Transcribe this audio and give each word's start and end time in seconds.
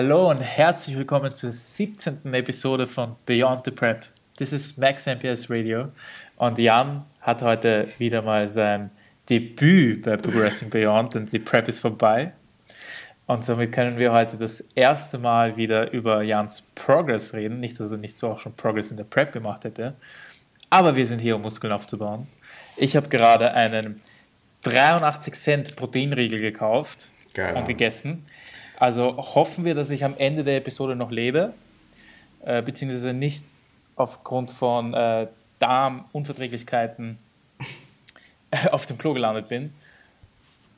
Hallo 0.00 0.30
und 0.30 0.40
herzlich 0.40 0.96
willkommen 0.96 1.34
zur 1.34 1.50
17. 1.50 2.32
Episode 2.32 2.86
von 2.86 3.16
Beyond 3.26 3.64
the 3.64 3.72
Prep. 3.72 4.06
Das 4.36 4.52
ist 4.52 4.78
Max 4.78 5.06
MPS 5.06 5.50
Radio 5.50 5.88
und 6.36 6.56
Jan 6.56 7.04
hat 7.20 7.42
heute 7.42 7.88
wieder 7.98 8.22
mal 8.22 8.46
sein 8.46 8.92
Debüt 9.28 10.04
bei 10.04 10.16
Progressing 10.16 10.70
Beyond, 10.70 11.16
denn 11.16 11.26
die 11.26 11.40
Prep 11.40 11.66
ist 11.66 11.80
vorbei. 11.80 12.32
Und 13.26 13.44
somit 13.44 13.72
können 13.72 13.98
wir 13.98 14.12
heute 14.12 14.36
das 14.36 14.60
erste 14.76 15.18
Mal 15.18 15.56
wieder 15.56 15.90
über 15.90 16.22
Jans 16.22 16.62
Progress 16.76 17.34
reden. 17.34 17.58
Nicht, 17.58 17.80
dass 17.80 17.90
er 17.90 17.98
nicht 17.98 18.16
so 18.16 18.30
auch 18.30 18.38
schon 18.38 18.54
Progress 18.54 18.92
in 18.92 18.98
der 18.98 19.02
Prep 19.02 19.32
gemacht 19.32 19.64
hätte. 19.64 19.96
Aber 20.70 20.94
wir 20.94 21.06
sind 21.06 21.18
hier, 21.18 21.34
um 21.34 21.42
Muskeln 21.42 21.72
aufzubauen. 21.72 22.28
Ich 22.76 22.94
habe 22.94 23.08
gerade 23.08 23.52
einen 23.52 23.96
83 24.62 25.34
Cent 25.34 25.74
Proteinriegel 25.74 26.38
gekauft 26.38 27.10
Geil, 27.34 27.56
und 27.56 27.66
gegessen. 27.66 28.22
Also 28.78 29.16
hoffen 29.16 29.64
wir, 29.64 29.74
dass 29.74 29.90
ich 29.90 30.04
am 30.04 30.14
Ende 30.16 30.44
der 30.44 30.58
Episode 30.58 30.94
noch 30.94 31.10
lebe, 31.10 31.52
äh, 32.44 32.62
beziehungsweise 32.62 33.12
nicht 33.12 33.44
aufgrund 33.96 34.52
von 34.52 34.94
äh, 34.94 35.26
Darmunverträglichkeiten 35.58 37.18
auf 38.70 38.86
dem 38.86 38.96
Klo 38.96 39.14
gelandet 39.14 39.48
bin. 39.48 39.72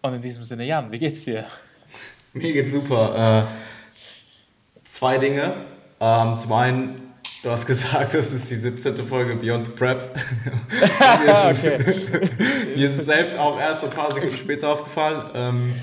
Und 0.00 0.14
in 0.14 0.22
diesem 0.22 0.44
Sinne, 0.44 0.64
Jan, 0.64 0.90
wie 0.90 0.98
geht's 0.98 1.24
dir? 1.24 1.44
Mir 2.32 2.54
geht's 2.54 2.72
super. 2.72 3.44
Äh, 3.44 4.88
zwei 4.88 5.18
Dinge. 5.18 5.54
Ähm, 6.00 6.34
zum 6.34 6.52
einen, 6.54 6.96
du 7.42 7.50
hast 7.50 7.66
gesagt, 7.66 8.14
das 8.14 8.32
ist 8.32 8.50
die 8.50 8.56
17. 8.56 8.96
Folge 9.06 9.36
Beyond 9.36 9.66
the 9.66 9.72
Prep. 9.72 10.08
mir, 11.22 11.50
ist 11.50 11.64
es, 11.64 12.10
mir 12.76 12.88
ist 12.88 12.98
es 12.98 13.04
selbst 13.04 13.38
auch 13.38 13.60
erst 13.60 13.84
ein 13.84 13.90
paar 13.90 14.10
Sekunden 14.10 14.38
später 14.38 14.70
aufgefallen. 14.70 15.30
Ähm, 15.34 15.74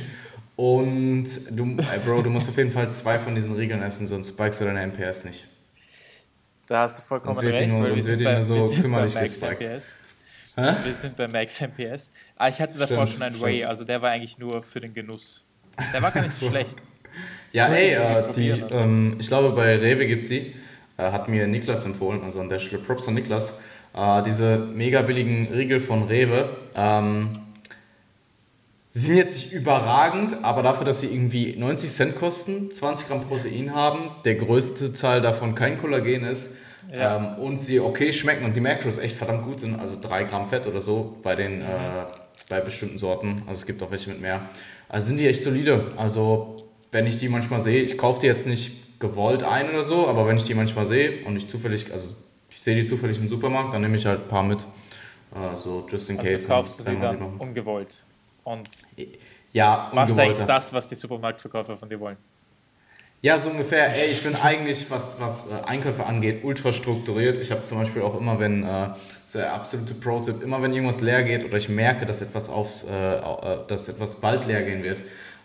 und 0.58 1.26
du, 1.52 1.78
ey 1.78 2.00
Bro, 2.04 2.24
du 2.24 2.32
musst 2.32 2.50
auf 2.50 2.58
jeden 2.58 2.72
Fall 2.72 2.92
zwei 2.92 3.20
von 3.20 3.36
diesen 3.36 3.56
Riegeln 3.56 3.82
essen, 3.84 4.08
sonst 4.08 4.30
spikest 4.30 4.62
du 4.62 4.66
deine 4.66 4.88
MPS 4.88 5.24
nicht. 5.24 5.48
Da 6.66 6.82
hast 6.82 6.98
du 6.98 7.04
vollkommen 7.04 7.36
sonst 7.36 7.48
recht. 7.48 7.72
Nur, 7.72 7.88
sonst 7.88 8.08
wird 8.08 8.20
die 8.20 8.24
nur 8.26 8.44
so 8.44 8.70
kümmerlich 8.82 9.14
gespiked. 9.14 9.98
Wir 10.56 10.94
sind 10.96 11.16
bei 11.16 11.28
Max 11.28 11.62
MPS. 11.62 12.12
Ah, 12.36 12.50
ich 12.50 12.60
hatte 12.60 12.78
davor 12.78 13.06
stimmt, 13.06 13.10
schon 13.10 13.22
einen 13.22 13.40
Way, 13.40 13.66
also 13.66 13.86
der 13.86 14.02
war 14.02 14.10
eigentlich 14.10 14.40
nur 14.40 14.64
für 14.64 14.82
den 14.82 14.94
Genuss. 14.94 15.44
Der 15.94 16.02
war 16.02 16.10
gar 16.10 16.24
nicht 16.24 16.34
so 16.40 16.50
schlecht. 16.50 16.78
Ja, 17.54 17.68
ey, 17.68 17.94
äh, 17.94 18.32
die, 18.34 18.50
ähm, 18.50 19.18
ich 19.20 19.28
glaube 19.28 19.56
bei 19.56 19.78
Rewe 19.78 20.08
gibt 20.08 20.24
es 20.24 20.30
die. 20.30 20.56
Äh, 20.98 21.12
hat 21.12 21.30
mir 21.30 21.46
Niklas 21.46 21.86
empfohlen, 21.86 22.24
also 22.24 22.40
an 22.40 22.50
der 22.50 22.58
Stelle 22.58 22.82
Props 22.82 23.08
an 23.08 23.14
Niklas. 23.14 23.60
Äh, 23.94 24.24
diese 24.24 24.58
mega 24.58 25.04
billigen 25.04 25.48
Riegel 25.54 25.80
von 25.80 26.08
Rewe. 26.08 26.50
Ähm, 26.76 27.47
sie 28.98 29.06
sind 29.06 29.18
jetzt 29.18 29.36
nicht 29.36 29.54
überragend, 29.54 30.44
aber 30.44 30.64
dafür, 30.64 30.84
dass 30.84 31.02
sie 31.02 31.08
irgendwie 31.08 31.56
90 31.56 31.90
Cent 31.92 32.16
kosten, 32.16 32.72
20 32.72 33.08
Gramm 33.08 33.28
Protein 33.28 33.76
haben, 33.76 34.10
der 34.26 34.34
größte 34.36 34.92
Teil 34.94 35.22
davon 35.22 35.54
kein 35.54 35.80
Kollagen 35.80 36.24
ist 36.24 36.56
ja. 36.92 37.18
ähm, 37.18 37.38
und 37.38 37.62
sie 37.62 37.80
okay 37.80 38.12
schmecken 38.12 38.44
und 38.44 38.56
die 38.56 38.60
Macros 38.60 38.98
echt 38.98 39.16
verdammt 39.16 39.44
gut 39.44 39.60
sind, 39.60 39.80
also 39.80 39.98
3 40.02 40.24
Gramm 40.24 40.50
Fett 40.50 40.66
oder 40.66 40.82
so 40.82 41.16
bei 41.22 41.36
den 41.36 41.62
äh, 41.62 41.66
bei 42.50 42.60
bestimmten 42.60 42.98
Sorten. 42.98 43.44
Also 43.46 43.60
es 43.60 43.66
gibt 43.68 43.84
auch 43.84 43.92
welche 43.92 44.10
mit 44.10 44.20
mehr. 44.20 44.50
Also 44.90 45.10
sind 45.10 45.20
die 45.20 45.28
echt 45.28 45.44
solide. 45.44 45.92
Also 45.96 46.72
wenn 46.92 47.06
ich 47.06 47.18
die 47.18 47.30
manchmal 47.30 47.62
sehe, 47.62 47.84
ich 47.84 48.00
kaufe 48.00 48.22
die 48.22 48.26
jetzt 48.28 48.48
nicht 48.48 49.00
gewollt 49.00 49.44
ein 49.44 49.70
oder 49.70 49.84
so, 49.84 50.08
aber 50.08 50.26
wenn 50.26 50.38
ich 50.38 50.46
die 50.46 50.56
manchmal 50.56 50.88
sehe 50.88 51.24
und 51.26 51.36
ich 51.36 51.48
zufällig, 51.48 51.94
also 51.94 52.16
ich 52.50 52.60
sehe 52.60 52.76
die 52.76 52.86
zufällig 52.86 53.20
im 53.20 53.30
Supermarkt, 53.30 53.76
dann 53.76 53.82
nehme 53.84 53.98
ich 53.98 54.08
halt 54.08 54.22
ein 54.22 54.28
paar 54.28 54.44
mit. 54.44 54.66
Uh, 55.36 55.56
so 55.56 55.86
just 55.88 56.10
in 56.10 56.18
also 56.18 56.32
case. 56.32 56.48
Du 56.48 56.54
kaufst 56.54 56.80
du 56.80 56.84
sie 56.84 56.96
dann 57.00 57.22
ungewollt. 57.38 58.07
Und 58.48 58.70
ja, 59.52 59.92
machst 59.94 60.18
eigentlich 60.18 60.48
das, 60.48 60.72
was 60.72 60.88
die 60.88 60.96
Supermarktverkäufer 60.96 61.76
von 61.76 61.90
dir 61.90 62.00
wollen. 62.00 62.16
Ja, 63.22 63.38
so 63.38 63.50
ungefähr. 63.50 63.94
Ey, 63.94 64.12
ich 64.12 64.24
bin 64.24 64.36
eigentlich, 64.36 64.90
was, 64.90 65.20
was 65.20 65.52
äh, 65.52 65.66
Einkäufe 65.66 66.06
angeht, 66.06 66.46
ultra 66.46 66.72
strukturiert. 66.72 67.38
Ich 67.40 67.52
habe 67.52 67.64
zum 67.64 67.80
Beispiel 67.80 68.04
auch 68.04 68.18
immer, 68.18 68.40
wenn, 68.40 68.64
äh, 68.64 68.90
der 69.34 69.54
absolute 69.54 69.96
Pro-Tipp, 69.96 70.42
immer 70.44 70.62
wenn 70.62 70.72
irgendwas 70.72 71.02
leer 71.02 71.24
geht 71.24 71.44
oder 71.44 71.58
ich 71.58 71.68
merke, 71.68 72.06
dass 72.06 72.22
etwas, 72.22 72.48
aufs, 72.48 72.86
äh, 72.86 73.18
äh 73.18 73.68
dass 73.68 73.90
etwas 73.90 74.22
bald 74.22 74.48
leer 74.48 74.64
gehen 74.64 74.82
wird, 74.82 75.02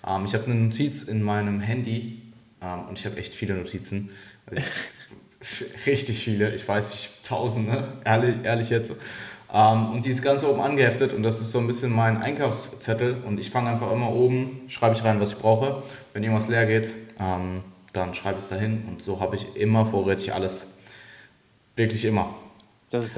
ähm, 0.07 0.25
ich 0.25 0.35
habe 0.35 0.45
eine 0.45 0.55
Notiz 0.55 1.03
in 1.03 1.23
meinem 1.23 1.59
Handy 1.59 2.23
ähm, 2.63 2.85
und 2.89 3.01
ich 3.01 3.07
habe 3.07 3.17
echt 3.17 3.35
viele 3.35 3.55
Notizen. 3.55 4.11
richtig 5.87 6.23
viele, 6.23 6.55
ich 6.55 6.69
weiß 6.69 6.91
nicht, 6.91 7.27
tausende, 7.27 7.95
ehrlich, 8.05 8.37
ehrlich 8.45 8.71
jetzt. 8.71 8.93
Ähm, 9.53 9.91
und 9.91 10.05
die 10.07 10.11
ist 10.11 10.23
ganz 10.23 10.45
oben 10.45 10.61
angeheftet 10.61 11.13
und 11.13 11.23
das 11.23 11.41
ist 11.41 11.53
so 11.53 11.59
ein 11.59 11.67
bisschen 11.67 11.93
mein 11.93 12.23
Einkaufszettel 12.23 13.23
und 13.27 13.39
ich 13.39 13.51
fange 13.51 13.71
einfach 13.71 13.93
immer 13.93 14.11
oben, 14.11 14.63
schreibe 14.69 14.95
ich 14.97 15.05
rein, 15.05 15.21
was 15.21 15.33
ich 15.33 15.39
brauche. 15.39 15.83
Wenn 16.15 16.23
irgendwas 16.23 16.49
leer 16.49 16.67
geht, 16.67 16.93
ähm, 17.21 17.63
dann 17.93 18.15
schreibe 18.15 18.39
ich 18.39 18.45
es 18.45 18.51
dahin 18.51 18.85
und 18.89 19.03
so 19.03 19.21
habe 19.21 19.37
ich 19.37 19.57
immer 19.57 19.85
vorrätig 19.87 20.33
alles. 20.33 20.69
Wirklich 21.77 22.05
immer. 22.05 22.35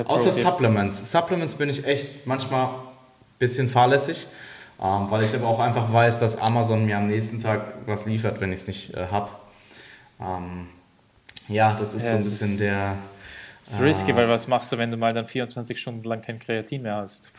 Außer 0.05 0.31
Supplements. 0.33 1.11
Supplements 1.11 1.55
bin 1.55 1.69
ich 1.69 1.87
echt 1.87 2.27
manchmal 2.27 2.67
ein 2.67 2.73
bisschen 3.39 3.69
fahrlässig, 3.69 4.27
ähm, 4.83 5.07
weil 5.11 5.23
ich 5.23 5.35
aber 5.35 5.47
auch 5.47 5.61
einfach 5.61 5.93
weiß, 5.93 6.19
dass 6.19 6.39
Amazon 6.39 6.85
mir 6.85 6.99
am 6.99 7.07
nächsten 7.07 7.41
Tag 7.41 7.75
was 7.87 8.07
liefert, 8.07 8.41
wenn 8.41 8.53
ich 8.53 8.61
es 8.61 8.67
nicht 8.67 8.95
äh, 8.95 9.07
habe. 9.07 9.31
Ja, 11.49 11.75
das 11.75 11.95
ist 11.95 12.05
ja, 12.05 12.13
so 12.13 12.17
ein 12.17 12.25
bisschen 12.25 12.59
der. 12.59 12.97
Das 13.65 13.75
ist 13.75 13.81
risky, 13.81 14.11
äh, 14.13 14.17
weil 14.17 14.29
was 14.29 14.47
machst 14.47 14.71
du, 14.73 14.79
wenn 14.79 14.91
du 14.91 14.97
mal 14.97 15.13
dann 15.13 15.27
24 15.27 15.81
Stunden 15.81 16.05
lang 16.05 16.21
kein 16.21 16.39
Kreatin 16.39 16.83
mehr 16.83 16.97
hast? 16.97 17.33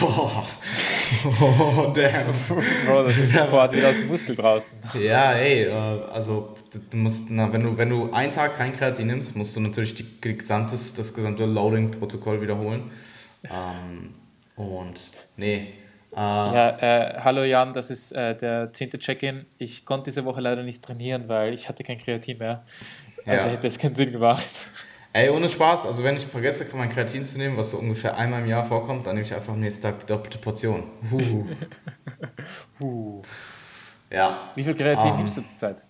Oh, 0.00 0.30
oh 1.40 1.92
damn. 1.94 2.34
Bro, 2.86 3.04
das 3.04 3.18
ist 3.18 3.32
sofort 3.32 3.72
wieder 3.72 3.90
aus 3.90 3.98
dem 3.98 4.08
Muskel 4.08 4.34
draußen. 4.34 4.78
Ja, 5.00 5.32
ey, 5.32 5.64
äh, 5.64 5.70
also 6.12 6.56
du 6.90 6.96
musst, 6.96 7.30
na, 7.30 7.52
wenn, 7.52 7.62
du, 7.62 7.76
wenn 7.76 7.90
du 7.90 8.12
einen 8.12 8.32
Tag 8.32 8.56
kein 8.56 8.72
Kreatin 8.72 9.06
nimmst, 9.06 9.36
musst 9.36 9.54
du 9.54 9.60
natürlich 9.60 9.94
die, 9.94 10.04
die 10.04 10.36
gesamtes, 10.36 10.94
das 10.94 11.14
gesamte 11.14 11.44
Loading-Protokoll 11.44 12.40
wiederholen. 12.40 12.90
Ähm, 13.44 14.10
und 14.56 14.98
nee. 15.36 15.74
Äh, 16.16 16.18
ja, 16.18 16.68
äh, 16.78 17.20
hallo 17.20 17.44
Jan, 17.44 17.74
das 17.74 17.90
ist 17.90 18.12
äh, 18.12 18.36
der 18.36 18.72
zehnte 18.72 18.98
Check-in. 18.98 19.44
Ich 19.58 19.84
konnte 19.84 20.10
diese 20.10 20.24
Woche 20.24 20.40
leider 20.40 20.62
nicht 20.62 20.82
trainieren, 20.82 21.28
weil 21.28 21.54
ich 21.54 21.68
hatte 21.68 21.84
kein 21.84 21.98
Kreatin 21.98 22.38
mehr. 22.38 22.64
Also 23.26 23.46
ja. 23.46 23.52
hätte 23.52 23.66
es 23.66 23.78
keinen 23.78 23.94
Sinn 23.94 24.12
gemacht. 24.12 24.44
Ey, 25.16 25.30
ohne 25.30 25.48
Spaß, 25.48 25.86
also 25.86 26.02
wenn 26.02 26.16
ich 26.16 26.26
vergesse, 26.26 26.66
mein 26.74 26.88
Kreatin 26.88 27.24
zu 27.24 27.38
nehmen, 27.38 27.56
was 27.56 27.70
so 27.70 27.76
ungefähr 27.76 28.16
einmal 28.16 28.42
im 28.42 28.48
Jahr 28.48 28.64
vorkommt, 28.64 29.06
dann 29.06 29.14
nehme 29.14 29.24
ich 29.24 29.32
einfach 29.32 29.52
am 29.52 29.60
nächsten 29.60 29.84
Tag 29.84 30.00
die 30.00 30.06
doppelte 30.06 30.38
Portion. 30.38 30.82
Huh. 31.08 31.46
huh. 32.80 33.22
Ja. 34.10 34.50
Wie 34.56 34.64
viel 34.64 34.74
Kreatin 34.74 35.10
ähm, 35.10 35.16
nimmst 35.18 35.36
du 35.36 35.44
zurzeit? 35.44 35.84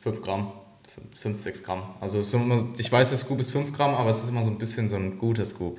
5 0.00 0.20
Gramm. 0.22 0.50
5, 1.16 1.40
6 1.40 1.62
Gramm. 1.62 1.82
Also 2.00 2.18
immer, 2.36 2.66
ich 2.76 2.90
weiß, 2.90 3.10
das 3.10 3.20
Scoop 3.20 3.38
ist 3.38 3.52
5 3.52 3.72
Gramm, 3.72 3.94
aber 3.94 4.10
es 4.10 4.24
ist 4.24 4.28
immer 4.28 4.42
so 4.42 4.50
ein 4.50 4.58
bisschen 4.58 4.90
so 4.90 4.96
ein 4.96 5.18
guter 5.18 5.44
Scoop. 5.44 5.78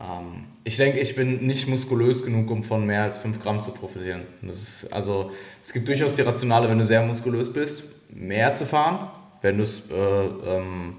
Ähm, 0.00 0.46
ich 0.64 0.78
denke, 0.78 0.98
ich 0.98 1.14
bin 1.14 1.46
nicht 1.46 1.68
muskulös 1.68 2.24
genug, 2.24 2.50
um 2.50 2.64
von 2.64 2.84
mehr 2.84 3.04
als 3.04 3.18
5 3.18 3.40
Gramm 3.40 3.60
zu 3.60 3.70
profitieren. 3.70 4.22
Das 4.42 4.56
ist, 4.56 4.92
also, 4.92 5.30
es 5.62 5.72
gibt 5.72 5.86
durchaus 5.86 6.16
die 6.16 6.22
Rationale, 6.22 6.68
wenn 6.68 6.78
du 6.78 6.84
sehr 6.84 7.02
muskulös 7.04 7.52
bist, 7.52 7.84
mehr 8.08 8.52
zu 8.52 8.66
fahren. 8.66 9.12
Wenn 9.42 9.58
du 9.58 9.62
es 9.62 9.88
äh, 9.92 9.94
ähm, 9.94 10.96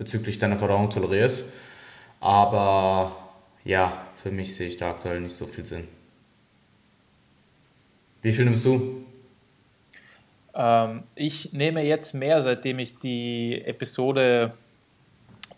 bezüglich 0.00 0.38
deiner 0.38 0.56
Verdauung 0.56 0.88
tolerierst. 0.88 1.52
Aber 2.20 3.14
ja, 3.64 4.06
für 4.16 4.30
mich 4.30 4.56
sehe 4.56 4.66
ich 4.66 4.78
da 4.78 4.90
aktuell 4.90 5.20
nicht 5.20 5.36
so 5.36 5.46
viel 5.46 5.66
Sinn. 5.66 5.86
Wie 8.22 8.32
viel 8.32 8.46
nimmst 8.46 8.64
du? 8.64 9.04
Ähm, 10.54 11.02
ich 11.14 11.52
nehme 11.52 11.84
jetzt 11.84 12.14
mehr, 12.14 12.40
seitdem 12.40 12.78
ich 12.78 12.98
die 12.98 13.62
Episode 13.62 14.54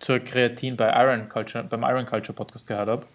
zur 0.00 0.18
Kreatin 0.18 0.76
bei 0.76 0.90
Iron 0.90 1.28
Culture, 1.28 1.62
beim 1.62 1.84
Iron 1.84 2.04
Culture 2.04 2.32
Podcast 2.32 2.66
gehört 2.66 2.88
habe. 2.88 3.06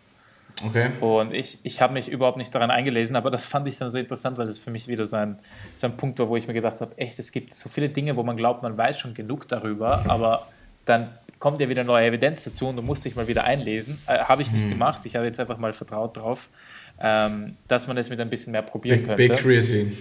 Okay. 0.66 0.92
Und 1.02 1.34
ich, 1.34 1.60
ich 1.64 1.82
habe 1.82 1.94
mich 1.94 2.08
überhaupt 2.08 2.38
nicht 2.38 2.56
daran 2.56 2.72
eingelesen, 2.72 3.18
aber 3.18 3.30
das 3.30 3.46
fand 3.46 3.68
ich 3.68 3.78
dann 3.78 3.90
so 3.90 3.98
interessant, 3.98 4.38
weil 4.38 4.46
das 4.46 4.58
für 4.58 4.72
mich 4.72 4.88
wieder 4.88 5.06
so 5.06 5.18
ein, 5.18 5.38
so 5.74 5.88
ein 5.88 5.98
Punkt 5.98 6.20
war, 6.20 6.30
wo 6.30 6.38
ich 6.38 6.48
mir 6.48 6.54
gedacht 6.54 6.80
habe, 6.80 6.98
echt, 6.98 7.20
es 7.20 7.34
gibt 7.34 7.54
so 7.54 7.68
viele 7.68 7.90
Dinge, 7.90 8.16
wo 8.16 8.24
man 8.24 8.38
glaubt, 8.38 8.64
man 8.64 8.78
weiß 8.78 8.98
schon 8.98 9.14
genug 9.14 9.50
darüber, 9.50 10.06
aber 10.08 10.48
dann 10.88 11.10
kommt 11.40 11.62
ja 11.62 11.70
wieder 11.70 11.84
neue 11.84 12.08
Evidenz 12.08 12.44
dazu 12.44 12.68
und 12.68 12.78
du 12.78 12.82
musst 12.82 13.06
dich 13.06 13.16
mal 13.16 13.28
wieder 13.28 13.44
einlesen. 13.44 14.00
Äh, 14.08 14.20
habe 14.20 14.42
ich 14.42 14.52
nicht 14.52 14.64
hm. 14.64 14.72
gemacht, 14.72 15.02
ich 15.04 15.16
habe 15.16 15.26
jetzt 15.26 15.40
einfach 15.40 15.58
mal 15.58 15.74
vertraut 15.74 16.18
drauf, 16.18 16.50
ähm, 17.00 17.58
dass 17.68 17.88
man 17.88 17.98
es 17.98 18.10
mit 18.10 18.20
ein 18.20 18.30
bisschen 18.30 18.52
mehr 18.52 18.64
probieren 18.64 19.00
Big, 19.00 19.08
könnte. 19.08 19.28
Big 19.28 19.38
Creatine. 19.38 19.92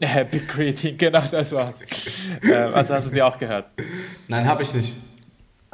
Big 0.30 0.48
Creatine, 0.48 0.94
genau 0.94 1.22
das 1.30 1.52
war's. 1.52 1.84
äh, 2.42 2.52
also 2.52 2.94
hast 2.94 3.06
du 3.06 3.10
sie 3.10 3.22
auch 3.22 3.36
gehört? 3.38 3.70
Nein, 4.28 4.46
habe 4.46 4.62
ich 4.62 4.72
nicht. 4.74 4.94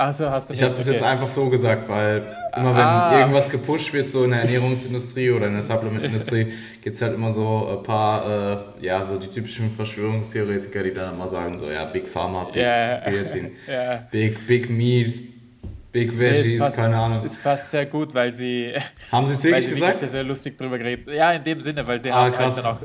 Also 0.01 0.31
hast 0.31 0.49
du 0.49 0.55
Ich 0.55 0.63
habe 0.63 0.73
das 0.73 0.81
okay. 0.81 0.93
jetzt 0.93 1.03
einfach 1.03 1.29
so 1.29 1.51
gesagt, 1.51 1.87
weil 1.87 2.23
immer 2.57 2.75
wenn 2.75 2.83
ah. 2.83 3.19
irgendwas 3.19 3.51
gepusht 3.51 3.93
wird, 3.93 4.09
so 4.09 4.25
in 4.25 4.31
der 4.31 4.41
Ernährungsindustrie 4.41 5.31
oder 5.31 5.49
in 5.49 5.53
der 5.53 5.63
Supplementindustrie, 5.63 6.47
gibt 6.83 6.97
es 6.97 7.03
halt 7.03 7.15
immer 7.15 7.31
so 7.35 7.69
ein 7.69 7.83
paar, 7.83 8.73
äh, 8.81 8.87
ja, 8.87 9.05
so 9.05 9.19
die 9.19 9.27
typischen 9.27 9.71
Verschwörungstheoretiker, 9.71 10.85
die 10.85 10.95
dann 10.95 11.13
immer 11.13 11.29
sagen, 11.29 11.59
so, 11.59 11.71
ja, 11.71 11.85
Big 11.85 12.09
Pharma, 12.09 12.45
Big 12.45 12.63
yeah. 12.63 13.01
Creatine, 13.01 13.51
yeah. 13.69 14.09
Big, 14.11 14.47
Big 14.47 14.71
Meals, 14.71 15.21
Big 15.93 16.19
Veggies, 16.19 16.53
nee, 16.53 16.59
passt, 16.59 16.77
keine 16.77 16.97
Ahnung. 16.97 17.23
Es 17.27 17.37
passt 17.37 17.71
sehr 17.71 17.85
gut, 17.85 18.15
weil 18.15 18.31
sie. 18.31 18.73
Haben 19.13 19.29
sie 19.29 19.35
es 19.35 19.45
wirklich 19.45 19.55
weil 19.55 19.63
sie 19.63 19.75
gesagt? 19.75 19.99
Sehr, 19.99 20.09
sehr 20.09 20.23
lustig 20.23 20.57
drüber 20.57 20.79
geredet. 20.79 21.09
Ja, 21.09 21.33
in 21.33 21.45
dem 21.45 21.61
Sinne, 21.61 21.87
weil 21.87 22.01
sie 22.01 22.11
ah, 22.11 22.25
haben 22.25 22.33
krass. 22.33 22.57
halt 22.57 22.65
dann 22.65 22.73
auch. 22.73 22.79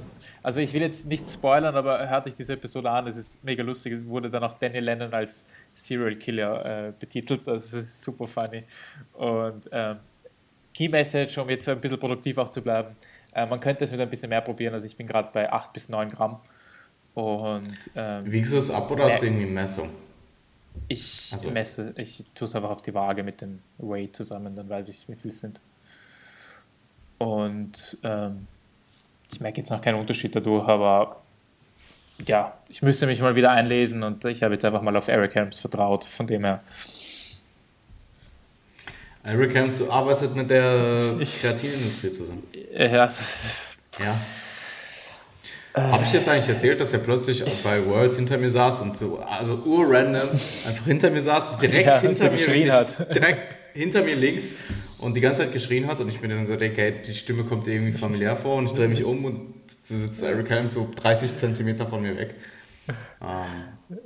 Also 0.46 0.60
ich 0.62 0.72
will 0.74 0.82
jetzt 0.84 1.08
nicht 1.08 1.28
spoilern, 1.28 1.76
aber 1.76 2.08
hört 2.08 2.28
euch 2.28 2.36
diese 2.36 2.54
Episode 2.54 2.92
an, 2.92 3.08
es 3.08 3.18
ist 3.18 3.44
mega 3.44 3.64
lustig. 3.64 3.94
Es 3.94 4.06
wurde 4.06 4.30
dann 4.30 4.44
auch 4.44 4.54
Danny 4.54 4.80
Lennon 4.80 5.12
als 5.12 5.48
Serial 5.74 6.16
Killer 6.18 6.90
äh, 6.90 6.94
betitelt. 7.00 7.48
Das 7.48 7.74
ist 7.74 8.04
super 8.04 8.28
funny. 8.28 8.64
Und 9.14 9.68
ähm, 9.72 9.98
Key 10.72 10.88
Message, 10.88 11.36
um 11.40 11.50
jetzt 11.50 11.68
ein 11.68 11.82
bisschen 11.82 11.98
produktiv 11.98 12.38
auch 12.38 12.50
zu 12.50 12.62
bleiben. 12.62 12.96
Äh, 13.34 13.48
man 13.48 13.60
könnte 13.60 13.86
es 13.86 13.92
mit 13.92 14.00
ein 14.00 14.08
bisschen 14.08 14.30
mehr 14.30 14.42
probieren. 14.42 14.76
Also 14.76 14.86
ich 14.86 14.96
bin 14.96 15.08
gerade 15.08 15.30
bei 15.34 15.52
8 15.52 15.74
bis 15.74 15.90
9 15.90 16.12
Gramm. 16.12 16.40
Und, 17.16 17.90
ähm, 17.96 18.32
Wiegst 18.32 18.54
du 18.54 18.58
es 18.58 18.70
ab 18.70 18.92
oder 18.92 19.06
hast 19.06 19.24
du 19.24 19.26
irgendwie 19.26 19.48
Messung? 19.48 19.90
Ich 20.88 21.32
Also- 21.34 21.50
messe, 21.50 21.92
ich 21.98 22.24
tue 22.36 22.48
es 22.48 22.54
einfach 22.56 22.70
auf 22.70 22.84
die 22.84 22.94
Waage 22.94 23.24
mit 23.24 23.42
dem 23.42 23.62
Weight 23.80 24.16
zusammen, 24.16 24.56
dann 24.56 24.70
weiß 24.70 24.90
ich, 24.90 25.08
wie 25.10 25.16
viel 25.16 25.30
es 25.32 25.40
sind. 25.40 25.60
Und 27.18 27.98
ähm, 28.04 28.46
ich 29.32 29.40
merke 29.40 29.58
jetzt 29.58 29.70
noch 29.70 29.82
keinen 29.82 30.00
Unterschied 30.00 30.36
dadurch, 30.36 30.68
aber 30.68 31.22
ja, 32.26 32.54
ich 32.70 32.82
müsste 32.82 33.08
mich 33.08 33.20
mal 33.22 33.36
wieder 33.36 33.52
einlesen 33.52 34.02
und 34.04 34.24
ich 34.26 34.42
habe 34.44 34.54
jetzt 34.54 34.64
einfach 34.66 34.82
mal 34.82 34.96
auf 34.96 35.08
Eric 35.08 35.36
Helms 35.36 35.60
vertraut, 35.60 36.04
von 36.06 36.28
dem 36.28 36.46
her. 36.46 36.62
Eric 39.24 39.56
Helms, 39.56 39.80
du 39.80 39.90
arbeitet 39.92 40.36
mit 40.36 40.50
der 40.50 41.16
Kreatinindustrie 41.42 42.12
zusammen. 42.12 42.44
äh, 42.74 42.92
Ja, 42.92 43.06
das 43.06 43.20
ist, 43.20 43.78
Ja. 44.00 44.16
Habe 45.92 46.04
ich 46.06 46.14
jetzt 46.14 46.30
eigentlich 46.30 46.48
erzählt, 46.48 46.80
dass 46.80 46.94
er 46.94 47.00
plötzlich 47.00 47.44
auch 47.44 47.56
bei 47.64 47.86
Worlds 47.86 48.16
hinter 48.16 48.38
mir 48.38 48.50
saß 48.50 48.80
und 48.80 48.98
so, 48.98 49.20
also 49.20 49.56
urrandom, 49.66 50.22
einfach 50.30 50.86
hinter 50.86 51.10
mir 51.10 51.22
saß, 51.22 51.58
direkt 51.58 51.88
Ja, 51.88 52.00
hinter 52.00 52.38
so 52.38 52.52
mir, 52.52 52.72
hat. 52.72 53.14
direkt 53.14 53.56
hinter 53.74 54.02
mir 54.04 54.16
links 54.16 54.54
und 55.00 55.16
die 55.16 55.22
ganze 55.22 55.42
Zeit 55.42 55.54
geschrien 55.54 55.88
hat 55.88 56.00
und 56.00 56.10
ich 56.10 56.22
mir 56.22 56.28
dann 56.28 56.46
so 56.46 56.56
denke, 56.56 56.82
hey, 56.82 57.02
die 57.02 57.14
Stimme 57.14 57.44
kommt 57.44 57.68
irgendwie 57.68 57.92
familiär 57.92 58.36
vor 58.36 58.58
und 58.58 58.66
ich 58.66 58.74
drehe 58.74 58.88
mich 58.88 59.04
um 59.04 59.26
und 59.26 59.40
so 59.84 59.96
sitzt 59.96 60.24
Eric 60.24 60.50
Helms 60.50 60.74
so 60.74 60.90
30 60.96 61.36
Zentimeter 61.36 61.88
von 61.88 62.02
mir 62.02 62.18
weg. 62.18 62.36
Ähm, 62.88 62.94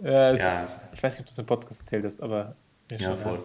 ja, 0.03 0.31
es, 0.31 0.41
ja, 0.41 0.65
ich 0.94 1.03
weiß 1.03 1.13
nicht, 1.13 1.21
ob 1.21 1.27
du 1.27 1.31
es 1.31 1.39
im 1.39 1.45
Podcast 1.45 1.81
erzählt 1.81 2.06
hast, 2.06 2.21
aber 2.21 2.56
Ja, 2.97 3.15
voll. 3.15 3.39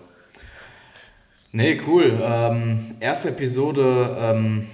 Nee, 1.52 1.81
cool. 1.87 2.20
Ähm, 2.23 2.96
erste 3.00 3.29
Episode 3.29 4.17
ähm, 4.19 4.67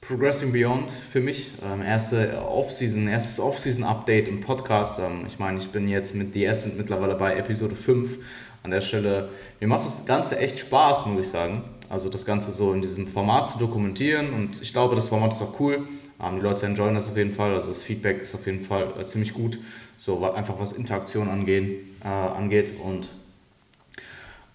Progressing 0.00 0.52
Beyond 0.52 0.90
für 0.90 1.20
mich. 1.20 1.50
Ähm, 1.62 1.82
erste 1.82 2.42
Off-Season, 2.42 3.08
erstes 3.08 3.38
Off-Season-Update 3.38 4.26
im 4.26 4.40
Podcast. 4.40 4.98
Ähm, 5.00 5.24
ich 5.28 5.38
meine, 5.38 5.58
ich 5.58 5.68
bin 5.68 5.86
jetzt 5.86 6.14
mit 6.14 6.32
The 6.32 6.46
Essence 6.46 6.76
mittlerweile 6.76 7.14
bei 7.14 7.36
Episode 7.36 7.76
5. 7.76 8.18
An 8.64 8.70
der 8.72 8.80
Stelle, 8.80 9.28
mir 9.60 9.68
macht 9.68 9.86
das 9.86 10.06
Ganze 10.06 10.38
echt 10.38 10.58
Spaß, 10.58 11.06
muss 11.06 11.20
ich 11.20 11.28
sagen. 11.28 11.62
Also 11.88 12.10
das 12.10 12.26
Ganze 12.26 12.52
so 12.52 12.72
in 12.72 12.82
diesem 12.82 13.06
Format 13.06 13.48
zu 13.48 13.58
dokumentieren 13.58 14.32
und 14.32 14.60
ich 14.60 14.72
glaube, 14.72 14.94
das 14.94 15.08
Format 15.08 15.32
ist 15.32 15.42
auch 15.42 15.58
cool. 15.58 15.88
Ähm, 16.22 16.36
die 16.36 16.42
Leute 16.42 16.66
enjoyen 16.66 16.94
das 16.94 17.08
auf 17.08 17.16
jeden 17.16 17.32
Fall, 17.32 17.54
also 17.54 17.68
das 17.68 17.82
Feedback 17.82 18.20
ist 18.20 18.34
auf 18.34 18.46
jeden 18.46 18.64
Fall 18.64 18.92
äh, 18.98 19.04
ziemlich 19.04 19.32
gut. 19.32 19.58
So 19.96 20.24
einfach 20.24 20.58
was 20.58 20.72
Interaktion 20.72 21.28
angehen, 21.28 21.96
äh, 22.04 22.08
angeht 22.08 22.72
und 22.82 23.08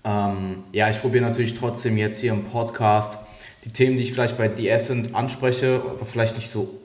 ähm, 0.05 0.63
ja, 0.73 0.89
ich 0.89 0.99
probiere 0.99 1.23
natürlich 1.23 1.53
trotzdem 1.53 1.97
jetzt 1.97 2.19
hier 2.19 2.33
im 2.33 2.43
Podcast 2.43 3.17
die 3.63 3.69
Themen, 3.69 3.95
die 3.95 4.03
ich 4.03 4.11
vielleicht 4.11 4.37
bei 4.37 4.53
The 4.53 4.67
Essent 4.67 5.15
anspreche, 5.15 5.81
aber 5.89 6.05
vielleicht 6.05 6.35
nicht 6.35 6.49
so 6.49 6.79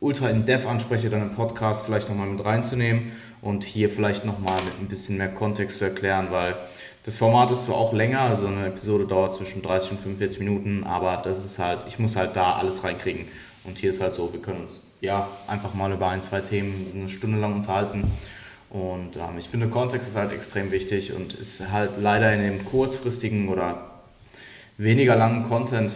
ultra 0.00 0.28
in 0.28 0.44
Depth 0.44 0.66
anspreche, 0.66 1.08
dann 1.08 1.22
im 1.22 1.34
Podcast 1.34 1.86
vielleicht 1.86 2.08
nochmal 2.08 2.26
mit 2.26 2.44
reinzunehmen 2.44 3.12
und 3.40 3.64
hier 3.64 3.88
vielleicht 3.90 4.24
nochmal 4.24 4.56
mit 4.64 4.80
ein 4.80 4.88
bisschen 4.88 5.16
mehr 5.16 5.28
Kontext 5.28 5.78
zu 5.78 5.84
erklären, 5.84 6.28
weil 6.30 6.56
das 7.06 7.18
Format 7.18 7.52
ist 7.52 7.62
zwar 7.62 7.76
auch 7.76 7.92
länger, 7.92 8.20
also 8.20 8.48
eine 8.48 8.66
Episode 8.66 9.06
dauert 9.06 9.36
zwischen 9.36 9.62
30 9.62 9.92
und 9.92 10.00
45 10.00 10.40
Minuten, 10.40 10.82
aber 10.82 11.18
das 11.18 11.44
ist 11.44 11.60
halt, 11.60 11.78
ich 11.86 12.00
muss 12.00 12.16
halt 12.16 12.34
da 12.34 12.56
alles 12.56 12.82
reinkriegen. 12.82 13.28
Und 13.62 13.78
hier 13.78 13.90
ist 13.90 14.00
halt 14.00 14.16
so, 14.16 14.32
wir 14.32 14.42
können 14.42 14.62
uns 14.62 14.88
ja 15.00 15.28
einfach 15.46 15.72
mal 15.72 15.92
über 15.92 16.08
ein, 16.08 16.20
zwei 16.20 16.40
Themen 16.40 16.90
eine 16.94 17.08
Stunde 17.08 17.38
lang 17.38 17.54
unterhalten. 17.54 18.10
Und 18.70 19.16
ähm, 19.16 19.38
ich 19.38 19.48
finde, 19.48 19.68
Kontext 19.68 20.08
ist 20.08 20.16
halt 20.16 20.32
extrem 20.32 20.72
wichtig 20.72 21.12
und 21.12 21.34
ist 21.34 21.70
halt 21.70 21.92
leider 22.00 22.32
in 22.32 22.42
dem 22.42 22.64
kurzfristigen 22.64 23.50
oder 23.50 23.84
weniger 24.76 25.14
langen 25.14 25.44
Content 25.44 25.94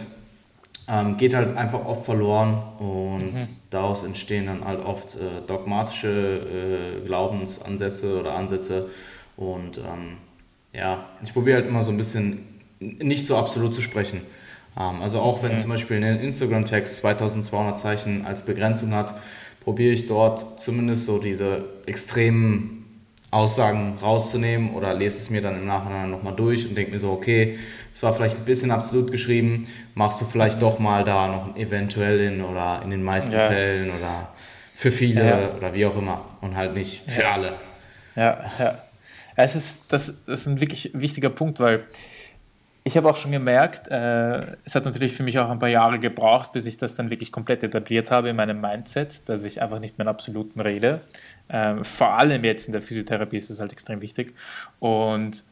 ähm, 0.87 1.17
geht 1.17 1.33
halt 1.33 1.57
einfach 1.57 1.85
oft 1.85 2.05
verloren 2.05 2.61
und 2.79 3.33
daraus 3.69 4.03
entstehen 4.03 4.45
dann 4.45 4.63
halt 4.63 4.79
oft 4.85 5.15
äh, 5.15 5.45
dogmatische 5.45 7.01
äh, 7.01 7.05
Glaubensansätze 7.05 8.17
oder 8.17 8.35
Ansätze 8.35 8.89
und 9.35 9.77
ähm, 9.77 10.17
ja, 10.73 11.05
ich 11.23 11.33
probiere 11.33 11.57
halt 11.59 11.67
immer 11.67 11.83
so 11.83 11.91
ein 11.91 11.97
bisschen 11.97 12.39
nicht 12.79 13.27
so 13.27 13.37
absolut 13.37 13.75
zu 13.75 13.81
sprechen. 13.81 14.21
Ähm, 14.79 15.01
also 15.01 15.19
auch 15.19 15.43
wenn 15.43 15.57
zum 15.57 15.69
Beispiel 15.69 15.97
ein 15.97 16.19
Instagram-Text 16.19 16.97
2200 16.97 17.77
Zeichen 17.79 18.25
als 18.25 18.45
Begrenzung 18.45 18.93
hat, 18.93 19.15
probiere 19.63 19.93
ich 19.93 20.07
dort 20.07 20.61
zumindest 20.61 21.05
so 21.05 21.19
diese 21.19 21.65
extremen 21.85 22.77
Aussagen 23.29 23.97
rauszunehmen 24.01 24.71
oder 24.73 24.93
lese 24.93 25.17
es 25.19 25.29
mir 25.29 25.41
dann 25.41 25.55
im 25.57 25.65
Nachhinein 25.65 26.09
nochmal 26.11 26.35
durch 26.35 26.67
und 26.67 26.75
denke 26.75 26.91
mir 26.91 26.99
so, 26.99 27.11
okay, 27.11 27.57
es 27.93 28.03
war 28.03 28.13
vielleicht 28.13 28.37
ein 28.37 28.45
bisschen 28.45 28.71
absolut 28.71 29.11
geschrieben, 29.11 29.67
machst 29.95 30.19
du 30.19 30.25
vielleicht 30.25 30.61
doch 30.61 30.79
mal 30.79 31.03
da 31.03 31.27
noch 31.27 31.55
eventuell 31.55 32.19
in 32.19 32.41
oder 32.41 32.81
in 32.83 32.89
den 32.91 33.03
meisten 33.03 33.33
Ja. 33.33 33.47
Fällen 33.47 33.89
oder 33.89 34.33
für 34.75 34.91
viele 34.91 35.25
Ja. 35.25 35.49
oder 35.55 35.73
wie 35.73 35.85
auch 35.85 35.95
immer 35.97 36.25
und 36.41 36.57
halt 36.57 36.73
nicht 36.73 37.03
für 37.09 37.29
alle. 37.29 37.53
Ja, 38.15 38.51
ja. 38.59 38.77
Es 39.35 39.55
ist, 39.55 39.91
das, 39.91 40.23
das 40.25 40.41
ist 40.41 40.47
ein 40.47 40.61
wirklich 40.61 40.91
wichtiger 40.93 41.29
Punkt, 41.29 41.59
weil 41.59 41.85
ich 42.83 42.97
habe 42.97 43.09
auch 43.09 43.15
schon 43.15 43.31
gemerkt, 43.31 43.87
äh, 43.89 44.55
es 44.65 44.73
hat 44.73 44.85
natürlich 44.85 45.13
für 45.13 45.23
mich 45.23 45.37
auch 45.37 45.49
ein 45.49 45.59
paar 45.59 45.69
Jahre 45.69 45.99
gebraucht, 45.99 46.51
bis 46.51 46.65
ich 46.65 46.77
das 46.77 46.95
dann 46.95 47.11
wirklich 47.11 47.31
komplett 47.31 47.63
etabliert 47.63 48.09
habe 48.09 48.29
in 48.29 48.35
meinem 48.35 48.59
Mindset, 48.59 49.29
dass 49.29 49.45
ich 49.45 49.61
einfach 49.61 49.79
nicht 49.79 49.97
mehr 49.97 50.05
in 50.05 50.09
Absoluten 50.09 50.59
rede. 50.59 51.01
Ähm, 51.49 51.83
vor 51.83 52.17
allem 52.17 52.43
jetzt 52.43 52.65
in 52.67 52.71
der 52.71 52.81
Physiotherapie 52.81 53.37
ist 53.37 53.49
das 53.51 53.59
halt 53.59 53.71
extrem 53.71 54.01
wichtig. 54.01 54.33
Und 54.79 55.43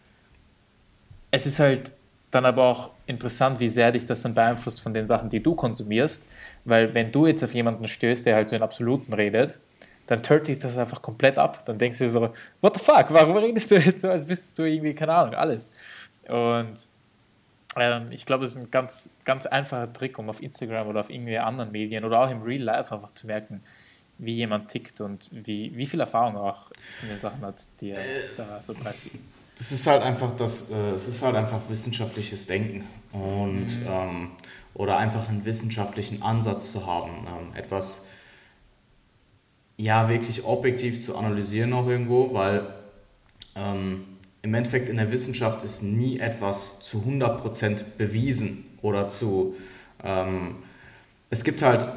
es 1.29 1.45
ist 1.45 1.59
halt 1.59 1.91
dann 2.31 2.45
aber 2.45 2.63
auch 2.63 2.91
interessant, 3.05 3.59
wie 3.59 3.69
sehr 3.69 3.91
dich 3.91 4.05
das 4.05 4.21
dann 4.21 4.33
beeinflusst 4.33 4.81
von 4.81 4.93
den 4.93 5.05
Sachen, 5.05 5.29
die 5.29 5.41
du 5.41 5.53
konsumierst. 5.55 6.27
Weil 6.65 6.93
wenn 6.95 7.11
du 7.11 7.27
jetzt 7.27 7.43
auf 7.43 7.53
jemanden 7.53 7.87
stößt, 7.87 8.25
der 8.25 8.35
halt 8.35 8.49
so 8.49 8.55
in 8.55 8.63
Absoluten 8.63 9.13
redet, 9.13 9.59
dann 10.09 10.23
turnt 10.23 10.47
dich 10.47 10.57
das 10.57 10.75
einfach 10.75 11.03
komplett 11.03 11.37
ab. 11.37 11.63
Dann 11.65 11.77
denkst 11.77 11.99
du 11.99 12.09
so, 12.09 12.33
what 12.61 12.75
the 12.75 12.83
fuck, 12.83 13.05
warum 13.09 13.37
redest 13.37 13.69
du 13.69 13.77
jetzt 13.77 14.01
so, 14.01 14.09
als 14.09 14.27
wüsstest 14.27 14.57
du 14.57 14.63
irgendwie, 14.63 14.95
keine 14.95 15.13
Ahnung, 15.13 15.35
alles. 15.35 15.71
Und 16.27 16.73
ähm, 17.75 18.07
ich 18.09 18.25
glaube, 18.25 18.45
es 18.45 18.55
ist 18.55 18.57
ein 18.57 18.71
ganz, 18.71 19.11
ganz 19.23 19.45
einfacher 19.45 19.93
Trick, 19.93 20.17
um 20.17 20.27
auf 20.27 20.41
Instagram 20.41 20.87
oder 20.87 21.01
auf 21.01 21.11
irgendwie 21.11 21.37
anderen 21.37 21.71
Medien 21.71 22.05
oder 22.05 22.21
auch 22.21 22.31
im 22.31 22.41
Real 22.41 22.63
Life 22.63 22.91
einfach 22.91 23.11
zu 23.11 23.27
merken, 23.27 23.61
wie 24.17 24.33
jemand 24.33 24.69
tickt 24.69 24.99
und 24.99 25.29
wie, 25.31 25.77
wie 25.77 25.85
viel 25.85 25.99
Erfahrung 25.99 26.33
er 26.37 26.41
auch 26.41 26.71
in 27.03 27.09
den 27.09 27.19
Sachen 27.19 27.41
hat, 27.41 27.61
die 27.79 27.91
er 27.91 28.03
da 28.35 28.63
so 28.63 28.73
preisgibt. 28.73 29.23
Das 29.55 29.71
ist 29.71 29.85
halt 29.85 30.01
einfach 30.01 30.35
das, 30.35 30.71
äh, 30.71 30.91
es 30.95 31.07
ist 31.07 31.21
halt 31.21 31.35
einfach 31.35 31.61
wissenschaftliches 31.69 32.47
Denken 32.47 32.87
und 33.11 33.67
ähm, 33.87 34.31
oder 34.73 34.97
einfach 34.97 35.29
einen 35.29 35.45
wissenschaftlichen 35.45 36.23
Ansatz 36.23 36.71
zu 36.71 36.87
haben, 36.87 37.11
ähm, 37.27 37.55
etwas 37.55 38.07
ja 39.79 40.09
wirklich 40.09 40.43
objektiv 40.43 41.01
zu 41.01 41.17
analysieren 41.17 41.71
auch 41.73 41.87
irgendwo, 41.87 42.33
weil 42.33 42.67
ähm, 43.55 44.03
im 44.41 44.53
Endeffekt 44.53 44.89
in 44.89 44.97
der 44.97 45.11
Wissenschaft 45.11 45.63
ist 45.63 45.81
nie 45.81 46.19
etwas 46.19 46.81
zu 46.81 46.99
100% 47.07 47.83
bewiesen 47.97 48.65
oder 48.81 49.07
zu 49.09 49.55
ähm, 50.03 50.55
es 51.29 51.43
gibt 51.43 51.61
halt 51.61 51.87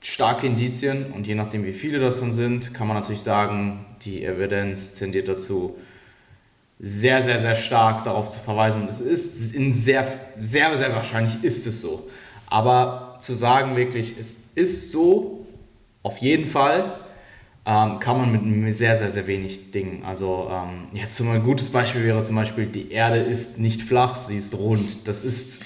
starke 0.00 0.46
Indizien 0.46 1.06
und 1.12 1.26
je 1.26 1.34
nachdem 1.34 1.64
wie 1.64 1.72
viele 1.72 1.98
das 1.98 2.20
dann 2.20 2.34
sind, 2.34 2.74
kann 2.74 2.86
man 2.86 2.96
natürlich 2.96 3.22
sagen, 3.22 3.86
die 4.02 4.24
Evidenz 4.24 4.92
tendiert 4.94 5.28
dazu, 5.28 5.78
sehr, 6.78 7.22
sehr, 7.22 7.40
sehr 7.40 7.56
stark 7.56 8.04
darauf 8.04 8.28
zu 8.28 8.38
verweisen. 8.38 8.82
Und 8.82 8.90
es 8.90 9.00
ist 9.00 9.54
in 9.54 9.72
sehr, 9.72 10.06
sehr, 10.40 10.76
sehr 10.76 10.94
wahrscheinlich 10.94 11.42
ist 11.42 11.66
es 11.66 11.80
so. 11.80 12.10
Aber 12.48 13.16
zu 13.20 13.32
sagen 13.32 13.76
wirklich, 13.76 14.14
es 14.20 14.36
ist 14.54 14.92
so, 14.92 15.46
auf 16.02 16.18
jeden 16.18 16.46
Fall, 16.46 17.03
ähm, 17.66 17.98
kann 17.98 18.18
man 18.18 18.60
mit 18.60 18.74
sehr, 18.74 18.94
sehr, 18.96 19.10
sehr 19.10 19.26
wenig 19.26 19.70
Dingen. 19.70 20.02
Also 20.04 20.50
ähm, 20.50 20.88
jetzt 20.92 21.16
so 21.16 21.24
ein 21.24 21.42
gutes 21.42 21.70
Beispiel 21.70 22.04
wäre 22.04 22.22
zum 22.22 22.36
Beispiel, 22.36 22.66
die 22.66 22.92
Erde 22.92 23.18
ist 23.18 23.58
nicht 23.58 23.82
flach, 23.82 24.14
sie 24.16 24.36
ist 24.36 24.54
rund. 24.54 25.08
Das 25.08 25.24
ist, 25.24 25.62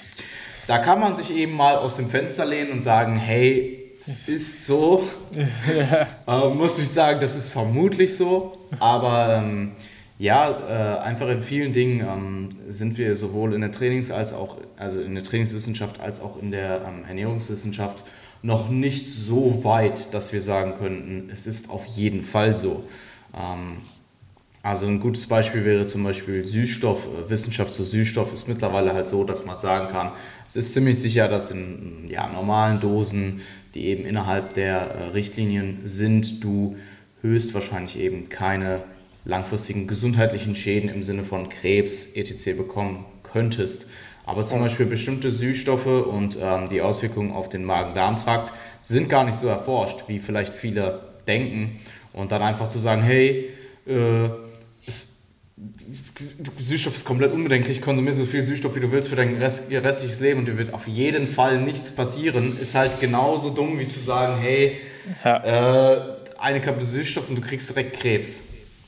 da 0.67 0.77
kann 0.77 0.99
man 0.99 1.15
sich 1.15 1.35
eben 1.35 1.55
mal 1.55 1.75
aus 1.75 1.97
dem 1.97 2.09
Fenster 2.09 2.45
lehnen 2.45 2.71
und 2.71 2.83
sagen, 2.83 3.17
hey, 3.17 3.79
es 3.99 4.29
ist 4.29 4.65
so. 4.65 5.03
äh, 6.27 6.49
muss 6.49 6.79
ich 6.79 6.87
sagen, 6.87 7.19
das 7.19 7.35
ist 7.35 7.51
vermutlich 7.51 8.15
so. 8.15 8.57
Aber 8.79 9.41
ähm, 9.43 9.73
ja, 10.17 10.49
äh, 10.49 10.99
einfach 10.99 11.27
in 11.27 11.41
vielen 11.41 11.73
Dingen 11.73 12.01
ähm, 12.01 12.49
sind 12.67 12.97
wir 12.97 13.15
sowohl 13.15 13.53
in 13.53 13.61
der 13.61 13.71
Trainings- 13.71 14.11
als 14.11 14.33
auch, 14.33 14.57
also 14.77 15.01
in 15.01 15.15
der 15.15 15.23
Trainingswissenschaft 15.23 15.99
als 15.99 16.21
auch 16.21 16.41
in 16.41 16.51
der 16.51 16.81
ähm, 16.87 17.05
Ernährungswissenschaft 17.07 18.05
noch 18.41 18.69
nicht 18.69 19.07
so 19.09 19.63
weit, 19.63 20.13
dass 20.13 20.31
wir 20.33 20.41
sagen 20.41 20.75
könnten, 20.77 21.29
es 21.31 21.47
ist 21.47 21.69
auf 21.69 21.85
jeden 21.85 22.23
Fall 22.23 22.55
so. 22.55 22.83
Ähm, 23.35 23.77
Also 24.61 24.87
ein 24.87 24.99
gutes 24.99 25.25
Beispiel 25.25 25.63
wäre 25.63 25.85
zum 25.85 26.03
Beispiel 26.03 26.45
Süßstoff. 26.45 26.99
Äh, 27.05 27.29
Wissenschaft 27.29 27.73
zu 27.73 27.83
Süßstoff 27.83 28.33
ist 28.33 28.47
mittlerweile 28.47 28.93
halt 28.93 29.07
so, 29.07 29.23
dass 29.23 29.45
man 29.45 29.57
sagen 29.57 29.87
kann, 29.89 30.11
es 30.47 30.55
ist 30.57 30.73
ziemlich 30.73 30.99
sicher, 30.99 31.27
dass 31.29 31.51
in 31.51 32.09
ja, 32.09 32.27
normalen 32.27 32.79
Dosen, 32.81 33.41
die 33.73 33.85
eben 33.85 34.05
innerhalb 34.05 34.53
der 34.55 34.79
äh, 34.79 35.03
Richtlinien 35.13 35.79
sind, 35.85 36.43
du 36.43 36.75
höchstwahrscheinlich 37.21 37.99
eben 37.99 38.27
keine 38.29 38.83
langfristigen 39.25 39.87
gesundheitlichen 39.87 40.55
Schäden 40.55 40.89
im 40.89 41.03
Sinne 41.03 41.23
von 41.23 41.49
Krebs 41.49 42.07
etc. 42.15 42.57
bekommen 42.57 43.05
könntest. 43.23 43.87
Aber 44.29 44.45
zum 44.45 44.59
Beispiel 44.59 44.85
bestimmte 44.85 45.31
Süßstoffe 45.31 45.87
und 45.87 46.37
ähm, 46.39 46.69
die 46.69 46.83
Auswirkungen 46.83 47.31
auf 47.31 47.49
den 47.49 47.65
Magen-Darm-Trakt 47.65 48.53
sind 48.83 49.09
gar 49.09 49.23
nicht 49.23 49.35
so 49.35 49.47
erforscht, 49.47 50.03
wie 50.05 50.19
vielleicht 50.19 50.53
viele 50.53 50.99
denken. 51.27 51.79
Und 52.13 52.31
dann 52.31 52.43
einfach 52.43 52.69
zu 52.69 52.77
sagen, 52.77 53.01
hey, 53.01 53.49
äh, 53.87 54.29
Süßstoff 56.59 56.95
ist 56.95 57.05
komplett 57.05 57.33
unbedenklich, 57.33 57.81
konsumier 57.81 58.13
so 58.13 58.23
viel 58.25 58.45
Süßstoff, 58.45 58.75
wie 58.75 58.79
du 58.81 58.91
willst 58.91 59.09
für 59.09 59.15
dein 59.15 59.35
Rest, 59.37 59.71
restliches 59.71 60.19
Leben 60.19 60.41
und 60.41 60.47
dir 60.47 60.59
wird 60.59 60.75
auf 60.75 60.87
jeden 60.87 61.27
Fall 61.27 61.59
nichts 61.59 61.89
passieren, 61.89 62.55
ist 62.61 62.75
halt 62.75 62.99
genauso 63.01 63.49
dumm, 63.49 63.79
wie 63.79 63.87
zu 63.87 63.99
sagen, 63.99 64.39
hey, 64.39 64.79
ja. 65.25 65.95
äh, 65.95 66.01
eine 66.37 66.61
Kappe 66.61 66.83
Süßstoff 66.83 67.29
und 67.29 67.37
du 67.37 67.41
kriegst 67.41 67.67
direkt 67.67 67.99
Krebs. 67.99 68.41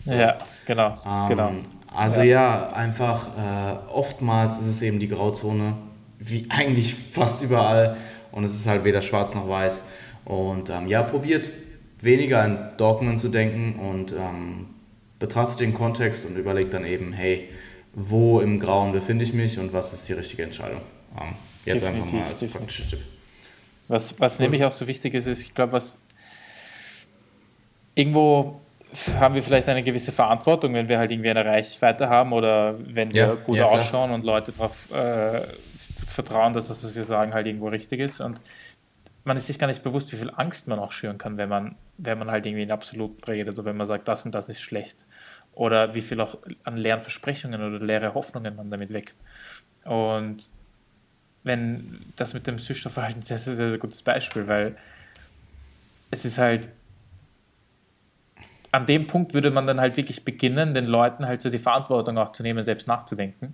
So. 0.05 0.13
Ja, 0.13 0.37
genau, 0.67 0.93
ähm, 1.03 1.27
genau. 1.27 1.51
Also 1.91 2.21
ja, 2.21 2.25
ja 2.25 2.67
einfach 2.73 3.27
äh, 3.37 3.91
oftmals 3.91 4.57
ist 4.57 4.67
es 4.67 4.81
eben 4.81 4.99
die 4.99 5.09
Grauzone, 5.09 5.75
wie 6.19 6.45
eigentlich 6.49 6.95
fast 6.95 7.41
überall 7.41 7.97
und 8.31 8.43
es 8.43 8.55
ist 8.55 8.65
halt 8.65 8.83
weder 8.83 9.01
schwarz 9.01 9.35
noch 9.35 9.47
weiß. 9.47 9.83
Und 10.25 10.69
ähm, 10.69 10.87
ja, 10.87 11.03
probiert 11.03 11.51
weniger 11.99 12.45
in 12.45 12.57
Dogmen 12.77 13.17
zu 13.17 13.29
denken 13.29 13.79
und 13.79 14.13
ähm, 14.13 14.67
betrachtet 15.19 15.59
den 15.59 15.73
Kontext 15.73 16.25
und 16.25 16.37
überlegt 16.37 16.73
dann 16.73 16.85
eben, 16.85 17.13
hey, 17.13 17.49
wo 17.93 18.39
im 18.39 18.59
Grauen 18.59 18.93
befinde 18.93 19.23
ich 19.23 19.33
mich 19.33 19.59
und 19.59 19.73
was 19.73 19.93
ist 19.93 20.07
die 20.07 20.13
richtige 20.13 20.43
Entscheidung. 20.43 20.81
Ähm, 21.19 21.35
jetzt 21.65 21.81
definitiv, 21.81 22.03
einfach 22.03 22.13
mal 22.13 22.31
als 22.31 22.51
praktischer 22.51 22.89
Tipp. 22.89 22.99
Was, 23.87 24.19
was 24.19 24.39
nämlich 24.39 24.63
auch 24.63 24.71
so 24.71 24.87
wichtig 24.87 25.13
ist, 25.13 25.27
ist, 25.27 25.41
ich 25.41 25.53
glaube, 25.53 25.73
was 25.73 25.99
irgendwo 27.93 28.61
haben 29.19 29.35
wir 29.35 29.43
vielleicht 29.43 29.69
eine 29.69 29.83
gewisse 29.83 30.11
Verantwortung, 30.11 30.73
wenn 30.73 30.89
wir 30.89 30.97
halt 30.97 31.11
irgendwie 31.11 31.29
eine 31.29 31.45
Reichweite 31.45 32.09
haben 32.09 32.33
oder 32.33 32.75
wenn 32.79 33.13
wir 33.13 33.21
ja, 33.21 33.33
gut 33.35 33.57
ja, 33.57 33.65
ausschauen 33.65 34.11
und 34.11 34.25
Leute 34.25 34.51
darauf 34.51 34.91
äh, 34.91 35.41
vertrauen, 36.07 36.53
dass 36.53 36.67
das, 36.67 36.83
was 36.83 36.95
wir 36.95 37.03
sagen, 37.03 37.33
halt 37.33 37.47
irgendwo 37.47 37.69
richtig 37.69 37.99
ist. 37.99 38.19
Und 38.19 38.41
man 39.23 39.37
ist 39.37 39.47
sich 39.47 39.59
gar 39.59 39.67
nicht 39.67 39.83
bewusst, 39.83 40.11
wie 40.11 40.17
viel 40.17 40.31
Angst 40.35 40.67
man 40.67 40.79
auch 40.79 40.91
schüren 40.91 41.17
kann, 41.17 41.37
wenn 41.37 41.49
man, 41.49 41.75
wenn 41.97 42.17
man 42.17 42.29
halt 42.31 42.45
irgendwie 42.45 42.63
in 42.63 42.71
absolut 42.71 43.27
redet 43.27 43.57
oder 43.57 43.69
wenn 43.69 43.77
man 43.77 43.87
sagt, 43.87 44.07
das 44.07 44.25
und 44.25 44.33
das 44.33 44.49
ist 44.49 44.61
schlecht. 44.61 45.05
Oder 45.53 45.93
wie 45.93 46.01
viel 46.01 46.19
auch 46.21 46.37
an 46.63 46.77
leeren 46.77 47.01
Versprechungen 47.01 47.61
oder 47.61 47.85
leere 47.85 48.13
Hoffnungen 48.13 48.55
man 48.55 48.69
damit 48.69 48.91
weckt. 48.93 49.15
Und 49.85 50.49
wenn 51.43 51.99
das 52.15 52.33
mit 52.33 52.47
dem 52.47 52.57
Süßstoffverhalten 52.57 53.21
sehr, 53.21 53.37
sehr, 53.37 53.55
sehr, 53.55 53.69
sehr 53.69 53.77
gutes 53.77 54.01
Beispiel, 54.01 54.47
weil 54.47 54.75
es 56.09 56.25
ist 56.25 56.37
halt, 56.37 56.67
an 58.71 58.85
dem 58.85 59.07
Punkt 59.07 59.33
würde 59.33 59.51
man 59.51 59.67
dann 59.67 59.81
halt 59.81 59.97
wirklich 59.97 60.23
beginnen, 60.23 60.73
den 60.73 60.85
Leuten 60.85 61.25
halt 61.25 61.41
so 61.41 61.49
die 61.49 61.59
Verantwortung 61.59 62.17
auch 62.17 62.31
zu 62.31 62.43
nehmen, 62.43 62.63
selbst 62.63 62.87
nachzudenken 62.87 63.53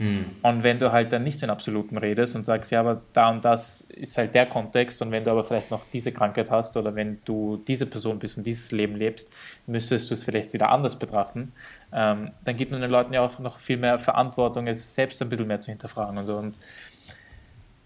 hm. 0.00 0.24
Und 0.42 0.62
wenn 0.62 0.78
du 0.78 0.92
halt 0.92 1.12
dann 1.12 1.24
nicht 1.24 1.42
in 1.42 1.50
Absoluten 1.50 1.98
redest 1.98 2.34
und 2.34 2.46
sagst, 2.46 2.70
ja, 2.70 2.80
aber 2.80 3.02
da 3.12 3.28
und 3.28 3.44
das 3.44 3.82
ist 3.82 4.16
halt 4.16 4.34
der 4.34 4.46
Kontext 4.46 5.02
und 5.02 5.12
wenn 5.12 5.24
du 5.24 5.30
aber 5.30 5.44
vielleicht 5.44 5.70
noch 5.70 5.84
diese 5.92 6.10
Krankheit 6.10 6.50
hast 6.50 6.74
oder 6.78 6.94
wenn 6.94 7.18
du 7.26 7.58
diese 7.68 7.84
Person 7.84 8.18
bist 8.18 8.38
und 8.38 8.46
dieses 8.46 8.72
Leben 8.72 8.96
lebst, 8.96 9.28
müsstest 9.66 10.08
du 10.08 10.14
es 10.14 10.24
vielleicht 10.24 10.54
wieder 10.54 10.72
anders 10.72 10.98
betrachten, 10.98 11.52
ähm, 11.92 12.30
dann 12.44 12.56
gibt 12.56 12.70
man 12.70 12.80
den 12.80 12.90
Leuten 12.90 13.12
ja 13.12 13.20
auch 13.20 13.38
noch 13.40 13.58
viel 13.58 13.76
mehr 13.76 13.98
Verantwortung, 13.98 14.66
es 14.68 14.94
selbst 14.94 15.20
ein 15.20 15.28
bisschen 15.28 15.46
mehr 15.46 15.60
zu 15.60 15.70
hinterfragen 15.70 16.16
und 16.16 16.24
so. 16.24 16.38
Und 16.38 16.58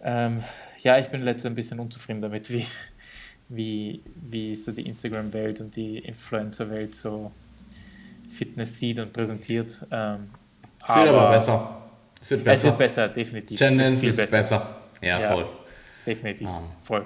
ähm, 0.00 0.44
ja, 0.84 0.98
ich 0.98 1.08
bin 1.08 1.20
letztens 1.20 1.46
ein 1.46 1.56
bisschen 1.56 1.80
unzufrieden 1.80 2.20
damit, 2.20 2.48
wie, 2.48 2.64
wie, 3.48 4.02
wie 4.14 4.54
so 4.54 4.72
die 4.72 4.86
Instagram-Welt 4.86 5.60
und 5.60 5.76
die 5.76 5.98
Influencer-Welt 5.98 6.94
so 6.94 7.30
Fitness 8.28 8.78
sieht 8.78 8.98
und 8.98 9.12
präsentiert. 9.12 9.86
Ähm, 9.90 10.30
es 10.82 10.94
wird 10.94 11.08
aber, 11.08 11.20
aber 11.22 11.30
besser. 11.30 11.82
Es 12.20 12.30
wird 12.30 12.44
besser. 12.44 12.54
Es 12.54 12.64
wird 12.64 12.78
besser, 12.78 13.08
definitiv. 13.08 13.58
Tendenz 13.58 14.02
ist 14.02 14.16
besser. 14.16 14.30
besser. 14.30 14.76
Ja, 15.00 15.20
ja, 15.20 15.32
voll. 15.32 15.46
Definitiv, 16.06 16.48
um, 16.48 16.64
voll. 16.82 17.04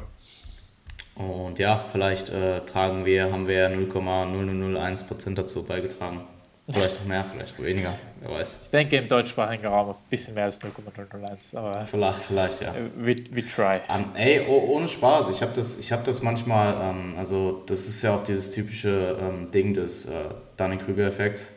Und 1.15 1.59
ja, 1.59 1.85
vielleicht 1.91 2.31
äh, 2.31 2.61
tragen 2.65 3.05
wir, 3.05 3.33
haben 3.33 3.49
wir 3.49 3.69
0,0001% 3.71 5.35
dazu 5.35 5.65
beigetragen. 5.65 6.23
Vielleicht 6.71 7.01
noch 7.01 7.07
mehr, 7.07 7.25
vielleicht 7.25 7.63
weniger, 7.63 7.95
wer 8.21 8.31
weiß. 8.31 8.59
Ich 8.63 8.71
denke 8.71 8.97
im 8.97 9.09
deutschsprachigen 9.09 9.67
Raum 9.67 9.91
ein 9.91 9.95
bisschen 10.11 10.35
mehr 10.35 10.45
als 10.45 10.63
0,001. 10.63 11.55
Aber 11.55 11.85
vielleicht, 11.87 12.23
vielleicht, 12.23 12.61
ja. 12.61 12.75
We, 12.97 13.17
we 13.31 13.47
try. 13.47 13.81
Um, 13.89 14.15
ey, 14.15 14.43
oh, 14.47 14.75
ohne 14.75 14.87
Spaß, 14.87 15.31
ich 15.31 15.41
habe 15.41 15.53
das, 15.55 15.79
hab 15.91 16.05
das 16.05 16.23
manchmal, 16.23 16.75
ähm, 16.75 17.15
also 17.17 17.63
das 17.67 17.89
ist 17.89 18.03
ja 18.03 18.15
auch 18.15 18.23
dieses 18.23 18.51
typische 18.51 19.17
ähm, 19.21 19.51
Ding 19.51 19.73
des 19.73 20.07
äh, 20.07 20.13
Dunning-Krüger-Effekts 20.57 21.49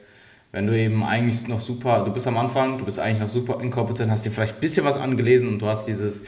wenn 0.52 0.68
du 0.68 0.78
eben 0.78 1.04
eigentlich 1.04 1.48
noch 1.48 1.62
super, 1.62 2.04
du 2.04 2.12
bist 2.12 2.28
am 2.28 2.38
Anfang, 2.38 2.78
du 2.78 2.86
bist 2.86 3.00
eigentlich 3.00 3.20
noch 3.20 3.30
super 3.30 3.62
inkompetent, 3.62 4.12
hast 4.12 4.26
dir 4.26 4.32
vielleicht 4.32 4.56
ein 4.56 4.60
bisschen 4.60 4.86
was 4.86 4.98
angelesen 4.98 5.48
und 5.48 5.60
du 5.60 5.68
hast 5.68 5.86
dieses, 5.86 6.24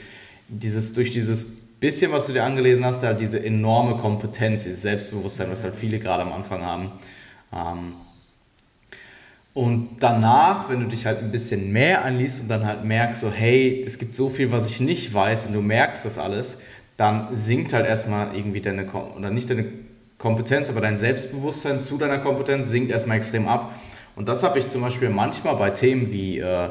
dieses, 0.47 0.93
durch 0.93 1.11
dieses 1.11 1.63
bisschen, 1.79 2.11
was 2.13 2.27
du 2.27 2.33
dir 2.33 2.45
angelesen 2.45 2.85
hast, 2.85 3.03
halt 3.03 3.19
diese 3.19 3.43
enorme 3.43 3.97
Kompetenz, 3.97 4.63
dieses 4.63 4.81
Selbstbewusstsein, 4.81 5.51
was 5.51 5.65
halt 5.65 5.75
viele 5.75 5.99
gerade 5.99 6.23
am 6.23 6.31
Anfang 6.31 6.61
haben. 6.61 6.91
Ähm, 7.51 7.93
und 9.53 9.97
danach, 9.99 10.69
wenn 10.69 10.79
du 10.79 10.87
dich 10.87 11.05
halt 11.05 11.19
ein 11.19 11.31
bisschen 11.31 11.71
mehr 11.71 12.03
anliest 12.03 12.41
und 12.41 12.47
dann 12.47 12.65
halt 12.65 12.83
merkst, 12.83 13.21
so, 13.21 13.31
hey, 13.31 13.83
es 13.85 13.99
gibt 13.99 14.15
so 14.15 14.29
viel, 14.29 14.51
was 14.51 14.67
ich 14.69 14.79
nicht 14.79 15.13
weiß 15.13 15.45
und 15.47 15.53
du 15.53 15.61
merkst 15.61 16.05
das 16.05 16.17
alles, 16.17 16.59
dann 16.97 17.27
sinkt 17.35 17.73
halt 17.73 17.85
erstmal 17.85 18.35
irgendwie 18.35 18.61
deine, 18.61 18.85
oder 18.85 19.29
nicht 19.29 19.49
deine 19.49 19.65
Kompetenz, 20.17 20.69
aber 20.69 20.81
dein 20.81 20.97
Selbstbewusstsein 20.97 21.81
zu 21.81 21.97
deiner 21.97 22.19
Kompetenz 22.19 22.69
sinkt 22.69 22.91
erstmal 22.91 23.17
extrem 23.17 23.47
ab. 23.47 23.75
Und 24.15 24.27
das 24.27 24.41
habe 24.41 24.57
ich 24.57 24.67
zum 24.67 24.81
Beispiel 24.81 25.09
manchmal 25.09 25.55
bei 25.55 25.69
Themen 25.69 26.11
wie, 26.11 26.39
äh, 26.39 26.69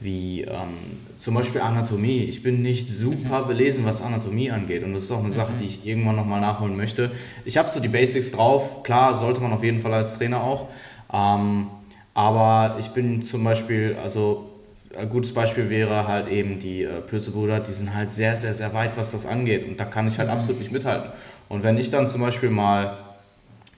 wie 0.00 0.42
ähm, 0.42 0.74
zum 1.18 1.34
Beispiel 1.34 1.60
Anatomie. 1.60 2.24
Ich 2.24 2.42
bin 2.42 2.62
nicht 2.62 2.88
super 2.88 3.42
mhm. 3.42 3.48
belesen, 3.48 3.84
was 3.84 4.02
Anatomie 4.02 4.50
angeht. 4.50 4.82
Und 4.82 4.94
das 4.94 5.04
ist 5.04 5.10
auch 5.10 5.24
eine 5.24 5.32
Sache, 5.32 5.52
mhm. 5.52 5.58
die 5.58 5.64
ich 5.64 5.86
irgendwann 5.86 6.16
nochmal 6.16 6.40
nachholen 6.40 6.76
möchte. 6.76 7.10
Ich 7.44 7.56
habe 7.56 7.68
so 7.68 7.80
die 7.80 7.88
Basics 7.88 8.32
drauf. 8.32 8.82
Klar, 8.82 9.14
sollte 9.14 9.40
man 9.40 9.52
auf 9.52 9.62
jeden 9.62 9.80
Fall 9.80 9.92
als 9.92 10.16
Trainer 10.16 10.42
auch. 10.42 10.68
Ähm, 11.12 11.66
aber 12.14 12.76
ich 12.78 12.88
bin 12.90 13.22
zum 13.22 13.42
Beispiel, 13.44 13.96
also 14.02 14.50
ein 14.96 15.08
gutes 15.08 15.34
Beispiel 15.34 15.68
wäre 15.68 16.06
halt 16.06 16.28
eben 16.28 16.60
die 16.60 16.84
äh, 16.84 17.00
Pürzebrüder, 17.00 17.60
die 17.60 17.72
sind 17.72 17.94
halt 17.94 18.12
sehr, 18.12 18.36
sehr, 18.36 18.54
sehr 18.54 18.72
weit, 18.74 18.92
was 18.96 19.10
das 19.10 19.26
angeht. 19.26 19.66
Und 19.66 19.78
da 19.80 19.84
kann 19.84 20.06
ich 20.06 20.18
halt 20.18 20.28
mhm. 20.28 20.36
absolut 20.36 20.60
nicht 20.60 20.72
mithalten. 20.72 21.10
Und 21.48 21.64
wenn 21.64 21.76
ich 21.76 21.90
dann 21.90 22.06
zum 22.06 22.20
Beispiel 22.20 22.50
mal 22.50 22.96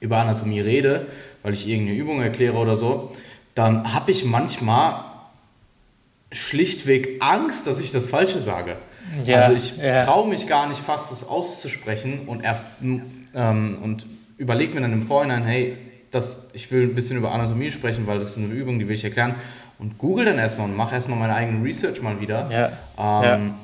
über 0.00 0.19
Anatomie 0.19 0.61
rede, 0.61 1.07
weil 1.43 1.55
ich 1.55 1.66
irgendeine 1.66 1.97
Übung 1.97 2.21
erkläre 2.21 2.57
oder 2.57 2.76
so, 2.76 3.12
dann 3.55 3.95
habe 3.95 4.11
ich 4.11 4.25
manchmal 4.25 5.05
schlichtweg 6.31 7.16
Angst, 7.21 7.66
dass 7.66 7.81
ich 7.81 7.93
das 7.93 8.11
Falsche 8.11 8.40
sage. 8.40 8.76
Ja, 9.25 9.38
also 9.38 9.57
ich 9.57 9.78
ja. 9.78 10.05
traue 10.05 10.28
mich 10.28 10.47
gar 10.47 10.69
nicht 10.69 10.81
fast, 10.81 11.12
das 11.12 11.26
auszusprechen 11.26 12.23
und, 12.26 12.43
ähm, 13.35 13.78
und 13.83 14.07
überlege 14.37 14.75
mir 14.75 14.81
dann 14.81 14.93
im 14.93 15.07
Vorhinein, 15.07 15.45
hey, 15.45 15.76
das, 16.16 16.50
ich 16.52 16.70
will 16.70 16.85
ein 16.85 16.94
bisschen 16.94 17.16
über 17.16 17.32
Anatomie 17.32 17.70
sprechen, 17.70 18.06
weil 18.06 18.18
das 18.18 18.30
ist 18.30 18.38
eine 18.38 18.52
Übung, 18.52 18.78
die 18.78 18.88
will 18.88 18.94
ich 18.94 19.04
erklären. 19.04 19.35
Und 19.78 19.99
google 19.99 20.25
dann 20.25 20.38
erstmal 20.38 20.68
und 20.68 20.76
mache 20.76 20.94
erstmal 20.94 21.18
meine 21.18 21.35
eigene 21.35 21.62
Research 21.62 22.00
mal 22.02 22.20
wieder. 22.20 22.50
Ja. 22.50 23.35
Ähm, 23.35 23.54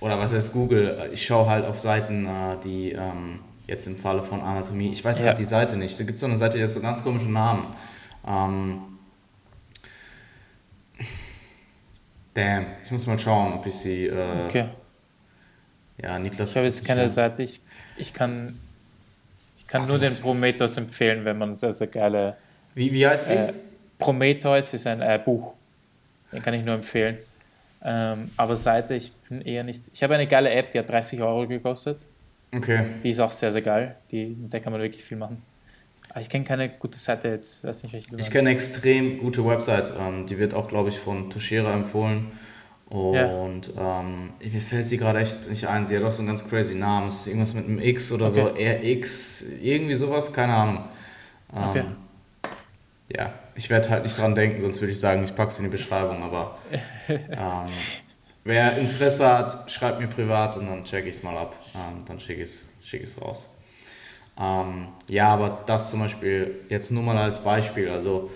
oder 0.00 0.18
was 0.18 0.34
heißt 0.34 0.52
Google? 0.52 1.10
Ich 1.12 1.24
schaue 1.24 1.48
halt 1.48 1.64
auf 1.64 1.80
Seiten, 1.80 2.26
äh, 2.26 2.56
die 2.62 2.92
ähm, 2.92 3.40
Jetzt 3.66 3.86
im 3.86 3.96
Falle 3.96 4.22
von 4.22 4.40
Anatomie. 4.40 4.90
Ich 4.90 5.04
weiß 5.04 5.20
ja. 5.20 5.26
gerade 5.26 5.38
die 5.38 5.44
Seite 5.44 5.76
nicht. 5.76 5.98
Da 5.98 6.04
gibt 6.04 6.16
es 6.16 6.20
so 6.20 6.26
eine 6.26 6.36
Seite, 6.36 6.58
die 6.58 6.64
hat 6.64 6.70
so 6.70 6.80
ganz 6.80 7.02
komischen 7.02 7.32
Namen. 7.32 7.66
Ähm, 8.26 8.82
damn, 12.34 12.66
ich 12.84 12.90
muss 12.90 13.06
mal 13.06 13.18
schauen, 13.18 13.52
ob 13.52 13.64
ich 13.66 13.74
sie. 13.74 14.06
Äh, 14.06 14.44
okay. 14.46 14.68
Ja, 16.02 16.18
Niklas. 16.18 16.50
Ich 16.50 16.56
habe 16.56 16.66
jetzt 16.66 16.84
keine 16.84 17.08
Seite. 17.08 17.44
Ich, 17.44 17.60
ich 17.96 18.12
kann, 18.12 18.58
kann 19.72 19.84
Ach, 19.84 19.88
nur 19.88 19.98
den 19.98 20.14
Prometheus 20.16 20.76
empfehlen, 20.76 21.24
wenn 21.24 21.38
man 21.38 21.56
sehr, 21.56 21.72
sehr 21.72 21.86
geile. 21.86 22.36
Wie, 22.74 22.92
wie 22.92 23.06
heißt 23.06 23.28
sie? 23.28 23.32
Äh, 23.32 23.52
Prometheus 23.98 24.74
ist 24.74 24.86
ein 24.86 25.00
äh, 25.00 25.18
Buch. 25.24 25.54
Den 26.30 26.42
kann 26.42 26.52
ich 26.52 26.62
nur 26.62 26.74
empfehlen. 26.74 27.16
Ähm, 27.82 28.30
aber 28.36 28.54
Seite, 28.54 28.94
ich 28.94 29.12
bin 29.12 29.40
eher 29.40 29.64
nicht. 29.64 29.90
Ich 29.94 30.02
habe 30.02 30.14
eine 30.14 30.26
geile 30.26 30.50
App, 30.50 30.68
die 30.70 30.78
hat 30.78 30.90
30 30.90 31.22
Euro 31.22 31.48
gekostet. 31.48 32.00
Okay. 32.54 32.84
Die 33.02 33.08
ist 33.08 33.20
auch 33.20 33.30
sehr, 33.30 33.50
sehr 33.50 33.62
geil. 33.62 33.96
Die, 34.10 34.26
mit 34.26 34.52
der 34.52 34.60
kann 34.60 34.74
man 34.74 34.82
wirklich 34.82 35.02
viel 35.02 35.16
machen. 35.16 35.42
Aber 36.10 36.20
ich 36.20 36.28
kenne 36.28 36.44
keine 36.44 36.68
gute 36.68 36.98
Seite 36.98 37.28
jetzt. 37.28 37.64
Weiß 37.64 37.82
nicht, 37.82 37.94
welche 37.94 38.14
ich 38.14 38.30
kenne 38.30 38.50
extrem 38.50 39.16
gute 39.16 39.42
Website. 39.46 39.94
Ähm, 39.98 40.26
die 40.26 40.36
wird 40.36 40.52
auch, 40.52 40.68
glaube 40.68 40.90
ich, 40.90 40.98
von 40.98 41.30
Toshera 41.30 41.72
empfohlen. 41.72 42.30
Und 42.92 43.74
ja. 43.74 44.00
ähm, 44.00 44.32
mir 44.42 44.60
fällt 44.60 44.86
sie 44.86 44.98
gerade 44.98 45.20
echt 45.20 45.48
nicht 45.48 45.66
ein. 45.66 45.86
Sie 45.86 45.96
hat 45.96 46.04
auch 46.04 46.12
so 46.12 46.18
einen 46.18 46.28
ganz 46.28 46.46
crazy 46.46 46.74
Namen. 46.74 47.08
Es 47.08 47.20
ist 47.20 47.26
irgendwas 47.28 47.54
mit 47.54 47.64
einem 47.64 47.78
X 47.78 48.12
oder 48.12 48.26
okay. 48.26 48.82
so. 48.84 49.00
RX, 49.00 49.44
irgendwie 49.62 49.94
sowas, 49.94 50.30
keine 50.30 50.52
Ahnung. 50.52 50.84
Ähm, 51.56 51.62
okay. 51.70 51.84
ja, 53.16 53.32
ich 53.54 53.70
werde 53.70 53.88
halt 53.88 54.02
nicht 54.02 54.18
dran 54.18 54.34
denken, 54.34 54.60
sonst 54.60 54.82
würde 54.82 54.92
ich 54.92 55.00
sagen, 55.00 55.24
ich 55.24 55.34
packe 55.34 55.48
es 55.48 55.58
in 55.58 55.64
die 55.64 55.70
Beschreibung, 55.70 56.22
aber 56.22 56.58
ähm, 57.08 57.70
wer 58.44 58.76
Interesse 58.76 59.26
hat, 59.26 59.70
schreibt 59.70 59.98
mir 59.98 60.08
privat 60.08 60.58
und 60.58 60.66
dann 60.66 60.84
check 60.84 61.06
ich 61.06 61.14
es 61.14 61.22
mal 61.22 61.38
ab. 61.38 61.56
Ähm, 61.74 62.02
dann 62.06 62.20
schicke 62.20 62.42
ich 62.42 62.48
es 62.48 62.68
schick 62.84 63.06
raus. 63.22 63.48
Ähm, 64.38 64.88
ja, 65.08 65.28
aber 65.28 65.62
das 65.64 65.90
zum 65.90 66.00
Beispiel 66.00 66.60
jetzt 66.68 66.90
nur 66.90 67.02
mal 67.02 67.16
als 67.16 67.38
Beispiel. 67.38 67.88
Also 67.88 68.30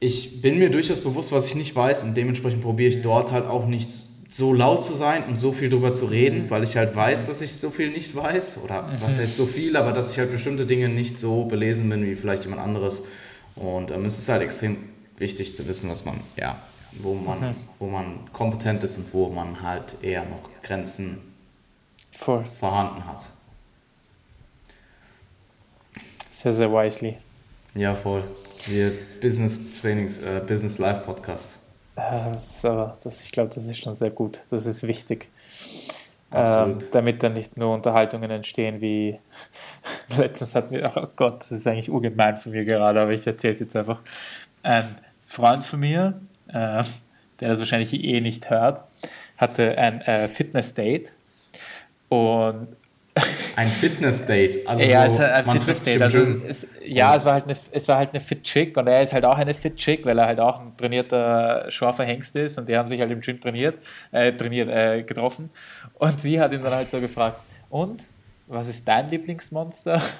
ich 0.00 0.40
bin 0.40 0.58
mir 0.58 0.70
durchaus 0.70 1.00
bewusst, 1.00 1.32
was 1.32 1.46
ich 1.46 1.54
nicht 1.54 1.74
weiß 1.74 2.04
und 2.04 2.14
dementsprechend 2.14 2.62
probiere 2.62 2.90
ich 2.90 3.02
dort 3.02 3.32
halt 3.32 3.46
auch 3.46 3.66
nicht 3.66 3.90
so 4.30 4.52
laut 4.52 4.84
zu 4.84 4.92
sein 4.92 5.24
und 5.24 5.38
so 5.38 5.52
viel 5.52 5.68
drüber 5.68 5.94
zu 5.94 6.06
reden, 6.06 6.48
weil 6.50 6.62
ich 6.62 6.76
halt 6.76 6.94
weiß, 6.94 7.26
dass 7.26 7.40
ich 7.40 7.52
so 7.54 7.70
viel 7.70 7.90
nicht 7.90 8.14
weiß 8.14 8.58
oder 8.62 8.88
was 9.00 9.18
heißt 9.18 9.36
so 9.36 9.46
viel, 9.46 9.76
aber 9.76 9.92
dass 9.92 10.12
ich 10.12 10.18
halt 10.18 10.30
bestimmte 10.30 10.66
Dinge 10.66 10.88
nicht 10.88 11.18
so 11.18 11.44
belesen 11.44 11.88
bin 11.88 12.04
wie 12.06 12.14
vielleicht 12.14 12.44
jemand 12.44 12.62
anderes 12.62 13.04
und 13.56 13.90
ähm, 13.90 14.04
es 14.04 14.18
ist 14.18 14.28
halt 14.28 14.42
extrem 14.42 14.76
wichtig 15.16 15.56
zu 15.56 15.66
wissen, 15.66 15.90
was 15.90 16.04
man, 16.04 16.20
ja, 16.36 16.58
wo 16.92 17.14
man, 17.14 17.40
mhm. 17.40 17.54
wo 17.78 17.86
man 17.86 18.32
kompetent 18.32 18.84
ist 18.84 18.98
und 18.98 19.12
wo 19.12 19.28
man 19.28 19.62
halt 19.62 19.96
eher 20.02 20.24
noch 20.24 20.48
Grenzen 20.62 21.18
Voll. 22.12 22.44
vorhanden 22.44 23.04
hat. 23.06 23.28
Sehr, 26.30 26.52
sehr 26.52 26.70
wisely. 26.72 27.16
Ja, 27.74 27.94
voll. 27.94 28.22
Wir 28.66 28.92
Business 29.20 29.80
Trainings, 29.80 30.24
äh, 30.24 30.42
Business 30.46 30.78
Live 30.78 31.04
Podcast. 31.04 31.54
Das 31.94 32.64
aber, 32.64 32.96
das, 33.02 33.22
ich 33.22 33.32
glaube, 33.32 33.52
das 33.54 33.64
ist 33.64 33.78
schon 33.78 33.94
sehr 33.94 34.10
gut. 34.10 34.40
Das 34.50 34.66
ist 34.66 34.86
wichtig. 34.86 35.30
Ähm, 36.30 36.78
damit 36.92 37.22
dann 37.22 37.32
nicht 37.32 37.56
nur 37.56 37.72
Unterhaltungen 37.72 38.30
entstehen 38.30 38.82
wie 38.82 39.18
letztens 40.18 40.54
hat 40.54 40.70
mir, 40.70 40.92
oh 40.94 41.06
Gott, 41.16 41.40
das 41.40 41.52
ist 41.52 41.66
eigentlich 41.66 41.88
ungemein 41.88 42.34
von 42.34 42.52
mir 42.52 42.66
gerade, 42.66 43.00
aber 43.00 43.12
ich 43.12 43.26
erzähle 43.26 43.54
es 43.54 43.60
jetzt 43.60 43.74
einfach. 43.74 44.02
Ein 44.62 44.98
Freund 45.22 45.64
von 45.64 45.80
mir, 45.80 46.20
äh, 46.48 46.82
der 47.40 47.48
das 47.48 47.58
wahrscheinlich 47.58 47.94
eh 47.94 48.20
nicht 48.20 48.50
hört, 48.50 48.82
hatte 49.38 49.78
ein 49.78 50.02
äh, 50.02 50.28
Fitness-Date 50.28 51.14
und 52.10 52.68
ein 53.56 53.68
Fitness-Date. 53.68 54.66
Also 54.66 54.82
ja, 54.82 55.08
so, 55.08 55.22
ein 55.22 55.44
Fitness-Date. 55.44 56.02
Also 56.02 56.18
es, 56.18 56.64
es, 56.64 56.66
ja, 56.84 57.14
es 57.14 57.24
war 57.24 57.34
halt 57.34 57.44
eine, 57.44 57.56
es 57.70 57.88
war 57.88 57.98
halt 57.98 58.10
eine 58.10 58.20
Fit-Chick 58.20 58.76
und 58.76 58.86
er 58.86 59.02
ist 59.02 59.12
halt 59.12 59.24
auch 59.24 59.38
eine 59.38 59.54
Fit-Chick, 59.54 60.04
weil 60.04 60.18
er 60.18 60.26
halt 60.26 60.40
auch 60.40 60.60
ein 60.60 60.76
trainierter, 60.76 61.70
scharfer 61.70 62.04
Hengst 62.04 62.36
ist 62.36 62.58
und 62.58 62.68
die 62.68 62.76
haben 62.76 62.88
sich 62.88 63.00
halt 63.00 63.10
im 63.10 63.20
Gym 63.20 63.40
trainiert, 63.40 63.78
äh, 64.12 64.32
trainiert 64.32 64.68
äh, 64.68 65.02
getroffen. 65.02 65.50
Und 65.94 66.20
sie 66.20 66.40
hat 66.40 66.52
ihn 66.52 66.62
dann 66.62 66.74
halt 66.74 66.90
so 66.90 67.00
gefragt, 67.00 67.40
und, 67.70 68.06
was 68.46 68.68
ist 68.68 68.86
dein 68.88 69.08
Lieblingsmonster? 69.08 70.00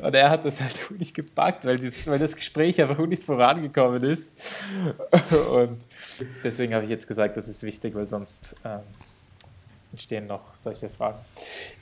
Und 0.00 0.14
er 0.14 0.30
hat 0.30 0.44
das 0.44 0.60
halt 0.60 0.76
nicht 0.98 1.14
gepackt, 1.14 1.64
weil 1.64 1.78
das, 1.78 2.06
weil 2.06 2.18
das 2.18 2.36
Gespräch 2.36 2.80
einfach 2.80 2.98
nicht 3.06 3.22
vorangekommen 3.22 4.02
ist. 4.02 4.40
Und 5.52 5.78
deswegen 6.44 6.74
habe 6.74 6.84
ich 6.84 6.90
jetzt 6.90 7.08
gesagt, 7.08 7.36
das 7.36 7.48
ist 7.48 7.62
wichtig, 7.62 7.94
weil 7.94 8.06
sonst 8.06 8.54
ähm, 8.64 8.80
entstehen 9.92 10.26
noch 10.26 10.54
solche 10.54 10.88
Fragen, 10.88 11.18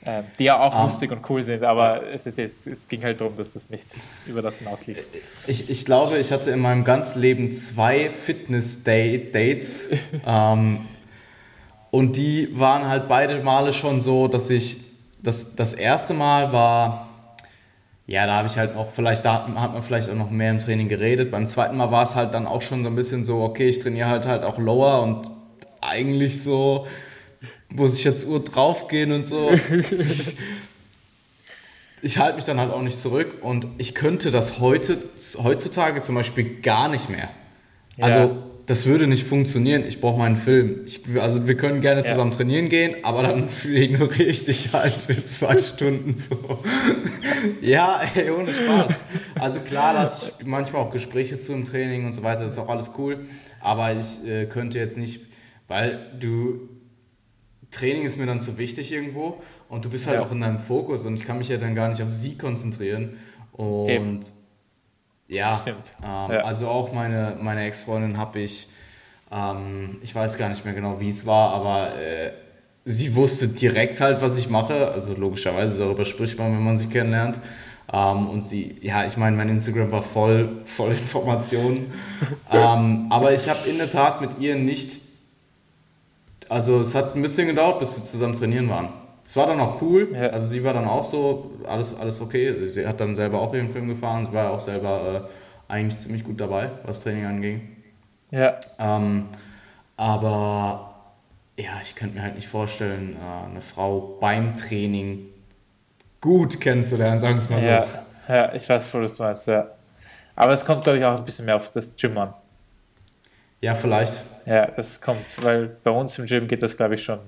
äh, 0.05 0.23
die 0.39 0.45
ja 0.45 0.59
auch 0.59 0.73
um, 0.73 0.79
ah. 0.79 0.83
lustig 0.83 1.11
und 1.11 1.27
cool 1.29 1.41
sind, 1.41 1.63
aber 1.63 2.07
es, 2.11 2.25
ist, 2.25 2.39
es, 2.39 2.65
es 2.65 2.87
ging 2.87 3.03
halt 3.03 3.21
darum, 3.21 3.35
dass 3.35 3.51
das 3.51 3.69
nicht 3.69 3.95
über 4.25 4.41
das 4.41 4.59
hinauslief. 4.59 5.05
Ich, 5.47 5.69
ich 5.69 5.85
glaube, 5.85 6.17
ich 6.17 6.31
hatte 6.31 6.51
in 6.51 6.59
meinem 6.59 6.83
ganzen 6.83 7.21
Leben 7.21 7.51
zwei 7.51 8.09
Fitness-Dates 8.09 9.89
ähm, 10.25 10.85
und 11.91 12.15
die 12.15 12.57
waren 12.59 12.87
halt 12.87 13.07
beide 13.07 13.43
Male 13.43 13.73
schon 13.73 13.99
so, 13.99 14.27
dass 14.27 14.49
ich, 14.49 14.77
das, 15.21 15.55
das 15.55 15.73
erste 15.73 16.13
Mal 16.13 16.51
war, 16.51 17.09
ja, 18.07 18.25
da 18.25 18.37
habe 18.37 18.47
ich 18.47 18.57
halt 18.57 18.75
auch, 18.75 18.89
vielleicht, 18.89 19.23
da 19.23 19.45
hat 19.55 19.73
man 19.73 19.83
vielleicht 19.83 20.09
auch 20.09 20.15
noch 20.15 20.31
mehr 20.31 20.49
im 20.49 20.59
Training 20.59 20.89
geredet. 20.89 21.29
Beim 21.29 21.45
zweiten 21.45 21.77
Mal 21.77 21.91
war 21.91 22.03
es 22.03 22.15
halt 22.15 22.33
dann 22.33 22.47
auch 22.47 22.63
schon 22.63 22.83
so 22.83 22.89
ein 22.89 22.95
bisschen 22.95 23.23
so, 23.23 23.41
okay, 23.41 23.69
ich 23.69 23.79
trainiere 23.79 24.09
halt 24.09 24.25
halt 24.25 24.43
auch 24.43 24.57
Lower 24.57 25.03
und 25.03 25.29
eigentlich 25.79 26.41
so, 26.41 26.87
muss 27.69 27.95
ich 27.95 28.03
jetzt 28.03 28.25
Uhr 28.25 28.43
draufgehen 28.43 29.11
und 29.11 29.27
so. 29.27 29.51
ich, 32.01 32.17
halte 32.17 32.35
mich 32.35 32.45
dann 32.45 32.59
halt 32.59 32.71
auch 32.71 32.81
nicht 32.81 32.99
zurück 32.99 33.37
und 33.41 33.67
ich 33.77 33.95
könnte 33.95 34.31
das 34.31 34.59
heute, 34.59 34.97
heutzutage 35.41 36.01
zum 36.01 36.15
Beispiel 36.15 36.61
gar 36.61 36.89
nicht 36.89 37.09
mehr. 37.09 37.29
Ja. 37.97 38.05
Also 38.05 38.49
das 38.69 38.85
würde 38.85 39.07
nicht 39.07 39.25
funktionieren. 39.25 39.83
Ich 39.87 39.99
brauche 39.99 40.19
meinen 40.19 40.37
Film. 40.37 40.81
Ich, 40.85 41.01
also 41.19 41.47
wir 41.47 41.57
können 41.57 41.81
gerne 41.81 42.03
zusammen 42.03 42.29
ja. 42.29 42.37
trainieren 42.37 42.69
gehen, 42.69 43.03
aber 43.03 43.23
dann 43.23 43.49
ignoriere 43.65 44.29
ich 44.29 44.45
dich 44.45 44.71
halt 44.73 44.93
für 44.93 45.25
zwei 45.25 45.59
Stunden 45.63 46.15
so. 46.15 46.59
ja, 47.61 47.99
ey, 48.13 48.29
ohne 48.29 48.53
Spaß. 48.53 48.93
Also 49.39 49.61
klar, 49.61 49.95
lasse 49.95 50.33
ich 50.37 50.45
manchmal 50.45 50.83
auch 50.83 50.91
Gespräche 50.91 51.39
zu 51.39 51.53
im 51.53 51.65
Training 51.65 52.05
und 52.05 52.13
so 52.13 52.21
weiter. 52.21 52.43
Das 52.43 52.51
ist 52.51 52.59
auch 52.59 52.69
alles 52.69 52.91
cool. 52.99 53.25
Aber 53.59 53.91
ich 53.91 54.23
äh, 54.27 54.45
könnte 54.45 54.77
jetzt 54.77 54.99
nicht, 54.99 55.21
weil 55.67 56.05
du 56.19 56.69
Training 57.71 58.03
ist 58.03 58.17
mir 58.17 58.25
dann 58.25 58.41
zu 58.41 58.57
wichtig 58.57 58.91
irgendwo 58.91 59.41
und 59.67 59.85
du 59.85 59.89
bist 59.89 60.07
halt 60.07 60.19
ja. 60.19 60.25
auch 60.25 60.31
in 60.31 60.41
deinem 60.41 60.59
Fokus 60.59 61.05
und 61.05 61.15
ich 61.15 61.25
kann 61.25 61.37
mich 61.37 61.49
ja 61.49 61.57
dann 61.57 61.75
gar 61.75 61.89
nicht 61.89 62.01
auf 62.01 62.11
sie 62.11 62.37
konzentrieren. 62.37 63.17
Und 63.51 63.89
Eben. 63.89 64.21
ja. 65.27 65.61
Ähm, 65.65 65.75
ja. 66.01 66.25
also 66.41 66.67
auch 66.67 66.93
meine, 66.93 67.37
meine 67.41 67.65
Ex-Freundin 67.65 68.17
habe 68.17 68.39
ich, 68.39 68.69
ähm, 69.31 69.97
ich 70.01 70.15
weiß 70.15 70.37
gar 70.37 70.49
nicht 70.49 70.65
mehr 70.65 70.73
genau, 70.73 70.99
wie 70.99 71.09
es 71.09 71.25
war, 71.25 71.53
aber 71.53 71.99
äh, 71.99 72.31
sie 72.85 73.15
wusste 73.15 73.47
direkt 73.47 74.01
halt, 74.01 74.21
was 74.21 74.37
ich 74.37 74.49
mache. 74.49 74.91
Also 74.91 75.13
logischerweise 75.13 75.79
darüber 75.79 76.05
spricht 76.05 76.39
man, 76.39 76.53
wenn 76.53 76.63
man 76.63 76.77
sich 76.77 76.89
kennenlernt. 76.89 77.39
Um, 77.91 77.97
ähm, 77.97 78.29
und 78.29 78.45
sie, 78.45 78.77
ja, 78.81 79.03
ich 79.03 79.17
meine, 79.17 79.35
mein 79.35 79.49
Instagram 79.49 79.91
war 79.91 80.03
voll, 80.03 80.61
voll 80.65 80.91
Informationen. 80.91 81.91
um, 82.51 82.57
ähm, 82.57 83.07
aber 83.09 83.33
ich 83.33 83.49
habe 83.49 83.67
in 83.67 83.79
der 83.79 83.91
Tat 83.91 84.21
mit 84.21 84.37
ihr 84.39 84.55
nicht 84.55 85.08
also 86.49 86.81
es 86.81 86.95
hat 86.95 87.15
ein 87.15 87.21
bisschen 87.21 87.47
gedauert, 87.47 87.79
bis 87.79 87.95
wir 87.95 88.03
zusammen 88.03 88.35
trainieren 88.35 88.67
waren. 88.69 88.89
Es 89.25 89.35
war 89.35 89.45
dann 89.45 89.59
auch 89.59 89.79
cool. 89.81 90.09
Ja. 90.11 90.29
Also 90.29 90.47
sie 90.47 90.63
war 90.63 90.73
dann 90.73 90.87
auch 90.87 91.03
so, 91.03 91.51
alles, 91.67 91.97
alles 91.97 92.19
okay. 92.19 92.65
Sie 92.65 92.87
hat 92.87 92.99
dann 92.99 93.13
selber 93.13 93.39
auch 93.39 93.53
ihren 93.53 93.69
Film 93.69 93.87
gefahren. 93.87 94.25
Sie 94.25 94.33
war 94.33 94.51
auch 94.51 94.59
selber 94.59 95.29
äh, 95.69 95.71
eigentlich 95.71 95.99
ziemlich 95.99 96.23
gut 96.23 96.41
dabei, 96.41 96.71
was 96.83 97.01
Training 97.01 97.25
anging. 97.25 97.77
Ja. 98.31 98.59
Ähm, 98.79 99.27
aber 99.97 100.95
ja, 101.57 101.73
ich 101.83 101.95
könnte 101.95 102.15
mir 102.15 102.23
halt 102.23 102.35
nicht 102.35 102.47
vorstellen, 102.47 103.15
äh, 103.15 103.49
eine 103.49 103.61
Frau 103.61 104.17
beim 104.19 104.57
Training 104.57 105.27
gut 106.21 106.59
kennenzulernen, 106.59 107.19
sagen 107.19 107.35
wir 107.35 107.43
es 107.43 107.49
mal 107.49 107.63
ja. 107.63 107.85
so. 107.85 108.33
Ja, 108.33 108.53
ich 108.53 108.67
weiß, 108.67 108.93
wo 108.93 108.99
du 108.99 109.05
es 109.05 109.19
meinst, 109.19 109.47
ja. 109.47 109.67
Aber 110.35 110.53
es 110.53 110.65
kommt, 110.65 110.83
glaube 110.83 110.99
ich, 110.99 111.05
auch 111.05 111.17
ein 111.17 111.25
bisschen 111.25 111.45
mehr 111.45 111.55
auf 111.55 111.71
das 111.71 111.95
Gym 111.95 112.17
an. 112.17 112.33
Ja, 113.61 113.75
vielleicht. 113.75 114.21
Ja, 114.49 114.65
das 114.65 114.99
kommt, 114.99 115.43
weil 115.43 115.77
bei 115.83 115.91
uns 115.91 116.17
im 116.17 116.25
Gym 116.25 116.47
geht 116.47 116.63
das, 116.63 116.75
glaube 116.75 116.95
ich, 116.95 117.03
schon. 117.03 117.19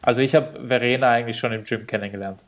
Also 0.00 0.22
ich 0.22 0.34
habe 0.34 0.66
Verena 0.66 1.10
eigentlich 1.10 1.36
schon 1.36 1.52
im 1.52 1.62
Gym 1.62 1.86
kennengelernt. 1.86 2.42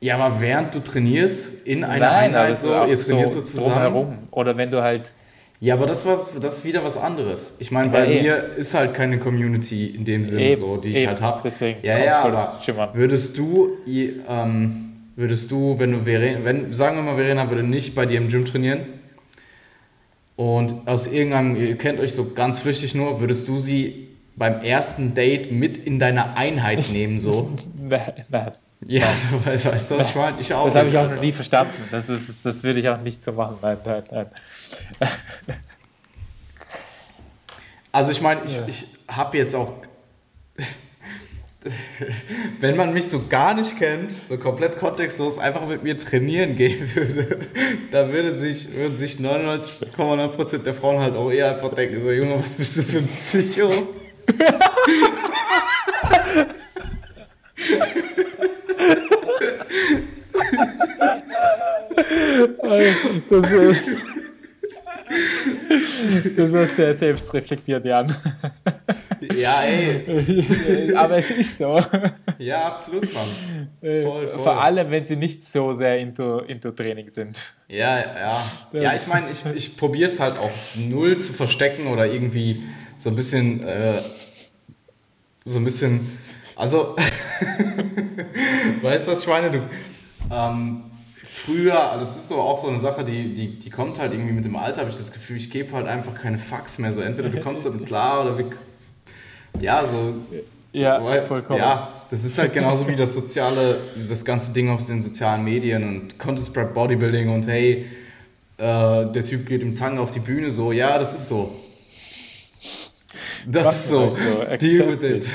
Ja, 0.00 0.16
aber 0.16 0.40
während 0.40 0.76
du 0.76 0.78
trainierst, 0.78 1.66
in 1.66 1.82
einer 1.82 2.06
Nein, 2.06 2.36
Einheit 2.36 2.56
so, 2.56 2.68
ihr 2.84 2.96
trainiert 2.96 3.32
so, 3.32 3.40
so 3.40 3.44
zusammen. 3.44 3.74
Drumherum. 3.74 4.18
Oder 4.30 4.56
wenn 4.56 4.70
du 4.70 4.80
halt. 4.80 5.10
Ja, 5.58 5.74
aber 5.74 5.86
das, 5.86 6.06
war, 6.06 6.16
das 6.40 6.58
ist 6.58 6.64
wieder 6.64 6.84
was 6.84 6.96
anderes. 6.96 7.56
Ich 7.58 7.72
meine, 7.72 7.90
bei 7.90 8.06
ja, 8.06 8.22
mir 8.22 8.44
eh. 8.56 8.60
ist 8.60 8.74
halt 8.74 8.94
keine 8.94 9.18
Community 9.18 9.88
in 9.88 10.04
dem 10.04 10.24
Sinne, 10.24 10.56
so, 10.56 10.76
die 10.76 10.96
ich 10.96 11.08
halt 11.08 11.20
habe. 11.20 11.40
Deswegen 11.42 11.80
ja, 11.82 11.98
ja, 11.98 12.22
aber 12.22 12.94
würdest 12.94 13.36
du, 13.36 13.70
ähm, 13.88 14.92
würdest 15.16 15.50
du, 15.50 15.80
wenn 15.80 15.90
du 15.90 16.04
Verena, 16.04 16.44
wenn, 16.44 16.72
sagen 16.72 16.94
wir 16.94 17.02
mal, 17.02 17.16
Verena 17.16 17.50
würde 17.50 17.64
nicht 17.64 17.96
bei 17.96 18.06
dir 18.06 18.18
im 18.18 18.28
Gym 18.28 18.44
trainieren, 18.44 18.82
und 20.38 20.86
aus 20.86 21.08
irgendeinem, 21.08 21.56
ihr 21.56 21.76
kennt 21.76 21.98
euch 21.98 22.12
so 22.12 22.32
ganz 22.32 22.60
flüchtig 22.60 22.94
nur, 22.94 23.18
würdest 23.18 23.48
du 23.48 23.58
sie 23.58 24.06
beim 24.36 24.60
ersten 24.60 25.12
Date 25.16 25.50
mit 25.50 25.76
in 25.76 25.98
deine 25.98 26.36
Einheit 26.36 26.88
nehmen, 26.92 27.18
so? 27.18 27.50
Ja, 28.86 29.08
so, 29.16 29.44
weißt 29.44 29.90
du, 29.90 29.98
was 29.98 30.10
ich 30.10 30.14
meine? 30.14 30.40
Ich 30.40 30.54
auch. 30.54 30.66
Das 30.66 30.76
habe 30.76 30.90
ich 30.90 30.96
auch 30.96 31.10
noch 31.10 31.20
nie 31.20 31.32
verstanden. 31.32 31.72
Das, 31.90 32.08
ist, 32.08 32.46
das 32.46 32.62
würde 32.62 32.78
ich 32.78 32.88
auch 32.88 33.02
nicht 33.02 33.20
so 33.20 33.32
machen. 33.32 33.56
Nein, 33.60 33.78
nein, 33.84 34.04
nein. 34.12 34.26
Also 37.90 38.12
ich 38.12 38.20
meine, 38.20 38.42
ich, 38.44 38.54
ja. 38.54 38.62
ich 38.68 38.86
habe 39.08 39.36
jetzt 39.38 39.56
auch 39.56 39.72
wenn 42.60 42.76
man 42.76 42.92
mich 42.92 43.08
so 43.08 43.22
gar 43.28 43.54
nicht 43.54 43.78
kennt, 43.78 44.12
so 44.12 44.36
komplett 44.36 44.78
kontextlos 44.78 45.38
einfach 45.38 45.66
mit 45.66 45.82
mir 45.82 45.96
trainieren 45.96 46.56
gehen 46.56 46.90
würde, 46.94 47.38
dann 47.90 48.12
würde 48.12 48.32
sich, 48.32 48.74
würden 48.74 48.98
sich 48.98 49.16
99,9% 49.16 50.58
der 50.58 50.74
Frauen 50.74 51.00
halt 51.00 51.16
auch 51.16 51.30
eher 51.30 51.54
einfach 51.54 51.72
denken, 51.72 52.02
so 52.02 52.10
Junge, 52.10 52.42
was 52.42 52.56
bist 52.56 52.78
du 52.78 52.82
für 52.82 52.98
ein 52.98 53.08
Psycho? 53.08 53.70
das, 63.30 63.50
ist, 63.50 63.82
das 66.36 66.52
war 66.52 66.66
sehr 66.66 66.94
selbstreflektiert, 66.94 67.84
Jan. 67.84 68.14
Ja, 69.36 69.62
ey. 69.62 70.94
Aber 70.96 71.16
es 71.16 71.30
ist 71.30 71.58
so. 71.58 71.80
Ja, 72.38 72.68
absolut, 72.68 73.12
Mann. 73.12 73.68
Voll, 73.80 74.28
voll. 74.28 74.38
Vor 74.38 74.62
allem, 74.62 74.90
wenn 74.90 75.04
sie 75.04 75.16
nicht 75.16 75.42
so 75.42 75.72
sehr 75.72 75.98
into, 75.98 76.40
into 76.40 76.70
Training 76.72 77.08
sind. 77.08 77.38
Ja, 77.68 77.98
ja. 77.98 78.42
Ja, 78.72 78.94
ich 78.94 79.06
meine, 79.06 79.26
ich, 79.30 79.44
ich 79.54 79.76
probiere 79.76 80.08
es 80.08 80.20
halt 80.20 80.38
auch 80.38 80.50
null 80.76 81.16
zu 81.18 81.32
verstecken 81.32 81.88
oder 81.88 82.06
irgendwie 82.06 82.62
so 82.96 83.10
ein 83.10 83.16
bisschen, 83.16 83.62
äh, 83.66 84.00
so 85.44 85.58
ein 85.58 85.64
bisschen, 85.64 86.00
also, 86.56 86.96
weißt 88.82 89.06
du 89.06 89.12
was, 89.12 89.24
Schweine, 89.24 89.50
du, 89.50 89.62
ähm, 90.30 90.88
früher, 91.48 91.90
also 91.92 92.00
das 92.00 92.16
ist 92.16 92.28
so 92.28 92.36
auch 92.40 92.58
so 92.58 92.68
eine 92.68 92.78
Sache, 92.78 93.04
die, 93.04 93.32
die, 93.34 93.58
die 93.58 93.70
kommt 93.70 93.98
halt 93.98 94.12
irgendwie 94.12 94.32
mit 94.32 94.44
dem 94.44 94.56
Alter, 94.56 94.80
habe 94.80 94.90
ich 94.90 94.96
das 94.96 95.12
Gefühl, 95.12 95.36
ich 95.36 95.50
gebe 95.50 95.72
halt 95.74 95.86
einfach 95.86 96.14
keine 96.14 96.38
Fax 96.38 96.78
mehr. 96.78 96.92
So 96.92 97.00
entweder 97.00 97.30
du 97.30 97.40
kommst 97.40 97.64
damit 97.64 97.86
klar 97.86 98.22
oder 98.24 98.38
wir, 98.38 98.50
ja, 99.60 99.84
so. 99.86 100.14
Ja, 100.72 101.02
weil, 101.02 101.22
vollkommen. 101.22 101.58
Ja, 101.60 101.92
das 102.10 102.24
ist 102.24 102.38
halt 102.38 102.52
genauso 102.52 102.86
wie 102.86 102.94
das 102.94 103.14
soziale, 103.14 103.78
das 104.08 104.24
ganze 104.24 104.52
Ding 104.52 104.68
auf 104.70 104.86
den 104.86 105.02
sozialen 105.02 105.44
Medien 105.44 105.82
und 105.82 106.18
Contest 106.18 106.52
Prep 106.52 106.74
Bodybuilding 106.74 107.30
und 107.30 107.46
hey, 107.46 107.86
äh, 108.58 109.06
der 109.06 109.24
Typ 109.24 109.46
geht 109.46 109.62
im 109.62 109.74
Tang 109.74 109.98
auf 109.98 110.10
die 110.10 110.20
Bühne, 110.20 110.50
so, 110.50 110.72
ja, 110.72 110.98
das 110.98 111.14
ist 111.14 111.28
so. 111.28 111.52
Das 113.46 113.66
Was 113.66 113.76
ist 113.76 113.88
so. 113.88 114.16
so. 114.16 114.56
Deal 114.56 114.88
with 114.88 115.08
it. 115.08 115.28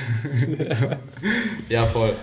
ja, 1.70 1.86
voll. 1.86 2.14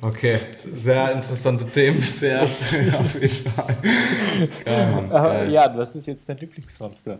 Okay, 0.00 0.38
sehr 0.76 1.12
interessante 1.12 1.66
Themen 1.66 2.00
bisher. 2.00 2.42
Auf 3.00 3.20
jeden 3.20 3.50
Fall. 3.50 3.76
Geil, 4.64 4.92
Mann. 4.92 5.08
Geil. 5.10 5.50
Ja, 5.50 5.76
was 5.76 5.96
ist 5.96 6.06
jetzt 6.06 6.28
dein 6.28 6.38
Lieblingsmonster? 6.38 7.18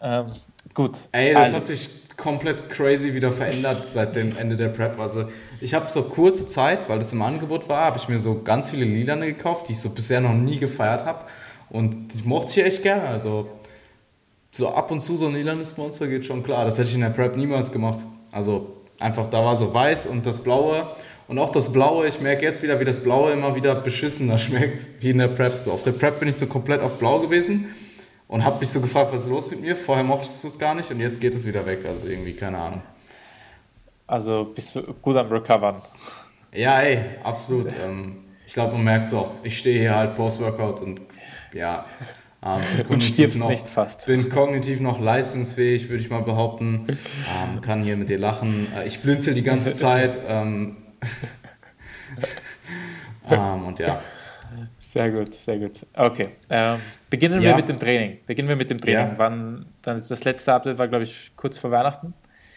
Ähm, 0.00 0.24
gut. 0.72 0.96
Ey, 1.12 1.34
das 1.34 1.42
also. 1.42 1.56
hat 1.56 1.66
sich 1.66 1.90
komplett 2.16 2.70
crazy 2.70 3.14
wieder 3.14 3.32
verändert 3.32 3.84
seit 3.86 4.16
dem 4.16 4.36
Ende 4.36 4.56
der 4.56 4.68
Prep. 4.68 4.98
Also 4.98 5.24
ich 5.60 5.74
habe 5.74 5.90
so 5.90 6.02
kurze 6.02 6.46
Zeit, 6.46 6.88
weil 6.88 6.98
das 6.98 7.12
im 7.12 7.22
Angebot 7.22 7.68
war, 7.68 7.84
habe 7.84 7.98
ich 7.98 8.08
mir 8.08 8.18
so 8.18 8.42
ganz 8.42 8.70
viele 8.70 8.84
Lilane 8.84 9.26
gekauft, 9.26 9.68
die 9.68 9.72
ich 9.72 9.80
so 9.80 9.90
bisher 9.90 10.20
noch 10.20 10.34
nie 10.34 10.58
gefeiert 10.58 11.04
habe. 11.04 11.24
Und 11.68 12.14
die 12.14 12.26
mochte 12.26 12.60
ich 12.60 12.66
echt 12.66 12.82
gerne. 12.82 13.08
Also 13.08 13.48
so 14.50 14.68
ab 14.68 14.90
und 14.90 15.00
zu 15.00 15.16
so 15.16 15.26
ein 15.26 15.34
lilanes 15.34 15.76
Monster 15.76 16.08
geht 16.08 16.24
schon 16.24 16.42
klar. 16.42 16.64
Das 16.64 16.78
hätte 16.78 16.88
ich 16.88 16.94
in 16.94 17.02
der 17.02 17.10
Prep 17.10 17.36
niemals 17.36 17.70
gemacht. 17.70 18.02
Also 18.32 18.76
einfach, 18.98 19.26
da 19.28 19.44
war 19.44 19.56
so 19.56 19.72
weiß 19.72 20.06
und 20.06 20.24
das 20.26 20.40
blaue 20.40 20.86
und 21.28 21.40
auch 21.40 21.50
das 21.50 21.72
Blaue, 21.72 22.06
ich 22.06 22.20
merke 22.20 22.44
jetzt 22.44 22.62
wieder, 22.62 22.78
wie 22.78 22.84
das 22.84 23.00
Blaue 23.02 23.32
immer 23.32 23.56
wieder 23.56 23.74
beschissener 23.74 24.38
schmeckt, 24.38 24.86
wie 25.00 25.10
in 25.10 25.18
der 25.18 25.28
Prep. 25.28 25.58
So, 25.58 25.72
auf 25.72 25.82
der 25.82 25.92
Prep 25.92 26.20
bin 26.20 26.28
ich 26.28 26.36
so 26.36 26.46
komplett 26.46 26.80
auf 26.80 26.98
Blau 26.98 27.18
gewesen 27.18 27.74
und 28.28 28.44
habe 28.44 28.58
mich 28.58 28.68
so 28.68 28.80
gefragt, 28.80 29.12
was 29.12 29.22
ist 29.22 29.28
los 29.28 29.50
mit 29.50 29.60
mir? 29.60 29.76
Vorher 29.76 30.04
mochtest 30.04 30.42
du 30.42 30.48
es 30.48 30.58
gar 30.58 30.74
nicht 30.74 30.90
und 30.90 31.00
jetzt 31.00 31.20
geht 31.20 31.34
es 31.34 31.46
wieder 31.46 31.64
weg. 31.66 31.80
Also 31.86 32.06
irgendwie, 32.06 32.32
keine 32.32 32.58
Ahnung. 32.58 32.82
Also 34.06 34.50
bist 34.54 34.74
du 34.74 34.82
gut 34.94 35.16
am 35.16 35.28
Recovern. 35.28 35.82
Ja, 36.52 36.80
ey, 36.80 37.00
absolut. 37.22 37.72
Ähm, 37.84 38.16
ich 38.46 38.52
glaube, 38.52 38.74
man 38.74 38.84
merkt 38.84 39.08
es 39.08 39.14
auch. 39.14 39.32
Ich 39.42 39.58
stehe 39.58 39.80
hier 39.80 39.94
halt 39.94 40.16
Post-Workout 40.16 40.80
und 40.80 41.00
ja. 41.52 41.84
Ähm, 42.44 42.60
und 42.88 43.02
stirbst 43.02 43.40
noch, 43.40 43.48
nicht 43.48 43.66
fast. 43.66 44.06
Bin 44.06 44.28
kognitiv 44.28 44.80
noch 44.80 45.00
leistungsfähig, 45.00 45.88
würde 45.88 46.02
ich 46.02 46.10
mal 46.10 46.22
behaupten. 46.22 46.86
Ähm, 46.88 47.60
kann 47.60 47.82
hier 47.82 47.96
mit 47.96 48.08
dir 48.08 48.18
lachen. 48.18 48.68
Äh, 48.76 48.86
ich 48.86 49.00
blinzel 49.00 49.34
die 49.34 49.42
ganze 49.42 49.72
Zeit. 49.74 50.16
Ähm, 50.28 50.76
ähm, 53.30 53.66
und 53.66 53.78
ja. 53.78 54.00
Sehr 54.78 55.10
gut, 55.10 55.34
sehr 55.34 55.58
gut. 55.58 55.86
Okay. 55.94 56.28
Ähm, 56.50 56.78
beginnen 57.10 57.40
ja. 57.40 57.50
wir 57.50 57.56
mit 57.56 57.68
dem 57.68 57.78
Training. 57.78 58.18
Beginnen 58.26 58.48
wir 58.48 58.56
mit 58.56 58.70
dem 58.70 58.78
Training. 58.78 59.12
Ja. 59.12 59.14
Wann, 59.16 59.66
dann 59.82 60.02
das 60.06 60.24
letzte 60.24 60.52
Update 60.52 60.78
war, 60.78 60.88
glaube 60.88 61.04
ich, 61.04 61.32
kurz 61.36 61.58
vor 61.58 61.70
Weihnachten. 61.70 62.14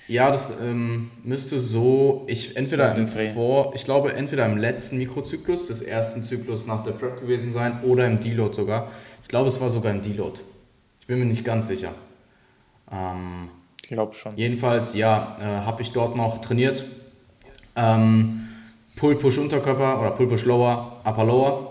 Ja, 0.09 0.31
das 0.31 0.51
ähm, 0.59 1.11
müsste 1.23 1.59
so, 1.59 2.23
ich 2.27 2.57
entweder 2.57 2.95
so 2.95 3.01
im 3.01 3.07
Vor, 3.07 3.73
ich 3.75 3.85
glaube 3.85 4.13
entweder 4.13 4.47
im 4.47 4.57
letzten 4.57 4.97
Mikrozyklus 4.97 5.67
des 5.67 5.83
ersten 5.83 6.23
Zyklus 6.23 6.65
nach 6.65 6.83
der 6.83 6.93
Prep 6.93 7.21
gewesen 7.21 7.51
sein 7.51 7.79
oder 7.83 8.07
im 8.07 8.19
Deload 8.19 8.55
sogar. 8.55 8.91
Ich 9.21 9.27
glaube, 9.27 9.49
es 9.49 9.61
war 9.61 9.69
sogar 9.69 9.91
im 9.91 10.01
Deload. 10.01 10.39
Ich 10.99 11.05
bin 11.05 11.19
mir 11.19 11.25
nicht 11.25 11.45
ganz 11.45 11.67
sicher. 11.67 11.93
Ähm, 12.91 13.49
ich 13.83 13.89
glaube 13.89 14.13
schon. 14.13 14.35
Jedenfalls, 14.35 14.95
ja, 14.95 15.37
äh, 15.39 15.43
habe 15.43 15.83
ich 15.83 15.91
dort 15.91 16.15
noch 16.15 16.41
trainiert. 16.41 16.85
Ähm, 17.75 18.47
Pull-Push-Unterkörper 18.95 20.01
oder 20.01 20.11
Pull-Push-Lower, 20.11 21.01
Upper-Lower. 21.05 21.68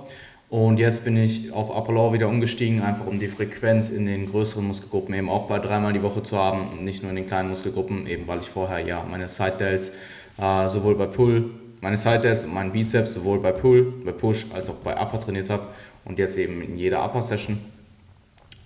Und 0.50 0.78
jetzt 0.78 1.04
bin 1.04 1.16
ich 1.18 1.52
auf 1.52 1.68
Upper 1.68 1.92
Lower 1.92 2.12
wieder 2.14 2.28
umgestiegen, 2.28 2.82
einfach 2.82 3.06
um 3.06 3.18
die 3.18 3.28
Frequenz 3.28 3.90
in 3.90 4.06
den 4.06 4.30
größeren 4.30 4.66
Muskelgruppen 4.66 5.14
eben 5.14 5.28
auch 5.28 5.46
bei 5.46 5.58
dreimal 5.58 5.92
die 5.92 6.02
Woche 6.02 6.22
zu 6.22 6.38
haben 6.38 6.68
und 6.70 6.84
nicht 6.84 7.02
nur 7.02 7.10
in 7.10 7.16
den 7.16 7.26
kleinen 7.26 7.50
Muskelgruppen, 7.50 8.06
eben 8.06 8.26
weil 8.26 8.38
ich 8.40 8.48
vorher 8.48 8.78
ja 8.80 9.04
meine 9.10 9.28
Side 9.28 9.56
Delts 9.58 9.92
äh, 10.38 10.68
sowohl 10.68 10.94
bei 10.94 11.06
Pull, 11.06 11.50
meine 11.82 11.98
Side 11.98 12.20
Delts 12.20 12.44
und 12.44 12.54
meinen 12.54 12.72
Bizeps 12.72 13.12
sowohl 13.12 13.40
bei 13.40 13.52
Pull, 13.52 13.92
bei 14.04 14.12
Push 14.12 14.46
als 14.54 14.70
auch 14.70 14.76
bei 14.76 14.98
Upper 14.98 15.20
trainiert 15.20 15.50
habe 15.50 15.66
und 16.06 16.18
jetzt 16.18 16.38
eben 16.38 16.62
in 16.62 16.78
jeder 16.78 17.04
Upper 17.04 17.20
Session. 17.20 17.58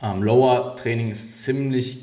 Ähm, 0.00 0.22
Lower 0.22 0.76
Training 0.76 1.10
ist 1.10 1.42
ziemlich 1.42 1.98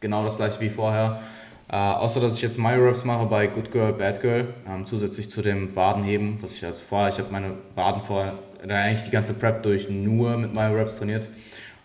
genau 0.00 0.24
das 0.24 0.36
gleiche 0.36 0.60
wie 0.60 0.68
vorher. 0.68 1.22
Äh, 1.68 1.76
außer 1.76 2.20
dass 2.20 2.36
ich 2.36 2.42
jetzt 2.42 2.58
My-Reps 2.58 3.04
mache 3.04 3.26
bei 3.26 3.48
Good 3.48 3.72
Girl, 3.72 3.92
Bad 3.92 4.20
Girl, 4.20 4.54
ähm, 4.68 4.86
zusätzlich 4.86 5.30
zu 5.30 5.42
dem 5.42 5.74
Wadenheben, 5.74 6.40
was 6.40 6.54
ich 6.54 6.64
also 6.64 6.82
vorher, 6.88 7.08
ich 7.08 7.18
habe 7.18 7.32
meine 7.32 7.54
Waden 7.74 8.02
vorher, 8.02 8.38
eigentlich 8.70 9.04
die 9.04 9.10
ganze 9.10 9.34
Prep 9.34 9.62
durch 9.62 9.88
nur 9.88 10.36
mit 10.36 10.54
My-Reps 10.54 10.98
trainiert. 10.98 11.28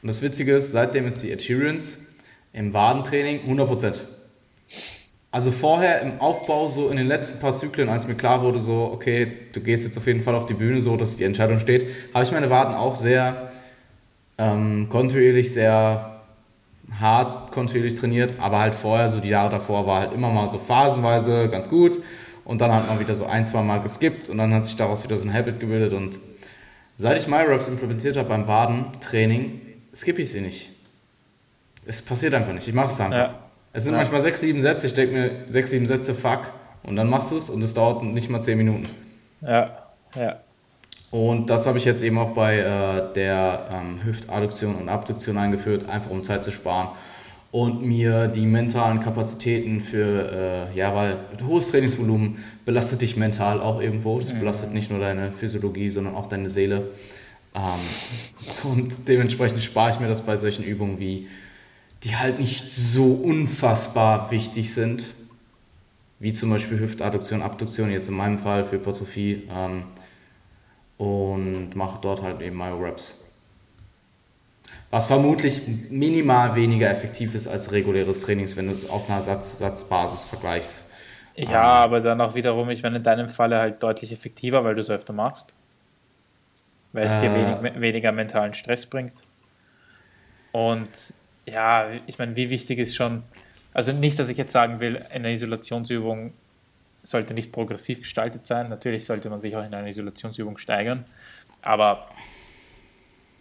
Und 0.01 0.07
das 0.07 0.21
Witzige 0.21 0.53
ist, 0.53 0.71
seitdem 0.71 1.07
ist 1.07 1.21
die 1.21 1.31
Adherence 1.31 2.05
im 2.53 2.73
Wadentraining 2.73 3.41
100%. 3.47 3.99
Also 5.33 5.51
vorher 5.51 6.01
im 6.01 6.19
Aufbau, 6.19 6.67
so 6.67 6.89
in 6.89 6.97
den 6.97 7.07
letzten 7.07 7.39
paar 7.39 7.55
Zyklen, 7.55 7.87
als 7.87 8.05
mir 8.05 8.15
klar 8.15 8.43
wurde, 8.43 8.59
so, 8.59 8.91
okay, 8.93 9.31
du 9.53 9.61
gehst 9.61 9.85
jetzt 9.85 9.97
auf 9.97 10.05
jeden 10.05 10.21
Fall 10.21 10.35
auf 10.35 10.45
die 10.45 10.53
Bühne, 10.53 10.81
so 10.81 10.97
dass 10.97 11.15
die 11.15 11.23
Entscheidung 11.23 11.59
steht, 11.59 11.87
habe 12.13 12.25
ich 12.25 12.31
meine 12.33 12.49
Waden 12.49 12.75
auch 12.75 12.95
sehr 12.95 13.49
ähm, 14.37 14.89
kontinuierlich, 14.89 15.53
sehr 15.53 16.21
hart 16.99 17.51
kontinuierlich 17.51 17.97
trainiert, 17.97 18.33
aber 18.39 18.59
halt 18.59 18.75
vorher, 18.75 19.07
so 19.07 19.21
die 19.21 19.29
Jahre 19.29 19.51
davor, 19.51 19.87
war 19.87 20.01
halt 20.01 20.13
immer 20.13 20.29
mal 20.29 20.47
so 20.47 20.57
phasenweise 20.57 21.47
ganz 21.47 21.69
gut 21.69 22.01
und 22.43 22.59
dann 22.59 22.73
hat 22.73 22.89
man 22.89 22.99
wieder 22.99 23.15
so 23.15 23.25
ein, 23.25 23.45
zwei 23.45 23.61
Mal 23.61 23.79
geskippt 23.79 24.27
und 24.27 24.37
dann 24.37 24.53
hat 24.53 24.65
sich 24.65 24.75
daraus 24.75 25.03
wieder 25.05 25.17
so 25.17 25.27
ein 25.27 25.33
Habit 25.33 25.61
gebildet 25.61 25.93
und 25.93 26.19
seit 27.01 27.17
ich 27.17 27.27
MyReps 27.27 27.67
implementiert 27.67 28.15
habe 28.15 28.29
beim 28.29 28.47
Wadentraining, 28.47 29.59
skippe 29.93 30.21
ich 30.21 30.31
sie 30.31 30.41
nicht. 30.41 30.69
Es 31.83 31.99
passiert 31.99 32.35
einfach 32.35 32.53
nicht, 32.53 32.67
ich 32.67 32.75
mache 32.75 32.89
es 32.89 33.01
einfach. 33.01 33.17
Ja. 33.17 33.33
Es 33.73 33.85
sind 33.85 33.93
ja. 33.93 33.99
manchmal 33.99 34.21
sechs, 34.21 34.41
sieben 34.41 34.61
Sätze, 34.61 34.85
ich 34.85 34.93
denke 34.93 35.13
mir, 35.15 35.31
sechs, 35.49 35.71
sieben 35.71 35.87
Sätze, 35.87 36.13
fuck, 36.13 36.41
und 36.83 36.95
dann 36.95 37.09
machst 37.09 37.31
du 37.31 37.37
es 37.37 37.49
und 37.49 37.63
es 37.63 37.73
dauert 37.73 38.03
nicht 38.03 38.29
mal 38.29 38.41
zehn 38.41 38.57
Minuten. 38.57 38.87
Ja, 39.41 39.77
ja. 40.15 40.41
Und 41.09 41.49
das 41.49 41.65
habe 41.65 41.79
ich 41.79 41.85
jetzt 41.85 42.03
eben 42.03 42.19
auch 42.19 42.33
bei 42.33 42.59
äh, 42.59 43.13
der 43.15 43.67
ähm, 43.71 44.03
Hüftadduktion 44.03 44.75
und 44.75 44.87
Abduktion 44.87 45.37
eingeführt, 45.39 45.89
einfach 45.89 46.11
um 46.11 46.23
Zeit 46.23 46.45
zu 46.45 46.51
sparen 46.51 46.89
und 47.51 47.81
mir 47.81 48.27
die 48.29 48.45
mentalen 48.45 49.01
Kapazitäten 49.01 49.81
für, 49.81 50.69
äh, 50.73 50.77
ja, 50.77 50.95
weil 50.95 51.17
hohes 51.45 51.71
Trainingsvolumen 51.71 52.37
belastet 52.65 53.01
dich 53.01 53.17
mental 53.17 53.59
auch 53.59 53.81
irgendwo. 53.81 54.17
Das 54.19 54.33
mhm. 54.33 54.39
belastet 54.39 54.73
nicht 54.73 54.89
nur 54.89 54.99
deine 54.99 55.31
Physiologie, 55.31 55.89
sondern 55.89 56.15
auch 56.15 56.27
deine 56.27 56.49
Seele. 56.49 56.91
Ähm, 57.53 58.71
und 58.71 59.07
dementsprechend 59.07 59.61
spare 59.61 59.91
ich 59.91 59.99
mir 59.99 60.07
das 60.07 60.21
bei 60.21 60.37
solchen 60.37 60.63
Übungen 60.63 60.99
wie, 60.99 61.27
die 62.03 62.15
halt 62.15 62.39
nicht 62.39 62.71
so 62.71 63.05
unfassbar 63.05 64.31
wichtig 64.31 64.73
sind, 64.73 65.07
wie 66.19 66.33
zum 66.33 66.49
Beispiel 66.51 66.79
Hüftadduktion, 66.79 67.41
Abduktion, 67.41 67.91
jetzt 67.91 68.07
in 68.07 68.15
meinem 68.15 68.39
Fall 68.39 68.63
für 68.63 68.77
Hypertrophie. 68.77 69.43
Ähm, 69.53 69.83
und 71.01 71.75
mache 71.75 71.99
dort 71.99 72.21
halt 72.21 72.41
eben 72.41 72.55
Myo-Reps. 72.57 73.20
Was 74.91 75.07
vermutlich 75.07 75.61
minimal 75.89 76.55
weniger 76.55 76.91
effektiv 76.91 77.33
ist 77.33 77.47
als 77.47 77.71
reguläres 77.71 78.21
Trainings, 78.21 78.57
wenn 78.57 78.67
du 78.67 78.73
es 78.73 78.89
auf 78.89 79.09
einer 79.09 79.21
Satz-Satz-Basis 79.21 80.25
vergleichst. 80.25 80.83
Ja, 81.35 81.47
ähm, 81.47 81.83
aber 81.83 82.01
dann 82.01 82.19
auch 82.19 82.35
wiederum, 82.35 82.69
ich 82.69 82.83
meine, 82.83 82.97
in 82.97 83.03
deinem 83.03 83.29
Falle 83.29 83.57
halt 83.57 83.81
deutlich 83.81 84.11
effektiver, 84.11 84.65
weil 84.65 84.75
du 84.75 84.81
es 84.81 84.89
öfter 84.89 85.13
machst. 85.13 85.55
Weil 86.91 87.05
es 87.05 87.15
äh, 87.15 87.21
dir 87.21 87.33
wenig, 87.33 87.81
weniger 87.81 88.11
mentalen 88.11 88.53
Stress 88.53 88.85
bringt. 88.85 89.13
Und 90.51 90.89
ja, 91.45 91.87
ich 92.05 92.19
meine, 92.19 92.35
wie 92.35 92.49
wichtig 92.49 92.79
ist 92.79 92.93
schon, 92.93 93.23
also 93.73 93.93
nicht, 93.93 94.19
dass 94.19 94.27
ich 94.27 94.37
jetzt 94.37 94.51
sagen 94.51 94.81
will, 94.81 94.95
in 94.95 95.21
einer 95.21 95.29
Isolationsübung 95.29 96.33
sollte 97.01 97.33
nicht 97.33 97.53
progressiv 97.53 98.01
gestaltet 98.01 98.45
sein. 98.45 98.67
Natürlich 98.67 99.05
sollte 99.05 99.29
man 99.29 99.39
sich 99.39 99.55
auch 99.55 99.65
in 99.65 99.73
einer 99.73 99.87
Isolationsübung 99.87 100.57
steigern, 100.57 101.05
aber 101.61 102.09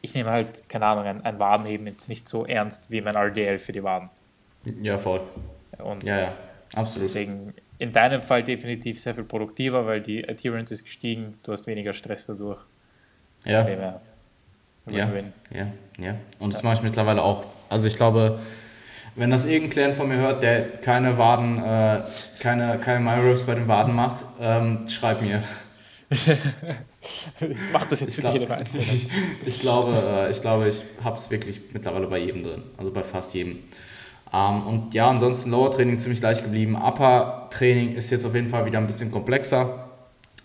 ich 0.02 0.14
nehme 0.14 0.30
halt, 0.30 0.68
keine 0.68 0.86
Ahnung, 0.86 1.04
ein, 1.04 1.24
ein 1.24 1.38
Wadenheben 1.38 1.86
jetzt 1.86 2.08
nicht 2.08 2.28
so 2.28 2.46
ernst 2.46 2.90
wie 2.90 3.00
mein 3.00 3.14
RDL 3.14 3.58
für 3.58 3.72
die 3.72 3.82
Waden. 3.82 4.10
Ja, 4.82 4.98
voll. 4.98 5.22
Und 5.78 6.02
ja, 6.02 6.20
ja, 6.20 6.32
absolut. 6.74 7.08
Deswegen 7.08 7.54
in 7.78 7.92
deinem 7.92 8.20
Fall 8.20 8.42
definitiv 8.42 9.00
sehr 9.00 9.14
viel 9.14 9.24
produktiver, 9.24 9.86
weil 9.86 10.00
die 10.00 10.28
Adherence 10.28 10.70
ist 10.70 10.84
gestiegen, 10.84 11.38
du 11.42 11.52
hast 11.52 11.66
weniger 11.66 11.92
Stress 11.92 12.26
dadurch. 12.26 12.60
Ja. 13.44 13.66
Ja, 14.86 15.08
ja, 15.50 15.66
ja. 15.98 16.14
Und 16.38 16.52
das 16.52 16.62
mache 16.62 16.74
ich 16.74 16.82
mittlerweile 16.82 17.22
auch. 17.22 17.44
Also 17.68 17.86
ich 17.86 17.96
glaube, 17.96 18.40
wenn 19.14 19.30
das 19.30 19.46
irgendein 19.46 19.94
von 19.94 20.08
mir 20.08 20.16
hört, 20.16 20.42
der 20.42 20.78
keine 20.78 21.16
Waden, 21.16 21.58
äh, 21.58 22.00
keine, 22.40 22.78
keine 22.78 23.00
MyRows 23.00 23.44
bei 23.44 23.54
den 23.54 23.68
Waden 23.68 23.94
macht, 23.94 24.24
ähm, 24.40 24.88
schreib 24.88 25.22
mir. 25.22 25.42
ich 27.40 27.58
mach 27.72 27.86
das 27.86 28.00
jetzt 28.00 28.18
ich 28.18 28.24
mit 28.24 28.32
jedem 28.34 28.50
Einzelnen. 28.50 28.84
Ich, 29.42 29.48
ich, 29.48 29.60
glaube, 29.60 29.94
äh, 29.94 30.30
ich 30.30 30.40
glaube, 30.40 30.68
ich 30.68 30.82
habe 31.02 31.16
es 31.16 31.30
wirklich 31.30 31.60
mittlerweile 31.72 32.06
bei 32.06 32.18
jedem 32.18 32.42
drin. 32.42 32.62
Also 32.76 32.92
bei 32.92 33.02
fast 33.02 33.34
jedem. 33.34 33.60
Ähm, 34.32 34.66
und 34.66 34.94
ja, 34.94 35.08
ansonsten 35.08 35.50
Lower 35.50 35.70
Training 35.70 35.98
ziemlich 35.98 36.20
leicht 36.20 36.42
geblieben. 36.42 36.76
Upper 36.76 37.48
Training 37.50 37.94
ist 37.94 38.10
jetzt 38.10 38.24
auf 38.24 38.34
jeden 38.34 38.48
Fall 38.48 38.66
wieder 38.66 38.78
ein 38.78 38.86
bisschen 38.86 39.10
komplexer. 39.10 39.88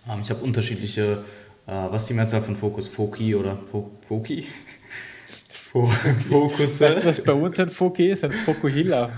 Ähm, 0.10 0.20
ich 0.22 0.30
habe 0.30 0.42
unterschiedliche, 0.44 1.24
äh, 1.68 1.72
was 1.72 2.04
ist 2.04 2.10
die 2.10 2.14
Mehrzahl 2.14 2.42
von 2.42 2.56
Fokus? 2.56 2.88
Foki 2.88 3.36
oder 3.36 3.58
Foki? 4.02 4.48
Fokus. 6.30 6.80
Weißt 6.80 7.04
du, 7.04 7.06
was 7.06 7.22
bei 7.24 7.34
uns 7.34 7.60
ein 7.60 7.70
Foki 7.70 8.08
ist? 8.08 8.24
Ein 8.24 8.32
Fokuhila. 8.32 9.12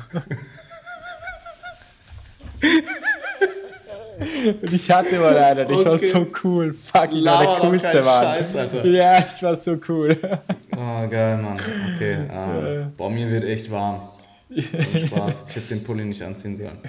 Und 4.19 4.73
ich 4.73 4.89
hatte 4.89 5.19
mal 5.19 5.37
einen, 5.37 5.69
ich 5.69 5.77
okay. 5.77 5.85
war 5.85 5.97
so 5.97 6.27
cool. 6.43 6.73
Fuck, 6.73 7.13
ich 7.13 7.25
war 7.25 7.39
der 7.39 7.69
coolste 7.69 8.01
Mann. 8.03 8.23
Scheiß, 8.23 8.55
Alter. 8.55 8.85
Ja, 8.85 9.19
ich 9.19 9.43
war 9.43 9.55
so 9.55 9.77
cool. 9.87 10.17
Oh, 10.75 11.07
geil, 11.07 11.37
Mann. 11.37 11.59
Okay. 11.95 12.17
Ähm, 12.31 12.93
boah, 12.97 13.09
mir 13.09 13.29
wird 13.29 13.43
echt 13.43 13.69
warm. 13.71 14.01
Spaß. 14.55 15.45
Ich 15.49 15.55
hätte 15.55 15.75
den 15.75 15.83
Pulli 15.83 16.05
nicht 16.05 16.21
anziehen 16.21 16.55
sollen. 16.55 16.79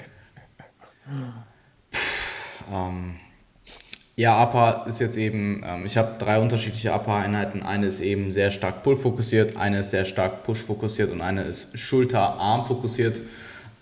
ähm, 2.72 3.14
ja, 4.16 4.42
Upper 4.42 4.86
ist 4.88 4.98
jetzt 5.00 5.16
eben, 5.16 5.62
ähm, 5.64 5.86
ich 5.86 5.96
habe 5.96 6.16
drei 6.18 6.40
unterschiedliche 6.40 6.92
Upper-Einheiten. 6.92 7.62
Eine 7.62 7.86
ist 7.86 8.00
eben 8.00 8.30
sehr 8.30 8.50
stark 8.50 8.82
Pull-fokussiert, 8.82 9.56
eine 9.56 9.80
ist 9.80 9.90
sehr 9.90 10.04
stark 10.04 10.42
Push-fokussiert 10.42 11.12
und 11.12 11.20
eine 11.20 11.42
ist 11.42 11.78
Schulter-Arm-fokussiert. 11.78 13.20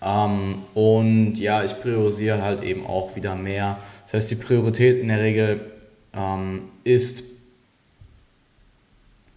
Ähm, 0.01 0.59
und 0.73 1.35
ja, 1.35 1.63
ich 1.63 1.79
priorisiere 1.81 2.41
halt 2.41 2.63
eben 2.63 2.85
auch 2.85 3.15
wieder 3.15 3.35
mehr. 3.35 3.77
Das 4.03 4.13
heißt, 4.13 4.31
die 4.31 4.35
Priorität 4.35 4.99
in 4.99 5.07
der 5.07 5.19
Regel 5.19 5.71
ähm, 6.13 6.61
ist 6.83 7.23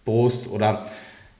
Brust 0.05 0.49
oder 0.49 0.85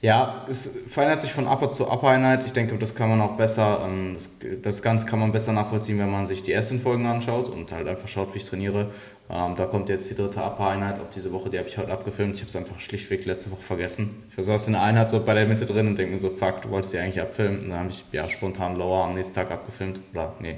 ja, 0.01 0.45
es 0.49 0.79
verändert 0.89 1.21
sich 1.21 1.31
von 1.31 1.45
Upper 1.45 1.71
zu 1.71 1.87
Upper-Einheit. 1.87 2.43
Ich 2.43 2.53
denke, 2.53 2.75
das 2.77 2.95
kann 2.95 3.09
man 3.09 3.21
auch 3.21 3.37
besser, 3.37 3.85
ähm, 3.85 4.15
das, 4.15 4.31
das 4.61 4.81
Ganze 4.81 5.05
kann 5.05 5.19
man 5.19 5.31
besser 5.31 5.53
nachvollziehen, 5.53 5.99
wenn 5.99 6.09
man 6.09 6.25
sich 6.25 6.41
die 6.41 6.51
ersten 6.51 6.79
Folgen 6.79 7.05
anschaut 7.05 7.49
und 7.49 7.71
halt 7.71 7.87
einfach 7.87 8.07
schaut, 8.07 8.33
wie 8.33 8.37
ich 8.37 8.45
trainiere. 8.45 8.89
Ähm, 9.33 9.55
da 9.55 9.65
kommt 9.65 9.87
jetzt 9.87 10.09
die 10.09 10.15
dritte 10.15 10.41
Upper-Einheit, 10.41 10.99
auch 10.99 11.07
diese 11.07 11.31
Woche, 11.31 11.49
die 11.49 11.57
habe 11.57 11.69
ich 11.69 11.77
heute 11.77 11.91
abgefilmt. 11.91 12.35
Ich 12.35 12.41
habe 12.41 12.49
es 12.49 12.55
einfach 12.57 12.79
schlichtweg 12.81 13.23
letzte 13.25 13.49
Woche 13.51 13.61
vergessen. 13.61 14.23
Ich 14.35 14.43
saß 14.43 14.67
in 14.67 14.73
der 14.73 14.81
Einheit 14.81 15.09
so 15.09 15.23
bei 15.23 15.33
der 15.33 15.45
Mitte 15.45 15.65
drin 15.65 15.87
und 15.87 15.97
denke 15.97 16.13
mir 16.13 16.19
so, 16.19 16.31
fuck, 16.31 16.61
du 16.61 16.69
wolltest 16.69 16.93
die 16.93 16.97
eigentlich 16.97 17.21
abfilmen. 17.21 17.61
Und 17.61 17.69
dann 17.69 17.79
habe 17.79 17.89
ich 17.89 18.03
ja 18.11 18.27
spontan 18.27 18.75
Lower 18.75 19.05
am 19.05 19.15
nächsten 19.15 19.35
Tag 19.35 19.49
abgefilmt. 19.49 20.01
Oder 20.11 20.33
nee, 20.41 20.57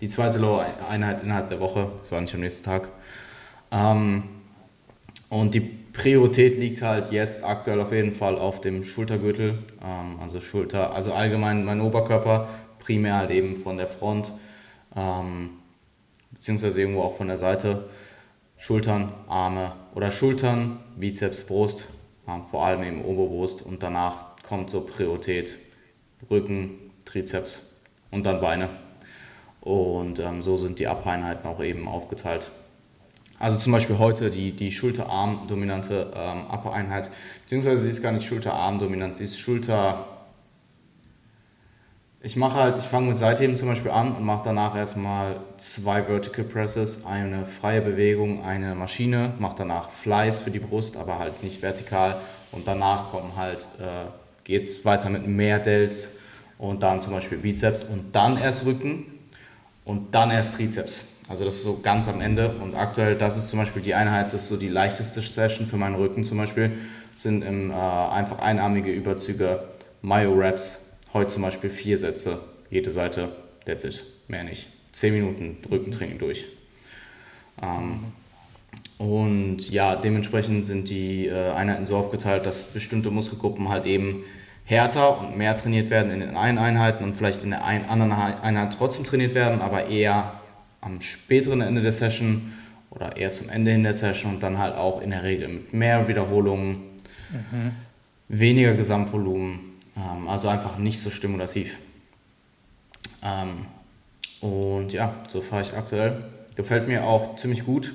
die 0.00 0.08
zweite 0.08 0.38
Lower-Einheit 0.38 1.22
innerhalb 1.22 1.50
der 1.50 1.60
Woche, 1.60 1.92
das 1.98 2.10
war 2.10 2.22
nicht 2.22 2.32
am 2.32 2.40
nächsten 2.40 2.64
Tag. 2.64 2.88
Ähm, 3.70 4.22
und 5.28 5.52
die 5.52 5.60
Priorität 5.60 6.56
liegt 6.56 6.80
halt 6.80 7.12
jetzt 7.12 7.44
aktuell 7.44 7.78
auf 7.78 7.92
jeden 7.92 8.14
Fall 8.14 8.38
auf 8.38 8.62
dem 8.62 8.84
Schultergürtel, 8.84 9.58
ähm, 9.84 10.18
also 10.22 10.40
Schulter, 10.40 10.94
also 10.94 11.12
allgemein 11.12 11.62
mein 11.62 11.82
Oberkörper, 11.82 12.48
primär 12.78 13.16
halt 13.16 13.30
eben 13.32 13.56
von 13.56 13.76
der 13.76 13.88
Front, 13.88 14.32
ähm, 14.96 15.50
beziehungsweise 16.30 16.80
irgendwo 16.80 17.02
auch 17.02 17.16
von 17.16 17.26
der 17.26 17.36
Seite. 17.36 17.84
Schultern, 18.58 19.12
Arme 19.28 19.72
oder 19.94 20.10
Schultern, 20.10 20.80
Bizeps, 20.96 21.44
Brust, 21.44 21.86
vor 22.50 22.66
allem 22.66 22.82
eben 22.82 23.04
Oberbrust 23.04 23.62
und 23.62 23.82
danach 23.82 24.36
kommt 24.42 24.68
so 24.68 24.80
Priorität 24.80 25.56
Rücken, 26.28 26.90
Trizeps 27.04 27.76
und 28.10 28.26
dann 28.26 28.40
Beine. 28.40 28.68
Und 29.60 30.18
ähm, 30.18 30.42
so 30.42 30.56
sind 30.56 30.80
die 30.80 30.88
Abeinheiten 30.88 31.48
auch 31.48 31.62
eben 31.62 31.86
aufgeteilt. 31.86 32.50
Also 33.38 33.58
zum 33.58 33.72
Beispiel 33.72 33.98
heute 33.98 34.30
die, 34.30 34.52
die 34.52 34.72
Schulter-Arm-dominante 34.72 36.12
ähm, 36.14 36.46
Upper-Einheit, 36.50 37.10
beziehungsweise 37.42 37.84
sie 37.84 37.90
ist 37.90 38.02
gar 38.02 38.12
nicht 38.12 38.26
Schulter-Arm-dominant, 38.26 39.16
sie 39.16 39.24
ist 39.24 39.38
Schulter... 39.38 40.17
Ich 42.20 42.34
mache 42.34 42.58
halt, 42.58 42.78
ich 42.78 42.84
fange 42.84 43.06
mit 43.06 43.16
Seitheben 43.16 43.54
zum 43.54 43.68
Beispiel 43.68 43.92
an 43.92 44.10
und 44.12 44.24
mache 44.24 44.42
danach 44.44 44.74
erstmal 44.74 45.36
zwei 45.56 46.02
Vertical 46.02 46.44
Presses, 46.44 47.06
eine 47.06 47.46
freie 47.46 47.80
Bewegung, 47.80 48.44
eine 48.44 48.74
Maschine, 48.74 49.34
mache 49.38 49.54
danach 49.58 49.92
Flies 49.92 50.40
für 50.40 50.50
die 50.50 50.58
Brust, 50.58 50.96
aber 50.96 51.20
halt 51.20 51.44
nicht 51.44 51.62
vertikal 51.62 52.16
und 52.50 52.66
danach 52.66 53.12
kommen 53.12 53.34
halt, 53.36 53.68
äh, 53.78 54.06
geht 54.42 54.64
es 54.64 54.84
weiter 54.84 55.10
mit 55.10 55.28
mehr 55.28 55.60
Delts 55.60 56.08
und 56.58 56.82
dann 56.82 57.00
zum 57.00 57.12
Beispiel 57.12 57.38
Bizeps 57.38 57.84
und 57.84 58.12
dann 58.16 58.36
erst 58.36 58.66
Rücken 58.66 59.06
und 59.84 60.12
dann 60.12 60.32
erst 60.32 60.56
Trizeps. 60.56 61.04
Also 61.28 61.44
das 61.44 61.54
ist 61.54 61.62
so 61.62 61.78
ganz 61.80 62.08
am 62.08 62.20
Ende 62.20 62.50
und 62.60 62.74
aktuell, 62.74 63.14
das 63.14 63.36
ist 63.36 63.48
zum 63.48 63.60
Beispiel 63.60 63.80
die 63.80 63.94
Einheit, 63.94 64.32
das 64.32 64.42
ist 64.42 64.48
so 64.48 64.56
die 64.56 64.66
leichteste 64.66 65.20
Session 65.20 65.68
für 65.68 65.76
meinen 65.76 65.94
Rücken 65.94 66.24
zum 66.24 66.38
Beispiel, 66.38 66.72
sind 67.14 67.44
im, 67.44 67.70
äh, 67.70 67.74
einfach 67.74 68.40
einarmige 68.40 68.90
Überzüge, 68.90 69.68
Myo-Raps, 70.02 70.87
heute 71.12 71.30
zum 71.30 71.42
Beispiel 71.42 71.70
vier 71.70 71.98
Sätze, 71.98 72.40
jede 72.70 72.90
Seite, 72.90 73.32
that's 73.64 73.84
it, 73.84 74.04
mehr 74.28 74.44
nicht. 74.44 74.68
Zehn 74.92 75.14
Minuten 75.14 75.56
Rückentraining 75.70 76.18
durch. 76.18 76.46
Ähm, 77.62 78.12
und 78.98 79.70
ja, 79.70 79.96
dementsprechend 79.96 80.64
sind 80.64 80.90
die 80.90 81.26
äh, 81.26 81.50
Einheiten 81.52 81.86
so 81.86 81.96
aufgeteilt, 81.96 82.46
dass 82.46 82.66
bestimmte 82.72 83.10
Muskelgruppen 83.10 83.68
halt 83.68 83.86
eben 83.86 84.24
härter 84.64 85.20
und 85.20 85.36
mehr 85.36 85.54
trainiert 85.56 85.88
werden 85.88 86.10
in 86.10 86.20
den 86.20 86.36
einen 86.36 86.58
Einheiten 86.58 87.04
und 87.04 87.14
vielleicht 87.14 87.44
in 87.44 87.50
der 87.50 87.64
einen 87.64 87.88
anderen 87.88 88.12
Einheit 88.12 88.74
trotzdem 88.76 89.04
trainiert 89.04 89.34
werden, 89.34 89.60
aber 89.62 89.86
eher 89.88 90.40
am 90.80 91.00
späteren 91.00 91.60
Ende 91.60 91.80
der 91.80 91.92
Session 91.92 92.52
oder 92.90 93.16
eher 93.16 93.30
zum 93.30 93.48
Ende 93.48 93.70
hin 93.70 93.82
der 93.82 93.94
Session 93.94 94.34
und 94.34 94.42
dann 94.42 94.58
halt 94.58 94.76
auch 94.76 95.00
in 95.00 95.10
der 95.10 95.22
Regel 95.22 95.48
mit 95.48 95.72
mehr 95.72 96.08
Wiederholungen, 96.08 96.80
mhm. 97.30 97.72
weniger 98.28 98.74
Gesamtvolumen, 98.74 99.60
ähm, 99.98 100.28
also 100.28 100.48
einfach 100.48 100.78
nicht 100.78 101.00
so 101.00 101.10
stimulativ. 101.10 101.78
Ähm, 103.22 103.66
und 104.40 104.92
ja, 104.92 105.14
so 105.28 105.42
fahre 105.42 105.62
ich 105.62 105.74
aktuell. 105.74 106.24
Gefällt 106.54 106.88
mir 106.88 107.04
auch 107.04 107.36
ziemlich 107.36 107.64
gut. 107.64 107.92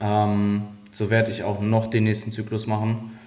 Ähm, 0.00 0.62
so 0.92 1.10
werde 1.10 1.30
ich 1.30 1.42
auch 1.42 1.60
noch 1.60 1.86
den 1.88 2.04
nächsten 2.04 2.32
Zyklus 2.32 2.66
machen. 2.66 3.18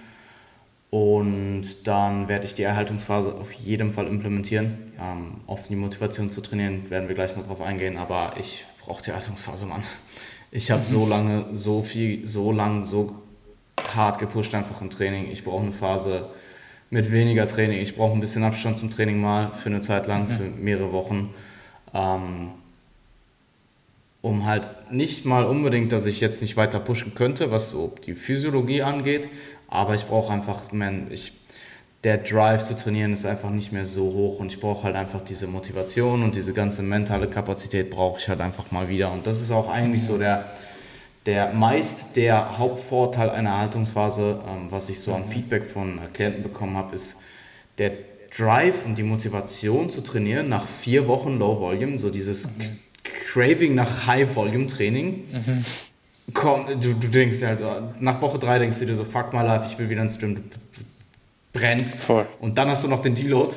Und 0.90 1.86
dann 1.86 2.28
werde 2.28 2.44
ich 2.44 2.54
die 2.54 2.64
Erhaltungsphase 2.64 3.34
auf 3.34 3.52
jeden 3.52 3.94
Fall 3.94 4.06
implementieren. 4.06 4.92
Ähm, 5.00 5.40
auf 5.46 5.68
die 5.68 5.76
Motivation 5.76 6.30
zu 6.30 6.42
trainieren 6.42 6.90
werden 6.90 7.08
wir 7.08 7.14
gleich 7.14 7.36
noch 7.36 7.46
drauf 7.46 7.62
eingehen, 7.62 7.96
aber 7.96 8.34
ich 8.38 8.64
braucht 8.84 9.06
die 9.06 9.12
Haltungsphase, 9.12 9.66
Mann. 9.66 9.82
Ich 10.50 10.70
habe 10.70 10.82
so 10.82 11.06
lange, 11.08 11.46
so 11.54 11.82
viel, 11.82 12.28
so 12.28 12.52
lang, 12.52 12.84
so 12.84 13.16
hart 13.94 14.18
gepusht 14.18 14.54
einfach 14.54 14.80
im 14.82 14.90
Training. 14.90 15.30
Ich 15.30 15.44
brauche 15.44 15.62
eine 15.62 15.72
Phase 15.72 16.28
mit 16.92 17.10
weniger 17.10 17.46
Training. 17.46 17.80
Ich 17.80 17.96
brauche 17.96 18.12
ein 18.12 18.20
bisschen 18.20 18.44
Abstand 18.44 18.76
zum 18.76 18.90
Training 18.90 19.18
mal 19.18 19.50
für 19.54 19.70
eine 19.70 19.80
Zeit 19.80 20.06
lang, 20.06 20.28
mhm. 20.28 20.36
für 20.36 20.42
mehrere 20.62 20.92
Wochen. 20.92 21.34
Ähm, 21.94 22.52
um 24.20 24.44
halt 24.44 24.68
nicht 24.90 25.24
mal 25.24 25.44
unbedingt, 25.44 25.90
dass 25.90 26.04
ich 26.04 26.20
jetzt 26.20 26.42
nicht 26.42 26.58
weiter 26.58 26.78
pushen 26.78 27.14
könnte, 27.14 27.50
was 27.50 27.70
so 27.70 27.94
die 28.06 28.14
Physiologie 28.14 28.82
angeht, 28.82 29.30
aber 29.68 29.94
ich 29.94 30.04
brauche 30.04 30.32
einfach, 30.32 30.70
man, 30.70 31.10
ich 31.10 31.32
der 32.04 32.18
Drive 32.18 32.64
zu 32.64 32.76
trainieren 32.76 33.12
ist 33.12 33.24
einfach 33.24 33.50
nicht 33.50 33.72
mehr 33.72 33.86
so 33.86 34.02
hoch 34.12 34.40
und 34.40 34.52
ich 34.52 34.60
brauche 34.60 34.84
halt 34.84 34.96
einfach 34.96 35.22
diese 35.22 35.46
Motivation 35.46 36.22
und 36.22 36.36
diese 36.36 36.52
ganze 36.52 36.82
mentale 36.82 37.28
Kapazität 37.28 37.90
brauche 37.90 38.18
ich 38.20 38.28
halt 38.28 38.40
einfach 38.40 38.70
mal 38.70 38.88
wieder 38.88 39.12
und 39.12 39.26
das 39.26 39.40
ist 39.40 39.50
auch 39.50 39.70
eigentlich 39.70 40.02
so 40.02 40.18
der, 40.18 40.50
der 41.26 41.52
meist 41.52 42.16
der 42.16 42.58
Hauptvorteil 42.58 43.30
einer 43.30 43.58
Haltungsphase, 43.58 44.40
ähm, 44.48 44.66
was 44.70 44.88
ich 44.88 45.00
so 45.00 45.14
an 45.14 45.28
Feedback 45.28 45.66
von 45.66 46.00
Klienten 46.12 46.42
bekommen 46.42 46.76
habe, 46.76 46.94
ist 46.94 47.18
der 47.78 47.92
Drive 48.36 48.84
und 48.84 48.96
die 48.96 49.02
Motivation 49.02 49.90
zu 49.90 50.00
trainieren 50.00 50.48
nach 50.48 50.66
vier 50.66 51.06
Wochen 51.06 51.38
Low 51.38 51.60
Volume, 51.60 51.98
so 51.98 52.10
dieses 52.10 52.56
mhm. 52.58 52.78
Craving 53.02 53.74
nach 53.74 54.06
High 54.06 54.34
Volume 54.34 54.66
Training. 54.66 55.24
Mhm. 55.30 55.64
Komm, 56.34 56.66
du, 56.80 56.94
du 56.94 57.08
denkst 57.08 57.42
halt, 57.42 57.60
nach 58.00 58.20
Woche 58.20 58.38
drei 58.38 58.58
denkst 58.58 58.78
du 58.78 58.86
dir 58.86 58.96
so, 58.96 59.04
fuck 59.04 59.32
my 59.32 59.42
life, 59.42 59.66
ich 59.66 59.78
will 59.78 59.88
wieder 59.88 60.02
ins 60.02 60.18
Gym 60.18 60.42
brennst. 61.52 62.00
Voll. 62.00 62.26
Und 62.40 62.56
dann 62.56 62.68
hast 62.68 62.84
du 62.84 62.88
noch 62.88 63.02
den 63.02 63.14
Deload. 63.14 63.56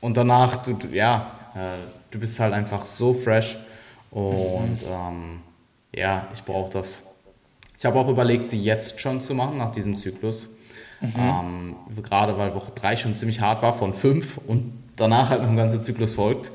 Und 0.00 0.16
danach, 0.16 0.58
du, 0.58 0.74
du 0.74 0.88
ja, 0.88 1.32
äh, 1.54 1.78
du 2.10 2.18
bist 2.18 2.38
halt 2.38 2.52
einfach 2.52 2.86
so 2.86 3.12
fresh. 3.12 3.58
Und 4.10 4.82
mhm. 4.82 4.88
ähm, 4.88 5.40
ja, 5.96 6.28
ich 6.32 6.42
brauche 6.42 6.72
das. 6.72 7.02
Ich 7.78 7.84
habe 7.84 7.98
auch 7.98 8.08
überlegt, 8.08 8.48
sie 8.48 8.62
jetzt 8.62 9.00
schon 9.00 9.20
zu 9.20 9.34
machen, 9.34 9.58
nach 9.58 9.72
diesem 9.72 9.96
Zyklus. 9.96 10.56
Mhm. 11.00 11.12
Ähm, 11.18 11.76
gerade 12.02 12.38
weil 12.38 12.54
Woche 12.54 12.72
3 12.74 12.96
schon 12.96 13.16
ziemlich 13.16 13.40
hart 13.40 13.62
war, 13.62 13.74
von 13.74 13.92
5 13.92 14.38
und 14.46 14.72
danach 14.96 15.30
halt 15.30 15.42
noch 15.42 15.48
ein 15.48 15.56
ganzer 15.56 15.82
Zyklus 15.82 16.14
folgt. 16.14 16.50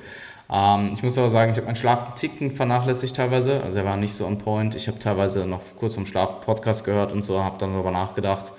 Ähm, 0.51 0.91
ich 0.93 1.03
muss 1.03 1.17
aber 1.17 1.29
sagen, 1.29 1.51
ich 1.51 1.57
habe 1.57 1.67
meinen 1.67 1.75
Schlaf 1.75 2.05
einen 2.05 2.15
Ticken 2.15 2.51
vernachlässigt 2.55 3.15
teilweise. 3.15 3.61
Also 3.63 3.79
er 3.79 3.85
war 3.85 3.97
nicht 3.97 4.13
so 4.13 4.25
on 4.25 4.39
point. 4.39 4.75
Ich 4.75 4.87
habe 4.87 4.97
teilweise 4.97 5.45
noch 5.45 5.61
kurz 5.77 5.95
vom 5.95 6.05
Schlaf 6.05 6.41
Podcast 6.41 6.85
gehört 6.85 7.11
und 7.11 7.23
so, 7.23 7.43
habe 7.43 7.57
dann 7.59 7.73
darüber 7.73 7.91
nachgedacht. 7.91 8.51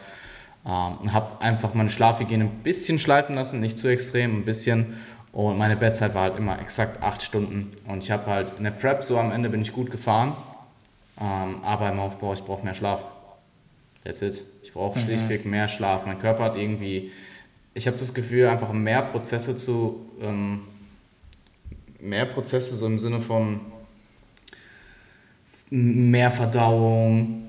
Ähm, 0.66 0.98
und 1.02 1.12
habe 1.12 1.40
einfach 1.40 1.74
meine 1.74 1.90
Schlafhygiene 1.90 2.44
ein 2.44 2.62
bisschen 2.62 2.98
schleifen 2.98 3.34
lassen, 3.34 3.60
nicht 3.60 3.78
zu 3.78 3.88
extrem, 3.88 4.38
ein 4.38 4.44
bisschen. 4.44 5.00
Und 5.32 5.58
meine 5.58 5.76
Bettzeit 5.76 6.14
war 6.14 6.22
halt 6.22 6.38
immer 6.38 6.60
exakt 6.60 7.02
acht 7.02 7.22
Stunden. 7.22 7.72
Und 7.86 8.02
ich 8.04 8.10
habe 8.10 8.26
halt 8.26 8.52
in 8.58 8.64
der 8.64 8.72
Prep 8.72 9.02
so 9.02 9.18
am 9.18 9.32
Ende 9.32 9.48
bin 9.48 9.62
ich 9.62 9.72
gut 9.72 9.90
gefahren. 9.90 10.32
Ähm, 11.20 11.56
aber 11.62 11.90
im 11.90 12.00
Aufbau, 12.00 12.32
ich 12.32 12.42
brauche 12.42 12.64
mehr 12.64 12.74
Schlaf. 12.74 13.02
That's 14.04 14.22
it. 14.22 14.42
Ich 14.62 14.72
brauche 14.72 14.98
mhm. 14.98 15.04
schlichtweg 15.04 15.44
mehr 15.44 15.68
Schlaf. 15.68 16.06
Mein 16.06 16.18
Körper 16.18 16.44
hat 16.44 16.56
irgendwie, 16.56 17.10
ich 17.74 17.86
habe 17.86 17.98
das 17.98 18.14
Gefühl, 18.14 18.46
einfach 18.46 18.72
mehr 18.72 19.02
Prozesse 19.02 19.56
zu, 19.56 20.06
ähm, 20.20 20.62
mehr 22.00 22.24
Prozesse 22.24 22.76
so 22.76 22.86
im 22.86 22.98
Sinne 22.98 23.20
von 23.20 23.60
mehr 25.70 26.30
Verdauung, 26.30 27.44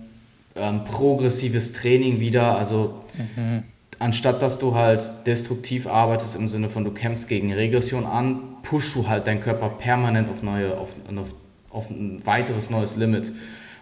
ähm, 0.55 0.83
progressives 0.83 1.71
Training 1.71 2.19
wieder. 2.19 2.57
Also 2.57 3.01
mhm. 3.37 3.63
anstatt 3.99 4.41
dass 4.41 4.59
du 4.59 4.75
halt 4.75 5.09
destruktiv 5.25 5.87
arbeitest 5.87 6.35
im 6.35 6.49
Sinne 6.49 6.69
von 6.69 6.83
du 6.83 6.91
kämpfst 6.91 7.29
gegen 7.29 7.53
Regression 7.53 8.05
an, 8.05 8.41
pushst 8.63 8.93
du 8.95 9.07
halt 9.07 9.27
deinen 9.27 9.39
Körper 9.39 9.69
permanent 9.69 10.29
auf 10.29 10.43
neue, 10.43 10.77
auf, 10.77 10.89
auf, 11.15 11.33
auf 11.69 11.89
ein 11.89 12.21
weiteres 12.25 12.69
neues 12.69 12.97
Limit. 12.97 13.31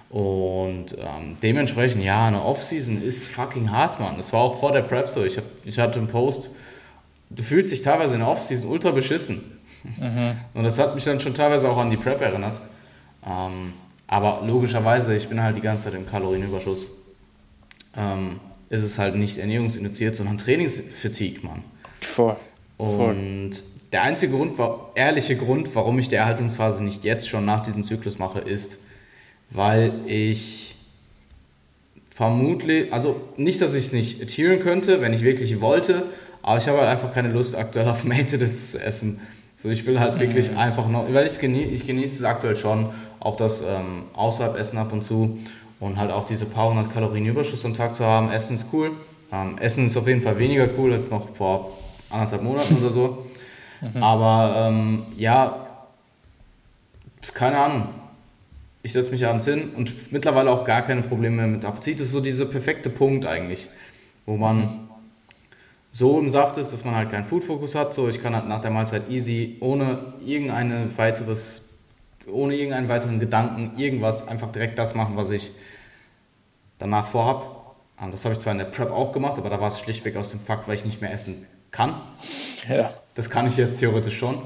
Und 0.10 0.98
ähm, 0.98 1.38
dementsprechend, 1.42 2.04
ja, 2.04 2.26
eine 2.26 2.44
Offseason 2.44 3.02
ist 3.02 3.28
fucking 3.28 3.72
hart, 3.72 4.00
Mann. 4.00 4.18
Das 4.18 4.34
war 4.34 4.42
auch 4.42 4.60
vor 4.60 4.72
der 4.72 4.82
Prep 4.82 5.10
so. 5.10 5.24
Ich, 5.24 5.38
hab, 5.38 5.44
ich 5.64 5.78
hatte 5.78 6.00
einen 6.00 6.08
Post, 6.08 6.50
du 7.30 7.44
fühlst 7.44 7.72
dich 7.72 7.84
teilweise 7.84 8.16
in 8.16 8.22
der 8.22 8.30
Offseason 8.30 8.70
ultra 8.70 8.92
beschissen. 8.92 9.60
Mhm. 9.84 10.32
Und 10.56 10.64
das 10.64 10.80
hat 10.80 10.96
mich 10.96 11.04
dann 11.04 11.20
schon 11.20 11.36
teilweise 11.36 11.70
auch 11.70 11.78
an 11.78 11.92
die 11.92 11.98
Prep 11.98 12.22
erinnert. 12.22 12.60
Ähm, 13.26 13.74
aber 14.08 14.42
logischerweise, 14.46 15.16
ich 15.16 15.28
bin 15.28 15.42
halt 15.42 15.56
die 15.56 15.62
ganze 15.62 15.86
Zeit 15.86 15.94
im 15.94 16.08
Kalorienüberschuss. 16.08 16.90
Ähm, 17.96 18.40
ist 18.70 18.84
es 18.84 18.98
halt 18.98 19.16
nicht 19.16 19.38
ernährungsinduziert, 19.38 20.16
sondern 20.16 20.38
Trainingsfatigue, 20.38 21.46
Mann. 21.46 21.64
Voll. 22.02 22.36
Und 22.78 23.52
der 23.92 24.04
einzige 24.04 24.36
Grund, 24.36 24.54
ehrliche 24.96 25.36
Grund, 25.36 25.76
warum 25.76 26.00
ich 26.00 26.08
die 26.08 26.16
Erhaltungsphase 26.16 26.84
nicht 26.84 27.04
jetzt 27.04 27.28
schon 27.30 27.46
nach 27.46 27.62
diesem 27.62 27.84
Zyklus 27.84 28.20
mache, 28.20 28.40
ist, 28.40 28.78
weil 29.50 29.94
ich 30.06 30.76
vermutlich, 32.14 32.92
also 32.92 33.22
nicht, 33.38 33.62
dass 33.62 33.76
ich 33.76 33.86
es 33.86 33.94
nicht 33.94 34.22
adheren 34.22 34.60
könnte, 34.60 35.02
wenn 35.02 35.14
ich 35.14 35.24
wirklich 35.24 35.62
wollte, 35.62 36.04
aber 36.42 36.58
ich 36.58 36.68
habe 36.68 36.80
halt 36.80 36.90
einfach 36.90 37.14
keine 37.14 37.30
Lust 37.30 37.58
aktuell 37.58 37.88
auf 37.88 38.04
Maintenance 38.04 38.72
zu 38.72 38.84
essen. 38.84 39.22
So, 39.56 39.70
ich 39.70 39.86
will 39.86 40.00
halt 40.00 40.16
mhm. 40.16 40.20
wirklich 40.22 40.56
einfach 40.56 40.88
noch, 40.88 41.06
weil 41.14 41.28
ich 41.28 41.40
genieße, 41.40 41.70
ich 41.72 41.86
genieße 41.86 42.18
es 42.18 42.24
aktuell 42.24 42.56
schon, 42.56 42.92
auch 43.20 43.36
das 43.36 43.62
ähm, 43.62 44.04
außerhalb 44.14 44.58
Essen 44.58 44.78
ab 44.78 44.94
und 44.94 45.04
zu 45.04 45.38
und 45.80 45.98
halt 45.98 46.12
auch 46.12 46.26
diese 46.26 46.46
paar 46.46 46.70
hundert 46.70 46.94
Kalorien 46.94 47.26
Überschuss 47.26 47.66
am 47.66 47.74
Tag 47.74 47.96
zu 47.96 48.06
haben. 48.06 48.32
Essen 48.32 48.56
ist 48.56 48.68
cool. 48.74 48.92
Ähm, 49.32 49.58
Essen 49.58 49.86
ist 49.86 49.98
auf 49.98 50.08
jeden 50.08 50.22
Fall 50.22 50.38
weniger 50.40 50.68
cool 50.78 50.94
als 50.94 51.10
noch 51.10 51.36
vor 51.36 51.78
anderthalb 52.10 52.44
Monaten 52.44 52.78
oder 52.78 52.92
so. 52.92 53.26
Mhm. 53.82 54.04
Aber 54.04 54.68
ähm, 54.68 55.04
ja, 55.16 55.68
keine 57.34 57.58
Ahnung. 57.58 57.88
Ich 58.82 58.94
setze 58.94 59.12
mich 59.12 59.26
abends 59.26 59.46
hin 59.46 59.70
und 59.76 60.12
mittlerweile 60.12 60.52
auch 60.52 60.64
gar 60.64 60.84
keine 60.84 61.02
Probleme 61.02 61.38
mehr 61.38 61.48
mit 61.48 61.66
Appetit. 61.66 62.00
Das 62.00 62.08
ist 62.08 62.14
so 62.14 62.22
dieser 62.22 62.46
perfekte 62.46 62.90
Punkt 62.90 63.26
eigentlich, 63.26 63.68
wo 64.26 64.38
man 64.38 64.88
so 65.92 66.20
im 66.20 66.30
Saft 66.30 66.58
ist, 66.58 66.72
dass 66.72 66.86
man 66.86 66.96
halt 66.96 67.12
keinen 67.12 67.26
Food-Fokus 67.26 67.76
hat. 67.76 67.94
So, 67.94 68.08
ich 68.08 68.22
kann 68.22 68.36
halt 68.36 68.48
nach 68.48 68.62
der 68.62 68.72
Mahlzeit 68.72 69.10
easy, 69.10 69.58
ohne 69.60 69.98
irgendein 70.26 70.98
weiteres 70.98 71.70
ohne 72.32 72.56
irgendeinen 72.56 72.90
weiteren 72.90 73.20
Gedanken, 73.20 73.78
irgendwas, 73.78 74.28
einfach 74.28 74.52
direkt 74.52 74.78
das 74.78 74.96
machen, 74.96 75.16
was 75.16 75.30
ich 75.32 75.52
danach 76.78 77.08
vorhab. 77.08 77.76
Ähm, 78.02 78.12
das 78.12 78.26
habe 78.26 78.34
ich 78.34 78.40
zwar 78.40 78.54
in 78.54 78.60
der 78.60 78.66
Prep 78.66 78.92
auch 78.92 79.12
gemacht, 79.12 79.38
aber 79.38 79.50
da 79.50 79.60
war 79.60 79.68
es 79.68 79.80
schlichtweg 79.80 80.16
aus 80.16 80.32
dem 80.32 80.40
Fakt, 80.40 80.68
weil 80.68 80.76
ich 80.76 80.86
nicht 80.86 81.02
mehr 81.02 81.12
essen 81.12 81.46
kann. 81.72 81.94
Ja. 82.68 82.90
Das 83.16 83.30
kann 83.30 83.48
ich 83.48 83.58
jetzt 83.58 83.80
theoretisch 83.80 84.18
schon. 84.18 84.42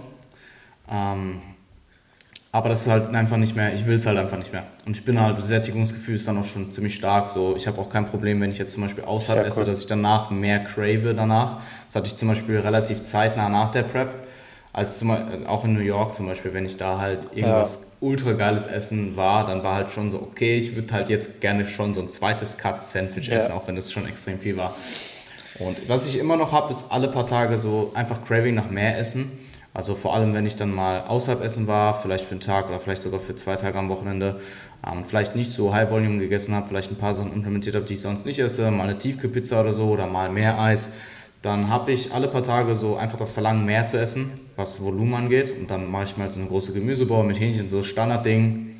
Ähm, 0.90 1.42
aber 2.54 2.70
das 2.70 2.82
ist 2.82 2.88
halt 2.88 3.14
einfach 3.16 3.38
nicht 3.38 3.56
mehr, 3.56 3.74
ich 3.74 3.88
will 3.88 3.96
es 3.96 4.06
halt 4.06 4.20
einfach 4.20 4.38
nicht 4.38 4.54
mehr. 4.54 4.68
Und 4.86 4.96
ich 4.96 5.04
bin 5.04 5.20
halt, 5.20 5.44
Sättigungsgefühl 5.44 6.16
ist 6.16 6.28
dann 6.28 6.38
auch 6.38 6.46
schon 6.46 6.72
ziemlich 6.72 6.94
stark. 6.94 7.32
So, 7.32 7.56
ich 7.58 7.66
habe 7.66 7.82
auch 7.82 7.90
kein 7.90 8.06
Problem, 8.06 8.40
wenn 8.42 8.52
ich 8.52 8.60
jetzt 8.60 8.74
zum 8.74 8.84
Beispiel 8.84 9.04
außerhalb 9.04 9.44
esse, 9.44 9.62
cool. 9.62 9.66
dass 9.66 9.80
ich 9.80 9.88
danach 9.88 10.30
mehr 10.30 10.64
crave 10.64 11.16
danach. 11.16 11.62
Das 11.88 11.96
hatte 11.96 12.08
ich 12.08 12.16
zum 12.16 12.28
Beispiel 12.28 12.60
relativ 12.60 13.02
zeitnah 13.02 13.50
nach 13.50 13.72
der 13.72 13.82
Prep 13.82 14.14
als 14.72 15.00
zum, 15.00 15.16
auch 15.48 15.66
in 15.66 15.74
New 15.74 15.80
York 15.80 16.14
zum 16.14 16.28
Beispiel, 16.28 16.54
wenn 16.54 16.66
ich 16.66 16.78
da 16.78 17.00
halt 17.00 17.28
irgendwas 17.34 17.76
ja. 17.76 18.08
ultra 18.08 18.34
geiles 18.34 18.68
Essen 18.68 19.18
war, 19.18 19.48
dann 19.48 19.64
war 19.64 19.74
halt 19.76 19.92
schon 19.92 20.12
so, 20.12 20.18
okay, 20.18 20.56
ich 20.58 20.76
würde 20.76 20.94
halt 20.94 21.10
jetzt 21.10 21.42
gerne 21.42 21.68
schon 21.68 21.96
so 21.96 22.02
ein 22.02 22.12
zweites 22.12 22.60
Cut-Sandwich 22.60 23.30
ja. 23.30 23.38
essen, 23.38 23.54
auch 23.54 23.68
wenn 23.68 23.76
das 23.76 23.92
schon 23.92 24.08
extrem 24.08 24.40
viel 24.40 24.58
war. 24.58 24.76
Und 25.58 25.90
was 25.90 26.06
ich 26.06 26.20
immer 26.20 26.38
noch 26.38 26.52
habe, 26.52 26.70
ist 26.70 26.92
alle 26.92 27.08
paar 27.08 27.26
Tage 27.26 27.58
so 27.58 27.92
einfach 27.96 28.24
Craving 28.24 28.54
nach 28.54 28.70
mehr 28.70 29.00
Essen. 29.00 29.32
Also 29.74 29.96
vor 29.96 30.14
allem, 30.14 30.34
wenn 30.34 30.46
ich 30.46 30.56
dann 30.56 30.74
mal 30.74 31.02
außerhalb 31.02 31.44
essen 31.44 31.68
war, 31.68 32.00
vielleicht 32.00 32.26
für 32.26 32.32
einen 32.32 32.42
Tag 32.42 32.70
oder 32.70 32.80
vielleicht 32.80 33.02
sogar 33.02 33.20
für 33.20 33.36
zwei 33.36 33.56
Tage 33.56 33.78
am 33.78 33.90
Wochenende 33.90 34.40
ähm, 34.86 35.04
vielleicht 35.08 35.36
nicht 35.36 35.52
so 35.52 35.74
High 35.74 35.90
Volume 35.90 36.20
gegessen 36.20 36.54
habe, 36.54 36.68
vielleicht 36.68 36.92
ein 36.92 36.98
paar 36.98 37.14
Sachen 37.14 37.34
implementiert 37.34 37.76
habe, 37.76 37.86
die 37.86 37.94
ich 37.94 38.02
sonst 38.02 38.26
nicht 38.26 38.40
esse, 38.40 38.70
mal 38.70 38.84
eine 38.84 38.98
Tiefkühlpizza 38.98 39.62
oder 39.62 39.72
so 39.72 39.86
oder 39.86 40.06
mal 40.06 40.30
mehr 40.30 40.60
Eis 40.60 40.94
dann 41.44 41.68
habe 41.68 41.92
ich 41.92 42.14
alle 42.14 42.30
paar 42.30 42.42
Tage 42.42 42.74
so 42.74 42.96
einfach 42.96 43.18
das 43.18 43.34
Verlangen, 43.34 43.66
mehr 43.66 43.86
zu 43.86 44.00
essen, 44.00 44.32
was 44.56 44.82
Volumen 44.82 45.14
angeht. 45.14 45.54
Und 45.56 45.70
dann 45.70 45.92
mache 45.92 46.06
ich 46.06 46.18
mal 46.18 46.32
so 46.32 46.40
eine 46.40 46.48
große 46.48 46.72
Gemüsebauer 46.72 47.26
mit 47.26 47.38
Hähnchen, 47.38 47.68
so 47.68 47.84
Standardding. 47.84 48.78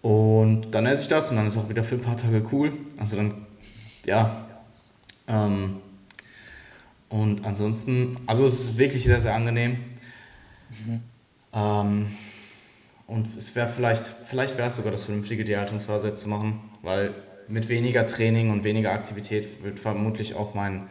Und 0.00 0.70
dann 0.70 0.86
esse 0.86 1.02
ich 1.02 1.08
das 1.08 1.30
und 1.30 1.36
dann 1.36 1.46
ist 1.46 1.58
auch 1.58 1.68
wieder 1.68 1.84
für 1.84 1.96
ein 1.96 2.00
paar 2.00 2.16
Tage 2.16 2.42
cool. 2.50 2.72
Also 2.96 3.16
dann, 3.16 3.46
ja. 4.06 4.46
Ähm, 5.28 5.76
und 7.10 7.44
ansonsten, 7.44 8.16
also 8.26 8.46
es 8.46 8.54
ist 8.60 8.78
wirklich 8.78 9.04
sehr, 9.04 9.20
sehr 9.20 9.34
angenehm. 9.34 9.76
Mhm. 10.86 11.00
Ähm, 11.52 12.16
und 13.06 13.36
es 13.36 13.54
wäre 13.54 13.68
vielleicht, 13.68 14.04
vielleicht 14.26 14.56
wäre 14.56 14.68
es 14.68 14.76
sogar 14.76 14.92
das 14.92 15.04
vernünftige, 15.04 15.44
die 15.44 15.56
Haltungsphase 15.56 16.14
zu 16.14 16.28
machen, 16.28 16.60
weil 16.82 17.14
mit 17.48 17.68
weniger 17.68 18.06
Training 18.06 18.50
und 18.50 18.64
weniger 18.64 18.92
Aktivität 18.92 19.62
wird 19.62 19.78
vermutlich 19.80 20.34
auch 20.34 20.54
mein 20.54 20.88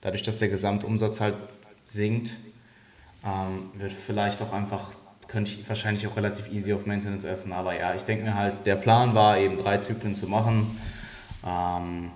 dadurch, 0.00 0.22
dass 0.22 0.38
der 0.38 0.48
Gesamtumsatz 0.48 1.20
halt 1.20 1.34
sinkt, 1.82 2.34
ähm, 3.24 3.70
wird 3.80 3.92
vielleicht 3.92 4.40
auch 4.42 4.52
einfach, 4.52 4.90
könnte 5.26 5.50
ich 5.50 5.68
wahrscheinlich 5.68 6.06
auch 6.06 6.16
relativ 6.16 6.50
easy 6.52 6.72
auf 6.72 6.86
Maintenance 6.86 7.24
essen. 7.24 7.52
Aber 7.52 7.76
ja, 7.76 7.94
ich 7.94 8.02
denke 8.04 8.24
mir 8.24 8.34
halt, 8.34 8.66
der 8.66 8.76
Plan 8.76 9.14
war 9.14 9.38
eben 9.38 9.58
drei 9.58 9.78
Zyklen 9.78 10.14
zu 10.14 10.26
machen. 10.26 10.78
Ähm, 11.44 12.10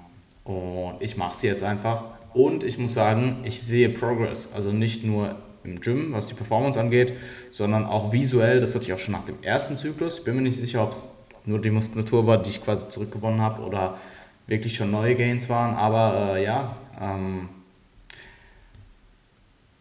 und 0.45 0.97
ich 1.01 1.17
mache 1.17 1.37
sie 1.37 1.47
jetzt 1.47 1.63
einfach. 1.63 2.05
Und 2.35 2.65
ich 2.65 2.79
muss 2.79 2.95
sagen, 2.95 3.41
ich 3.45 3.63
sehe 3.63 3.89
Progress. 3.89 4.53
Also 4.55 4.73
nicht 4.73 5.05
nur 5.05 5.37
im 5.65 5.81
Gym, 5.81 6.13
was 6.13 6.27
die 6.27 6.35
Performance 6.35 6.79
angeht, 6.79 7.13
sondern 7.51 7.87
auch 7.87 8.13
visuell. 8.13 8.61
Das 8.61 8.75
hatte 8.75 8.85
ich 8.85 8.93
auch 8.93 8.99
schon 8.99 9.13
nach 9.13 9.25
dem 9.25 9.37
ersten 9.43 9.77
Zyklus. 9.77 10.19
Ich 10.19 10.25
bin 10.25 10.37
mir 10.37 10.43
nicht 10.43 10.59
sicher, 10.59 10.83
ob 10.83 10.93
es 10.93 11.05
nur 11.45 11.61
die 11.61 11.71
Muskulatur 11.71 12.27
war, 12.27 12.43
die 12.43 12.51
ich 12.51 12.65
quasi 12.65 12.89
zurückgewonnen 12.89 13.41
habe 13.41 13.63
oder 13.63 13.99
wirklich 14.47 14.77
schon 14.77 14.91
neue 14.91 15.15
Gains 15.15 15.49
waren. 15.49 15.75
Aber 15.75 16.37
äh, 16.37 16.45
ja, 16.45 16.77
ähm, 17.01 17.49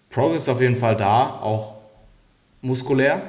Progress 0.10 0.44
ist 0.44 0.50
auf 0.50 0.62
jeden 0.62 0.76
Fall 0.76 0.98
da, 0.98 1.39
auch 1.41 1.76
muskulär. 2.62 3.22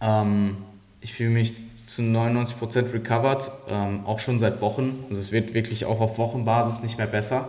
Ähm, 0.00 0.56
ich 1.00 1.12
fühle 1.14 1.30
mich 1.30 1.54
zu 1.86 2.02
99% 2.02 2.92
recovered, 2.92 3.50
ähm, 3.68 4.04
auch 4.04 4.18
schon 4.18 4.40
seit 4.40 4.60
Wochen. 4.60 5.04
Also 5.08 5.20
es 5.20 5.32
wird 5.32 5.54
wirklich 5.54 5.86
auch 5.86 6.00
auf 6.00 6.18
Wochenbasis 6.18 6.82
nicht 6.82 6.98
mehr 6.98 7.06
besser, 7.06 7.48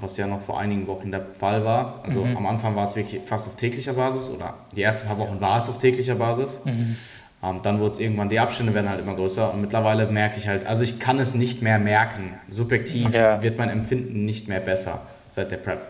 was 0.00 0.16
ja 0.16 0.26
noch 0.26 0.42
vor 0.42 0.60
einigen 0.60 0.86
Wochen 0.86 1.10
der 1.10 1.24
Fall 1.38 1.64
war. 1.64 2.02
Also 2.04 2.24
mhm. 2.24 2.36
am 2.36 2.46
Anfang 2.46 2.76
war 2.76 2.84
es 2.84 2.96
wirklich 2.96 3.22
fast 3.24 3.48
auf 3.48 3.56
täglicher 3.56 3.94
Basis 3.94 4.30
oder 4.30 4.54
die 4.76 4.82
ersten 4.82 5.08
paar 5.08 5.18
Wochen 5.18 5.40
war 5.40 5.58
es 5.58 5.68
auf 5.68 5.78
täglicher 5.78 6.16
Basis. 6.16 6.60
Mhm. 6.64 6.96
Ähm, 7.42 7.60
dann 7.62 7.80
wurde 7.80 7.94
es 7.94 8.00
irgendwann, 8.00 8.28
die 8.28 8.38
Abstände 8.38 8.74
werden 8.74 8.90
halt 8.90 9.00
immer 9.00 9.14
größer 9.14 9.54
und 9.54 9.62
mittlerweile 9.62 10.06
merke 10.06 10.36
ich 10.38 10.48
halt, 10.48 10.66
also 10.66 10.84
ich 10.84 11.00
kann 11.00 11.18
es 11.18 11.34
nicht 11.34 11.62
mehr 11.62 11.78
merken. 11.78 12.34
Subjektiv 12.50 13.14
ja. 13.14 13.42
wird 13.42 13.56
mein 13.56 13.70
Empfinden 13.70 14.26
nicht 14.26 14.48
mehr 14.48 14.60
besser 14.60 15.00
seit 15.32 15.50
der 15.50 15.56
Prep. 15.56 15.80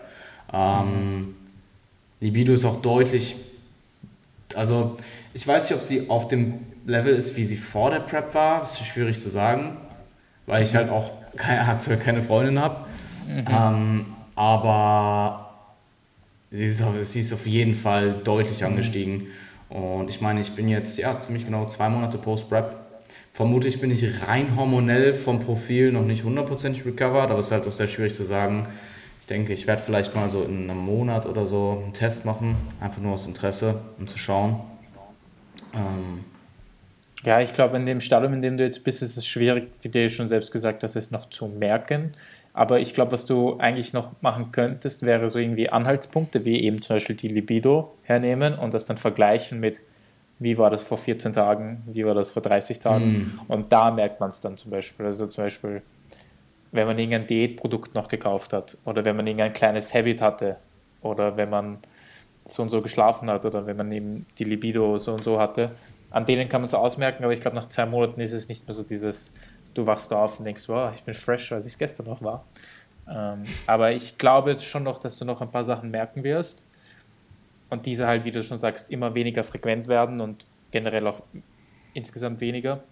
Ähm, 0.53 1.35
Libido 2.21 2.53
ist 2.53 2.63
auch 2.63 2.81
deutlich, 2.81 3.35
also 4.55 4.95
ich 5.33 5.45
weiß 5.45 5.69
nicht, 5.69 5.77
ob 5.77 5.83
sie 5.83 6.09
auf 6.09 6.27
dem 6.29 6.59
Level 6.85 7.13
ist, 7.13 7.35
wie 7.35 7.43
sie 7.43 7.57
vor 7.57 7.91
der 7.91 7.99
Prep 7.99 8.33
war. 8.33 8.61
Das 8.61 8.79
ist 8.79 8.87
schwierig 8.87 9.19
zu 9.19 9.29
sagen, 9.29 9.77
weil 10.45 10.63
ich 10.63 10.75
halt 10.75 10.89
auch 10.89 11.11
keine, 11.35 11.61
aktuell 11.67 11.97
keine 11.97 12.23
Freundin 12.23 12.59
habe. 12.59 12.85
Mhm. 13.31 13.45
Ähm, 13.49 14.05
aber 14.35 15.53
sie 16.49 16.65
ist, 16.65 16.81
auf, 16.81 16.93
sie 17.01 17.19
ist 17.19 17.33
auf 17.33 17.47
jeden 17.47 17.75
Fall 17.75 18.15
deutlich 18.23 18.61
mhm. 18.61 18.67
angestiegen. 18.67 19.27
Und 19.69 20.09
ich 20.09 20.21
meine, 20.21 20.41
ich 20.41 20.51
bin 20.51 20.67
jetzt 20.67 20.97
ja 20.97 21.19
ziemlich 21.19 21.45
genau 21.45 21.65
zwei 21.67 21.89
Monate 21.89 22.17
post-Prep. 22.17 22.75
Vermutlich 23.31 23.79
bin 23.79 23.91
ich 23.91 24.27
rein 24.27 24.57
hormonell 24.57 25.13
vom 25.13 25.39
Profil 25.39 25.93
noch 25.93 26.03
nicht 26.03 26.25
hundertprozentig 26.25 26.85
recovered, 26.85 27.29
aber 27.29 27.39
es 27.39 27.45
ist 27.45 27.51
halt 27.53 27.65
auch 27.65 27.71
sehr 27.71 27.87
schwierig 27.87 28.13
zu 28.13 28.23
sagen 28.23 28.67
denke, 29.31 29.53
ich 29.53 29.65
werde 29.65 29.81
vielleicht 29.81 30.13
mal 30.13 30.29
so 30.29 30.43
in 30.43 30.69
einem 30.69 30.79
Monat 30.79 31.25
oder 31.25 31.45
so 31.45 31.81
einen 31.81 31.93
Test 31.93 32.25
machen, 32.25 32.57
einfach 32.81 33.01
nur 33.01 33.13
aus 33.13 33.25
Interesse, 33.25 33.81
um 33.97 34.07
zu 34.07 34.17
schauen. 34.17 34.59
Ähm, 35.73 36.25
ja, 37.23 37.39
ich 37.39 37.53
glaube, 37.53 37.77
in 37.77 37.85
dem 37.85 38.01
Stadium, 38.01 38.33
in 38.33 38.41
dem 38.41 38.57
du 38.57 38.63
jetzt 38.63 38.83
bist, 38.83 39.01
ist 39.01 39.15
es 39.15 39.25
schwierig, 39.25 39.69
wie 39.81 39.89
du 39.89 40.09
schon 40.09 40.27
selbst 40.27 40.51
gesagt 40.51 40.83
hast, 40.83 40.95
es 40.95 41.11
noch 41.11 41.29
zu 41.29 41.47
merken. 41.47 42.13
Aber 42.53 42.79
ich 42.79 42.93
glaube, 42.93 43.13
was 43.13 43.25
du 43.25 43.57
eigentlich 43.59 43.93
noch 43.93 44.11
machen 44.21 44.51
könntest, 44.51 45.05
wäre 45.05 45.29
so 45.29 45.39
irgendwie 45.39 45.69
Anhaltspunkte, 45.69 46.43
wie 46.43 46.61
eben 46.61 46.81
zum 46.81 46.97
Beispiel 46.97 47.15
die 47.15 47.29
Libido 47.29 47.93
hernehmen 48.03 48.55
und 48.55 48.73
das 48.73 48.85
dann 48.85 48.97
vergleichen 48.97 49.59
mit, 49.59 49.81
wie 50.39 50.57
war 50.57 50.69
das 50.69 50.81
vor 50.81 50.97
14 50.97 51.33
Tagen, 51.33 51.83
wie 51.85 52.05
war 52.05 52.13
das 52.13 52.31
vor 52.31 52.41
30 52.41 52.79
Tagen. 52.79 53.05
Mm. 53.05 53.39
Und 53.47 53.71
da 53.71 53.91
merkt 53.91 54.19
man 54.19 54.29
es 54.29 54.41
dann 54.41 54.57
zum 54.57 54.71
Beispiel. 54.71 55.05
Also 55.05 55.27
zum 55.27 55.45
Beispiel, 55.45 55.81
wenn 56.71 56.87
man 56.87 56.97
irgendein 56.97 57.27
Diätprodukt 57.27 57.95
noch 57.95 58.07
gekauft 58.09 58.51
hat 58.51 58.77
oder 58.83 59.05
wenn 59.05 59.15
man 59.15 59.27
irgendein 59.27 59.53
kleines 59.53 59.93
Habit 59.93 60.21
hatte 60.21 60.57
oder 61.01 61.37
wenn 61.37 61.49
man 61.49 61.77
so 62.45 62.63
und 62.63 62.69
so 62.69 62.81
geschlafen 62.81 63.29
hat 63.29 63.45
oder 63.45 63.65
wenn 63.65 63.77
man 63.77 63.91
eben 63.91 64.25
die 64.39 64.43
Libido 64.43 64.97
so 64.97 65.13
und 65.13 65.23
so 65.23 65.39
hatte. 65.39 65.71
An 66.09 66.25
denen 66.25 66.49
kann 66.49 66.61
man 66.61 66.65
es 66.65 66.73
ausmerken, 66.73 67.23
aber 67.23 67.33
ich 67.33 67.39
glaube, 67.39 67.55
nach 67.55 67.67
zwei 67.67 67.85
Monaten 67.85 68.19
ist 68.19 68.33
es 68.33 68.49
nicht 68.49 68.67
mehr 68.67 68.73
so 68.73 68.83
dieses, 68.83 69.31
du 69.73 69.85
wachst 69.85 70.11
auf 70.13 70.39
und 70.39 70.45
denkst, 70.45 70.67
wow, 70.67 70.91
ich 70.93 71.03
bin 71.03 71.13
fresher, 71.13 71.55
als 71.55 71.65
ich 71.65 71.73
es 71.73 71.79
gestern 71.79 72.07
noch 72.07 72.21
war. 72.21 72.45
Ähm, 73.09 73.43
aber 73.67 73.91
ich 73.91 74.17
glaube 74.17 74.51
jetzt 74.51 74.65
schon 74.65 74.83
noch, 74.83 74.99
dass 74.99 75.17
du 75.17 75.25
noch 75.25 75.41
ein 75.41 75.51
paar 75.51 75.63
Sachen 75.63 75.91
merken 75.91 76.23
wirst 76.23 76.63
und 77.69 77.85
diese 77.85 78.07
halt, 78.07 78.25
wie 78.25 78.31
du 78.31 78.41
schon 78.43 78.57
sagst, 78.57 78.89
immer 78.89 79.13
weniger 79.15 79.43
frequent 79.43 79.87
werden 79.87 80.21
und 80.21 80.45
generell 80.71 81.07
auch 81.07 81.21
insgesamt 81.93 82.39
weniger. 82.41 82.83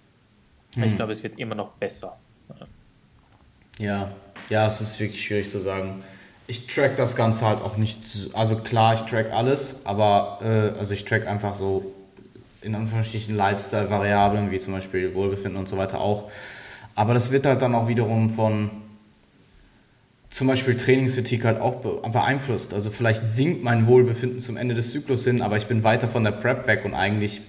Hm. 0.76 0.84
Ich 0.84 0.96
glaube, 0.96 1.12
es 1.12 1.24
wird 1.24 1.40
immer 1.40 1.56
noch 1.56 1.72
besser. 1.72 2.18
Ja, 3.78 4.12
ja, 4.50 4.68
es 4.68 4.82
ist 4.82 5.00
wirklich 5.00 5.24
schwierig 5.24 5.50
zu 5.50 5.60
sagen 5.60 6.04
ich 6.50 6.66
track 6.66 6.96
das 6.96 7.16
Ganze 7.16 7.46
halt 7.46 7.62
auch 7.62 7.78
nicht, 7.78 8.00
also 8.34 8.56
klar, 8.56 8.96
ich 8.96 9.02
track 9.02 9.32
alles, 9.32 9.86
aber 9.86 10.40
äh, 10.42 10.80
also 10.80 10.96
ich 10.96 11.06
track 11.06 11.28
einfach 11.28 11.54
so 11.54 11.94
in 12.64 12.74
Anführungsstrichen 12.74 13.36
Lifestyle-Variablen, 13.36 14.50
wie 14.50 14.58
zum 14.58 14.74
Beispiel 14.74 15.14
Wohlbefinden 15.14 15.58
und 15.58 15.70
so 15.70 15.78
weiter 15.78 16.02
auch. 16.02 16.32
Aber 17.00 17.14
das 17.14 17.32
wird 17.32 17.46
halt 17.46 17.62
dann 17.62 17.76
auch 17.76 17.88
wiederum 17.88 18.30
von 18.30 18.70
zum 20.30 20.48
Beispiel 20.48 20.76
Trainingsfatigue 20.76 21.48
halt 21.48 21.62
auch 21.62 21.76
beeinflusst. 21.76 22.74
Also 22.74 22.92
vielleicht 22.92 23.26
sinkt 23.26 23.64
mein 23.64 23.88
Wohlbefinden 23.88 24.40
zum 24.40 24.58
Ende 24.58 24.76
des 24.76 24.92
Zyklus 24.92 25.24
hin, 25.24 25.42
aber 25.42 25.56
ich 25.56 25.68
bin 25.68 25.86
weiter 25.86 26.10
von 26.10 26.26
der 26.26 26.32
Prep 26.32 26.68
weg 26.68 26.84
und 26.84 26.94
eigentlich, 26.94 27.40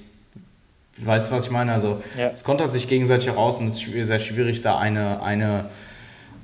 weißt 0.99 1.31
du, 1.33 1.35
was 1.35 1.47
ich 1.47 1.51
meine? 1.51 1.73
Also 1.73 2.01
ja. 2.17 2.29
es 2.29 2.45
kontert 2.45 2.73
sich 2.73 2.87
gegenseitig 2.87 3.27
heraus 3.27 3.59
und 3.59 3.67
es 3.67 3.85
ist 3.85 4.07
sehr 4.07 4.21
schwierig, 4.21 4.63
da 4.63 4.79
eine, 4.79 5.21
eine 5.21 5.65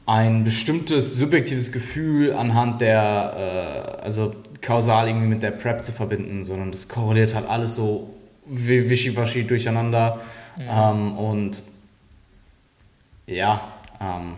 ein 0.05 0.43
bestimmtes 0.43 1.15
subjektives 1.15 1.71
Gefühl 1.71 2.33
anhand 2.33 2.81
der, 2.81 3.99
äh, 4.01 4.03
also 4.03 4.35
kausal 4.63 5.07
irgendwie 5.07 5.29
mit 5.29 5.45
der 5.45 5.53
Prep 5.53 5.85
zu 5.85 5.93
verbinden, 5.93 6.45
sondern 6.45 6.73
das 6.73 6.89
korreliert 6.89 7.37
halt 7.37 7.49
alles 7.49 7.77
so 7.77 8.11
wischiwaschi 8.47 9.45
durcheinander. 9.45 10.19
Ja. 10.59 10.91
Ähm, 10.91 11.17
und 11.19 11.63
ja, 13.27 13.73
ähm, 14.01 14.35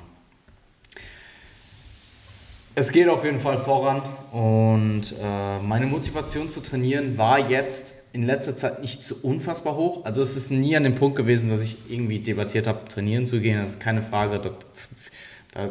es 2.74 2.92
geht 2.92 3.08
auf 3.08 3.24
jeden 3.24 3.40
Fall 3.40 3.58
voran 3.58 4.02
und 4.30 5.14
äh, 5.20 5.58
meine 5.60 5.86
Motivation 5.86 6.48
zu 6.48 6.60
trainieren 6.60 7.18
war 7.18 7.38
jetzt 7.50 7.94
in 8.12 8.22
letzter 8.22 8.56
Zeit 8.56 8.80
nicht 8.80 9.04
so 9.04 9.16
unfassbar 9.22 9.76
hoch. 9.76 10.04
Also 10.04 10.22
es 10.22 10.36
ist 10.36 10.50
nie 10.50 10.76
an 10.76 10.84
dem 10.84 10.94
Punkt 10.94 11.16
gewesen, 11.16 11.50
dass 11.50 11.62
ich 11.62 11.90
irgendwie 11.90 12.20
debattiert 12.20 12.66
habe, 12.66 12.86
trainieren 12.88 13.26
zu 13.26 13.40
gehen. 13.40 13.58
Das 13.58 13.70
ist 13.70 13.80
keine 13.80 14.02
Frage. 14.02 14.38
Das 14.38 14.88
da 15.52 15.70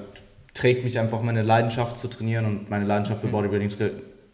trägt 0.53 0.83
mich 0.83 0.99
einfach 0.99 1.21
meine 1.21 1.43
Leidenschaft 1.43 1.97
zu 1.97 2.07
trainieren 2.07 2.45
und 2.45 2.69
meine 2.69 2.85
Leidenschaft 2.85 3.21
für 3.21 3.27
mhm. 3.27 3.31
Bodybuilding 3.31 3.71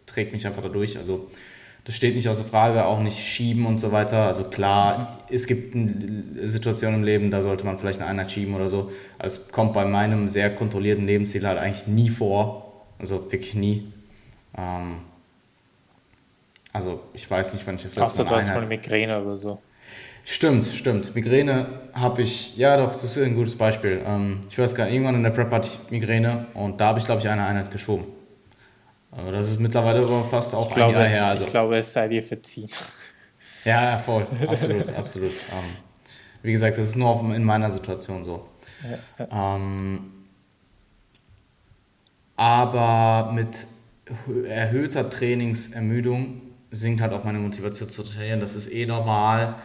trägt 0.06 0.34
mich 0.34 0.46
einfach 0.48 0.64
dadurch. 0.64 0.98
Also 0.98 1.28
das 1.86 1.96
steht 1.96 2.16
nicht 2.16 2.30
außer 2.30 2.46
Frage, 2.46 2.86
auch 2.86 3.02
nicht 3.02 3.20
schieben 3.20 3.66
und 3.66 3.80
so 3.80 3.92
weiter. 3.92 4.26
Also 4.26 4.46
klar, 4.46 5.00
mhm. 5.00 5.36
es 5.36 5.48
gibt 5.48 5.76
Situationen 6.42 7.00
im 7.00 7.04
Leben, 7.04 7.32
da 7.32 7.42
sollte 7.42 7.66
man 7.66 7.78
vielleicht 7.78 8.00
eine 8.00 8.10
Einheit 8.10 8.32
schieben 8.32 8.56
oder 8.56 8.70
so. 8.70 8.92
Also 9.20 9.42
es 9.42 9.52
kommt 9.52 9.74
bei 9.74 9.84
meinem 9.86 10.30
sehr 10.30 10.54
kontrollierten 10.56 11.06
Lebensstil 11.06 11.46
halt 11.46 11.60
eigentlich 11.60 11.88
nie 11.88 12.10
vor. 12.10 12.86
Also 13.00 13.30
wirklich 13.32 13.54
nie. 13.56 13.92
Ähm, 14.58 15.00
also 16.72 17.02
ich 17.14 17.30
weiß 17.30 17.54
nicht, 17.54 17.68
wann 17.68 17.76
ich 17.76 17.84
das 17.84 17.96
letzte 17.96 18.24
Mal... 18.24 18.36
Hast 18.36 18.48
du 18.48 18.52
das 18.52 18.60
von 18.60 18.68
Migräne 18.68 19.22
oder 19.22 19.36
so? 19.36 19.60
Stimmt, 20.26 20.66
stimmt. 20.66 21.14
Migräne 21.16 21.68
habe 21.94 22.22
ich, 22.22 22.56
ja 22.56 22.78
doch, 22.78 22.94
das 22.94 23.04
ist 23.04 23.18
ein 23.18 23.36
gutes 23.36 23.58
Beispiel. 23.58 24.02
Ähm, 24.06 24.40
ich 24.50 24.58
weiß 24.58 24.74
gar 24.74 24.86
nicht, 24.86 24.94
irgendwann 24.94 25.16
in 25.16 25.24
der 25.24 25.32
Prep 25.32 25.52
hatte 25.52 25.68
ich 25.68 25.92
Migräne 25.92 26.46
und 26.54 26.80
da 26.80 26.88
habe 26.88 27.00
ich, 27.00 27.06
glaube 27.06 27.20
ich, 27.20 27.28
eine 27.28 27.46
Einheit 27.46 27.70
geschoben. 27.72 28.08
Aber 29.18 29.32
das 29.32 29.48
ist 29.48 29.60
mittlerweile 29.60 30.06
fast 30.30 30.56
auch 30.56 30.70
ich 30.70 30.84
ein 30.84 30.92
Jahr 30.92 31.08
her. 31.08 31.26
Also. 31.28 31.46
Ich 31.46 31.52
glaube, 31.52 31.78
es 31.78 31.92
sei 31.94 32.08
dir 32.08 32.24
verziehen. 32.24 32.70
Ja, 33.66 33.82
ja 33.92 33.98
voll. 33.98 34.28
Absolut, 34.46 34.90
absolut. 34.98 35.32
Ähm, 35.32 35.78
wie 36.42 36.52
gesagt, 36.52 36.78
das 36.78 36.84
ist 36.84 36.98
nur 36.98 37.34
in 37.34 37.46
meiner 37.46 37.72
Situation 37.72 38.26
so. 38.26 38.46
Ja. 39.18 39.56
Ähm, 39.56 40.26
aber 42.36 43.32
mit 43.32 43.66
erhöhter 44.46 45.10
Trainingsermüdung 45.10 46.42
sinkt 46.72 47.00
halt 47.00 47.14
auch 47.14 47.24
meine 47.24 47.38
Motivation 47.38 47.90
zu 47.90 48.04
trainieren. 48.04 48.42
Das 48.42 48.54
ist 48.54 48.70
eh 48.70 48.86
normal 48.86 49.56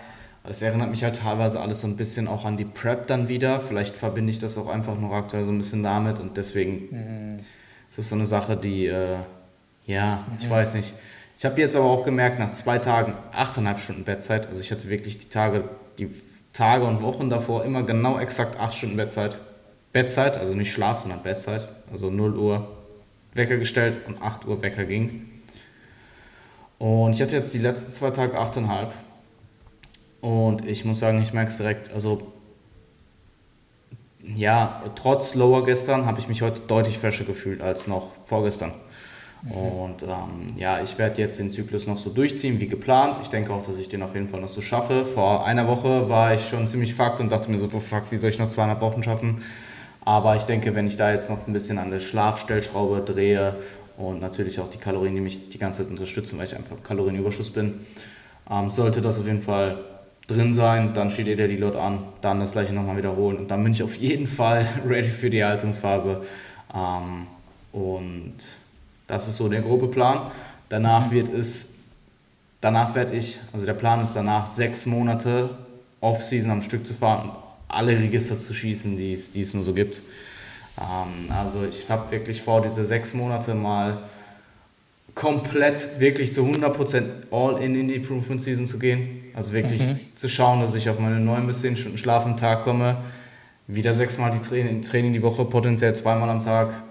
das 0.49 0.62
erinnert 0.62 0.88
mich 0.88 1.05
halt 1.05 1.16
teilweise 1.16 1.61
alles 1.61 1.82
so 1.82 1.86
ein 1.86 1.99
bisschen 1.99 2.26
auch 2.26 2.46
an 2.46 2.57
die 2.57 2.64
Prep 2.64 3.07
dann 3.07 3.28
wieder. 3.28 3.61
Vielleicht 3.61 3.94
verbinde 3.94 4.30
ich 4.30 4.38
das 4.38 4.57
auch 4.57 4.68
einfach 4.68 4.99
nur 4.99 5.12
aktuell 5.12 5.44
so 5.44 5.53
ein 5.53 5.59
bisschen 5.59 5.82
damit 5.82 6.20
und 6.20 6.38
deswegen 6.38 6.88
mhm. 6.90 7.36
ist 7.90 7.99
das 7.99 8.09
so 8.09 8.14
eine 8.14 8.24
Sache, 8.24 8.57
die, 8.57 8.86
äh, 8.86 9.18
ja, 9.89 10.26
ich 10.39 10.49
weiß 10.49 10.74
nicht. 10.74 10.93
Ich 11.36 11.45
habe 11.45 11.61
jetzt 11.61 11.74
aber 11.74 11.86
auch 11.86 12.05
gemerkt, 12.05 12.39
nach 12.39 12.53
zwei 12.53 12.78
Tagen, 12.78 13.14
achteinhalb 13.32 13.80
Stunden 13.80 14.05
Bettzeit, 14.05 14.47
also 14.49 14.61
ich 14.61 14.70
hatte 14.70 14.91
wirklich 14.91 15.18
die 15.18 15.28
Tage, 15.28 15.64
die 15.99 16.11
Tage 16.53 16.84
und 16.84 17.03
Wochen 17.03 17.30
davor 17.30 17.64
immer 17.64 17.82
genau 17.82 18.18
exakt 18.18 18.61
acht 18.61 18.74
Stunden 18.74 18.97
Bettzeit. 18.97 19.39
Bettzeit, 19.93 20.36
also 20.36 20.55
nicht 20.55 20.72
Schlaf, 20.72 20.99
sondern 20.99 21.22
Bettzeit. 21.22 21.68
Also 21.91 22.11
0 22.11 22.36
Uhr 22.36 22.76
Wecker 23.32 23.57
gestellt 23.57 24.07
und 24.07 24.20
8 24.20 24.47
Uhr 24.47 24.61
Wecker 24.61 24.84
ging. 24.84 25.30
Und 26.78 27.14
ich 27.14 27.22
hatte 27.22 27.34
jetzt 27.34 27.55
die 27.55 27.59
letzten 27.59 27.91
zwei 27.91 28.11
Tage 28.11 28.39
achteinhalb 28.39 28.93
und 30.20 30.66
ich 30.66 30.84
muss 30.84 30.99
sagen, 30.99 31.22
ich 31.22 31.32
merke 31.32 31.51
es 31.51 31.57
direkt. 31.57 31.93
Also, 31.95 32.30
ja, 34.22 34.82
trotz 34.97 35.34
Lower 35.34 35.64
gestern 35.64 36.05
habe 36.05 36.18
ich 36.18 36.28
mich 36.28 36.43
heute 36.43 36.61
deutlich 36.61 36.99
fresher 36.99 37.24
gefühlt 37.24 37.62
als 37.62 37.86
noch 37.86 38.11
vorgestern. 38.24 38.72
Mhm. 39.43 39.53
Und 39.53 40.03
ähm, 40.03 40.55
ja, 40.57 40.80
ich 40.80 40.99
werde 40.99 41.20
jetzt 41.20 41.39
den 41.39 41.51
Zyklus 41.51 41.86
noch 41.86 41.99
so 41.99 42.11
durchziehen 42.11 42.61
wie 42.61 42.66
geplant. 42.66 43.18
Ich 43.22 43.28
denke 43.28 43.53
auch, 43.53 43.62
dass 43.62 43.78
ich 43.78 43.89
den 43.89 44.03
auf 44.03 44.14
jeden 44.14 44.28
Fall 44.28 44.41
noch 44.41 44.49
so 44.49 44.61
schaffe. 44.61 45.05
Vor 45.05 45.47
einer 45.47 45.68
Woche 45.68 46.09
war 46.09 46.34
ich 46.34 46.49
schon 46.49 46.66
ziemlich 46.68 46.95
fucked 46.95 47.20
und 47.20 47.30
dachte 47.30 47.51
mir 47.51 47.59
so, 47.59 47.68
fuck, 47.68 48.05
wie 48.11 48.16
soll 48.16 48.30
ich 48.30 48.39
noch 48.39 48.49
zweieinhalb 48.49 48.80
Wochen 48.80 49.03
schaffen? 49.03 49.43
Aber 50.05 50.36
ich 50.36 50.45
denke, 50.45 50.74
wenn 50.74 50.86
ich 50.86 50.97
da 50.97 51.12
jetzt 51.12 51.28
noch 51.28 51.47
ein 51.47 51.53
bisschen 51.53 51.78
an 51.78 51.91
der 51.91 52.01
Schlafstellschraube 52.01 53.03
drehe 53.03 53.57
und 53.97 54.20
natürlich 54.20 54.59
auch 54.61 54.70
die 54.70 54.78
Kalorien, 54.78 55.14
die 55.14 55.20
mich 55.20 55.51
die 55.51 55.59
ganze 55.59 55.82
Zeit 55.82 55.91
unterstützen, 55.91 56.39
weil 56.39 56.47
ich 56.47 56.57
einfach 56.57 56.82
Kalorienüberschuss 56.82 57.51
bin, 57.51 57.80
ähm, 58.51 58.70
sollte 58.70 59.03
das 59.03 59.18
auf 59.18 59.26
jeden 59.26 59.43
Fall 59.43 59.78
drin 60.26 60.53
sein, 60.53 60.95
dann 60.95 61.11
steht 61.11 61.26
ihr 61.26 61.36
der 61.36 61.49
Deload 61.49 61.78
an, 61.78 62.01
dann 62.20 62.41
das 62.41 62.53
gleiche 62.53 62.72
nochmal 62.72 62.97
wiederholen 62.97 63.39
und 63.39 63.51
dann 63.51 63.62
bin 63.62 63.72
ich 63.72 63.82
auf 63.82 63.97
jeden 63.97 64.26
Fall 64.26 64.68
ready 64.89 65.09
für 65.09 65.30
die 65.30 65.45
Haltungsphase. 65.45 66.22
Ähm, 66.74 67.26
und 67.72 68.36
das 69.09 69.26
ist 69.26 69.38
so 69.38 69.48
der 69.48 69.62
grobe 69.62 69.88
Plan. 69.88 70.30
Danach 70.68 71.11
wird 71.11 71.32
es, 71.32 71.74
danach 72.61 72.94
werde 72.94 73.16
ich, 73.16 73.38
also 73.52 73.66
der 73.66 73.74
Plan 73.74 74.00
ist 74.02 74.14
danach 74.14 74.46
sechs 74.46 74.86
Monate 74.86 75.50
Off-Season 76.00 76.52
am 76.52 76.62
Stück 76.62 76.86
zu 76.86 76.94
fahren 76.94 77.30
und 77.30 77.36
alle 77.66 77.98
Register 77.98 78.38
zu 78.38 78.54
schießen, 78.54 78.96
die 78.96 79.14
es, 79.14 79.32
die 79.32 79.40
es 79.40 79.54
nur 79.54 79.64
so 79.64 79.72
gibt. 79.72 80.00
Ähm, 80.78 81.32
also 81.32 81.64
ich 81.64 81.90
habe 81.90 82.11
wirklich 82.11 82.42
vor, 82.42 82.62
diese 82.62 82.84
sechs 82.84 83.14
Monate 83.14 83.54
mal 83.54 83.98
komplett 85.14 85.98
wirklich 85.98 86.32
zu 86.32 86.42
100% 86.42 87.02
all 87.32 87.61
in 87.61 87.74
in 87.74 87.88
die 87.88 87.94
Improvement 87.94 88.40
Season 88.40 88.66
zu 88.66 88.78
gehen. 88.78 89.22
Also 89.34 89.52
wirklich 89.52 89.80
mhm. 89.80 89.98
zu 90.14 90.28
schauen, 90.28 90.61
dass 90.61 90.74
ich 90.74 90.88
auf 90.88 90.98
meine 90.98 91.18
9 91.18 91.46
bis 91.46 91.62
10 91.62 91.76
Stunden 91.76 91.98
Schlaf 91.98 92.24
am 92.24 92.36
Tag 92.36 92.62
komme. 92.62 92.96
Wieder 93.66 93.94
sechsmal 93.94 94.30
die 94.30 94.46
Training, 94.46 94.82
Training 94.82 95.12
die 95.12 95.22
Woche, 95.22 95.44
potenziell 95.44 95.94
zweimal 95.94 96.30
am 96.30 96.40
Tag. 96.40 96.82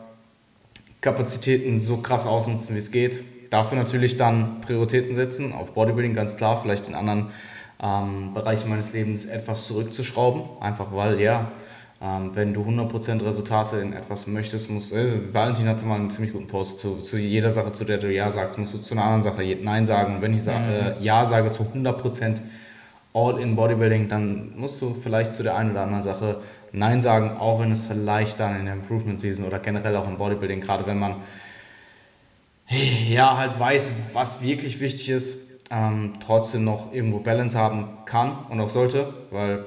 Kapazitäten 1.08 1.80
so 1.80 1.98
krass 1.98 2.28
ausnutzen, 2.28 2.76
wie 2.76 2.80
es 2.80 2.92
geht. 2.92 3.24
Dafür 3.50 3.78
natürlich 3.78 4.18
dann 4.18 4.60
Prioritäten 4.60 5.14
setzen, 5.14 5.54
auf 5.54 5.74
Bodybuilding 5.74 6.14
ganz 6.14 6.36
klar, 6.36 6.60
vielleicht 6.62 6.90
in 6.90 6.96
anderen 6.96 7.30
ähm, 7.82 8.34
Bereichen 8.34 8.70
meines 8.70 8.92
Lebens 8.92 9.24
etwas 9.24 9.68
zurückzuschrauben. 9.68 10.42
Einfach 10.60 10.88
weil, 10.92 11.22
ja, 11.22 11.50
ähm, 12.02 12.32
wenn 12.34 12.54
du 12.54 12.62
100% 12.62 13.26
Resultate 13.26 13.78
in 13.78 13.94
etwas 13.94 14.28
möchtest, 14.28 14.70
musst 14.70 14.94
also 14.94 15.16
Valentin 15.32 15.70
hatte 15.70 15.86
mal 15.86 15.96
einen 15.96 16.12
ziemlich 16.12 16.34
guten 16.34 16.48
Post 16.48 16.82
zu, 16.82 16.98
zu 16.98 17.18
jeder 17.18 17.52
Sache, 17.52 17.72
zu 17.72 17.86
der 17.86 18.00
du 18.00 18.12
Ja 18.12 18.30
sagst, 18.30 18.58
musst 18.58 18.74
du 18.74 18.80
zu 18.80 18.94
einer 18.94 19.06
anderen 19.06 19.24
Sache 19.24 19.58
Nein 19.62 19.86
sagen. 19.86 20.16
Und 20.18 20.22
wenn 20.22 20.34
ich 20.34 20.44
sage, 20.44 20.66
mhm. 20.66 21.02
äh, 21.02 21.06
Ja 21.06 21.26
sage 21.26 21.50
zu 21.52 21.64
100% 21.64 22.42
All 23.14 23.40
in 23.40 23.56
Bodybuilding, 23.56 24.10
dann 24.10 24.52
musst 24.58 24.82
du 24.82 24.94
vielleicht 25.02 25.34
zu 25.34 25.42
der 25.42 25.56
einen 25.56 25.72
oder 25.72 25.84
anderen 25.84 26.04
Sache 26.04 26.42
Nein 26.72 27.02
sagen, 27.02 27.38
auch 27.40 27.60
wenn 27.60 27.72
es 27.72 27.88
vielleicht 27.88 28.40
dann 28.40 28.60
in 28.60 28.66
der 28.66 28.74
Improvement 28.74 29.20
Season 29.20 29.46
oder 29.46 29.60
generell 29.60 29.96
auch 29.96 30.08
im 30.08 30.18
Bodybuilding, 30.18 30.62
gerade 30.62 30.86
wenn 30.86 31.00
man 31.00 31.16
ja 32.70 33.38
halt 33.38 33.60
weiß, 33.60 33.92
was 34.14 34.42
wirklich 34.42 34.80
wichtig 34.80 35.10
ist, 35.10 35.48
ähm, 35.70 36.16
trotzdem 36.26 36.64
noch 36.64 36.94
irgendwo 36.94 37.20
Balance 37.20 37.58
haben 37.58 37.88
kann 38.06 38.46
und 38.50 38.60
auch 38.60 38.70
sollte, 38.70 39.14
weil 39.32 39.66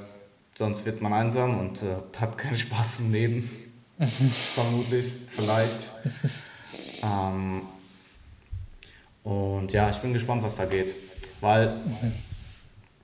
sonst 0.55 0.85
wird 0.85 1.01
man 1.01 1.13
einsam 1.13 1.59
und 1.59 1.83
äh, 1.83 2.19
hat 2.19 2.39
keinen 2.39 2.57
Spaß 2.57 3.01
im 3.01 3.13
Leben. 3.13 3.51
Vermutlich, 3.99 5.13
vielleicht. 5.29 5.91
ähm, 7.03 7.63
und 9.23 9.73
ja, 9.73 9.91
ich 9.91 9.99
bin 9.99 10.13
gespannt, 10.13 10.43
was 10.43 10.57
da 10.57 10.65
geht. 10.65 10.95
Weil 11.41 11.77
mhm. 11.77 12.13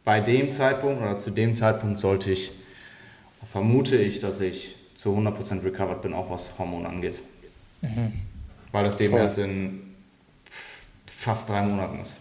bei 0.05 0.21
dem 0.21 0.53
Zeitpunkt 0.53 1.03
oder 1.03 1.17
zu 1.17 1.31
dem 1.31 1.55
Zeitpunkt 1.55 2.01
sollte 2.01 2.31
ich, 2.31 2.53
vermute 3.57 3.97
ich, 3.97 4.21
dass 4.21 4.43
ich 4.43 4.75
zu 4.95 5.17
100% 5.17 5.65
recovered 5.65 6.03
bin, 6.03 6.13
auch 6.13 6.29
was 6.29 6.59
Hormone 6.59 6.87
angeht. 6.87 7.23
Mhm. 7.81 8.13
Weil 8.71 8.85
das 8.85 9.01
eben 9.01 9.13
Voll. 9.13 9.21
erst 9.21 9.39
in 9.39 9.95
fast 11.07 11.49
drei 11.49 11.63
Monaten 11.63 12.01
ist. 12.01 12.19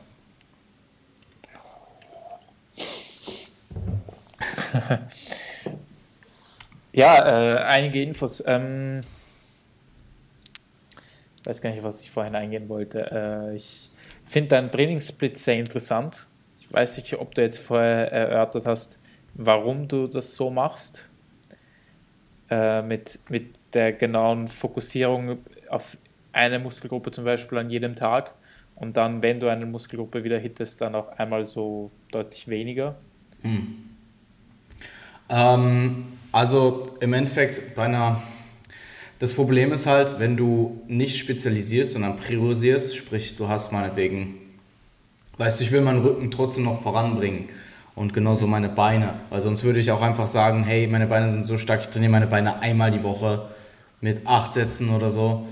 ja, 6.94 7.28
äh, 7.28 7.58
einige 7.66 8.02
Infos. 8.02 8.42
Ähm, 8.48 9.02
ich 11.42 11.46
weiß 11.46 11.62
gar 11.62 11.72
nicht, 11.72 11.84
was 11.84 12.00
ich 12.00 12.10
vorhin 12.10 12.36
eingehen 12.36 12.70
wollte. 12.70 13.12
Äh, 13.52 13.58
ich 13.58 13.90
finde 14.24 14.52
deinen 14.52 14.72
Trainingssplit 14.72 15.36
sehr 15.36 15.60
interessant. 15.60 16.28
Ich 16.62 16.72
weiß 16.72 16.96
nicht, 16.96 17.14
ob 17.16 17.36
du 17.36 17.42
jetzt 17.42 17.60
vorher 17.60 18.10
erörtert 18.10 18.66
hast, 18.66 19.00
warum 19.34 19.90
du 19.90 20.08
das 20.08 20.34
so 20.34 20.50
machst. 20.50 21.10
Äh, 22.50 22.84
mit, 22.84 23.20
mit 23.30 23.56
der 23.74 23.93
genauen 23.93 24.48
Fokussierung 24.48 25.39
auf 25.70 25.98
eine 26.32 26.60
Muskelgruppe 26.60 27.10
zum 27.10 27.26
Beispiel 27.26 27.58
an 27.58 27.72
jedem 27.72 27.96
Tag 27.96 28.34
und 28.76 28.98
dann, 28.98 29.24
wenn 29.24 29.39
du 29.39 29.48
eine 29.48 29.66
Muskelgruppe 29.66 30.24
wieder 30.24 30.38
hittest, 30.38 30.82
dann 30.82 30.93
auch 30.93 31.10
einmal 31.18 31.43
so 31.43 31.89
deutlich 32.12 32.48
weniger. 32.48 32.96
Hm. 33.41 33.78
Ähm, 35.30 36.06
also 36.32 36.96
im 37.00 37.14
Endeffekt 37.14 37.74
bei 37.74 37.86
einer 37.86 38.22
das 39.18 39.34
Problem 39.34 39.72
ist 39.72 39.88
halt, 39.88 40.20
wenn 40.20 40.38
du 40.38 40.84
nicht 40.88 41.18
spezialisierst, 41.18 41.93
sondern 41.93 42.18
priorisierst, 42.18 42.96
sprich, 42.96 43.38
du 43.38 43.48
hast 43.48 43.72
meinetwegen, 43.72 44.36
weißt 45.38 45.60
du, 45.60 45.64
ich 45.64 45.72
will 45.72 45.82
meinen 45.82 46.04
Rücken 46.04 46.30
trotzdem 46.30 46.66
noch 46.66 46.84
voranbringen 46.84 47.50
und 47.96 48.14
genauso 48.14 48.46
meine 48.46 48.70
Beine, 48.70 49.14
weil 49.30 49.41
sonst 49.41 49.64
würde 49.64 49.80
ich 49.80 49.91
auch 49.91 50.02
einfach 50.02 50.28
sagen, 50.28 50.64
hey, 50.64 50.88
meine 50.88 51.08
Beine 51.08 51.30
sind 51.30 51.46
so 51.46 51.58
stark, 51.58 51.82
ich 51.82 51.88
trainiere 51.88 52.12
meine 52.12 52.28
Beine 52.28 52.60
einmal 52.60 52.91
die 52.91 53.04
Woche 53.04 53.50
mit 54.02 54.28
acht 54.28 54.54
Sätzen 54.54 54.89
oder 54.89 55.10
so 55.10 55.48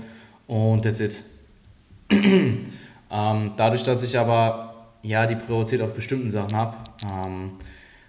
und 0.46 0.82
that's 0.82 1.00
it. 1.00 1.22
ähm, 2.10 3.52
dadurch, 3.56 3.82
dass 3.82 4.02
ich 4.02 4.18
aber 4.18 4.74
ja 5.02 5.26
die 5.26 5.36
Priorität 5.36 5.80
auf 5.80 5.94
bestimmten 5.94 6.28
Sachen 6.28 6.54
habe, 6.54 6.76
ähm, 7.02 7.52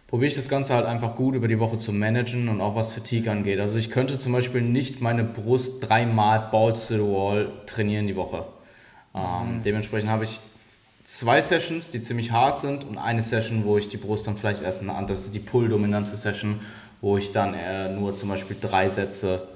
probiere 0.07 0.27
ich 0.27 0.35
das 0.35 0.49
Ganze 0.49 0.73
halt 0.73 0.85
einfach 0.85 1.15
gut 1.15 1.35
über 1.35 1.47
die 1.47 1.59
Woche 1.59 1.77
zu 1.77 1.93
managen 1.93 2.49
und 2.49 2.61
auch 2.61 2.75
was 2.75 2.93
Fatigue 2.93 3.31
angeht. 3.31 3.59
Also 3.59 3.77
ich 3.77 3.89
könnte 3.89 4.19
zum 4.19 4.33
Beispiel 4.33 4.61
nicht 4.61 5.01
meine 5.01 5.23
Brust 5.23 5.87
dreimal 5.87 6.49
Balls 6.51 6.87
to 6.87 6.95
the 6.95 7.01
Wall 7.01 7.51
trainieren 7.65 8.07
die 8.07 8.15
Woche. 8.15 8.45
Ähm, 9.15 9.57
mhm. 9.57 9.63
Dementsprechend 9.63 10.09
habe 10.09 10.25
ich 10.25 10.39
zwei 11.05 11.41
Sessions, 11.41 11.91
die 11.91 12.01
ziemlich 12.01 12.31
hart 12.31 12.59
sind 12.59 12.83
und 12.83 12.97
eine 12.97 13.21
Session, 13.21 13.63
wo 13.63 13.77
ich 13.77 13.87
die 13.87 13.97
Brust 13.97 14.27
dann 14.27 14.35
vielleicht 14.35 14.61
erst 14.61 14.81
eine 14.81 15.07
das 15.07 15.21
ist 15.21 15.35
die 15.35 15.39
Pull-dominante 15.39 16.15
Session, 16.15 16.59
wo 16.99 17.17
ich 17.17 17.31
dann 17.31 17.53
äh, 17.53 17.89
nur 17.89 18.15
zum 18.15 18.29
Beispiel 18.29 18.57
drei 18.59 18.89
Sätze 18.89 19.47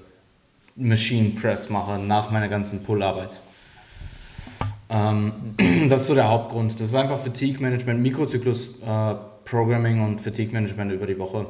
Machine 0.76 1.32
Press 1.32 1.70
mache 1.70 2.00
nach 2.00 2.32
meiner 2.32 2.48
ganzen 2.48 2.84
Pull-Arbeit. 2.84 3.40
Ähm, 4.90 5.56
das 5.90 6.02
ist 6.02 6.08
so 6.08 6.16
der 6.16 6.30
Hauptgrund. 6.30 6.76
Das 6.80 6.88
ist 6.88 6.96
einfach 6.96 7.20
Fatigue 7.20 7.62
Management, 7.62 8.00
Mikrozyklus 8.02 8.82
äh, 8.82 9.16
Programming 9.44 10.02
und 10.06 10.22
Fatigue 10.22 10.54
Management 10.54 10.92
über 10.92 11.08
die 11.08 11.18
Woche. 11.18 11.48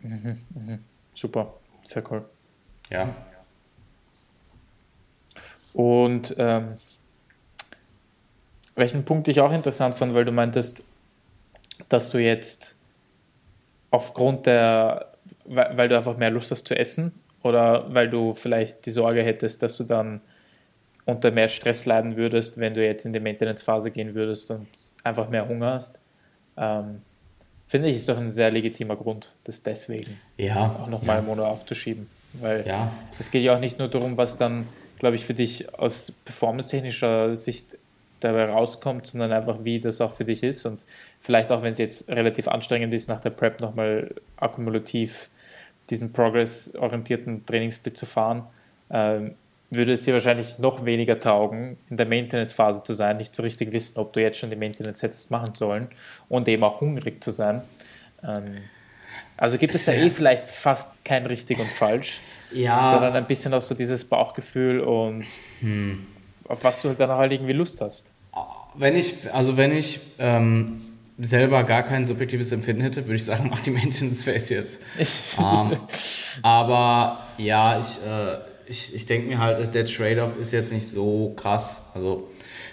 Mhm, 0.00 0.36
mh. 0.54 0.78
Super, 1.12 1.54
sehr 1.82 2.08
cool. 2.10 2.24
Ja. 2.88 3.14
Und 5.72 6.34
ähm, 6.38 6.74
welchen 8.74 9.04
Punkt 9.04 9.28
ich 9.28 9.40
auch 9.40 9.52
interessant 9.52 9.94
fand, 9.94 10.14
weil 10.14 10.24
du 10.24 10.32
meintest, 10.32 10.84
dass 11.88 12.10
du 12.10 12.18
jetzt 12.18 12.76
aufgrund 13.90 14.46
der, 14.46 15.12
weil 15.44 15.88
du 15.88 15.96
einfach 15.96 16.16
mehr 16.16 16.30
Lust 16.30 16.50
hast 16.50 16.66
zu 16.66 16.76
essen 16.76 17.12
oder 17.42 17.92
weil 17.92 18.08
du 18.08 18.32
vielleicht 18.32 18.86
die 18.86 18.90
Sorge 18.90 19.22
hättest, 19.22 19.62
dass 19.62 19.76
du 19.76 19.84
dann 19.84 20.20
unter 21.06 21.30
mehr 21.30 21.48
Stress 21.48 21.86
leiden 21.86 22.16
würdest, 22.16 22.58
wenn 22.58 22.74
du 22.74 22.84
jetzt 22.84 23.04
in 23.04 23.12
die 23.12 23.20
Maintenance-Phase 23.20 23.90
gehen 23.90 24.14
würdest 24.14 24.50
und 24.50 24.68
einfach 25.02 25.28
mehr 25.28 25.48
Hunger 25.48 25.72
hast. 25.72 25.98
Ähm, 26.56 27.00
finde 27.66 27.88
ich, 27.88 27.96
ist 27.96 28.08
doch 28.08 28.18
ein 28.18 28.30
sehr 28.30 28.50
legitimer 28.50 28.96
Grund, 28.96 29.34
das 29.44 29.62
deswegen 29.62 30.20
ja, 30.36 30.76
auch 30.82 30.86
nochmal 30.86 31.16
ja. 31.16 31.22
Mono 31.22 31.46
aufzuschieben. 31.46 32.08
Weil 32.34 32.64
ja. 32.66 32.92
es 33.18 33.30
geht 33.30 33.42
ja 33.42 33.56
auch 33.56 33.60
nicht 33.60 33.78
nur 33.78 33.88
darum, 33.88 34.16
was 34.16 34.36
dann, 34.36 34.66
glaube 34.98 35.16
ich, 35.16 35.24
für 35.24 35.34
dich 35.34 35.74
aus 35.76 36.12
performance-technischer 36.24 37.34
Sicht 37.34 37.76
dabei 38.20 38.46
rauskommt, 38.46 39.06
sondern 39.06 39.32
einfach, 39.32 39.64
wie 39.64 39.80
das 39.80 40.00
auch 40.00 40.12
für 40.12 40.24
dich 40.24 40.42
ist. 40.42 40.66
Und 40.66 40.84
vielleicht 41.18 41.50
auch, 41.50 41.62
wenn 41.62 41.72
es 41.72 41.78
jetzt 41.78 42.08
relativ 42.08 42.48
anstrengend 42.48 42.94
ist, 42.94 43.08
nach 43.08 43.20
der 43.20 43.30
Prep 43.30 43.60
nochmal 43.60 44.14
akkumulativ 44.36 45.30
diesen 45.90 46.12
progress-orientierten 46.12 47.44
Trainingssplit 47.46 47.96
zu 47.96 48.06
fahren, 48.06 48.44
ähm, 48.90 49.34
würde 49.70 49.92
es 49.92 50.02
dir 50.02 50.14
wahrscheinlich 50.14 50.58
noch 50.58 50.84
weniger 50.84 51.20
taugen, 51.20 51.76
in 51.88 51.96
der 51.96 52.06
Maintenance-Phase 52.06 52.82
zu 52.82 52.92
sein, 52.92 53.18
nicht 53.18 53.34
so 53.34 53.42
richtig 53.42 53.72
wissen, 53.72 53.98
ob 54.00 54.12
du 54.12 54.20
jetzt 54.20 54.38
schon 54.38 54.50
die 54.50 54.56
Maintenance 54.56 55.02
hättest 55.02 55.30
machen 55.30 55.54
sollen 55.54 55.88
und 56.28 56.48
eben 56.48 56.64
auch 56.64 56.80
hungrig 56.80 57.22
zu 57.22 57.30
sein. 57.30 57.62
Ähm, 58.24 58.56
also 59.36 59.58
gibt 59.58 59.74
es, 59.74 59.86
ja 59.86 59.94
eh 59.94 60.10
vielleicht 60.10 60.44
fast 60.44 61.04
kein 61.04 61.24
richtig 61.24 61.60
und 61.60 61.70
falsch, 61.70 62.20
ja. 62.52 62.90
sondern 62.90 63.14
ein 63.14 63.26
bisschen 63.26 63.54
auch 63.54 63.62
so 63.62 63.74
dieses 63.74 64.04
Bauchgefühl 64.04 64.80
und 64.80 65.24
hm. 65.60 66.06
Auf 66.50 66.64
was 66.64 66.82
du 66.82 66.88
halt 66.88 67.00
dann 67.00 67.10
halt 67.10 67.32
irgendwie 67.32 67.52
Lust 67.52 67.80
hast. 67.80 68.12
Wenn 68.74 68.96
ich, 68.96 69.32
also 69.32 69.56
wenn 69.56 69.72
ich 69.72 70.00
ähm, 70.18 70.82
selber 71.18 71.64
gar 71.64 71.82
kein 71.84 72.04
subjektives 72.04 72.52
Empfinden 72.52 72.82
hätte, 72.82 73.06
würde 73.06 73.16
ich 73.16 73.24
sagen, 73.24 73.48
mach 73.50 73.60
die 73.60 73.70
Maintenance 73.70 74.24
Phase 74.24 74.54
jetzt. 74.54 74.80
ähm, 75.38 75.78
aber 76.42 77.20
ja, 77.38 77.78
ich, 77.78 77.98
äh, 78.06 78.38
ich, 78.66 78.94
ich 78.94 79.06
denke 79.06 79.28
mir 79.28 79.38
halt, 79.38 79.74
der 79.74 79.86
Trade-off 79.86 80.36
ist 80.40 80.52
jetzt 80.52 80.72
nicht 80.72 80.88
so 80.88 81.32
krass. 81.36 81.82
Also 81.94 82.28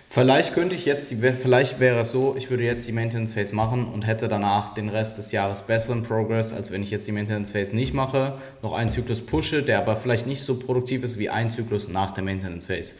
vielleicht 0.08 0.54
könnte 0.54 0.76
ich 0.76 0.86
jetzt, 0.86 1.14
vielleicht 1.42 1.80
wäre 1.80 2.00
es 2.00 2.12
so, 2.12 2.36
ich 2.38 2.50
würde 2.50 2.64
jetzt 2.64 2.88
die 2.88 2.94
Maintenance 2.94 3.34
Phase 3.34 3.56
machen 3.56 3.86
und 3.86 4.08
hätte 4.08 4.28
danach 4.28 4.74
den 4.74 4.90
Rest 4.90 5.18
des 5.18 5.32
Jahres 5.32 5.64
besseren 5.64 6.04
Progress, 6.04 6.54
als 6.54 6.72
wenn 6.72 6.82
ich 6.82 6.92
jetzt 6.92 7.08
die 7.08 7.12
Maintenance 7.12 7.52
Phase 7.52 7.76
nicht 7.76 7.94
mache, 7.94 8.38
noch 8.64 8.74
einen 8.74 8.90
Zyklus 8.90 9.24
pushe, 9.24 9.62
der 9.62 9.80
aber 9.80 9.98
vielleicht 9.98 10.26
nicht 10.26 10.42
so 10.42 10.56
produktiv 10.56 11.04
ist 11.04 11.20
wie 11.20 11.30
ein 11.30 11.52
Zyklus 11.52 11.88
nach 11.88 12.14
der 12.14 12.24
Maintenance 12.24 12.68
Phase. 12.68 12.94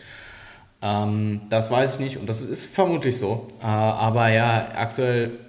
Ähm, 0.82 1.42
das 1.50 1.72
weiß 1.72 1.94
ich 1.94 2.00
nicht 2.00 2.18
und 2.18 2.28
das 2.28 2.42
ist 2.42 2.66
vermutlich 2.66 3.18
so. 3.18 3.48
Äh, 3.62 3.66
aber 3.66 4.30
ja, 4.30 4.70
aktuell 4.76 5.40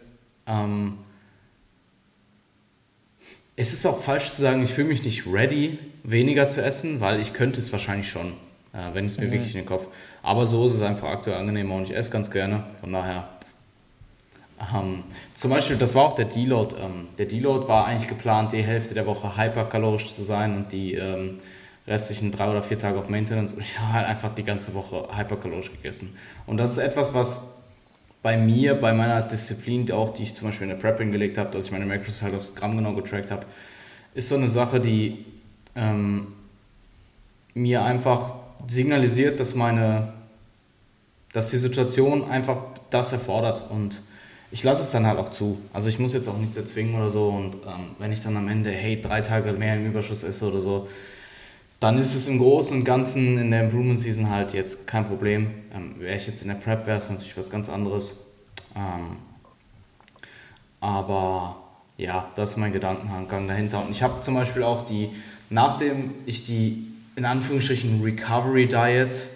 ähm, 0.47 0.99
es 3.61 3.72
ist 3.72 3.85
auch 3.87 3.99
falsch 3.99 4.31
zu 4.31 4.41
sagen, 4.41 4.62
ich 4.62 4.72
fühle 4.72 4.87
mich 4.87 5.03
nicht 5.03 5.26
ready, 5.26 5.79
weniger 6.05 6.47
zu 6.47 6.62
essen, 6.62 7.01
weil 7.01 7.20
ich 7.20 7.33
könnte 7.33 7.59
es 7.59 7.72
wahrscheinlich 7.72 8.09
schon, 8.09 8.35
äh, 8.72 8.95
wenn 8.95 9.07
es 9.07 9.18
mir 9.18 9.26
mhm. 9.26 9.33
wirklich 9.33 9.51
in 9.51 9.62
den 9.62 9.66
Kopf. 9.66 9.89
Aber 10.22 10.47
so 10.47 10.68
ist 10.68 10.74
es 10.74 10.83
einfach 10.83 11.09
aktuell 11.09 11.37
angenehmer 11.37 11.74
und 11.74 11.83
ich 11.83 11.95
esse 11.95 12.11
ganz 12.12 12.31
gerne. 12.31 12.64
Von 12.81 12.93
daher. 12.93 13.29
Ähm, 14.72 15.03
zum 15.35 15.51
Beispiel, 15.51 15.76
das 15.76 15.97
war 15.97 16.05
auch 16.05 16.14
der 16.14 16.26
Deload. 16.26 16.76
Ähm, 16.81 17.09
der 17.18 17.26
Deload 17.26 17.66
war 17.66 17.87
eigentlich 17.87 18.09
geplant, 18.09 18.53
die 18.53 18.62
Hälfte 18.62 18.95
der 18.95 19.07
Woche 19.07 19.37
hyperkalorisch 19.37 20.07
zu 20.07 20.22
sein 20.22 20.57
und 20.57 20.72
die 20.72 20.95
ähm, 20.95 21.39
restlichen 21.89 22.30
drei 22.30 22.51
oder 22.51 22.62
vier 22.62 22.78
Tage 22.78 22.99
auf 22.99 23.09
Maintenance. 23.09 23.55
Und 23.55 23.62
ich 23.62 23.78
habe 23.78 23.93
halt 23.93 24.07
einfach 24.07 24.34
die 24.34 24.45
ganze 24.45 24.74
Woche 24.74 25.09
hyperkalorisch 25.16 25.72
gegessen. 25.72 26.16
Und 26.47 26.59
das 26.59 26.72
ist 26.72 26.78
etwas, 26.78 27.14
was 27.14 27.57
bei 28.22 28.36
mir, 28.36 28.74
bei 28.74 28.93
meiner 28.93 29.22
Disziplin, 29.22 29.91
auch 29.93 30.12
die 30.12 30.24
ich 30.24 30.34
zum 30.34 30.49
Beispiel 30.49 30.64
in 30.64 30.70
der 30.70 30.76
Prepping 30.76 31.12
gelegt 31.12 31.39
habe, 31.39 31.51
dass 31.51 31.66
ich 31.66 31.72
meine 31.72 31.86
Macros 31.86 32.22
halt 32.22 32.34
aufs 32.34 32.55
Gramm 32.55 32.76
genau 32.76 32.95
getrackt 32.95 33.30
habe, 33.30 33.47
ist 34.14 34.28
so 34.28 34.34
eine 34.34 34.49
Sache, 34.49 34.80
die 34.80 35.24
ähm, 35.76 36.28
mir 37.55 37.82
einfach 37.82 38.32
signalisiert, 38.66 39.41
dass 39.41 39.55
meine, 39.55 40.12
dass 41.32 41.51
die 41.51 41.59
Situation 41.59 42.28
einfach 42.28 42.59
das 42.91 43.12
erfordert 43.12 43.64
und 43.70 44.01
ich 44.51 44.64
lasse 44.64 44.82
es 44.82 44.91
dann 44.91 45.07
halt 45.07 45.18
auch 45.18 45.28
zu. 45.28 45.59
Also 45.72 45.89
ich 45.89 45.99
muss 45.99 46.14
jetzt 46.14 46.28
auch 46.28 46.39
nichts 46.39 46.57
erzwingen 46.57 46.95
oder 46.95 47.11
so 47.11 47.28
und 47.28 47.55
ähm, 47.66 47.95
wenn 47.99 48.12
ich 48.12 48.22
dann 48.22 48.36
am 48.36 48.49
Ende, 48.49 48.70
hey, 48.70 49.01
drei 49.01 49.20
Tage 49.20 49.53
mehr 49.53 49.76
im 49.76 49.86
Überschuss 49.86 50.22
esse 50.24 50.47
oder 50.49 50.61
so, 50.61 50.89
dann 51.81 51.99
ist 51.99 52.14
es 52.14 52.26
im 52.26 52.39
Großen 52.39 52.76
und 52.76 52.85
Ganzen 52.85 53.39
in 53.39 53.51
der 53.51 53.64
Improvement 53.64 54.01
Season 54.01 54.31
halt 54.31 54.53
jetzt 54.53 54.87
kein 54.87 55.07
Problem. 55.07 55.51
Ähm, 55.72 55.95
wäre 55.99 56.16
ich 56.16 56.26
jetzt 56.26 56.43
in 56.43 56.49
der 56.49 56.57
Prep, 56.57 56.87
wäre 56.87 56.99
es 56.99 57.09
natürlich 57.09 57.37
was 57.37 57.51
ganz 57.51 57.68
anderes. 57.68 58.26
Ähm, 58.74 59.16
aber 60.81 61.57
ja, 61.97 62.31
das 62.35 62.51
ist 62.51 62.57
mein 62.57 62.72
Gedankengang 62.72 63.47
dahinter. 63.47 63.81
Und 63.85 63.91
ich 63.91 64.03
habe 64.03 64.20
zum 64.20 64.35
Beispiel 64.35 64.62
auch 64.62 64.85
die, 64.85 65.11
nachdem 65.51 66.14
ich 66.26 66.47
die 66.47 66.87
in 67.16 67.24
Anführungsstrichen 67.24 68.03
Recovery 68.03 68.66
Diet, 68.68 69.26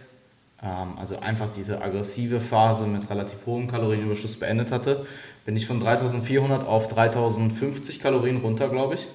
ähm, 0.62 0.98
also 0.98 1.18
einfach 1.18 1.50
diese 1.50 1.80
aggressive 1.80 2.40
Phase 2.40 2.86
mit 2.86 3.08
relativ 3.08 3.46
hohem 3.46 3.68
Kalorienüberschuss 3.68 4.38
beendet 4.38 4.72
hatte, 4.72 5.06
bin 5.44 5.56
ich 5.56 5.66
von 5.66 5.80
3400 5.80 6.66
auf 6.66 6.88
3050 6.88 8.00
Kalorien 8.00 8.38
runter, 8.38 8.68
glaube 8.68 8.94
ich. 8.94 9.06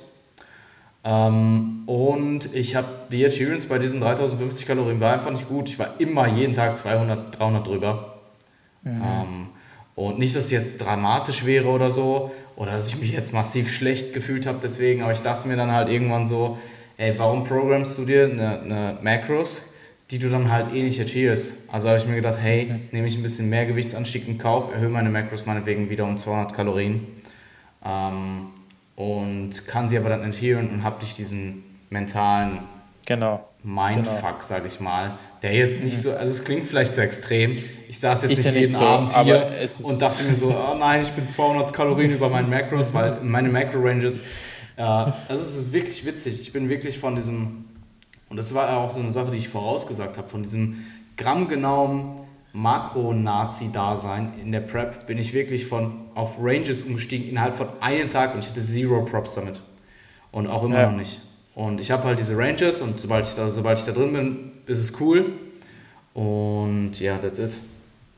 Ähm, 1.08 1.84
und 1.86 2.54
ich 2.54 2.76
habe 2.76 2.88
die 3.10 3.26
Adherence 3.26 3.66
bei 3.66 3.80
diesen 3.80 4.02
3050 4.02 4.68
Kalorien 4.68 5.00
war 5.00 5.14
einfach 5.14 5.32
nicht 5.32 5.48
gut. 5.48 5.70
Ich 5.70 5.80
war 5.80 6.00
immer 6.00 6.28
jeden 6.28 6.54
Tag 6.54 6.76
200, 6.76 7.40
300 7.40 7.66
drüber. 7.66 8.18
Mhm. 8.84 9.02
Ähm, 9.02 9.48
und 9.96 10.20
nicht, 10.20 10.36
dass 10.36 10.46
es 10.46 10.52
jetzt 10.52 10.78
dramatisch 10.80 11.46
wäre 11.46 11.70
oder 11.70 11.92
so, 11.92 12.32
oder 12.58 12.72
dass 12.72 12.90
ich 12.90 13.00
mich 13.00 13.14
jetzt 13.14 13.34
massiv 13.34 13.72
schlecht 13.72 14.14
gefühlt 14.14 14.46
habe 14.46 14.58
deswegen, 14.62 15.02
aber 15.02 15.12
ich 15.12 15.22
dachte 15.22 15.48
mir 15.48 15.56
dann 15.56 15.72
halt 15.72 15.90
irgendwann 15.90 16.26
so, 16.26 16.58
ey, 16.98 17.14
warum 17.18 17.46
programmst 17.46 17.98
du 17.98 18.06
dir 18.06 18.26
eine, 18.26 18.62
eine 18.62 18.98
Macros, 19.02 19.74
die 20.12 20.20
du 20.20 20.30
dann 20.30 20.52
halt 20.52 20.74
eh 20.74 20.84
nicht 20.84 21.00
achievest? 21.00 21.70
Also 21.72 21.88
habe 21.88 22.00
ich 22.00 22.08
mir 22.08 22.16
gedacht, 22.16 22.38
hey, 22.42 22.66
mhm. 22.66 22.80
nehme 22.92 23.08
ich 23.08 23.16
ein 23.16 23.24
bisschen 23.24 23.50
mehr 23.50 23.66
Gewichtsanstieg 23.66 24.28
in 24.28 24.38
Kauf, 24.38 24.74
erhöhe 24.74 24.90
meine 24.90 25.10
Macros 25.10 25.46
meinetwegen 25.46 25.90
wieder 25.90 26.04
um 26.04 26.18
200 26.18 26.54
Kalorien 26.54 27.08
ähm, 27.86 28.48
und 28.98 29.68
kann 29.68 29.88
sie 29.88 29.98
aber 29.98 30.10
dann 30.10 30.24
adheren 30.24 30.70
und 30.72 30.84
habe 30.84 31.00
dich 31.00 31.16
diesen 31.16 31.64
mentalen 31.92 32.60
genau. 33.06 33.48
Mindfuck, 33.64 34.22
genau. 34.22 34.36
sag 34.42 34.66
ich 34.66 34.80
mal, 34.80 35.20
der 35.44 35.54
jetzt 35.54 35.84
nicht 35.84 35.98
mhm. 35.98 36.02
so, 36.02 36.12
also 36.14 36.32
es 36.32 36.44
klingt 36.44 36.68
vielleicht 36.68 36.96
zu 36.96 37.02
extrem. 37.02 37.56
Ich 37.88 38.00
saß 38.00 38.24
jetzt 38.24 38.32
ist 38.32 38.38
nicht 38.40 38.46
ja 38.46 38.52
jeden 38.54 38.72
nicht 38.72 38.80
so, 38.80 38.86
Abend 38.86 39.16
hier 39.24 39.68
und 39.84 40.02
dachte 40.02 40.24
mir 40.24 40.34
so, 40.34 40.50
oh 40.50 40.78
nein, 40.80 41.04
ich 41.04 41.12
bin 41.12 41.30
200 41.30 41.72
Kalorien 41.74 42.12
über 42.12 42.28
meinen 42.30 42.50
Macros, 42.50 42.92
weil 42.92 43.20
meine 43.22 43.50
Macro-Ranges, 43.50 44.18
äh, 44.78 44.82
also 44.82 45.14
es 45.30 45.58
ist 45.58 45.72
wirklich 45.72 46.04
witzig. 46.04 46.42
Ich 46.42 46.52
bin 46.52 46.68
wirklich 46.68 46.98
von 46.98 47.16
diesem, 47.16 47.66
und 48.30 48.38
das 48.38 48.56
war 48.56 48.68
ja 48.68 48.78
auch 48.78 48.90
so 48.90 49.00
eine 49.00 49.12
Sache, 49.12 49.30
die 49.30 49.38
ich 49.38 49.48
vorausgesagt 49.48 50.18
habe, 50.18 50.28
von 50.28 50.42
diesem 50.42 50.88
grammgenauen 51.18 52.22
Makro-Nazi-Dasein 52.58 54.34
in 54.42 54.52
der 54.52 54.62
Prep 54.62 55.06
bin 55.06 55.20
ich 55.20 55.32
wirklich 55.34 55.68
von 55.68 55.92
auf 56.16 56.38
Ranges 56.42 56.82
umgestiegen 56.82 57.30
innerhalb 57.30 57.56
von 57.56 57.68
einem 57.82 58.10
Tag 58.10 58.34
und 58.34 58.40
ich 58.40 58.50
hatte 58.50 58.62
zero 58.62 59.06
Props 59.06 59.36
damit. 59.36 59.62
Und 60.32 60.48
auch 60.48 60.64
immer 60.64 60.80
ja. 60.80 60.90
noch 60.90 60.98
nicht. 60.98 61.22
Und 61.54 61.80
ich 61.80 61.92
habe 61.92 62.04
halt 62.04 62.18
diese 62.20 62.36
Ranges 62.36 62.82
und 62.82 63.00
sobald 63.00 63.28
ich, 63.28 63.36
da, 63.36 63.50
sobald 63.50 63.78
ich 63.78 63.86
da 63.86 63.92
drin 63.92 64.14
bin, 64.14 64.52
ist 64.66 64.80
es 64.80 65.00
cool. 65.00 65.34
Und 66.16 67.00
ja, 67.00 67.20
that's 67.20 67.38
it. 67.38 67.60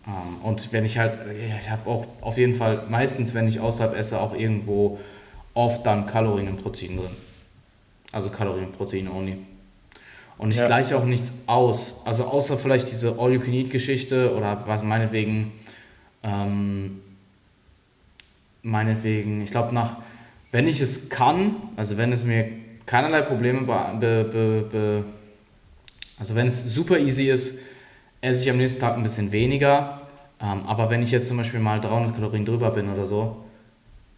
Um, 0.06 0.14
ähm, 0.14 0.46
und 0.46 0.72
wenn 0.72 0.86
ich 0.86 0.98
halt, 0.98 1.20
ja, 1.28 1.58
ich 1.60 1.70
habe 1.70 1.90
auch 1.90 2.06
auf 2.22 2.38
jeden 2.38 2.56
Fall 2.56 2.86
meistens, 2.90 3.34
wenn 3.34 3.48
ich 3.48 3.60
außerhalb 3.60 3.94
esse, 3.98 4.22
auch 4.22 4.34
irgendwo 4.34 5.00
oft 5.54 5.86
dann 5.86 6.06
Kalorien 6.06 6.48
und 6.48 6.64
Protein 6.64 6.96
drin. 6.96 7.12
Also 8.14 8.30
Kalorien 8.30 8.68
und 8.68 8.78
Protein 8.78 9.10
only. 9.10 9.38
Und 10.40 10.52
ich 10.52 10.58
ja. 10.58 10.68
gleiche 10.68 10.98
auch 10.98 11.04
nichts 11.04 11.34
aus. 11.48 12.02
Also 12.06 12.24
außer 12.24 12.58
vielleicht 12.58 12.90
diese 12.90 13.20
All-You-Can-Eat-Geschichte 13.20 14.34
oder 14.34 14.64
was 14.66 14.84
meinetwegen, 14.84 15.52
ähm, 16.24 17.02
meinetwegen, 18.64 19.42
ich 19.42 19.52
glaube 19.52 19.76
nach, 19.76 19.98
wenn 20.52 20.66
ich 20.66 20.80
es 20.80 21.10
kann, 21.10 21.56
also 21.76 21.98
wenn 21.98 22.14
es 22.14 22.24
mir 22.24 22.48
keinerlei 22.86 23.22
Probleme 23.22 23.64
be, 23.64 24.24
be, 24.32 24.66
be, 24.72 25.06
also 26.18 26.36
wenn 26.36 26.48
es 26.48 26.74
super 26.74 26.98
easy 26.98 27.30
ist, 27.30 27.60
esse 28.22 28.44
ich 28.44 28.50
am 28.50 28.58
nächsten 28.58 28.80
Tag 28.80 28.96
ein 28.96 29.04
bisschen 29.04 29.34
weniger. 29.34 30.02
Ähm, 30.42 30.64
aber 30.66 30.90
wenn 30.90 31.02
ich 31.02 31.12
jetzt 31.12 31.28
zum 31.28 31.36
Beispiel 31.36 31.60
mal 31.60 31.82
300 31.82 32.16
Kalorien 32.16 32.46
drüber 32.46 32.72
bin 32.72 32.90
oder 32.90 33.06
so, 33.06 33.44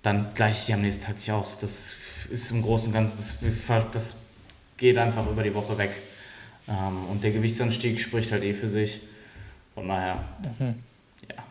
dann 0.03 0.27
gleiche 0.35 0.59
ich 0.59 0.65
die 0.67 0.73
am 0.75 0.81
nächsten 0.81 1.03
Tag 1.03 1.15
nicht 1.15 1.31
aus. 1.31 1.57
Das 1.57 1.95
ist 2.29 2.51
im 2.51 2.61
Großen 2.61 2.89
und 2.89 2.93
Ganzen, 2.93 3.17
das, 3.17 3.91
das 3.91 4.17
geht 4.77 4.99
einfach 4.99 5.27
über 5.27 5.41
die 5.41 5.53
Woche 5.55 5.75
weg. 5.79 5.91
Ähm, 6.67 7.05
und 7.11 7.23
der 7.23 7.31
Gewichtsanstieg 7.31 7.99
spricht 7.99 8.31
halt 8.31 8.43
eh 8.43 8.53
für 8.53 8.69
sich. 8.69 9.01
Von 9.73 9.87
daher, 9.87 10.23
mhm. 10.59 10.75
ja. 11.29 11.43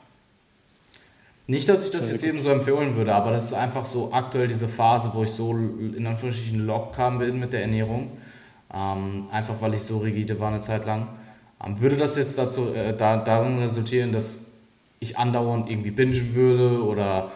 Nicht, 1.47 1.69
dass 1.69 1.85
ich 1.85 1.91
das 1.91 2.11
jetzt 2.11 2.23
jedem 2.23 2.41
so 2.41 2.51
empfehlen 2.51 2.95
würde, 2.97 3.15
aber 3.15 3.33
das 3.33 3.47
ist 3.47 3.55
einfach 3.55 3.85
so 3.85 4.13
aktuell 4.13 4.47
diese 4.47 4.69
Phase, 4.69 5.11
wo 5.15 5.25
ich 5.25 5.31
so 5.31 5.53
in 5.53 6.07
Anführungsstrichen 6.07 6.65
locker 6.67 7.11
bin 7.19 7.41
mit 7.41 7.53
der 7.53 7.63
Ernährung. 7.63 8.11
Ähm, 8.73 9.27
einfach 9.33 9.61
weil 9.61 9.75
ich 9.75 9.81
so 9.81 9.99
rigide 9.99 10.39
war 10.39 10.49
eine 10.49 10.61
Zeit 10.61 10.87
lang. 10.87 11.09
Ähm, 11.65 11.81
würde 11.81 11.97
das 11.97 12.17
jetzt 12.17 12.39
dazu, 12.39 12.73
äh, 12.73 12.97
da, 12.97 13.17
darin 13.17 13.59
resultieren, 13.59 14.13
dass 14.13 14.47
ich 15.01 15.19
andauernd 15.19 15.69
irgendwie 15.69 15.91
bingen 15.91 16.35
würde 16.35 16.85
oder 16.85 17.33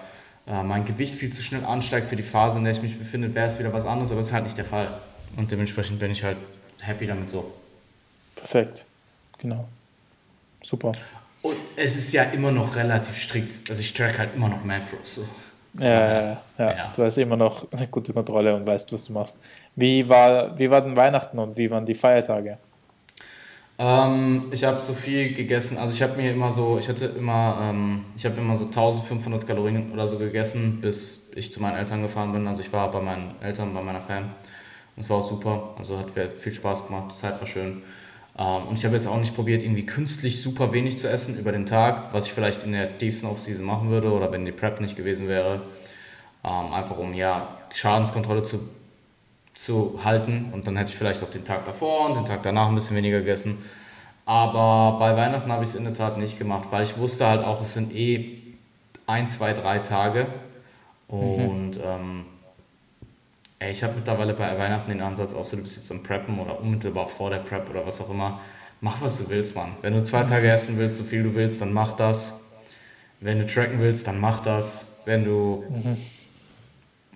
äh, 0.47 0.63
mein 0.63 0.85
Gewicht 0.85 1.15
viel 1.15 1.33
zu 1.33 1.43
schnell 1.43 1.65
ansteigt 1.65 2.07
für 2.07 2.17
die 2.17 2.23
Phase, 2.23 2.59
in 2.59 2.65
der 2.65 2.75
ich 2.75 2.83
mich 2.83 2.99
befinde, 2.99 3.35
wäre 3.35 3.47
es 3.47 3.59
wieder 3.59 3.73
was 3.73 3.87
anderes, 3.87 4.11
aber 4.11 4.21
das 4.21 4.29
ist 4.29 4.33
halt 4.33 4.45
nicht 4.45 4.59
der 4.59 4.65
Fall. 4.65 5.01
Und 5.37 5.51
dementsprechend 5.51 5.99
bin 5.99 6.11
ich 6.11 6.23
halt 6.23 6.37
happy 6.81 7.07
damit 7.07 7.31
so. 7.31 7.53
Perfekt, 8.45 8.85
genau. 9.39 9.65
Super. 10.63 10.93
Und 11.41 11.57
es 11.77 11.97
ist 11.97 12.13
ja 12.13 12.25
immer 12.25 12.53
noch 12.53 12.77
relativ 12.77 13.17
strikt. 13.17 13.71
Also 13.71 13.81
ich 13.81 13.95
track 13.95 14.19
halt 14.19 14.35
immer 14.35 14.49
noch 14.51 14.63
Macros. 14.65 15.15
So. 15.15 15.25
Ja, 15.79 15.87
ja, 15.89 16.43
ja, 16.59 16.77
ja, 16.77 16.93
du 16.95 17.03
hast 17.03 17.17
immer 17.17 17.37
noch 17.37 17.67
eine 17.73 17.89
gute 17.89 18.13
Kontrolle 18.13 18.55
und 18.55 18.67
weißt, 18.67 18.93
was 18.93 19.07
du 19.07 19.15
machst. 19.15 19.41
Wie 19.75 20.07
war, 20.07 20.57
wie 20.59 20.71
war 20.71 20.83
denn 20.83 20.95
Weihnachten 20.95 21.39
und 21.39 21.57
wie 21.57 21.71
waren 21.71 21.87
die 21.87 21.95
Feiertage? 21.95 22.59
Ähm, 23.79 24.49
ich 24.53 24.63
habe 24.63 24.79
so 24.79 24.93
viel 24.93 25.33
gegessen. 25.33 25.79
Also 25.79 25.95
ich 25.95 26.03
habe 26.03 26.21
mir 26.21 26.31
immer 26.31 26.53
so, 26.53 26.79
ich 26.79 26.89
hatte 26.89 27.07
immer, 27.07 27.59
ähm, 27.63 28.05
ich 28.15 28.27
habe 28.27 28.39
immer 28.39 28.57
so 28.57 28.67
1500 28.67 29.47
Kalorien 29.47 29.91
oder 29.91 30.07
so 30.07 30.19
gegessen, 30.19 30.83
bis 30.83 31.33
ich 31.35 31.51
zu 31.51 31.63
meinen 31.63 31.77
Eltern 31.79 32.03
gefahren 32.03 32.33
bin. 32.33 32.47
Also 32.47 32.63
ich 32.63 32.73
war 32.73 32.91
bei 32.91 33.01
meinen 33.01 33.35
Eltern, 33.41 33.73
bei 33.73 33.81
meiner 33.81 34.03
Fan. 34.03 34.25
Und 34.97 35.03
es 35.03 35.09
war 35.09 35.17
auch 35.17 35.29
super. 35.29 35.75
Also 35.79 35.99
hat 35.99 36.11
viel 36.11 36.53
Spaß 36.53 36.87
gemacht. 36.87 37.13
Die 37.15 37.21
Zeit 37.21 37.41
war 37.41 37.47
schön. 37.47 37.83
Ähm, 38.39 38.69
und 38.69 38.79
ich 38.79 38.85
habe 38.85 38.97
jetzt 38.97 39.07
auch 39.07 39.19
nicht 39.19 39.35
probiert, 39.35 39.63
irgendwie 39.63 39.87
künstlich 39.87 40.43
super 40.43 40.73
wenig 40.73 40.99
zu 40.99 41.09
essen 41.09 41.39
über 41.39 41.53
den 41.53 41.67
Tag, 41.67 42.13
was 42.13 42.27
ich 42.27 42.33
vielleicht 42.33 42.65
in 42.65 42.73
der 42.73 42.99
tiefsten 42.99 43.27
Off-Season 43.27 43.65
machen 43.65 43.91
würde 43.91 44.13
oder 44.13 44.33
wenn 44.33 44.45
die 44.45 44.53
Prep 44.53 44.81
nicht 44.81 44.97
gewesen 44.97 45.29
wäre. 45.29 45.61
Ähm, 46.45 46.73
einfach 46.73 46.99
um 46.99 47.15
ja 47.15 47.59
die 47.73 47.79
Schadenskontrolle 47.79 48.43
zu, 48.43 48.69
zu 49.55 50.01
halten. 50.03 50.51
Und 50.53 50.67
dann 50.67 50.77
hätte 50.77 50.91
ich 50.91 50.97
vielleicht 50.97 51.23
auch 51.23 51.31
den 51.31 51.45
Tag 51.45 51.65
davor 51.65 52.09
und 52.09 52.17
den 52.17 52.25
Tag 52.25 52.43
danach 52.43 52.69
ein 52.69 52.75
bisschen 52.75 52.97
weniger 52.97 53.21
gegessen. 53.21 53.59
Aber 54.27 54.99
bei 54.99 55.17
Weihnachten 55.17 55.53
habe 55.53 55.65
ich 55.65 55.71
es 55.71 55.77
in 55.77 55.85
der 55.85 55.95
Tat 55.95 56.19
nicht 56.19 56.39
gemacht, 56.39 56.69
weil 56.71 56.83
ich 56.83 56.97
wusste 56.97 57.27
halt 57.27 57.45
auch, 57.45 57.61
es 57.61 57.75
sind 57.75 57.95
eh 57.95 58.39
ein, 59.07 59.29
zwei, 59.29 59.53
drei 59.53 59.79
Tage. 59.79 60.27
Mhm. 61.09 61.19
Und 61.19 61.77
mhm. 61.77 61.83
ähm, 61.85 62.25
Ey, 63.65 63.71
ich 63.73 63.83
habe 63.83 63.95
mittlerweile 63.95 64.35
bei 64.35 64.59
Weihnachten 64.59 64.91
den 64.91 65.01
Ansatz, 65.01 65.33
außer 65.33 65.57
du 65.57 65.63
bist 65.63 65.79
jetzt 65.79 65.91
am 65.91 66.03
Preppen 66.03 66.39
oder 66.39 66.61
unmittelbar 66.61 67.09
vor 67.09 67.31
der 67.31 67.39
Prep 67.39 67.71
oder 67.71 67.87
was 67.87 67.99
auch 68.03 68.11
immer, 68.11 68.39
mach 68.83 69.01
was 69.01 69.17
du 69.17 69.31
willst, 69.31 69.57
Mann. 69.57 69.75
Wenn 69.81 69.95
du 69.95 70.03
zwei 70.03 70.25
Tage 70.25 70.51
essen 70.51 70.77
willst, 70.77 70.99
so 70.99 71.05
viel 71.05 71.23
du 71.23 71.35
willst, 71.35 71.63
dann 71.63 71.73
mach 71.73 71.97
das. 71.97 72.41
Wenn 73.21 73.39
du 73.39 73.47
tracken 73.47 73.81
willst, 73.81 74.07
dann 74.07 74.21
mach 74.21 74.43
das. 74.43 74.99
Wenn 75.07 75.25
du, 75.25 75.65
mhm. 75.71 75.97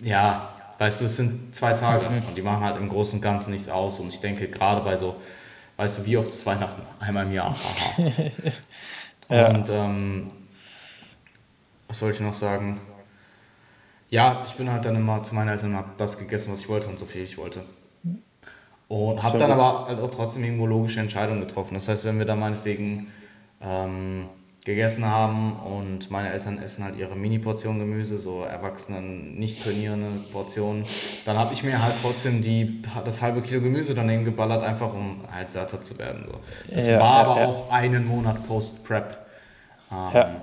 ja, 0.01 0.49
weißt 0.79 1.03
du, 1.03 1.05
es 1.05 1.17
sind 1.17 1.55
zwei 1.55 1.75
Tage 1.75 2.09
mhm. 2.09 2.17
und 2.29 2.35
die 2.35 2.41
machen 2.41 2.65
halt 2.65 2.79
im 2.79 2.89
Großen 2.89 3.19
und 3.19 3.23
Ganzen 3.23 3.51
nichts 3.51 3.69
aus. 3.69 4.01
Und 4.01 4.09
ich 4.09 4.21
denke, 4.21 4.49
gerade 4.49 4.81
bei 4.81 4.97
so, 4.97 5.17
weißt 5.77 5.99
du, 5.99 6.07
wie 6.07 6.17
oft 6.17 6.31
ist 6.31 6.47
Weihnachten? 6.47 6.81
Einmal 6.99 7.27
im 7.27 7.33
Jahr. 7.33 7.55
ja. 9.29 9.51
Und 9.51 9.69
ähm, 9.69 10.29
was 11.89 11.99
soll 11.99 12.11
ich 12.11 12.21
noch 12.21 12.33
sagen? 12.33 12.81
Ja, 14.11 14.43
ich 14.47 14.55
bin 14.55 14.71
halt 14.71 14.85
dann 14.85 14.97
immer 14.97 15.23
zu 15.23 15.35
meinen 15.35 15.49
Eltern 15.49 15.71
und 15.71 15.77
habe 15.77 15.91
das 15.99 16.19
gegessen, 16.19 16.53
was 16.53 16.61
ich 16.61 16.69
wollte 16.69 16.89
und 16.89 16.99
so 16.99 17.07
viel 17.07 17.23
ich 17.23 17.37
wollte. 17.37 17.61
Und 18.89 19.23
habe 19.23 19.39
dann 19.39 19.51
gut. 19.51 19.61
aber 19.61 19.87
halt 19.87 20.01
auch 20.01 20.11
trotzdem 20.11 20.45
irgendwo 20.45 20.67
logische 20.67 21.01
Entscheidungen 21.01 21.41
getroffen. 21.41 21.75
Das 21.75 21.89
heißt, 21.89 22.07
wenn 22.07 22.19
wir 22.19 22.25
da 22.25 22.35
meinetwegen 22.35 23.09
ähm, 23.61 24.29
gegessen 24.65 25.05
haben 25.05 25.53
und 25.61 26.11
meine 26.11 26.33
Eltern 26.33 26.59
essen 26.59 26.85
halt 26.85 26.97
ihre 26.97 27.15
Mini-Portion 27.15 27.79
Gemüse, 27.79 28.19
so 28.19 28.45
erwachsenen, 28.45 29.39
nicht 29.39 29.63
trainierende 29.63 30.09
Portionen, 30.33 30.85
dann 31.27 31.39
habe 31.39 31.53
ich 31.53 31.63
mir 31.63 31.83
halt 31.83 31.95
trotzdem 32.01 32.41
die, 32.41 32.83
das 33.05 33.21
halbe 33.21 33.43
Kilo 33.43 33.61
Gemüse 33.61 33.95
daneben 33.95 34.25
geballert, 34.25 34.63
einfach 34.63 34.93
um 34.95 35.21
halt 35.31 35.53
satter 35.53 35.83
zu 35.83 35.99
werden. 35.99 36.25
So. 36.27 36.75
Das 36.75 36.87
ja, 36.87 36.99
war 36.99 37.23
ja, 37.23 37.29
aber 37.29 37.41
ja. 37.41 37.47
auch 37.47 37.71
einen 37.71 38.07
Monat 38.07 38.47
Post-Prep 38.47 39.19
ähm, 39.93 40.37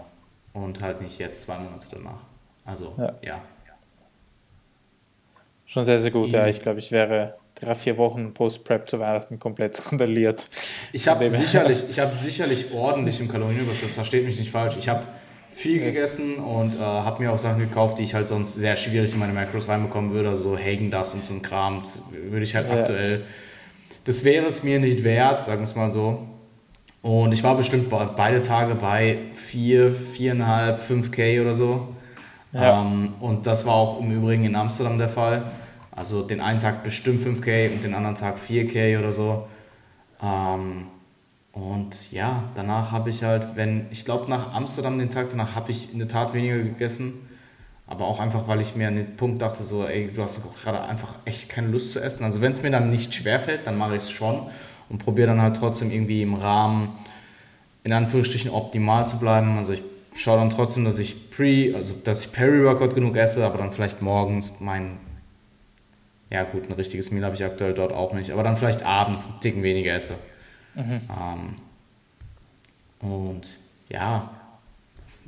und 0.54 0.82
halt 0.82 1.02
nicht 1.02 1.18
jetzt 1.18 1.42
zwei 1.42 1.58
Monate 1.58 1.88
danach. 1.92 2.22
Also 2.64 2.96
ja. 3.24 3.42
Schon 5.66 5.84
sehr, 5.86 6.00
sehr 6.00 6.12
gut, 6.12 6.28
Easy. 6.28 6.38
ja. 6.38 6.48
Ich 6.48 6.62
glaube, 6.62 6.80
ich 6.80 6.92
wäre 6.92 7.36
drei, 7.56 7.76
vier 7.76 7.98
Wochen 7.98 8.34
Post-Prep 8.34 8.90
zu 8.90 9.00
Weihnachten 9.00 9.40
komplett 9.40 9.82
randaliert. 9.92 10.48
Ich 10.92 11.08
habe 11.08 11.28
sicherlich, 11.30 12.00
hab 12.00 12.14
sicherlich 12.14 12.72
ordentlich 12.74 13.20
im 13.20 13.28
Kalorienüberschuss, 13.28 13.92
versteht 13.92 14.26
mich 14.26 14.38
nicht 14.38 14.52
falsch. 14.52 14.76
Ich 14.78 14.90
habe 14.90 15.04
viel 15.56 15.80
gegessen 15.80 16.36
und 16.36 16.76
äh, 16.76 16.80
habe 16.80 17.24
mir 17.24 17.32
auch 17.32 17.38
Sachen 17.38 17.60
gekauft, 17.60 17.98
die 17.98 18.04
ich 18.04 18.14
halt 18.14 18.28
sonst 18.28 18.56
sehr 18.56 18.76
schwierig 18.76 19.14
in 19.14 19.20
meine 19.20 19.32
Macros 19.32 19.70
reinbekommen 19.70 20.12
würde. 20.12 20.30
Also 20.30 20.52
so 20.52 20.58
Hagen 20.58 20.92
das 20.92 21.14
und 21.14 21.24
so 21.24 21.34
ein 21.34 21.42
Kram. 21.42 21.82
Das 21.82 22.02
würde 22.12 22.44
ich 22.44 22.56
halt 22.56 22.68
ja. 22.68 22.80
aktuell. 22.80 23.24
Das 24.04 24.24
wäre 24.24 24.46
es 24.46 24.64
mir 24.64 24.80
nicht 24.80 25.04
wert, 25.04 25.40
sagen 25.40 25.62
wir 25.62 25.64
es 25.64 25.76
mal 25.76 25.92
so. 25.92 26.28
Und 27.02 27.32
ich 27.32 27.44
war 27.44 27.56
bestimmt 27.56 27.90
beide 27.90 28.42
Tage 28.42 28.76
bei 28.76 29.20
4, 29.34 29.96
4,5, 29.96 30.80
5K 30.80 31.42
oder 31.42 31.54
so. 31.54 31.95
Ja. 32.56 32.82
Ähm, 32.82 33.14
und 33.20 33.46
das 33.46 33.66
war 33.66 33.74
auch 33.74 34.00
im 34.00 34.12
Übrigen 34.12 34.46
in 34.46 34.56
Amsterdam 34.56 34.98
der 34.98 35.10
Fall. 35.10 35.52
Also 35.92 36.22
den 36.22 36.40
einen 36.40 36.60
Tag 36.60 36.84
bestimmt 36.84 37.26
5K 37.26 37.74
und 37.74 37.84
den 37.84 37.94
anderen 37.94 38.16
Tag 38.16 38.38
4K 38.38 39.00
oder 39.00 39.12
so. 39.12 39.48
Ähm, 40.24 40.88
und 41.52 42.12
ja, 42.12 42.44
danach 42.56 42.92
habe 42.92 43.10
ich 43.10 43.24
halt, 43.24 43.56
wenn, 43.56 43.88
ich 43.92 44.06
glaube 44.06 44.30
nach 44.30 44.54
Amsterdam 44.54 44.98
den 44.98 45.10
Tag 45.10 45.28
danach 45.32 45.56
habe 45.56 45.72
ich 45.72 45.92
in 45.94 46.00
der 46.00 46.08
Tat 46.08 46.34
weniger 46.34 46.58
gegessen. 46.58 47.14
Aber 47.88 48.08
auch 48.08 48.20
einfach, 48.20 48.48
weil 48.48 48.62
ich 48.62 48.76
mir 48.76 48.88
an 48.88 48.96
den 48.96 49.16
Punkt 49.16 49.42
dachte, 49.42 49.62
so, 49.62 49.86
ey, 49.86 50.10
du 50.14 50.24
hast 50.24 50.42
gerade 50.64 50.82
einfach 50.82 51.14
echt 51.26 51.50
keine 51.50 51.68
Lust 51.68 51.92
zu 51.92 52.02
essen. 52.02 52.24
Also 52.24 52.42
wenn 52.42 52.52
es 52.54 52.64
mir 52.64 52.72
dann 52.72 52.90
nicht 52.90 53.14
schwerfällt, 53.14 53.68
dann 53.68 53.78
mache 53.78 53.96
ich 53.96 54.04
es 54.04 54.12
schon 54.12 54.48
und 54.90 54.98
probiere 55.00 55.28
dann 55.28 55.42
halt 55.42 55.58
trotzdem 55.58 55.92
irgendwie 55.92 56.24
im 56.24 56.34
Rahmen, 56.34 56.94
in 57.84 57.94
Anführungsstrichen, 57.94 58.50
optimal 58.50 59.08
zu 59.08 59.18
bleiben. 59.18 59.58
Also 59.58 59.74
ich 59.74 59.84
schaue 60.16 60.38
dann 60.38 60.50
trotzdem, 60.50 60.86
dass 60.86 61.00
ich 61.00 61.30
Pre, 61.30 61.74
also 61.76 61.94
dass 62.04 62.26
ich 62.26 62.32
Peri-Workout 62.32 62.96
genug 62.96 63.18
esse, 63.18 63.46
aber 63.46 63.58
dann 63.58 63.72
vielleicht 63.72 64.02
morgens 64.02 64.54
mein, 64.60 64.98
ja 66.30 66.44
gut, 66.44 66.70
ein 66.70 66.74
richtiges 66.74 67.12
Meal 67.12 67.26
habe 67.26 67.36
ich 67.36 67.44
aktuell 67.44 67.74
dort 67.74 67.92
auch 67.92 68.14
nicht, 68.14 68.32
aber 68.32 68.44
dann 68.44 68.58
vielleicht 68.58 68.84
abends 68.84 69.28
einen 69.28 69.40
Ticken 69.42 69.64
weniger 69.64 69.94
esse. 69.94 70.16
Mhm. 70.76 71.02
Ähm, 73.02 73.10
und 73.10 73.48
ja, 73.90 74.32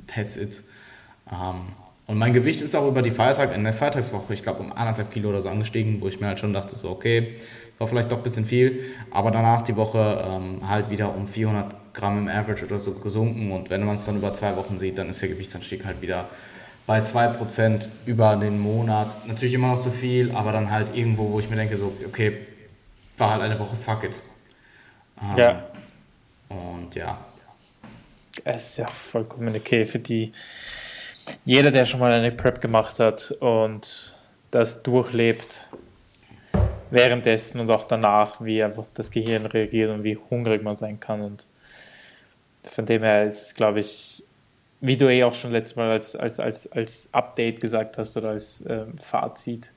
that's 0.06 0.36
it. 0.36 0.62
Ähm, 1.30 1.56
und 2.06 2.16
mein 2.16 2.32
Gewicht 2.32 2.62
ist 2.62 2.74
auch 2.74 2.88
über 2.88 3.02
die 3.02 3.10
Feiertage, 3.10 3.52
in 3.54 3.64
der 3.64 3.74
Feiertagswoche, 3.74 4.32
ich 4.32 4.42
glaube, 4.42 4.60
um 4.60 4.72
anderthalb 4.72 5.10
Kilo 5.10 5.28
oder 5.28 5.42
so 5.42 5.50
angestiegen, 5.50 6.00
wo 6.00 6.08
ich 6.08 6.20
mir 6.20 6.28
halt 6.28 6.40
schon 6.40 6.54
dachte, 6.54 6.74
so, 6.74 6.88
okay, 6.88 7.26
war 7.76 7.86
vielleicht 7.86 8.10
doch 8.10 8.16
ein 8.16 8.22
bisschen 8.22 8.46
viel. 8.46 8.80
Aber 9.10 9.30
danach 9.30 9.62
die 9.62 9.76
Woche 9.76 10.24
ähm, 10.26 10.66
halt 10.68 10.90
wieder 10.90 11.14
um 11.14 11.28
400 11.28 11.77
Gramm 11.92 12.18
im 12.18 12.28
Average 12.28 12.64
oder 12.66 12.78
so 12.78 12.92
gesunken. 12.92 13.52
Und 13.52 13.70
wenn 13.70 13.84
man 13.84 13.96
es 13.96 14.04
dann 14.04 14.16
über 14.16 14.34
zwei 14.34 14.56
Wochen 14.56 14.78
sieht, 14.78 14.98
dann 14.98 15.08
ist 15.10 15.20
der 15.22 15.28
Gewichtsanstieg 15.28 15.84
halt 15.84 16.00
wieder 16.00 16.28
bei 16.86 17.00
2% 17.00 17.88
über 18.06 18.36
den 18.36 18.58
Monat. 18.58 19.26
Natürlich 19.26 19.54
immer 19.54 19.68
noch 19.68 19.80
zu 19.80 19.90
viel, 19.90 20.32
aber 20.32 20.52
dann 20.52 20.70
halt 20.70 20.96
irgendwo, 20.96 21.32
wo 21.32 21.40
ich 21.40 21.50
mir 21.50 21.56
denke, 21.56 21.76
so, 21.76 21.92
okay, 22.06 22.46
war 23.18 23.32
halt 23.32 23.42
eine 23.42 23.58
Woche, 23.58 23.76
fuck 23.76 24.04
it. 24.04 24.18
Ähm, 25.20 25.38
ja. 25.38 25.66
Und 26.48 26.94
ja. 26.94 27.18
Es 28.44 28.70
ist 28.70 28.78
ja 28.78 28.86
vollkommen 28.86 29.54
okay 29.54 29.84
für 29.84 29.98
die 29.98 30.32
jeder, 31.44 31.70
der 31.70 31.84
schon 31.84 32.00
mal 32.00 32.12
eine 32.12 32.32
Prep 32.32 32.60
gemacht 32.60 32.98
hat 33.00 33.32
und 33.40 34.14
das 34.50 34.82
durchlebt, 34.82 35.70
währenddessen 36.90 37.60
und 37.60 37.70
auch 37.70 37.84
danach, 37.84 38.42
wie 38.42 38.62
einfach 38.62 38.86
das 38.94 39.10
Gehirn 39.10 39.46
reagiert 39.46 39.90
und 39.90 40.04
wie 40.04 40.16
hungrig 40.30 40.62
man 40.62 40.74
sein 40.74 40.98
kann. 40.98 41.20
Und 41.20 41.46
von 42.68 42.86
dem 42.86 43.02
her 43.02 43.24
ist 43.24 43.42
es, 43.42 43.54
glaube 43.54 43.80
ich, 43.80 44.22
wie 44.80 44.96
du 44.96 45.10
eh 45.10 45.24
auch 45.24 45.34
schon 45.34 45.52
letztes 45.52 45.76
Mal 45.76 45.90
als, 45.90 46.14
als, 46.14 46.38
als, 46.38 46.70
als 46.70 47.08
Update 47.12 47.60
gesagt 47.60 47.98
hast 47.98 48.16
oder 48.16 48.30
als 48.30 48.64
ähm, 48.68 48.96
Fazit, 48.98 49.72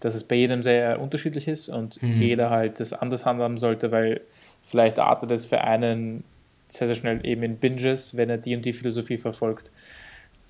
dass 0.00 0.14
es 0.14 0.24
bei 0.24 0.36
jedem 0.36 0.62
sehr 0.62 1.00
unterschiedlich 1.00 1.48
ist 1.48 1.68
und 1.68 2.02
mhm. 2.02 2.20
jeder 2.20 2.50
halt 2.50 2.80
das 2.80 2.92
anders 2.92 3.26
handhaben 3.26 3.58
sollte, 3.58 3.92
weil 3.92 4.22
vielleicht 4.64 4.98
artet 4.98 5.30
es 5.32 5.46
für 5.46 5.60
einen 5.60 6.24
sehr, 6.68 6.86
sehr 6.86 6.96
schnell 6.96 7.26
eben 7.26 7.42
in 7.42 7.56
Binges, 7.56 8.16
wenn 8.16 8.30
er 8.30 8.38
die 8.38 8.54
und 8.54 8.64
die 8.64 8.72
Philosophie 8.72 9.18
verfolgt. 9.18 9.70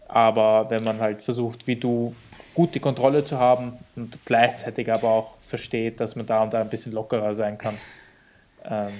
Aber 0.07 0.71
wenn 0.71 0.85
man 0.85 1.01
halt 1.01 1.23
versucht, 1.23 1.67
wie 1.67 1.77
du 1.77 2.15
gut 2.55 2.75
die 2.75 2.81
Kontrolle 2.81 3.25
zu 3.25 3.39
haben 3.39 3.75
und 3.95 4.19
gleichzeitig 4.25 4.93
aber 4.93 5.09
auch 5.09 5.39
versteht, 5.41 6.01
dass 6.01 6.17
man 6.17 6.27
da 6.27 6.43
und 6.43 6.53
da 6.53 6.61
ein 6.61 6.69
bisschen 6.69 6.93
lockerer 6.93 7.35
sein 7.35 7.57
kann. 7.57 7.77
Ähm, 8.65 8.93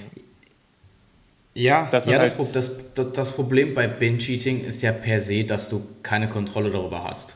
ja, 1.53 1.89
ja 1.91 2.19
halt 2.19 2.39
das, 2.39 2.53
das, 2.95 3.11
das, 3.13 3.31
Problem 3.31 3.73
bei 3.73 3.87
Binge-Eating 3.87 4.63
ist 4.63 4.81
ja 4.81 4.91
per 4.91 5.19
se, 5.19 5.43
dass 5.43 5.69
du 5.69 5.81
keine 6.03 6.29
Kontrolle 6.29 6.71
darüber 6.71 7.03
hast. 7.03 7.35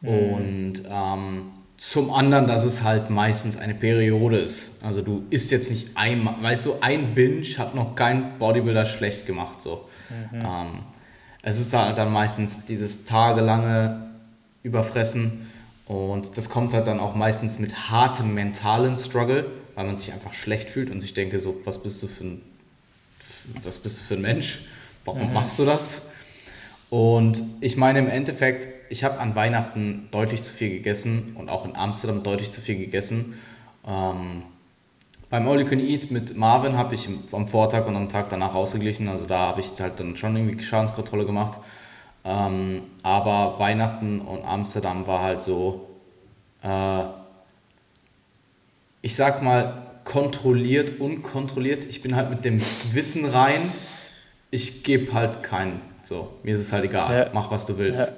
Mhm. 0.00 0.08
Und 0.08 0.82
ähm, 0.88 1.52
zum 1.76 2.12
anderen, 2.12 2.46
dass 2.46 2.64
es 2.64 2.82
halt 2.82 3.10
meistens 3.10 3.58
eine 3.58 3.74
Periode 3.74 4.38
ist. 4.38 4.82
Also 4.82 5.02
du 5.02 5.24
isst 5.30 5.50
jetzt 5.50 5.70
nicht 5.70 5.90
einmal, 5.94 6.34
weißt 6.40 6.66
du, 6.66 6.74
ein 6.80 7.14
Binge 7.14 7.46
hat 7.58 7.74
noch 7.74 7.94
kein 7.94 8.38
Bodybuilder 8.38 8.86
schlecht 8.86 9.26
gemacht. 9.26 9.60
So. 9.60 9.88
Mhm. 10.08 10.40
Ähm, 10.40 10.66
es 11.42 11.60
ist 11.60 11.72
halt 11.74 11.98
dann 11.98 12.12
meistens 12.12 12.64
dieses 12.66 13.04
tagelange 13.04 14.10
Überfressen 14.62 15.46
und 15.86 16.36
das 16.36 16.48
kommt 16.48 16.74
halt 16.74 16.88
dann 16.88 16.98
auch 16.98 17.14
meistens 17.14 17.60
mit 17.60 17.90
hartem 17.90 18.34
mentalen 18.34 18.96
Struggle, 18.96 19.44
weil 19.76 19.86
man 19.86 19.96
sich 19.96 20.12
einfach 20.12 20.32
schlecht 20.32 20.68
fühlt 20.70 20.90
und 20.90 21.00
sich 21.00 21.14
denke 21.14 21.38
so, 21.38 21.60
was 21.64 21.82
bist 21.82 22.02
du 22.02 22.08
für 22.08 22.24
ein, 22.24 22.42
was 23.62 23.78
bist 23.78 24.00
du 24.00 24.02
für 24.04 24.14
ein 24.14 24.22
Mensch? 24.22 24.60
Warum 25.04 25.28
mhm. 25.28 25.34
machst 25.34 25.58
du 25.58 25.64
das? 25.64 26.08
Und 26.90 27.42
ich 27.60 27.76
meine 27.76 27.98
im 27.98 28.08
Endeffekt, 28.08 28.68
ich 28.90 29.04
habe 29.04 29.18
an 29.18 29.34
Weihnachten 29.34 30.08
deutlich 30.10 30.42
zu 30.42 30.52
viel 30.52 30.70
gegessen 30.70 31.34
und 31.36 31.48
auch 31.48 31.64
in 31.64 31.74
Amsterdam 31.74 32.22
deutlich 32.22 32.52
zu 32.52 32.60
viel 32.60 32.76
gegessen. 32.76 33.34
Ähm, 33.86 34.42
beim 35.28 35.48
All 35.48 35.60
You 35.60 35.66
Can 35.66 35.80
Eat 35.80 36.10
mit 36.10 36.36
Marvin 36.36 36.76
habe 36.78 36.94
ich 36.94 37.08
am 37.32 37.48
Vortag 37.48 37.86
und 37.86 37.96
am 37.96 38.08
Tag 38.08 38.28
danach 38.30 38.54
ausgeglichen. 38.54 39.08
Also 39.08 39.26
da 39.26 39.38
habe 39.48 39.60
ich 39.60 39.72
halt 39.80 39.98
dann 39.98 40.16
schon 40.16 40.36
irgendwie 40.36 40.62
Schadenskontrolle 40.62 41.26
gemacht. 41.26 41.58
Ähm, 42.24 42.82
aber 43.02 43.58
Weihnachten 43.58 44.20
und 44.20 44.44
Amsterdam 44.44 45.06
war 45.06 45.22
halt 45.22 45.42
so, 45.42 45.88
äh, 46.62 47.04
ich 49.02 49.14
sag 49.14 49.42
mal, 49.42 49.85
kontrolliert, 50.06 51.00
unkontrolliert. 51.00 51.84
Ich 51.84 52.00
bin 52.00 52.16
halt 52.16 52.30
mit 52.30 52.46
dem 52.46 52.54
Wissen 52.58 53.26
rein, 53.26 53.60
ich 54.50 54.84
gebe 54.84 55.12
halt 55.12 55.42
keinen. 55.42 55.82
So, 56.04 56.32
mir 56.44 56.54
ist 56.54 56.60
es 56.62 56.72
halt 56.72 56.84
egal, 56.84 57.14
ja. 57.14 57.30
mach 57.34 57.50
was 57.50 57.66
du 57.66 57.76
willst. 57.76 58.00
Ja. 58.00 58.08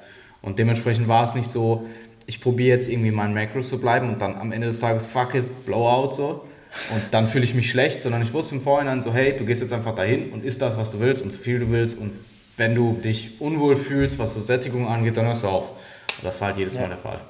Und 0.43 0.61
dementsprechend 0.61 1.09
war 1.09 1.25
es 1.25 1.35
nicht 1.35 1.49
so, 1.49 1.87
ich 2.27 2.41
probiere 2.43 2.77
jetzt 2.77 2.89
irgendwie 2.89 3.11
meinen 3.11 3.33
Macros 3.35 3.71
zu 3.71 3.81
bleiben 3.81 4.11
und 4.11 4.21
dann 4.21 4.37
am 4.37 4.53
Ende 4.53 4.67
des 4.67 4.79
Tages, 4.79 5.07
fuck 5.07 5.35
it, 5.35 5.67
Blowout 5.67 6.13
so 6.13 6.45
und 6.91 7.03
dann 7.13 7.27
fühle 7.27 7.45
ich 7.45 7.55
mich 7.55 7.71
schlecht, 7.71 8.03
sondern 8.03 8.21
ich 8.21 8.35
wusste 8.35 8.55
im 8.55 8.61
Vorhinein 8.61 9.01
so, 9.01 9.13
hey, 9.15 9.37
du 9.37 9.47
gehst 9.47 9.63
jetzt 9.63 9.73
einfach 9.73 9.95
dahin 9.95 10.31
und 10.31 10.45
isst 10.45 10.61
das, 10.61 10.77
was 10.77 10.91
du 10.91 11.01
willst 11.01 11.25
und 11.25 11.33
so 11.33 11.39
viel 11.39 11.59
du 11.59 11.71
willst 11.71 11.99
und 11.99 12.13
wenn 12.59 12.75
du 12.75 12.93
dich 12.93 13.41
unwohl 13.41 13.77
fühlst, 13.77 14.19
was 14.19 14.35
so 14.35 14.41
Sättigung 14.41 14.87
angeht, 14.87 15.17
dann 15.17 15.25
hörst 15.25 15.45
du 15.45 15.49
auf. 15.49 15.71
Und 15.71 16.25
das 16.25 16.41
war 16.41 16.49
halt 16.49 16.59
jedes 16.59 16.75
ja. 16.75 16.83
Mal 16.83 16.89
der 16.89 16.99
Fall. 16.99 17.21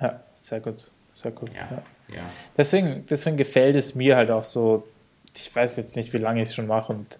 Ja, 0.00 0.20
sehr 0.36 0.60
gut. 0.60 0.90
Sehr 1.12 1.32
gut. 1.32 1.50
Ja. 1.54 1.82
Ja. 2.14 2.22
Deswegen, 2.56 3.04
deswegen 3.08 3.36
gefällt 3.36 3.76
es 3.76 3.94
mir 3.94 4.16
halt 4.16 4.30
auch 4.30 4.44
so, 4.44 4.86
ich 5.36 5.54
weiß 5.54 5.76
jetzt 5.76 5.96
nicht, 5.96 6.12
wie 6.12 6.18
lange 6.18 6.42
ich 6.42 6.48
es 6.48 6.54
schon 6.54 6.66
mache 6.66 6.92
und 6.92 7.18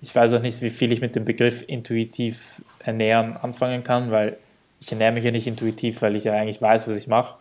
ich 0.00 0.14
weiß 0.14 0.34
auch 0.34 0.42
nicht, 0.42 0.60
wie 0.62 0.70
viel 0.70 0.90
ich 0.92 1.00
mit 1.00 1.14
dem 1.14 1.24
Begriff 1.24 1.64
intuitiv 1.66 2.62
ernähren 2.84 3.36
anfangen 3.36 3.84
kann, 3.84 4.10
weil 4.10 4.36
ich 4.80 4.90
ernähre 4.90 5.12
mich 5.12 5.24
ja 5.24 5.30
nicht 5.30 5.46
intuitiv, 5.46 6.02
weil 6.02 6.16
ich 6.16 6.24
ja 6.24 6.32
eigentlich 6.32 6.60
weiß, 6.60 6.88
was 6.88 6.96
ich 6.96 7.06
mache. 7.06 7.36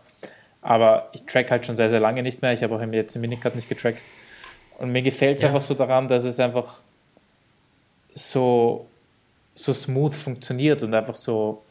Aber 0.61 1.09
ich 1.13 1.23
track 1.23 1.49
halt 1.49 1.65
schon 1.65 1.75
sehr, 1.75 1.89
sehr 1.89 1.99
lange 1.99 2.21
nicht 2.21 2.43
mehr. 2.43 2.53
Ich 2.53 2.61
habe 2.61 2.75
auch 2.75 2.93
jetzt 2.93 3.15
im 3.15 3.21
Minicard 3.21 3.55
nicht 3.55 3.67
getrackt. 3.67 4.01
Und 4.77 4.91
mir 4.91 5.01
gefällt 5.01 5.37
es 5.37 5.41
ja. 5.41 5.47
einfach 5.47 5.61
so 5.61 5.73
daran, 5.73 6.07
dass 6.07 6.23
es 6.23 6.39
einfach 6.39 6.81
so, 8.13 8.85
so 9.55 9.73
smooth 9.73 10.13
funktioniert 10.13 10.83
und 10.83 10.93
einfach 10.93 11.15
so 11.15 11.63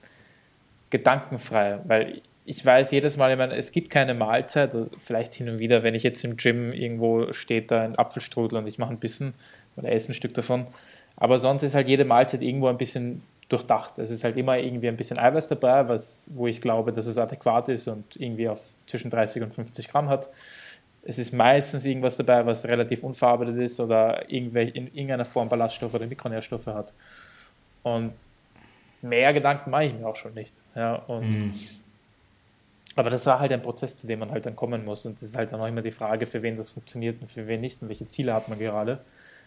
gedankenfrei. 0.91 1.79
Weil 1.85 2.21
ich 2.45 2.65
weiß 2.65 2.91
jedes 2.91 3.17
Mal, 3.17 3.33
ich 3.33 3.39
meine, 3.39 3.55
es 3.57 3.71
gibt 3.71 3.91
keine 3.91 4.15
Mahlzeit, 4.15 4.75
vielleicht 4.97 5.35
hin 5.35 5.49
und 5.49 5.59
wieder, 5.59 5.83
wenn 5.83 5.95
ich 5.95 6.03
jetzt 6.03 6.25
im 6.25 6.37
Gym 6.37 6.73
irgendwo 6.73 7.33
steht, 7.33 7.71
da 7.71 7.83
ein 7.83 7.97
Apfelstrudel 7.97 8.59
und 8.59 8.67
ich 8.67 8.79
mache 8.79 8.91
ein 8.91 8.99
bisschen 8.99 9.35
oder 9.77 9.93
esse 9.93 10.11
ein 10.11 10.15
Stück 10.15 10.35
davon. 10.35 10.67
Aber 11.17 11.39
sonst 11.39 11.63
ist 11.63 11.75
halt 11.75 11.89
jede 11.89 12.05
Mahlzeit 12.05 12.43
irgendwo 12.43 12.69
ein 12.69 12.79
bisschen 12.79 13.23
durchdacht. 13.51 13.99
Es 13.99 14.11
ist 14.11 14.25
halt 14.25 14.37
immer 14.37 14.59
irgendwie 14.59 14.89
ein 14.89 14.97
bisschen 14.97 15.19
Eiweiß 15.19 15.49
dabei, 15.49 15.89
was, 15.89 16.31
wo 16.35 16.47
ich 16.47 16.61
glaube, 16.61 16.93
dass 16.93 17.07
es 17.07 17.19
adäquat 17.19 17.69
ist 17.69 17.89
und 17.89 18.17
irgendwie 18.17 18.49
auf 18.49 18.61
zwischen 18.87 19.11
30 19.11 19.43
und 19.43 19.55
50 19.55 19.89
Gramm 19.89 20.09
hat. 20.09 20.31
Es 21.03 21.19
ist 21.19 21.33
meistens 21.33 21.85
irgendwas 21.85 22.17
dabei, 22.17 22.45
was 22.47 22.67
relativ 22.67 23.03
unverarbeitet 23.03 23.57
ist 23.59 23.81
oder 23.81 24.29
in 24.31 24.55
irgendeiner 24.55 25.25
Form 25.25 25.49
Ballaststoffe 25.49 25.95
oder 25.95 26.07
Mikronährstoffe 26.07 26.67
hat. 26.67 26.95
Und 27.83 28.13
mehr 29.03 29.33
Gedanken 29.33 29.71
mache 29.71 29.87
ich 29.87 29.95
mir 29.95 30.07
auch 30.07 30.17
schon 30.17 30.35
nicht. 30.35 30.63
Ja, 30.75 30.97
und 30.97 31.29
mhm. 31.29 31.55
Aber 32.97 33.11
das 33.11 33.25
war 33.27 33.39
halt 33.39 33.53
ein 33.53 33.63
Prozess, 33.63 33.97
zu 33.97 34.07
dem 34.07 34.19
man 34.19 34.31
halt 34.31 34.47
dann 34.47 34.57
kommen 34.57 34.85
muss. 34.85 35.07
Und 35.07 35.17
das 35.17 35.29
ist 35.31 35.37
halt 35.37 35.53
dann 35.53 35.61
auch 35.61 35.67
immer 35.67 35.83
die 35.83 35.91
Frage, 35.91 36.27
für 36.27 36.43
wen 36.43 36.57
das 36.57 36.71
funktioniert 36.71 37.21
und 37.21 37.29
für 37.29 37.47
wen 37.47 37.61
nicht 37.61 37.83
und 37.83 37.89
welche 37.89 38.09
Ziele 38.09 38.35
hat 38.35 38.49
man 38.49 38.59
gerade. 38.59 39.01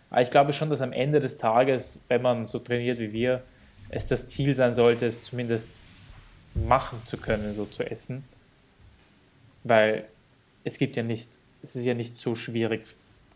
Aber 0.10 0.22
ich 0.22 0.32
glaube 0.32 0.54
schon, 0.54 0.70
dass 0.70 0.82
am 0.82 0.94
Ende 0.94 1.20
des 1.20 1.38
Tages, 1.38 2.00
wenn 2.08 2.22
man 2.22 2.46
so 2.46 2.60
trainiert 2.60 3.00
wie 3.00 3.12
wir, 3.12 3.44
es 3.90 4.08
das 4.08 4.28
Ziel 4.28 4.54
sein 4.54 4.74
sollte, 4.74 5.06
es 5.06 5.24
zumindest 5.24 5.70
machen 6.56 7.02
zu 7.06 7.18
können, 7.18 7.54
so 7.54 7.66
zu 7.66 7.84
essen. 7.84 8.24
Weil 9.64 10.06
es 10.64 10.78
gibt 10.78 10.96
ja 10.96 11.04
nicht, 11.04 11.30
es 11.62 11.76
ist 11.76 11.84
ja 11.84 11.94
nicht 11.94 12.16
so 12.16 12.36
schwierig 12.36 12.86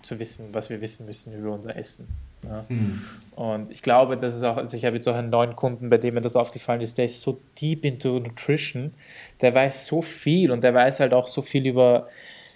zu 0.02 0.20
wissen, 0.20 0.54
was 0.54 0.70
wir 0.70 0.82
wissen 0.82 1.06
müssen 1.06 1.38
über 1.38 1.52
unser 1.52 1.76
Essen. 1.76 2.08
Ja. 2.44 2.66
Mhm. 2.70 3.02
Und 3.36 3.72
ich 3.72 3.84
glaube, 3.84 4.18
das 4.18 4.34
ist 4.34 4.44
auch, 4.44 4.58
also 4.58 4.76
ich 4.76 4.84
habe 4.84 4.96
jetzt 4.96 5.08
auch 5.08 5.16
einen 5.16 5.30
neuen 5.30 5.56
Kunden, 5.56 5.90
bei 5.90 6.00
dem 6.00 6.16
mir 6.16 6.22
das 6.22 6.36
aufgefallen 6.36 6.82
ist, 6.82 6.98
der 6.98 7.06
ist 7.06 7.22
so 7.22 7.40
deep 7.62 7.86
into 7.86 8.20
Nutrition, 8.20 8.94
der 9.42 9.54
weiß 9.54 9.86
so 9.86 10.02
viel 10.02 10.52
und 10.52 10.64
der 10.64 10.74
weiß 10.74 11.02
halt 11.02 11.14
auch 11.14 11.28
so 11.28 11.44
viel 11.44 11.68
über 11.68 12.08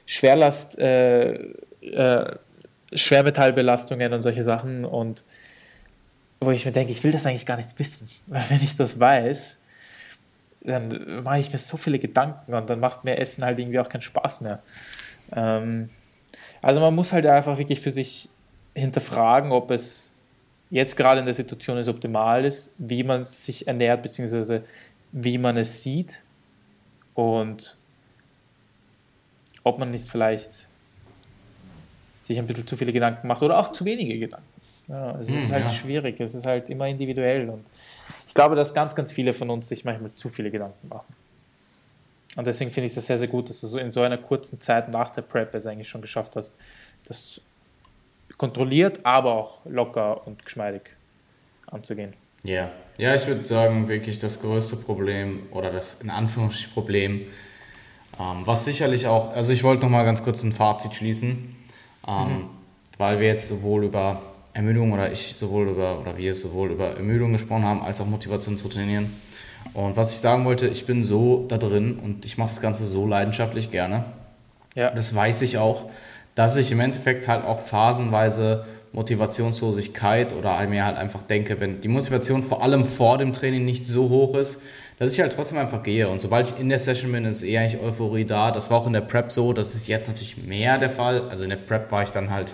Schwerlast, 0.08 0.80
äh, 0.80 1.34
äh, 1.82 2.36
Schwermetallbelastungen 2.94 4.12
und 4.12 4.22
solche 4.22 4.42
Sachen 4.42 4.84
und 4.84 5.24
wo 6.40 6.50
ich 6.50 6.66
mir 6.66 6.72
denke, 6.72 6.92
ich 6.92 7.04
will 7.04 7.12
das 7.12 7.26
eigentlich 7.26 7.46
gar 7.46 7.58
nicht 7.58 7.78
wissen. 7.78 8.10
Weil 8.28 8.44
wenn 8.50 8.64
ich 8.64 8.76
das 8.76 9.00
weiß, 9.00 9.62
dann 10.62 11.22
mache 11.24 11.40
ich 11.40 11.52
mir 11.52 11.60
so 11.60 11.78
viele 11.78 12.00
Gedanken 12.00 12.54
und 12.54 12.70
dann 12.70 12.80
macht 12.80 13.04
mir 13.04 13.18
Essen 13.18 13.44
halt 13.44 13.60
irgendwie 13.60 13.80
auch 13.80 13.90
keinen 13.90 14.02
Spaß 14.02 14.42
mehr. 14.42 14.64
Ähm, 15.32 15.90
also 16.62 16.82
man 16.82 16.94
muss 16.94 17.14
halt 17.14 17.26
einfach 17.26 17.58
wirklich 17.58 17.80
für 17.80 17.92
sich 17.92 18.30
hinterfragen, 18.74 19.52
ob 19.52 19.72
es 19.72 20.14
jetzt 20.70 20.96
gerade 20.96 21.20
in 21.20 21.26
der 21.26 21.34
Situation 21.34 21.78
ist 21.78 21.88
optimal 21.88 22.46
ist, 22.46 22.74
wie 22.78 23.04
man 23.04 23.24
sich 23.24 23.68
ernährt, 23.68 24.02
beziehungsweise 24.02 24.64
wie 25.12 25.38
man 25.38 25.58
es 25.58 25.84
sieht 25.84 26.24
und 27.14 27.78
ob 29.64 29.78
man 29.78 29.92
nicht 29.92 30.08
vielleicht 30.08 30.70
sich 32.22 32.40
ein 32.40 32.48
bisschen 32.48 32.66
zu 32.66 32.78
viele 32.78 32.94
Gedanken 32.94 33.28
macht 33.28 33.42
oder 33.44 33.58
auch 33.58 33.72
zu 33.72 33.84
wenige 33.84 34.18
Gedanken. 34.18 34.48
Ja, 34.88 35.18
es 35.20 35.28
ist 35.28 35.46
hm, 35.46 35.52
halt 35.52 35.64
ja. 35.66 35.70
schwierig, 35.70 36.20
es 36.20 36.34
ist 36.34 36.46
halt 36.46 36.70
immer 36.70 36.88
individuell 36.88 37.50
und 37.50 37.66
ich 38.26 38.34
glaube, 38.34 38.56
dass 38.56 38.74
ganz, 38.74 38.96
ganz 38.96 39.12
viele 39.12 39.34
von 39.34 39.50
uns 39.50 39.70
sich 39.70 39.84
manchmal 39.84 40.14
zu 40.16 40.30
viele 40.30 40.50
Gedanken 40.50 40.88
machen. 40.88 41.14
Und 42.38 42.48
deswegen 42.48 42.72
finde 42.72 42.88
ich 42.88 42.94
das 42.94 43.08
sehr, 43.08 43.18
sehr 43.18 43.28
gut, 43.28 43.50
dass 43.50 43.60
du 43.60 43.68
so 43.68 43.78
in 43.78 43.92
so 43.92 44.02
einer 44.02 44.18
kurzen 44.18 44.60
Zeit 44.62 44.90
nach 44.90 45.10
der 45.10 45.22
Prep 45.22 45.54
es 45.54 45.66
eigentlich 45.66 45.90
schon 45.90 46.02
geschafft 46.02 46.38
hast, 46.38 46.54
das 47.06 47.42
kontrolliert, 48.42 49.06
aber 49.06 49.36
auch 49.36 49.60
locker 49.66 50.26
und 50.26 50.44
geschmeidig 50.44 50.82
anzugehen. 51.68 52.16
Ja, 52.42 52.72
ja, 52.98 53.14
ich 53.14 53.28
würde 53.28 53.46
sagen, 53.46 53.88
wirklich 53.88 54.18
das 54.18 54.42
größte 54.42 54.78
Problem 54.78 55.44
oder 55.52 55.70
das 55.70 56.02
in 56.02 56.10
Anführungsstrichen 56.10 56.74
Problem, 56.74 57.22
ähm, 58.20 58.42
was 58.46 58.66
sicherlich 58.66 59.06
auch, 59.06 59.36
also 59.36 59.54
ich 59.54 59.64
wollte 59.64 59.84
noch 59.84 59.92
mal 59.92 60.06
ganz 60.06 60.24
kurz 60.24 60.42
ein 60.42 60.54
Fazit 60.54 60.96
schließen, 60.96 61.56
ähm, 62.08 62.26
mhm. 62.26 62.50
weil 62.98 63.20
wir 63.20 63.28
jetzt 63.28 63.48
sowohl 63.48 63.84
über 63.84 64.24
Ermüdung 64.54 64.92
oder 64.92 65.12
ich 65.12 65.36
sowohl 65.36 65.70
über, 65.70 66.00
oder 66.00 66.18
wir 66.18 66.34
sowohl 66.34 66.72
über 66.72 66.98
Ermüdung 66.98 67.34
gesprochen 67.34 67.64
haben, 67.64 67.84
als 67.84 68.02
auch 68.02 68.08
Motivation 68.08 68.58
zu 68.58 68.70
trainieren. 68.70 69.14
Und 69.76 69.96
was 69.98 70.14
ich 70.14 70.18
sagen 70.18 70.46
wollte, 70.46 70.68
ich 70.68 70.88
bin 70.88 71.04
so 71.04 71.46
da 71.48 71.60
drin 71.60 72.00
und 72.04 72.26
ich 72.26 72.40
mache 72.40 72.50
das 72.50 72.60
Ganze 72.60 72.88
so 72.88 73.06
leidenschaftlich 73.06 73.70
gerne. 73.70 74.04
Ja. 74.74 74.90
Das 74.90 75.14
weiß 75.14 75.44
ich 75.44 75.60
auch, 75.60 75.92
dass 76.36 76.58
ich 76.58 76.72
im 76.72 76.80
Endeffekt 76.80 77.28
halt 77.28 77.46
auch 77.46 77.60
phasenweise 77.60 78.66
Motivationslosigkeit 78.94 80.34
oder 80.34 80.66
mir 80.68 80.86
halt 80.86 80.98
einfach 80.98 81.24
denke, 81.24 81.60
wenn 81.60 81.82
die 81.82 81.88
Motivation 81.88 82.44
vor 82.44 82.62
allem 82.62 82.86
vor 82.86 83.18
dem 83.18 83.34
Training 83.34 83.66
nicht 83.66 83.86
so 83.86 84.10
hoch 84.10 84.36
ist, 84.36 84.62
dass 85.00 85.14
ich 85.14 85.20
halt 85.20 85.34
trotzdem 85.34 85.58
einfach 85.58 85.82
gehe. 85.82 86.08
Und 86.08 86.22
sobald 86.22 86.52
ich 86.52 86.60
in 86.60 86.70
der 86.70 86.78
Session 86.78 87.12
bin, 87.12 87.26
ist 87.26 87.42
eher 87.42 87.62
eigentlich 87.62 87.82
Euphorie 87.82 88.26
da. 88.26 88.52
Das 88.52 88.70
war 88.70 88.80
auch 88.80 88.88
in 88.88 88.94
der 88.94 89.02
Prep 89.02 89.32
so. 89.32 89.54
Das 89.54 89.74
ist 89.74 89.88
jetzt 89.88 90.08
natürlich 90.10 90.38
mehr 90.38 90.78
der 90.78 90.90
Fall. 90.90 91.30
Also 91.30 91.44
in 91.44 91.50
der 91.50 91.58
Prep 91.58 91.92
war 91.92 92.04
ich 92.04 92.12
dann 92.12 92.30
halt 92.30 92.54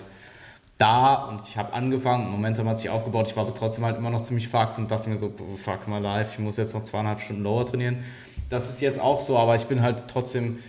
da 0.78 1.14
und 1.24 1.46
ich 1.46 1.56
habe 1.56 1.72
angefangen, 1.72 2.30
Momentum 2.30 2.68
hat 2.68 2.78
sich 2.78 2.88
aufgebaut, 2.88 3.28
ich 3.28 3.36
war 3.36 3.44
aber 3.44 3.54
trotzdem 3.54 3.84
halt 3.84 3.98
immer 3.98 4.10
noch 4.10 4.22
ziemlich 4.22 4.46
fucked 4.46 4.78
und 4.78 4.90
dachte 4.90 5.08
mir 5.08 5.16
so, 5.16 5.32
fuck 5.62 5.88
mal 5.88 6.00
live, 6.00 6.32
ich 6.32 6.38
muss 6.38 6.56
jetzt 6.56 6.72
noch 6.72 6.84
zweieinhalb 6.84 7.20
Stunden 7.20 7.42
lower 7.42 7.66
trainieren. 7.66 8.04
Das 8.48 8.70
ist 8.70 8.80
jetzt 8.80 9.00
auch 9.00 9.18
so, 9.18 9.36
aber 9.36 9.56
ich 9.56 9.64
bin 9.64 9.82
halt 9.82 10.04
trotzdem, 10.06 10.60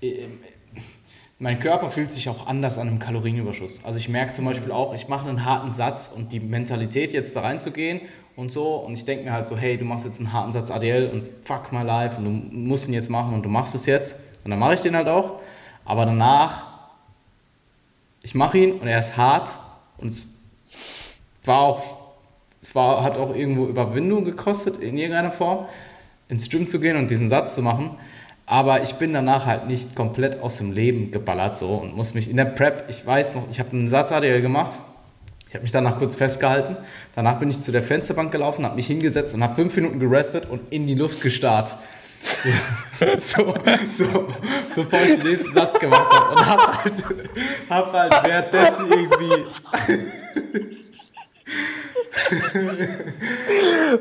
äh, 0.00 0.26
mein 1.40 1.58
Körper 1.58 1.90
fühlt 1.90 2.10
sich 2.10 2.28
auch 2.28 2.46
anders 2.46 2.78
an 2.78 2.86
einem 2.86 2.98
Kalorienüberschuss. 3.00 3.80
Also 3.84 3.98
ich 3.98 4.08
merke 4.08 4.32
zum 4.32 4.44
Beispiel 4.44 4.70
auch, 4.70 4.94
ich 4.94 5.08
mache 5.08 5.28
einen 5.28 5.44
harten 5.44 5.72
Satz 5.72 6.12
und 6.14 6.32
die 6.32 6.38
Mentalität 6.38 7.12
jetzt 7.12 7.34
da 7.34 7.40
reinzugehen 7.40 8.02
und 8.36 8.52
so 8.52 8.76
und 8.76 8.92
ich 8.92 9.04
denke 9.04 9.24
mir 9.24 9.32
halt 9.32 9.48
so, 9.48 9.56
hey, 9.56 9.76
du 9.76 9.84
machst 9.84 10.04
jetzt 10.04 10.20
einen 10.20 10.32
harten 10.32 10.52
Satz 10.52 10.70
ADL 10.70 11.10
und 11.10 11.24
fuck 11.42 11.72
mal 11.72 11.82
live 11.82 12.18
und 12.18 12.24
du 12.24 12.30
musst 12.56 12.86
ihn 12.86 12.94
jetzt 12.94 13.10
machen 13.10 13.34
und 13.34 13.42
du 13.42 13.48
machst 13.48 13.74
es 13.74 13.86
jetzt 13.86 14.20
und 14.44 14.50
dann 14.50 14.60
mache 14.60 14.74
ich 14.74 14.82
den 14.82 14.94
halt 14.94 15.08
auch, 15.08 15.40
aber 15.84 16.06
danach 16.06 16.70
ich 18.22 18.34
mache 18.34 18.58
ihn 18.58 18.72
und 18.72 18.86
er 18.86 19.00
ist 19.00 19.16
hart 19.16 19.54
und 19.98 20.10
es 20.10 20.28
war 21.44 21.60
auch, 21.60 21.96
es 22.60 22.74
war, 22.74 23.02
hat 23.02 23.16
auch 23.16 23.34
irgendwo 23.34 23.66
Überwindung 23.66 24.24
gekostet 24.24 24.80
in 24.80 24.98
irgendeiner 24.98 25.32
Form, 25.32 25.66
ins 26.28 26.48
Gym 26.48 26.66
zu 26.66 26.80
gehen 26.80 26.96
und 26.96 27.10
diesen 27.10 27.28
Satz 27.28 27.54
zu 27.54 27.62
machen. 27.62 27.96
Aber 28.50 28.82
ich 28.82 28.94
bin 28.94 29.12
danach 29.12 29.46
halt 29.46 29.68
nicht 29.68 29.94
komplett 29.94 30.42
aus 30.42 30.56
dem 30.56 30.72
Leben 30.72 31.12
geballert 31.12 31.56
so 31.56 31.68
und 31.68 31.96
muss 31.96 32.14
mich 32.14 32.28
in 32.28 32.36
der 32.36 32.46
Prep, 32.46 32.86
ich 32.88 33.06
weiß 33.06 33.36
noch, 33.36 33.48
ich 33.48 33.60
habe 33.60 33.70
einen 33.70 33.86
Satz 33.86 34.10
ADL 34.10 34.42
gemacht. 34.42 34.76
Ich 35.46 35.54
habe 35.54 35.62
mich 35.62 35.70
danach 35.70 35.98
kurz 36.00 36.16
festgehalten. 36.16 36.76
Danach 37.14 37.38
bin 37.38 37.48
ich 37.48 37.60
zu 37.60 37.70
der 37.70 37.84
Fensterbank 37.84 38.32
gelaufen, 38.32 38.64
habe 38.64 38.74
mich 38.74 38.88
hingesetzt 38.88 39.34
und 39.34 39.44
habe 39.44 39.54
fünf 39.54 39.76
Minuten 39.76 40.00
gerestet 40.00 40.50
und 40.50 40.72
in 40.72 40.88
die 40.88 40.96
Luft 40.96 41.22
gestarrt. 41.22 41.76
so, 43.18 43.54
so, 43.96 44.28
bevor 44.74 45.00
ich 45.00 45.20
den 45.20 45.28
nächsten 45.28 45.54
Satz 45.54 45.78
gemacht 45.78 46.12
habe. 46.12 46.34
Und 46.34 46.50
hab 46.50 46.84
halt, 46.84 46.94
hab 47.70 47.92
halt 47.92 48.12
währenddessen 48.24 48.86
irgendwie. 48.90 50.74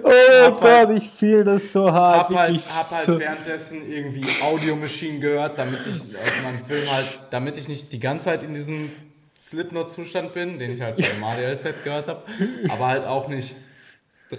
oh 0.03 0.51
Gott, 0.51 0.61
halt, 0.61 0.97
ich 0.97 1.09
fühle 1.09 1.43
das 1.43 1.71
so 1.71 1.91
hart. 1.91 2.29
Hab 2.29 2.35
halt, 2.35 2.57
hab 2.57 2.91
halt 2.91 3.05
so 3.05 3.19
währenddessen 3.19 3.91
irgendwie 3.91 4.25
Audiomaschinen 4.41 5.21
gehört, 5.21 5.57
damit 5.57 5.79
ich 5.81 5.95
aus 5.95 6.43
meinem 6.43 6.65
Film 6.65 6.89
halt, 6.91 7.23
damit 7.29 7.57
ich 7.57 7.67
nicht 7.67 7.91
die 7.91 7.99
ganze 7.99 8.25
Zeit 8.25 8.43
in 8.43 8.53
diesem 8.53 8.91
Slipknot-Zustand 9.39 10.33
bin, 10.33 10.59
den 10.59 10.71
ich 10.71 10.81
halt 10.81 10.97
beim 10.97 11.23
ADL-Set 11.23 11.83
gehört 11.83 12.07
habe, 12.07 12.23
aber 12.69 12.87
halt 12.87 13.05
auch 13.05 13.27
nicht 13.27 13.55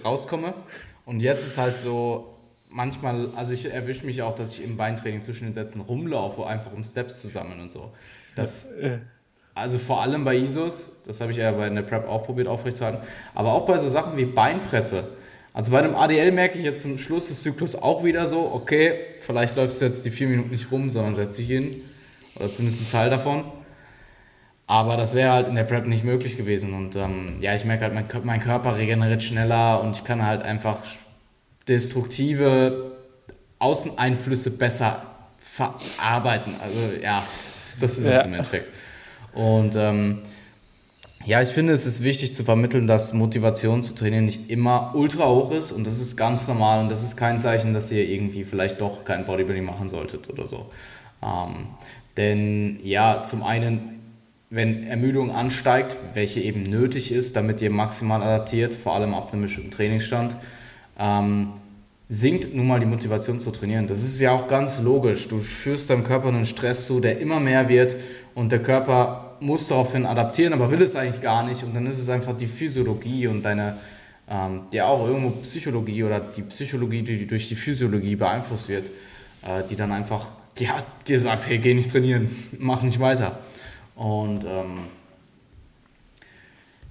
rauskomme. 0.05 0.55
Und 1.07 1.21
jetzt 1.21 1.47
ist 1.47 1.59
halt 1.59 1.79
so, 1.79 2.35
manchmal, 2.71 3.29
also 3.37 3.53
ich 3.53 3.73
erwische 3.73 4.07
mich 4.07 4.23
auch, 4.23 4.35
dass 4.35 4.55
ich 4.55 4.65
im 4.65 4.77
Beintraining 4.77 5.23
zwischen 5.23 5.45
den 5.45 5.53
Sätzen 5.53 5.81
rumlaufe, 5.81 6.47
einfach 6.47 6.73
um 6.73 6.85
Steps 6.85 7.21
zu 7.21 7.29
sammeln 7.29 7.61
und 7.61 7.71
so. 7.71 7.93
Das, 8.37 8.69
also 9.61 9.79
vor 9.79 10.01
allem 10.01 10.25
bei 10.25 10.37
ISOs, 10.37 11.03
das 11.07 11.21
habe 11.21 11.33
ich 11.33 11.39
ja 11.39 11.53
bei 11.53 11.69
der 11.69 11.83
Prep 11.83 12.09
auch 12.09 12.25
probiert 12.25 12.49
aufrechtzuerhalten, 12.49 13.03
aber 13.35 13.53
auch 13.53 13.67
bei 13.67 13.79
so 13.79 13.89
Sachen 13.89 14.17
wie 14.17 14.25
Beinpresse. 14.25 15.05
Also 15.53 15.71
bei 15.71 15.81
einem 15.81 15.95
ADL 15.95 16.33
merke 16.33 16.59
ich 16.59 16.65
jetzt 16.65 16.83
zum 16.83 16.97
Schluss 16.97 17.29
des 17.29 17.43
Zyklus 17.43 17.77
auch 17.77 18.03
wieder 18.03 18.27
so, 18.27 18.51
okay, 18.55 18.93
vielleicht 19.27 19.57
läufst 19.57 19.81
du 19.81 19.85
jetzt 19.85 20.05
die 20.05 20.11
vier 20.11 20.29
Minuten 20.29 20.51
nicht 20.51 20.71
rum, 20.73 20.91
sondern 20.91 21.15
setzt 21.15 21.39
dich 21.39 21.49
hin. 21.49 21.77
Oder 22.37 22.49
zumindest 22.49 22.83
ein 22.83 22.93
Teil 22.93 23.11
davon. 23.11 23.45
Aber 24.67 24.97
das 24.97 25.15
wäre 25.15 25.33
halt 25.33 25.49
in 25.49 25.57
der 25.57 25.65
Prep 25.65 25.87
nicht 25.87 26.05
möglich 26.05 26.37
gewesen. 26.37 26.73
Und 26.73 26.95
ähm, 26.95 27.37
ja, 27.41 27.55
ich 27.55 27.65
merke 27.65 27.83
halt, 27.83 27.95
mein, 27.95 28.07
mein 28.23 28.41
Körper 28.41 28.77
regeneriert 28.77 29.23
schneller 29.23 29.83
und 29.83 29.97
ich 29.97 30.05
kann 30.05 30.25
halt 30.25 30.43
einfach 30.43 30.79
destruktive 31.67 32.93
Außeneinflüsse 33.59 34.57
besser 34.57 35.03
verarbeiten. 35.41 36.55
Also 36.63 37.01
ja, 37.03 37.25
das 37.81 37.99
ist 37.99 38.07
ja. 38.07 38.21
es 38.21 38.27
im 38.27 38.35
Endeffekt. 38.35 38.73
Und 39.35 39.77
ähm, 39.77 40.23
ja, 41.27 41.43
ich 41.43 41.51
finde, 41.51 41.75
es 41.75 41.87
ist 41.87 42.03
wichtig 42.03 42.33
zu 42.33 42.45
vermitteln, 42.45 42.87
dass 42.87 43.13
Motivation 43.13 43.85
zu 43.85 43.95
trainieren 43.95 44.25
nicht 44.25 44.51
immer 44.51 44.93
ultra 44.95 45.29
hoch 45.29 45.53
ist 45.53 45.71
und 45.71 45.87
das 45.87 46.01
ist 46.01 46.17
ganz 46.17 46.49
normal 46.49 46.81
und 46.81 46.91
das 46.91 47.03
ist 47.03 47.17
kein 47.17 47.39
Zeichen, 47.39 47.75
dass 47.75 47.93
ihr 47.93 48.09
irgendwie 48.09 48.45
vielleicht 48.45 48.81
doch 48.81 49.05
kein 49.05 49.27
Bodybuilding 49.27 49.65
machen 49.65 49.89
solltet 49.91 50.31
oder 50.31 50.47
so. 50.47 50.71
Ähm, 51.23 51.67
denn 52.17 52.81
ja, 52.83 53.23
zum 53.23 53.43
einen, 53.43 54.01
wenn 54.49 54.87
Ermüdung 54.87 55.31
ansteigt, 55.31 55.97
welche 56.15 56.41
eben 56.41 56.63
nötig 56.63 57.13
ist, 57.13 57.37
damit 57.37 57.61
ihr 57.61 57.71
maximal 57.71 58.23
adaptiert, 58.23 58.75
vor 58.75 58.95
allem 58.95 59.13
ab 59.15 59.33
einem 59.33 59.43
bestimmten 59.43 59.71
Trainingsstand, 59.71 60.37
ähm, 60.99 61.49
sinkt 62.09 62.55
nun 62.55 62.67
mal 62.67 62.81
die 62.81 62.87
Motivation 62.87 63.39
zu 63.39 63.53
trainieren. 63.53 63.87
Das 63.87 64.03
ist 64.03 64.21
ja 64.21 64.33
auch 64.33 64.49
ganz 64.49 64.81
logisch. 64.81 65.29
Du 65.29 65.39
führst 65.39 65.91
deinem 65.91 66.03
Körper 66.03 66.29
einen 66.29 66.47
Stress 66.47 66.87
zu, 66.87 66.99
der 66.99 67.21
immer 67.21 67.39
mehr 67.39 67.69
wird 67.69 67.95
und 68.35 68.53
der 68.53 68.63
Körper 68.63 69.37
muss 69.41 69.69
daraufhin 69.69 70.07
adaptieren, 70.07 70.53
aber 70.53 70.71
will 70.71 70.83
es 70.83 70.97
eigentlich 70.97 71.23
gar 71.23 71.45
nicht. 71.45 71.63
Und 71.63 71.75
dann 71.75 71.87
ist 71.87 71.99
es 71.99 72.09
einfach 72.09 72.37
die 72.37 72.47
Physiologie 72.47 73.27
und 73.27 73.43
deine, 73.43 73.77
ähm, 74.29 74.63
ja 74.71 74.87
auch 74.87 75.07
irgendwo 75.07 75.31
Psychologie 75.43 76.05
oder 76.05 76.21
die 76.21 76.43
Psychologie, 76.43 77.03
die 77.03 77.27
durch 77.27 77.49
die 77.49 77.57
Physiologie 77.57 78.17
beeinflusst 78.17 78.69
wird, 78.69 78.87
äh, 79.43 79.63
die 79.69 79.77
dann 79.77 79.93
einfach, 79.93 80.29
ja, 80.59 80.77
dir 81.07 81.19
sagt, 81.19 81.49
hey, 81.49 81.59
geh 81.59 81.75
nicht 81.75 81.91
trainieren, 81.91 82.31
mach 82.59 82.83
nicht 82.83 83.01
weiter. 83.01 83.39
Und 83.97 84.45
ähm, 84.45 84.79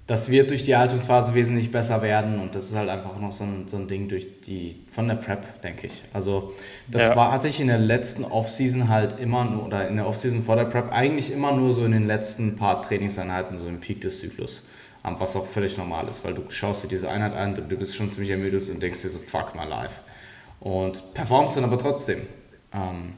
das 0.10 0.32
wird 0.32 0.50
durch 0.50 0.66
die 0.66 0.76
Haltungsphase 0.76 1.36
wesentlich 1.36 1.72
besser 1.72 2.02
werden 2.02 2.40
und 2.40 2.56
das 2.56 2.72
ist 2.72 2.76
halt 2.76 2.90
einfach 2.90 3.20
noch 3.20 3.32
so 3.32 3.44
ein, 3.44 3.68
so 3.68 3.78
ein 3.78 3.88
Ding 3.88 4.10
durch 4.10 4.42
die, 4.42 4.76
von 4.92 5.08
der 5.08 5.14
Prep, 5.14 5.62
denke 5.62 5.86
ich. 5.86 6.02
Also 6.12 6.52
das 6.88 7.10
ja. 7.10 7.16
war, 7.16 7.32
hatte 7.32 7.48
ich 7.48 7.62
in 7.62 7.68
der 7.68 7.78
letzten 7.78 8.24
Offseason 8.24 8.90
halt 8.90 9.20
immer 9.20 9.46
nur, 9.46 9.68
oder 9.68 9.88
in 9.88 9.98
der 9.98 10.08
Offseason 10.08 10.42
vor 10.42 10.56
der 10.56 10.66
Prep 10.66 10.92
eigentlich 10.92 11.32
immer 11.32 11.52
nur 11.52 11.74
so 11.74 11.86
in 11.86 11.92
den 11.92 12.08
letzten 12.08 12.56
paar 12.56 12.82
Trainingseinheiten, 12.82 13.60
so 13.60 13.68
im 13.68 13.82
Peak 13.82 14.02
des 14.02 14.20
Zyklus. 14.20 14.66
Was 15.04 15.36
auch 15.36 15.46
völlig 15.46 15.78
normal 15.78 16.08
ist, 16.08 16.26
weil 16.26 16.34
du 16.34 16.42
schaust 16.50 16.84
dir 16.84 16.88
diese 16.88 17.10
Einheit 17.10 17.34
an, 17.34 17.54
du 17.56 17.62
bist 17.62 17.96
schon 17.96 18.10
ziemlich 18.10 18.32
ermüdet 18.32 18.68
und 18.70 18.82
denkst 18.82 19.04
dir 19.04 19.10
so, 19.10 19.20
fuck 19.20 19.56
my 19.56 19.68
life. 19.68 20.02
Und 20.60 21.14
performst 21.14 21.56
dann 21.56 21.64
aber 21.64 21.78
trotzdem. 21.78 22.22
Ähm, 22.74 23.14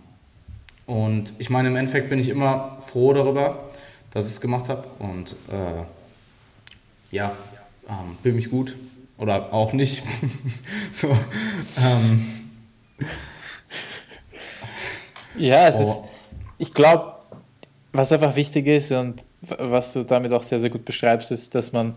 und 0.86 1.34
ich 1.38 1.50
meine, 1.50 1.70
im 1.70 1.76
Endeffekt 1.78 2.10
bin 2.10 2.20
ich 2.20 2.28
immer 2.28 2.78
froh 2.82 3.14
darüber, 3.14 3.72
dass 4.12 4.26
ich 4.26 4.34
es 4.34 4.42
gemacht 4.42 4.68
habe 4.68 4.84
und 5.00 5.32
äh, 5.50 5.84
ja, 7.12 7.36
ähm, 7.88 8.18
fühle 8.22 8.36
mich 8.36 8.50
gut 8.50 8.76
oder 9.18 9.54
auch 9.54 9.74
nicht. 9.74 10.04
so, 10.92 11.16
ähm. 11.78 12.26
Ja, 15.38 15.68
es 15.68 15.76
oh. 15.78 15.82
ist, 15.82 16.02
ich 16.58 16.74
glaube, 16.74 17.14
was 17.94 18.12
einfach 18.12 18.36
wichtig 18.36 18.68
ist 18.68 18.92
und 18.92 19.26
was 19.42 19.94
du 19.94 20.04
damit 20.04 20.34
auch 20.34 20.44
sehr, 20.44 20.60
sehr 20.60 20.70
gut 20.70 20.86
beschreibst, 20.86 21.32
ist, 21.32 21.56
dass 21.56 21.72
man 21.72 21.96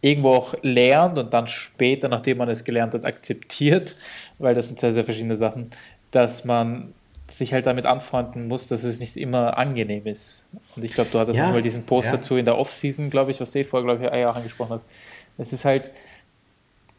irgendwo 0.00 0.34
auch 0.34 0.54
lernt 0.62 1.18
und 1.18 1.32
dann 1.32 1.46
später, 1.46 2.08
nachdem 2.08 2.38
man 2.38 2.48
es 2.48 2.64
gelernt 2.64 2.94
hat, 2.94 3.04
akzeptiert, 3.04 3.96
weil 4.38 4.54
das 4.54 4.66
sind 4.66 4.78
sehr, 4.78 4.92
sehr 4.92 5.04
verschiedene 5.04 5.36
Sachen, 5.36 5.70
dass 6.10 6.44
man 6.44 6.92
sich 7.38 7.52
halt 7.52 7.66
damit 7.66 7.86
anfreunden 7.86 8.48
muss, 8.48 8.66
dass 8.66 8.82
es 8.84 9.00
nicht 9.00 9.16
immer 9.16 9.58
angenehm 9.58 10.06
ist. 10.06 10.46
Und 10.76 10.84
ich 10.84 10.94
glaube, 10.94 11.10
du 11.10 11.18
hattest 11.18 11.38
ja, 11.38 11.50
mal 11.50 11.62
diesen 11.62 11.84
Post 11.84 12.06
ja. 12.06 12.16
dazu 12.16 12.36
in 12.36 12.44
der 12.44 12.58
Off-Season, 12.58 13.10
glaube 13.10 13.30
ich, 13.30 13.40
was 13.40 13.52
du 13.52 13.60
eh 13.60 13.64
vorher, 13.64 13.84
glaube 13.84 14.04
ich, 14.04 14.26
auch 14.26 14.36
angesprochen 14.36 14.72
hast. 14.72 14.88
Es 15.38 15.52
ist 15.52 15.64
halt, 15.64 15.90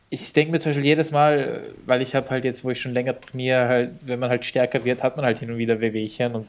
ich 0.09 0.33
denke 0.33 0.51
mir 0.51 0.59
zum 0.59 0.69
Beispiel 0.71 0.86
jedes 0.86 1.11
Mal, 1.11 1.73
weil 1.86 2.01
ich 2.01 2.15
habe 2.15 2.29
halt 2.29 2.45
jetzt, 2.45 2.63
wo 2.63 2.69
ich 2.69 2.79
schon 2.79 2.93
länger 2.93 3.19
trainiere, 3.19 3.67
halt, 3.67 3.91
wenn 4.01 4.19
man 4.19 4.29
halt 4.29 4.45
stärker 4.45 4.83
wird, 4.86 5.03
hat 5.03 5.15
man 5.15 5.25
halt 5.25 5.39
hin 5.39 5.51
und 5.51 5.57
wieder 5.57 5.81
Wehwehchen 5.81 6.36
und 6.36 6.47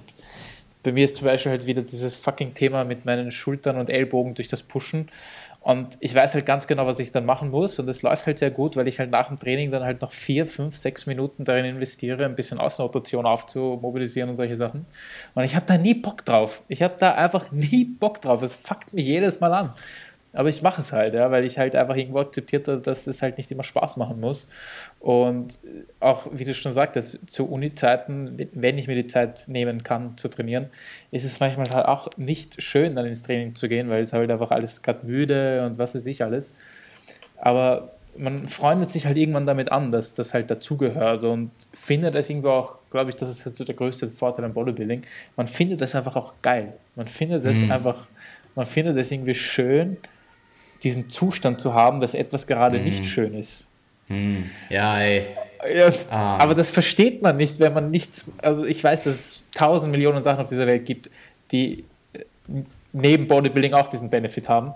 bei 0.87 0.93
mir 0.93 1.05
ist 1.05 1.16
zum 1.16 1.26
Beispiel 1.26 1.51
halt 1.51 1.66
wieder 1.66 1.82
dieses 1.82 2.14
fucking 2.14 2.55
Thema 2.55 2.84
mit 2.84 3.05
meinen 3.05 3.32
Schultern 3.32 3.76
und 3.76 3.91
Ellbogen 3.91 4.34
durch 4.34 4.47
das 4.47 4.62
Pushen. 4.62 5.09
Und 5.67 5.99
ich 5.99 6.14
weiß 6.14 6.35
halt 6.35 6.47
ganz 6.47 6.69
genau, 6.69 6.87
was 6.87 7.01
ich 7.01 7.11
dann 7.11 7.25
machen 7.25 7.51
muss. 7.51 7.81
Und 7.81 7.89
es 7.89 8.03
läuft 8.03 8.25
halt 8.29 8.39
sehr 8.39 8.53
gut, 8.53 8.77
weil 8.77 8.87
ich 8.87 9.01
halt 9.01 9.11
nach 9.11 9.27
dem 9.27 9.37
Training 9.37 9.73
dann 9.73 9.83
halt 9.83 10.01
noch 10.01 10.12
vier, 10.12 10.47
fünf, 10.47 10.77
sechs 10.77 11.07
Minuten 11.07 11.45
darin 11.45 11.64
investiere, 11.64 12.25
ein 12.25 12.37
bisschen 12.37 12.61
Außenrotation 12.61 13.27
aufzumobilisieren 13.27 14.31
und 14.31 14.37
solche 14.37 14.55
Sachen. 14.55 14.87
Und 15.35 15.43
ich 15.43 15.57
habe 15.57 15.67
da 15.67 15.77
nie 15.77 15.95
Bock 15.95 16.25
drauf. 16.25 16.62
Ich 16.69 16.83
habe 16.83 16.95
da 16.97 17.14
einfach 17.17 17.51
nie 17.51 17.85
Bock 17.85 18.21
drauf. 18.21 18.43
Es 18.43 18.55
fuckt 18.55 18.95
mich 18.95 19.07
jedes 19.07 19.41
Mal 19.41 19.53
an. 19.53 19.73
Aber 20.37 20.51
ich 20.51 20.61
mache 20.61 20.82
es 20.82 20.93
halt, 20.93 21.14
ja, 21.14 21.30
weil 21.30 21.45
ich 21.45 21.59
halt 21.59 21.74
einfach 21.74 21.97
irgendwo 21.97 22.18
akzeptiert 22.18 22.68
habe, 22.68 22.80
dass 22.80 23.07
es 23.07 23.22
halt 23.22 23.39
nicht 23.39 23.51
immer 23.51 23.62
Spaß 23.62 23.97
machen 23.97 24.20
muss. 24.20 24.49
Und 25.01 25.59
auch, 25.99 26.26
wie 26.30 26.45
du 26.45 26.55
schon 26.55 26.72
sagtest, 26.72 27.18
zu 27.26 27.49
Uni-Zeiten, 27.49 28.49
wenn 28.53 28.76
ich 28.76 28.87
mir 28.87 28.95
die 28.95 29.07
Zeit 29.07 29.49
nehmen 29.49 29.82
kann 29.82 30.16
zu 30.18 30.28
trainieren, 30.28 30.66
ist 31.11 31.24
es 31.24 31.41
manchmal 31.41 31.70
halt 31.70 31.87
auch 31.87 32.09
nicht 32.18 32.62
schön, 32.62 32.95
dann 32.97 33.07
ins 33.07 33.22
Training 33.22 33.55
zu 33.55 33.68
gehen, 33.68 33.89
weil 33.89 34.03
es 34.03 34.12
halt 34.12 34.30
einfach 34.30 34.51
alles 34.51 34.82
gerade 34.82 35.07
müde 35.07 35.64
und 35.64 35.78
was 35.78 35.95
weiß 35.95 36.05
ich 36.05 36.22
alles. 36.22 36.53
Aber 37.39 37.97
man 38.18 38.49
freundet 38.49 38.91
sich 38.91 39.07
halt 39.07 39.16
irgendwann 39.16 39.47
damit 39.47 39.72
an, 39.72 39.91
dass 39.91 40.14
das 40.14 40.34
halt 40.34 40.51
dazugehört 40.51 41.24
und 41.24 41.51
findet 41.72 42.14
es 42.14 42.28
irgendwo 42.28 42.51
auch, 42.51 42.74
glaube 42.91 43.11
ich, 43.11 43.16
das 43.16 43.30
ist 43.30 43.47
halt 43.47 43.57
so 43.57 43.64
der 43.64 43.74
größte 43.74 44.09
Vorteil 44.09 44.45
am 44.45 44.53
Bodybuilding. 44.53 45.03
Man 45.37 45.47
findet 45.47 45.80
es 45.82 45.95
einfach 45.95 46.16
auch 46.16 46.34
geil. 46.43 46.74
Man 46.95 47.07
findet 47.07 47.45
es 47.45 47.59
mhm. 47.59 47.72
einfach, 47.72 48.07
man 48.55 48.66
findet 48.66 48.97
es 48.97 49.11
irgendwie 49.11 49.34
schön, 49.34 49.97
diesen 50.83 51.09
Zustand 51.09 51.61
zu 51.61 51.74
haben, 51.74 52.01
dass 52.01 52.14
etwas 52.14 52.47
gerade 52.47 52.79
mm. 52.79 52.85
nicht 52.85 53.01
mhm. 53.01 53.05
schön 53.05 53.35
ist. 53.35 53.68
Mm. 54.09 54.37
Ja, 54.70 55.01
ey. 55.01 55.27
Ja, 55.74 55.91
ah. 56.11 56.37
Aber 56.39 56.55
das 56.55 56.70
versteht 56.70 57.22
man 57.22 57.37
nicht, 57.37 57.59
wenn 57.59 57.72
man 57.72 57.91
nichts. 57.91 58.31
Also, 58.39 58.64
ich 58.64 58.83
weiß, 58.83 59.05
dass 59.05 59.14
es 59.14 59.45
tausend 59.55 59.91
Millionen 59.91 60.22
Sachen 60.22 60.41
auf 60.41 60.49
dieser 60.49 60.66
Welt 60.66 60.85
gibt, 60.85 61.11
die 61.51 61.85
äh, 62.12 62.20
neben 62.93 63.27
Bodybuilding 63.27 63.72
auch 63.74 63.89
diesen 63.89 64.11
Benefit 64.11 64.49
haben. 64.49 64.70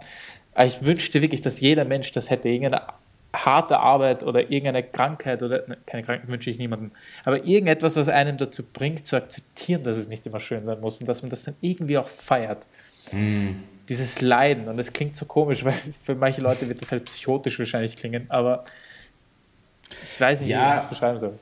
Aber 0.55 0.67
ich 0.67 0.83
wünschte 0.85 1.23
wirklich, 1.23 1.43
dass 1.43 1.61
jeder 1.61 1.85
Mensch 1.85 2.11
das 2.13 2.31
hätte. 2.31 2.49
Irgendeine 2.49 2.87
harte 3.33 3.79
Arbeit 3.79 4.25
oder 4.25 4.41
irgendeine 4.51 4.83
Krankheit 4.83 5.43
oder 5.43 5.65
ne, 5.69 5.79
keine 5.87 6.03
Krankheit 6.03 6.29
wünsche 6.29 6.51
ich 6.51 6.59
niemandem, 6.59 6.91
aber 7.25 7.45
irgendetwas, 7.45 7.95
was 7.95 8.09
einen 8.09 8.37
dazu 8.37 8.65
bringt, 8.65 9.07
zu 9.07 9.15
akzeptieren, 9.15 9.85
dass 9.85 9.97
es 9.97 10.09
nicht 10.09 10.27
immer 10.27 10.41
schön 10.41 10.65
sein 10.65 10.81
muss 10.81 10.99
und 11.01 11.07
dass 11.07 11.23
man 11.23 11.31
das 11.31 11.45
dann 11.45 11.55
irgendwie 11.61 11.97
auch 11.97 12.09
feiert. 12.09 12.67
Mm 13.13 13.51
dieses 13.91 14.23
Leiden. 14.23 14.69
Und 14.69 14.79
das 14.79 14.93
klingt 14.93 15.15
so 15.15 15.27
komisch, 15.27 15.65
weil 15.67 15.75
für 15.75 16.15
manche 16.15 16.41
Leute 16.41 16.67
wird 16.69 16.81
das 16.81 16.91
halt 16.91 17.05
psychotisch 17.05 17.59
wahrscheinlich 17.59 17.97
klingen, 17.97 18.25
aber 18.31 18.65
ich 20.03 20.21
weiß 20.21 20.43
nicht, 20.43 20.51
ja, 20.51 20.59
wie 20.59 20.63
ich 20.63 20.81
das 20.81 20.89
beschreiben 20.89 21.19
soll. 21.19 21.39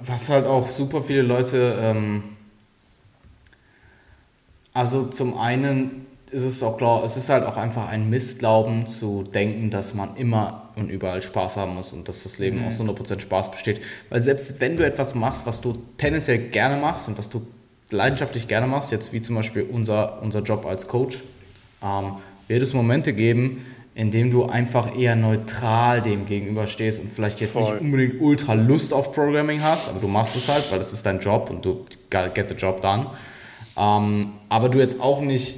Was 0.00 0.28
halt 0.28 0.46
auch 0.46 0.70
super 0.70 1.02
viele 1.02 1.22
Leute, 1.22 1.74
ähm, 1.82 2.22
also 4.72 5.08
zum 5.08 5.36
einen 5.36 6.06
ist 6.30 6.44
es 6.44 6.62
auch 6.62 6.78
klar, 6.78 7.02
es 7.02 7.16
ist 7.16 7.28
halt 7.28 7.44
auch 7.44 7.56
einfach 7.56 7.88
ein 7.88 8.08
Missglauben 8.08 8.86
zu 8.86 9.24
denken, 9.24 9.70
dass 9.70 9.94
man 9.94 10.16
immer 10.16 10.68
und 10.76 10.88
überall 10.88 11.20
Spaß 11.20 11.56
haben 11.56 11.74
muss 11.74 11.92
und 11.92 12.08
dass 12.08 12.22
das 12.22 12.38
Leben 12.38 12.60
mhm. 12.60 12.68
aus 12.68 12.80
100% 12.80 13.18
Spaß 13.18 13.50
besteht. 13.50 13.82
Weil 14.08 14.22
selbst 14.22 14.60
wenn 14.60 14.76
du 14.76 14.86
etwas 14.86 15.16
machst, 15.16 15.44
was 15.46 15.60
du 15.60 15.76
tendenziell 15.98 16.38
gerne 16.38 16.80
machst 16.80 17.08
und 17.08 17.18
was 17.18 17.28
du 17.28 17.44
leidenschaftlich 17.90 18.46
gerne 18.46 18.68
machst, 18.68 18.92
jetzt 18.92 19.12
wie 19.12 19.20
zum 19.20 19.34
Beispiel 19.34 19.62
unser, 19.62 20.22
unser 20.22 20.42
Job 20.42 20.64
als 20.64 20.86
Coach, 20.86 21.24
ähm, 21.82 22.14
wird 22.48 22.62
es 22.62 22.74
Momente 22.74 23.12
geben, 23.12 23.64
in 23.94 24.10
denen 24.10 24.30
du 24.30 24.46
einfach 24.46 24.96
eher 24.96 25.16
neutral 25.16 26.00
dem 26.00 26.26
gegenüberstehst 26.26 27.00
und 27.00 27.12
vielleicht 27.12 27.40
jetzt 27.40 27.52
Voll. 27.52 27.74
nicht 27.74 27.80
unbedingt 27.82 28.20
ultra 28.20 28.54
Lust 28.54 28.94
auf 28.94 29.12
Programming 29.12 29.62
hast, 29.62 29.90
aber 29.90 30.00
du 30.00 30.08
machst 30.08 30.36
es 30.36 30.48
halt, 30.48 30.70
weil 30.70 30.78
das 30.78 30.92
ist 30.92 31.04
dein 31.04 31.20
Job 31.20 31.50
und 31.50 31.64
du 31.64 31.84
get 32.10 32.48
the 32.48 32.54
job 32.54 32.80
done. 32.80 33.06
Ähm, 33.76 34.32
aber 34.48 34.68
du 34.68 34.78
jetzt 34.78 35.00
auch 35.00 35.20
nicht, 35.20 35.56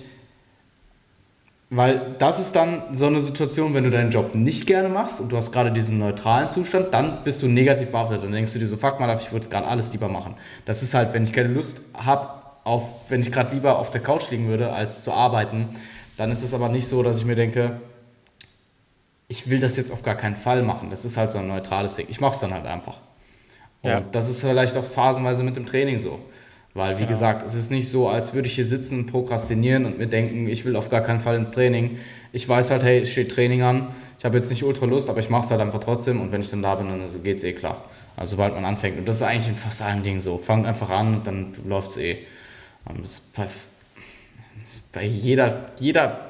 weil 1.70 2.14
das 2.18 2.40
ist 2.40 2.56
dann 2.56 2.82
so 2.94 3.06
eine 3.06 3.20
Situation, 3.20 3.74
wenn 3.74 3.84
du 3.84 3.90
deinen 3.90 4.10
Job 4.10 4.34
nicht 4.34 4.66
gerne 4.66 4.88
machst 4.88 5.20
und 5.20 5.30
du 5.30 5.36
hast 5.36 5.52
gerade 5.52 5.70
diesen 5.72 5.98
neutralen 5.98 6.50
Zustand, 6.50 6.92
dann 6.92 7.24
bist 7.24 7.42
du 7.42 7.48
negativ 7.48 7.90
behaftet. 7.90 8.22
Dann 8.22 8.32
denkst 8.32 8.52
du 8.52 8.58
dir 8.58 8.66
so, 8.66 8.76
fuck 8.76 9.00
mal, 9.00 9.16
ich 9.18 9.32
würde 9.32 9.48
gerade 9.48 9.66
alles 9.66 9.92
lieber 9.92 10.08
machen. 10.08 10.34
Das 10.64 10.82
ist 10.82 10.94
halt, 10.94 11.12
wenn 11.14 11.22
ich 11.22 11.32
keine 11.32 11.48
Lust 11.48 11.80
habe, 11.94 12.42
auf, 12.64 12.88
wenn 13.08 13.20
ich 13.20 13.32
gerade 13.32 13.54
lieber 13.54 13.78
auf 13.78 13.90
der 13.90 14.00
Couch 14.00 14.30
liegen 14.30 14.48
würde, 14.48 14.72
als 14.72 15.02
zu 15.02 15.12
arbeiten, 15.12 15.70
dann 16.16 16.30
ist 16.30 16.42
es 16.42 16.54
aber 16.54 16.68
nicht 16.68 16.86
so, 16.86 17.02
dass 17.02 17.18
ich 17.18 17.24
mir 17.24 17.34
denke, 17.36 17.80
ich 19.28 19.48
will 19.48 19.60
das 19.60 19.76
jetzt 19.76 19.90
auf 19.90 20.02
gar 20.02 20.14
keinen 20.14 20.36
Fall 20.36 20.62
machen. 20.62 20.90
Das 20.90 21.04
ist 21.04 21.16
halt 21.16 21.30
so 21.30 21.38
ein 21.38 21.48
neutrales 21.48 21.96
Ding. 21.96 22.06
Ich 22.10 22.20
mache 22.20 22.34
es 22.34 22.40
dann 22.40 22.52
halt 22.52 22.66
einfach. 22.66 22.98
Und 23.82 23.90
ja. 23.90 24.04
das 24.12 24.28
ist 24.28 24.40
vielleicht 24.40 24.76
auch 24.76 24.84
phasenweise 24.84 25.42
mit 25.42 25.56
dem 25.56 25.66
Training 25.66 25.98
so. 25.98 26.18
Weil, 26.74 26.94
wie 26.94 27.00
genau. 27.00 27.08
gesagt, 27.08 27.46
es 27.46 27.54
ist 27.54 27.70
nicht 27.70 27.88
so, 27.88 28.08
als 28.08 28.32
würde 28.32 28.46
ich 28.46 28.54
hier 28.54 28.64
sitzen, 28.64 29.06
prokrastinieren 29.06 29.84
und 29.84 29.98
mir 29.98 30.06
denken, 30.06 30.48
ich 30.48 30.64
will 30.64 30.76
auf 30.76 30.88
gar 30.88 31.02
keinen 31.02 31.20
Fall 31.20 31.36
ins 31.36 31.50
Training. 31.50 31.98
Ich 32.32 32.48
weiß 32.48 32.70
halt, 32.70 32.82
hey, 32.82 33.00
es 33.00 33.10
steht 33.10 33.30
Training 33.30 33.62
an. 33.62 33.88
Ich 34.18 34.24
habe 34.24 34.36
jetzt 34.36 34.50
nicht 34.50 34.64
ultra 34.64 34.86
Lust, 34.86 35.10
aber 35.10 35.20
ich 35.20 35.28
mache 35.28 35.44
es 35.44 35.50
halt 35.50 35.60
einfach 35.60 35.80
trotzdem. 35.80 36.20
Und 36.20 36.32
wenn 36.32 36.40
ich 36.40 36.50
dann 36.50 36.62
da 36.62 36.74
bin, 36.74 36.88
dann 36.88 37.22
geht 37.22 37.38
es 37.38 37.44
eh 37.44 37.52
klar. 37.52 37.84
Also 38.16 38.32
sobald 38.32 38.54
man 38.54 38.64
anfängt. 38.64 38.98
Und 38.98 39.08
das 39.08 39.16
ist 39.16 39.22
eigentlich 39.22 39.48
in 39.48 39.56
fast 39.56 39.82
allen 39.82 40.02
Dingen 40.02 40.20
so. 40.20 40.38
Fangt 40.38 40.66
einfach 40.66 40.90
an 40.90 41.14
und 41.14 41.26
dann 41.26 41.54
läuft 41.66 41.90
es 41.90 41.96
eh. 41.98 42.18
Das 43.00 43.22
bei 44.92 45.04
jeder, 45.04 45.66
jeder, 45.78 46.28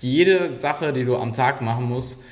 jede 0.00 0.54
Sache, 0.54 0.92
die 0.92 1.04
du 1.04 1.16
am 1.16 1.34
Tag 1.34 1.60
machen 1.62 1.84
musst, 1.84 2.22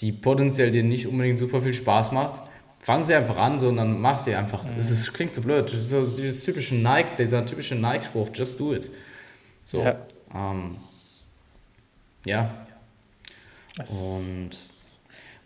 die 0.00 0.12
potenziell 0.12 0.70
dir 0.70 0.82
nicht 0.82 1.06
unbedingt 1.06 1.38
super 1.38 1.62
viel 1.62 1.74
Spaß 1.74 2.12
macht, 2.12 2.40
fang 2.82 3.02
sie 3.02 3.14
einfach 3.14 3.36
an, 3.36 3.58
sondern 3.58 4.00
mach 4.00 4.18
sie 4.18 4.34
einfach. 4.34 4.62
Mhm. 4.64 4.78
Es 4.78 4.90
ist, 4.90 5.12
klingt 5.12 5.34
so 5.34 5.40
blöd. 5.40 5.68
So, 5.70 6.06
dieses 6.06 6.44
typische 6.44 6.74
Nike, 6.74 7.16
dieser 7.18 7.44
typische 7.44 7.74
Nike-Spruch, 7.74 8.28
just 8.34 8.60
do 8.60 8.74
it. 8.74 8.90
So. 9.64 9.82
Ja. 9.82 9.96
Ähm, 10.34 10.76
ja. 12.24 12.50
Und 13.78 14.50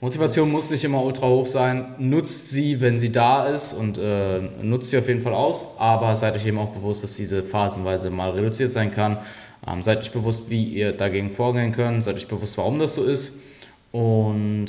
Motivation 0.02 0.50
muss 0.50 0.70
nicht 0.70 0.82
immer 0.82 1.02
ultra 1.02 1.26
hoch 1.26 1.46
sein. 1.46 1.94
Nutzt 1.98 2.48
sie, 2.50 2.80
wenn 2.80 2.98
sie 2.98 3.12
da 3.12 3.44
ist 3.44 3.74
und 3.74 3.98
äh, 3.98 4.40
nutzt 4.62 4.90
sie 4.90 4.98
auf 4.98 5.06
jeden 5.06 5.20
Fall 5.20 5.34
aus, 5.34 5.66
aber 5.78 6.16
seid 6.16 6.34
euch 6.34 6.46
eben 6.46 6.58
auch 6.58 6.70
bewusst, 6.70 7.04
dass 7.04 7.16
diese 7.16 7.42
phasenweise 7.42 8.08
mal 8.08 8.30
reduziert 8.30 8.72
sein 8.72 8.90
kann. 8.92 9.18
Ähm, 9.66 9.82
seid 9.82 9.98
euch 9.98 10.10
bewusst, 10.10 10.48
wie 10.48 10.64
ihr 10.64 10.92
dagegen 10.92 11.30
vorgehen 11.30 11.72
könnt, 11.72 12.02
seid 12.02 12.16
euch 12.16 12.28
bewusst, 12.28 12.56
warum 12.56 12.78
das 12.78 12.94
so 12.94 13.04
ist. 13.04 13.34
Und 13.92 14.68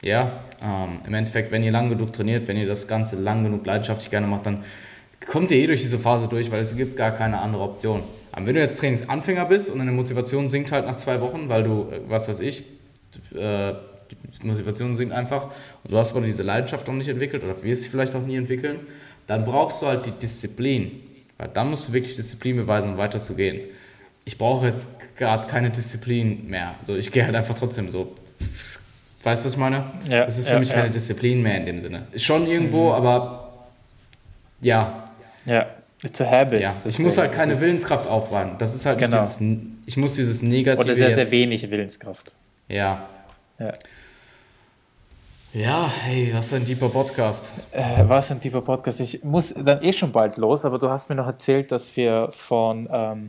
ja, 0.00 0.40
ähm, 0.62 1.00
im 1.08 1.14
Endeffekt, 1.14 1.50
wenn 1.50 1.64
ihr 1.64 1.72
lang 1.72 1.88
genug 1.88 2.12
trainiert, 2.12 2.46
wenn 2.46 2.56
ihr 2.56 2.66
das 2.66 2.86
Ganze 2.86 3.16
lang 3.16 3.42
genug 3.42 3.66
leidenschaftlich 3.66 4.10
gerne 4.10 4.28
macht, 4.28 4.46
dann 4.46 4.62
kommt 5.26 5.50
ihr 5.50 5.56
eh 5.56 5.66
durch 5.66 5.82
diese 5.82 5.98
Phase 5.98 6.28
durch, 6.28 6.52
weil 6.52 6.60
es 6.60 6.76
gibt 6.76 6.96
gar 6.96 7.10
keine 7.10 7.40
andere 7.40 7.64
Option. 7.64 8.02
Aber 8.30 8.46
wenn 8.46 8.54
du 8.54 8.60
jetzt 8.60 8.78
Trainingsanfänger 8.78 9.44
bist 9.46 9.70
und 9.70 9.80
deine 9.80 9.90
Motivation 9.92 10.48
sinkt 10.48 10.70
halt 10.70 10.86
nach 10.86 10.96
zwei 10.96 11.20
Wochen, 11.20 11.48
weil 11.48 11.64
du, 11.64 11.88
äh, 11.90 12.00
was 12.06 12.28
weiß 12.28 12.38
ich, 12.38 12.62
äh, 13.34 13.72
die 14.42 14.46
Motivation 14.46 14.96
sinkt 14.96 15.14
einfach 15.14 15.44
und 15.84 15.92
du 15.92 15.96
hast 15.96 16.12
aber 16.12 16.24
diese 16.24 16.42
Leidenschaft 16.42 16.86
noch 16.86 16.94
nicht 16.94 17.08
entwickelt 17.08 17.44
oder 17.44 17.62
wirst 17.62 17.82
sie 17.82 17.88
vielleicht 17.88 18.14
auch 18.14 18.22
nie 18.22 18.36
entwickeln, 18.36 18.78
dann 19.26 19.44
brauchst 19.44 19.82
du 19.82 19.86
halt 19.86 20.06
die 20.06 20.10
Disziplin. 20.10 21.00
Weil 21.38 21.48
dann 21.48 21.70
musst 21.70 21.88
du 21.88 21.92
wirklich 21.92 22.16
Disziplin 22.16 22.56
beweisen, 22.56 22.92
um 22.92 22.98
weiterzugehen. 22.98 23.60
Ich 24.24 24.38
brauche 24.38 24.66
jetzt 24.66 25.16
gerade 25.16 25.48
keine 25.48 25.70
Disziplin 25.70 26.48
mehr. 26.48 26.74
Also 26.78 26.96
ich 26.96 27.10
gehe 27.10 27.24
halt 27.24 27.34
einfach 27.34 27.54
trotzdem 27.54 27.90
so. 27.90 28.14
Weißt 29.22 29.42
du, 29.42 29.46
was 29.46 29.52
ich 29.54 29.58
meine? 29.58 29.84
Ja, 30.08 30.24
es 30.24 30.38
ist 30.38 30.48
für 30.48 30.54
ja, 30.54 30.60
mich 30.60 30.68
ja. 30.68 30.76
keine 30.76 30.90
Disziplin 30.90 31.42
mehr 31.42 31.56
in 31.56 31.66
dem 31.66 31.78
Sinne. 31.78 32.06
Ist 32.12 32.24
schon 32.24 32.46
irgendwo, 32.46 32.88
mhm. 32.88 32.94
aber 32.94 33.66
ja. 34.60 35.04
Ja, 35.44 35.66
it's 36.02 36.20
a 36.20 36.30
habit. 36.30 36.60
Ja. 36.60 36.74
Ich 36.84 36.98
muss 36.98 37.18
halt 37.18 37.32
keine 37.32 37.60
Willenskraft 37.60 38.08
aufbauen. 38.08 38.52
Das 38.58 38.74
ist 38.74 38.86
halt 38.86 38.98
genau. 38.98 39.20
nicht 39.20 39.40
dieses, 39.40 39.60
ich 39.86 39.96
muss 39.96 40.14
dieses 40.14 40.42
negative 40.42 40.84
Oder 40.84 40.94
sehr, 40.94 41.14
sehr 41.14 41.30
wenig 41.30 41.70
Willenskraft. 41.70 42.36
Ja. 42.68 43.08
Ja. 43.58 43.72
Ja, 45.54 45.86
hey, 45.86 46.32
was 46.32 46.46
ist 46.46 46.54
ein 46.54 46.64
deeper 46.64 46.88
Podcast? 46.88 47.52
Äh, 47.72 48.04
was 48.06 48.30
ein 48.30 48.40
deeper 48.40 48.62
Podcast? 48.62 49.00
Ich 49.00 49.22
muss 49.22 49.52
dann 49.52 49.82
eh 49.82 49.92
schon 49.92 50.10
bald 50.10 50.38
los, 50.38 50.64
aber 50.64 50.78
du 50.78 50.88
hast 50.88 51.10
mir 51.10 51.14
noch 51.14 51.26
erzählt, 51.26 51.70
dass 51.70 51.94
wir 51.94 52.28
von 52.30 52.88
ähm, 52.90 53.28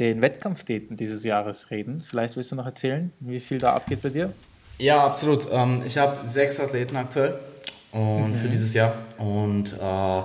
den 0.00 0.22
Wettkampfdaten 0.22 0.96
dieses 0.96 1.22
Jahres 1.22 1.70
reden. 1.70 2.00
Vielleicht 2.00 2.34
willst 2.34 2.50
du 2.50 2.56
noch 2.56 2.66
erzählen, 2.66 3.12
wie 3.20 3.38
viel 3.38 3.58
da 3.58 3.74
abgeht 3.74 4.02
bei 4.02 4.08
dir? 4.08 4.32
Ja, 4.78 5.06
absolut. 5.06 5.46
Ähm, 5.52 5.82
ich 5.86 5.96
habe 5.98 6.26
sechs 6.26 6.58
Athleten 6.58 6.96
aktuell 6.96 7.38
und 7.92 8.30
mhm. 8.30 8.34
für 8.34 8.48
dieses 8.48 8.74
Jahr 8.74 8.94
und 9.18 9.72
äh, 9.72 10.22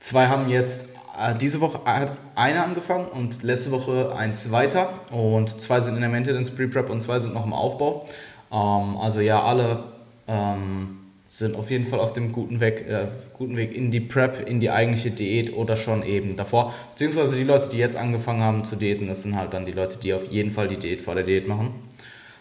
zwei 0.00 0.26
haben 0.26 0.50
jetzt 0.50 0.90
äh, 1.18 1.34
diese 1.34 1.62
Woche 1.62 1.80
hat 1.86 2.12
einer 2.34 2.64
angefangen 2.64 3.06
und 3.06 3.42
letzte 3.42 3.70
Woche 3.70 4.14
ein 4.14 4.34
zweiter 4.34 4.90
und 5.12 5.62
zwei 5.62 5.80
sind 5.80 5.94
in 5.94 6.02
der 6.02 6.10
Maintenance 6.10 6.50
Pre-Prep 6.50 6.90
und 6.90 7.02
zwei 7.02 7.18
sind 7.20 7.32
noch 7.32 7.46
im 7.46 7.54
Aufbau. 7.54 8.06
Ähm, 8.52 8.98
also 8.98 9.20
ja, 9.20 9.42
alle 9.42 9.96
ähm, 10.28 10.98
sind 11.28 11.56
auf 11.56 11.70
jeden 11.70 11.86
Fall 11.86 12.00
auf 12.00 12.12
dem 12.12 12.32
guten 12.32 12.60
Weg, 12.60 12.86
äh, 12.88 13.06
guten 13.36 13.56
Weg 13.56 13.76
in 13.76 13.90
die 13.90 14.00
Prep, 14.00 14.48
in 14.48 14.60
die 14.60 14.70
eigentliche 14.70 15.10
Diät 15.10 15.54
oder 15.54 15.76
schon 15.76 16.02
eben 16.02 16.36
davor. 16.36 16.74
Beziehungsweise 16.92 17.36
die 17.36 17.44
Leute, 17.44 17.68
die 17.68 17.78
jetzt 17.78 17.96
angefangen 17.96 18.40
haben 18.40 18.64
zu 18.64 18.76
diäten, 18.76 19.08
das 19.08 19.22
sind 19.22 19.36
halt 19.36 19.52
dann 19.52 19.66
die 19.66 19.72
Leute, 19.72 19.98
die 19.98 20.14
auf 20.14 20.26
jeden 20.30 20.52
Fall 20.52 20.68
die 20.68 20.78
Diät 20.78 21.02
vor 21.02 21.14
der 21.14 21.24
Diät 21.24 21.46
machen. 21.46 21.72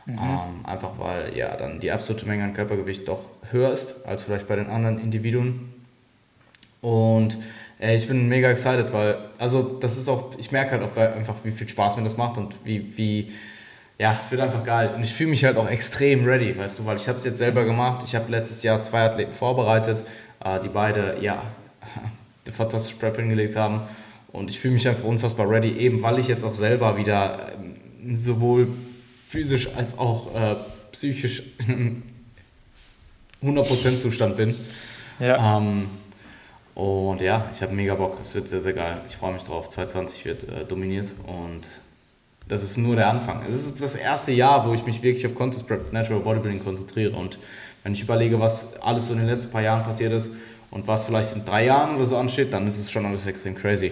Mhm. 0.05 0.13
Ähm, 0.13 0.65
einfach 0.65 0.91
weil 0.99 1.35
ja 1.35 1.55
dann 1.57 1.81
die 1.81 1.91
absolute 1.91 2.25
Menge 2.25 2.45
an 2.45 2.53
Körpergewicht 2.53 3.07
doch 3.07 3.29
höher 3.51 3.73
ist 3.73 4.05
als 4.05 4.23
vielleicht 4.23 4.47
bei 4.47 4.55
den 4.55 4.67
anderen 4.67 4.99
Individuen. 4.99 5.73
Und 6.79 7.37
äh, 7.79 7.95
ich 7.95 8.07
bin 8.07 8.29
mega 8.29 8.49
excited, 8.49 8.93
weil, 8.93 9.17
also 9.37 9.77
das 9.81 9.97
ist 9.97 10.07
auch, 10.07 10.31
ich 10.37 10.53
merke 10.53 10.71
halt 10.71 10.83
auch 10.83 10.95
einfach, 10.95 11.35
wie 11.43 11.51
viel 11.51 11.67
Spaß 11.67 11.97
mir 11.97 12.03
das 12.03 12.15
macht 12.15 12.37
und 12.37 12.55
wie, 12.63 12.97
wie 12.97 13.31
ja, 13.99 14.15
es 14.19 14.29
wird 14.31 14.41
einfach 14.41 14.63
geil. 14.63 14.91
Und 14.95 15.03
ich 15.03 15.13
fühle 15.13 15.31
mich 15.31 15.43
halt 15.43 15.57
auch 15.57 15.67
extrem 15.67 16.25
ready, 16.25 16.57
weißt 16.57 16.79
du, 16.79 16.85
weil 16.85 16.97
ich 16.97 17.07
habe 17.07 17.17
es 17.17 17.25
jetzt 17.25 17.37
selber 17.37 17.65
gemacht. 17.65 18.03
Ich 18.05 18.15
habe 18.15 18.31
letztes 18.31 18.61
Jahr 18.63 18.81
zwei 18.81 19.01
Athleten 19.01 19.33
vorbereitet, 19.33 20.03
äh, 20.43 20.59
die 20.61 20.69
beide, 20.69 21.17
ja, 21.19 21.43
fantastisch 22.51 22.95
Prep 22.95 23.17
hingelegt 23.17 23.55
haben. 23.55 23.81
Und 24.31 24.51
ich 24.51 24.59
fühle 24.59 24.75
mich 24.75 24.87
einfach 24.87 25.03
unfassbar 25.03 25.49
ready, 25.49 25.71
eben 25.71 26.01
weil 26.03 26.19
ich 26.19 26.27
jetzt 26.27 26.43
auch 26.43 26.53
selber 26.53 26.97
wieder 26.97 27.53
ähm, 27.55 28.19
sowohl 28.19 28.67
physisch 29.27 29.69
als 29.75 29.97
auch 29.97 30.33
äh, 30.35 30.55
psychisch 30.91 31.43
im 31.67 32.03
100% 33.43 34.01
Zustand 34.01 34.37
bin. 34.37 34.53
Ja. 35.19 35.57
Ähm, 35.57 35.89
und 36.75 37.21
ja, 37.21 37.49
ich 37.51 37.63
habe 37.63 37.73
mega 37.73 37.95
Bock. 37.95 38.19
Es 38.21 38.35
wird 38.35 38.47
sehr, 38.47 38.61
sehr 38.61 38.73
geil. 38.73 38.97
Ich 39.09 39.15
freue 39.15 39.33
mich 39.33 39.41
drauf. 39.41 39.69
2020 39.69 40.25
wird 40.25 40.43
äh, 40.43 40.65
dominiert 40.65 41.09
und 41.25 41.63
das 42.47 42.63
ist 42.63 42.77
nur 42.77 42.95
der 42.95 43.09
Anfang. 43.09 43.41
Es 43.47 43.53
ist 43.53 43.81
das 43.81 43.95
erste 43.95 44.31
Jahr, 44.31 44.67
wo 44.67 44.73
ich 44.73 44.85
mich 44.85 45.01
wirklich 45.01 45.25
auf 45.25 45.35
Contest 45.35 45.67
Prep 45.67 45.91
Natural 45.91 46.21
Bodybuilding 46.21 46.63
konzentriere. 46.63 47.15
Und 47.15 47.39
wenn 47.83 47.93
ich 47.93 48.01
überlege, 48.01 48.39
was 48.39 48.81
alles 48.81 49.07
so 49.07 49.13
in 49.13 49.19
den 49.19 49.27
letzten 49.27 49.51
paar 49.51 49.61
Jahren 49.61 49.83
passiert 49.83 50.13
ist 50.13 50.31
und 50.71 50.87
was 50.87 51.05
vielleicht 51.05 51.35
in 51.35 51.43
drei 51.43 51.65
Jahren 51.65 51.95
oder 51.95 52.05
so 52.05 52.17
ansteht, 52.17 52.53
dann 52.53 52.67
ist 52.67 52.79
es 52.79 52.89
schon 52.89 53.05
alles 53.05 53.25
extrem 53.25 53.55
crazy. 53.55 53.91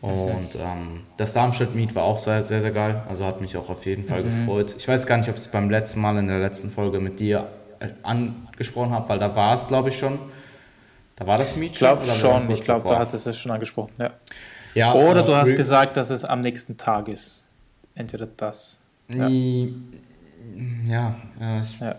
Und 0.00 0.54
ähm, 0.56 1.00
das 1.16 1.32
Darmstadt-Meet 1.32 1.94
war 1.94 2.04
auch 2.04 2.18
sehr, 2.18 2.42
sehr, 2.42 2.60
sehr 2.60 2.72
geil. 2.72 3.02
Also 3.08 3.24
hat 3.24 3.40
mich 3.40 3.56
auch 3.56 3.70
auf 3.70 3.86
jeden 3.86 4.04
Fall 4.06 4.22
mhm. 4.22 4.46
gefreut. 4.46 4.74
Ich 4.78 4.86
weiß 4.86 5.06
gar 5.06 5.16
nicht, 5.16 5.28
ob 5.30 5.36
ich 5.36 5.42
es 5.42 5.48
beim 5.48 5.70
letzten 5.70 6.00
Mal 6.00 6.18
in 6.18 6.28
der 6.28 6.40
letzten 6.40 6.70
Folge 6.70 7.00
mit 7.00 7.20
dir 7.20 7.48
äh, 7.80 7.88
angesprochen 8.02 8.90
habe, 8.90 9.08
weil 9.08 9.18
da 9.18 9.34
war 9.34 9.54
es, 9.54 9.66
glaube 9.66 9.88
ich, 9.88 9.98
schon. 9.98 10.18
Da 11.16 11.26
war 11.26 11.38
das 11.38 11.56
Meet 11.56 11.72
Ich 11.72 11.78
glaube 11.78 12.04
schon. 12.04 12.50
Ich 12.50 12.60
glaube, 12.60 12.86
da 12.86 12.98
hat 12.98 13.14
es 13.14 13.38
schon 13.38 13.52
angesprochen. 13.52 13.92
Ja. 13.98 14.10
ja 14.74 14.92
oder 14.92 15.22
du 15.22 15.34
hast 15.34 15.56
gesagt, 15.56 15.96
dass 15.96 16.10
es 16.10 16.24
am 16.24 16.40
nächsten 16.40 16.76
Tag 16.76 17.08
ist 17.08 17.43
entweder 17.94 18.26
das. 18.26 18.80
Ja, 19.08 19.28
ja, 19.28 21.14
ja, 21.40 21.60
ich, 21.60 21.80
ja. 21.80 21.94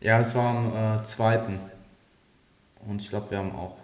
ja 0.00 0.20
es 0.20 0.34
war 0.34 0.56
am 0.56 1.00
äh, 1.00 1.04
zweiten. 1.04 1.58
Und 2.86 3.00
ich 3.00 3.08
glaube, 3.08 3.30
wir 3.30 3.38
haben 3.38 3.52
auch. 3.52 3.76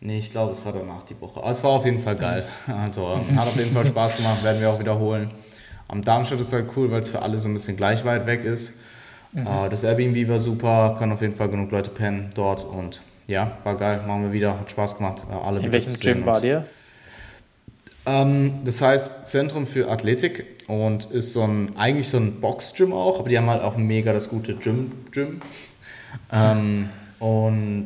Nee, 0.00 0.18
ich 0.18 0.30
glaube, 0.30 0.52
es 0.52 0.64
war 0.64 0.72
danach 0.72 1.04
die 1.04 1.18
Woche. 1.20 1.40
Aber 1.40 1.50
es 1.50 1.64
war 1.64 1.70
auf 1.70 1.84
jeden 1.84 1.98
Fall 1.98 2.16
geil. 2.16 2.46
Also 2.66 3.02
ähm, 3.02 3.38
hat 3.38 3.46
auf 3.46 3.56
jeden 3.56 3.72
Fall 3.72 3.86
Spaß 3.86 4.18
gemacht, 4.18 4.44
werden 4.44 4.60
wir 4.60 4.70
auch 4.70 4.80
wiederholen. 4.80 5.30
Am 5.88 6.02
Darmstadt 6.02 6.40
ist 6.40 6.52
halt 6.52 6.68
cool, 6.76 6.90
weil 6.90 7.00
es 7.00 7.08
für 7.08 7.22
alle 7.22 7.38
so 7.38 7.48
ein 7.48 7.54
bisschen 7.54 7.76
gleich 7.76 8.04
weit 8.04 8.26
weg 8.26 8.44
ist. 8.44 8.74
Mhm. 9.32 9.46
Äh, 9.46 9.68
das 9.68 9.84
Airbnb 9.84 10.28
war 10.28 10.38
super, 10.38 10.96
kann 10.98 11.12
auf 11.12 11.22
jeden 11.22 11.34
Fall 11.34 11.48
genug 11.48 11.70
Leute 11.70 11.90
pennen 11.90 12.30
dort 12.34 12.64
und 12.64 13.00
ja, 13.26 13.58
war 13.64 13.76
geil, 13.76 14.02
machen 14.06 14.24
wir 14.24 14.32
wieder, 14.32 14.58
hat 14.58 14.70
Spaß 14.70 14.96
gemacht. 14.96 15.24
Äh, 15.30 15.34
alle 15.34 15.60
In 15.60 15.72
welchem 15.72 15.98
Gym 15.98 16.26
war 16.26 16.40
dir? 16.40 16.66
Ähm, 18.06 18.60
das 18.64 18.80
heißt 18.80 19.28
Zentrum 19.28 19.66
für 19.66 19.90
Athletik 19.90 20.44
und 20.68 21.06
ist 21.06 21.32
so 21.32 21.42
ein, 21.42 21.76
eigentlich 21.76 22.08
so 22.08 22.18
ein 22.18 22.40
Box-Gym 22.40 22.92
auch, 22.92 23.18
aber 23.18 23.28
die 23.28 23.38
haben 23.38 23.50
halt 23.50 23.62
auch 23.62 23.76
mega 23.76 24.12
das 24.12 24.28
gute 24.28 24.54
Gym-Gym. 24.56 25.40
Ähm, 26.32 26.88
und 27.18 27.84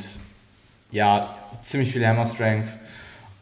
ja, 0.91 1.37
ziemlich 1.61 1.93
viel 1.93 2.07
Hammer 2.07 2.27
Strength. 2.27 2.69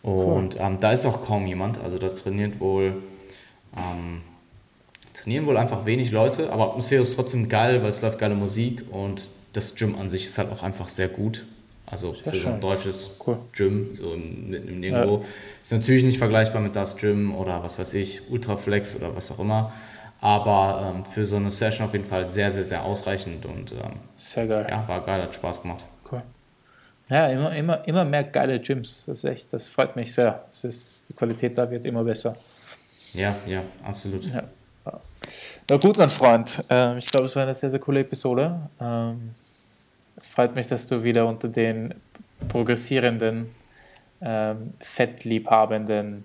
Und 0.02 0.54
cool. 0.54 0.60
ähm, 0.60 0.78
da 0.80 0.92
ist 0.92 1.04
auch 1.06 1.24
kaum 1.24 1.46
jemand. 1.46 1.80
Also 1.80 1.98
da 1.98 2.08
trainiert 2.08 2.60
wohl, 2.60 3.02
ähm, 3.76 4.22
trainieren 5.12 5.46
wohl 5.46 5.56
einfach 5.56 5.84
wenig 5.84 6.12
Leute, 6.12 6.52
aber 6.52 6.70
Atmosphäre 6.70 7.02
ist 7.02 7.14
trotzdem 7.14 7.48
geil, 7.48 7.82
weil 7.82 7.90
es 7.90 8.00
läuft 8.00 8.18
geile 8.18 8.34
Musik 8.34 8.84
und 8.90 9.28
das 9.52 9.74
Gym 9.74 9.96
an 9.96 10.08
sich 10.08 10.26
ist 10.26 10.38
halt 10.38 10.52
auch 10.52 10.62
einfach 10.62 10.88
sehr 10.88 11.08
gut. 11.08 11.44
Also 11.90 12.12
Sehr 12.12 12.24
für 12.24 12.30
schön. 12.34 12.40
so 12.40 12.48
ein 12.48 12.60
deutsches 12.60 13.16
cool. 13.26 13.38
Gym, 13.52 13.94
so 13.94 14.10
mitten 14.10 14.68
im 14.68 14.80
Nirgendwo. 14.80 15.18
Ja. 15.18 15.24
Ist 15.62 15.72
natürlich 15.72 16.04
nicht 16.04 16.18
vergleichbar 16.18 16.60
mit 16.60 16.76
das 16.76 16.96
Gym 16.96 17.34
oder 17.34 17.62
was 17.62 17.78
weiß 17.78 17.94
ich, 17.94 18.30
Ultraflex 18.30 18.96
oder 18.96 19.14
was 19.16 19.30
auch 19.30 19.38
immer. 19.38 19.72
Aber 20.20 20.92
ähm, 20.94 21.04
für 21.04 21.24
so 21.24 21.36
eine 21.36 21.50
Session 21.50 21.86
auf 21.86 21.92
jeden 21.92 22.04
Fall 22.04 22.26
sehr, 22.26 22.50
sehr, 22.50 22.64
sehr 22.64 22.84
ausreichend 22.84 23.46
und 23.46 23.72
ähm, 23.72 23.92
sehr 24.16 24.46
geil. 24.46 24.66
Ja, 24.68 24.86
war 24.86 25.04
geil, 25.04 25.22
hat 25.22 25.34
Spaß 25.34 25.62
gemacht. 25.62 25.84
Cool. 26.10 26.22
Ja, 27.08 27.28
immer, 27.28 27.54
immer, 27.54 27.86
immer 27.86 28.04
mehr 28.04 28.24
geile 28.24 28.60
Gyms. 28.60 29.04
Das 29.06 29.24
ist 29.24 29.30
echt, 29.30 29.52
das 29.52 29.66
freut 29.66 29.96
mich 29.96 30.12
sehr. 30.12 30.44
Das 30.50 30.64
ist, 30.64 31.08
die 31.08 31.14
Qualität 31.14 31.56
da 31.56 31.70
wird 31.70 31.86
immer 31.86 32.04
besser. 32.04 32.34
Ja, 33.14 33.34
ja, 33.46 33.62
absolut. 33.84 34.24
Ja. 34.26 34.42
Na 35.70 35.76
gut, 35.76 35.96
mein 35.96 36.10
Freund. 36.10 36.64
Ähm, 36.68 36.98
ich 36.98 37.10
glaube, 37.10 37.26
es 37.26 37.36
war 37.36 37.44
eine 37.44 37.54
sehr, 37.54 37.70
sehr 37.70 37.80
coole 37.80 38.00
Episode. 38.00 38.58
Ähm, 38.80 39.30
es 40.18 40.26
freut 40.26 40.54
mich, 40.56 40.66
dass 40.66 40.86
du 40.88 41.04
wieder 41.04 41.26
unter 41.26 41.46
den 41.48 41.94
progressierenden, 42.48 43.46
ähm, 44.20 44.74
fettliebhabenden 44.80 46.24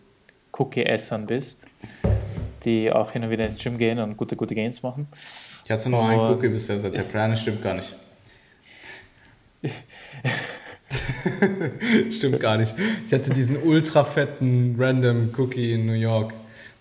Cookie-Essern 0.51 1.27
bist, 1.27 1.67
die 2.63 2.91
auch 2.91 3.11
hin 3.11 3.23
und 3.23 3.29
wieder 3.29 3.45
ins 3.45 3.61
Gym 3.61 3.77
gehen 3.77 3.99
und 3.99 4.17
gute, 4.17 4.35
gute 4.35 4.55
Gains 4.55 4.81
machen. 4.81 5.07
Ich 5.63 5.69
hatte 5.69 5.91
nur 5.91 6.03
einen 6.03 6.19
Cookie 6.19 6.49
bisher, 6.49 6.77
der 6.77 7.03
Plan 7.03 7.37
stimmt 7.37 7.61
gar 7.61 7.75
nicht. 7.75 7.95
stimmt 12.11 12.39
gar 12.39 12.57
nicht. 12.57 12.73
Ich 13.05 13.13
hatte 13.13 13.29
diesen 13.29 13.57
ultra 13.57 14.03
fetten 14.03 14.75
random 14.79 15.29
Cookie 15.37 15.73
in 15.73 15.85
New 15.85 15.93
York. 15.93 16.33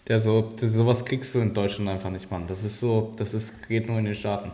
Der 0.09 0.19
so, 0.19 0.41
der, 0.43 0.69
sowas 0.69 1.05
kriegst 1.05 1.35
du 1.35 1.41
in 1.41 1.53
Deutschland 1.53 1.91
einfach 1.91 2.11
nicht, 2.11 2.31
Mann. 2.31 2.47
Das 2.49 2.65
ist 2.65 2.81
so, 2.81 3.13
das 3.19 3.35
ist, 3.35 3.69
geht 3.69 3.87
nur 3.87 3.99
in 3.99 4.07
den 4.07 4.15
Staaten. 4.15 4.51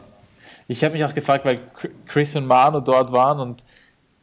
Ich 0.68 0.84
habe 0.84 0.94
mich 0.94 1.04
auch 1.04 1.14
gefragt, 1.14 1.44
weil 1.46 1.60
Chris 2.06 2.36
und 2.36 2.46
Manu 2.46 2.80
dort 2.80 3.10
waren 3.10 3.40
und 3.40 3.64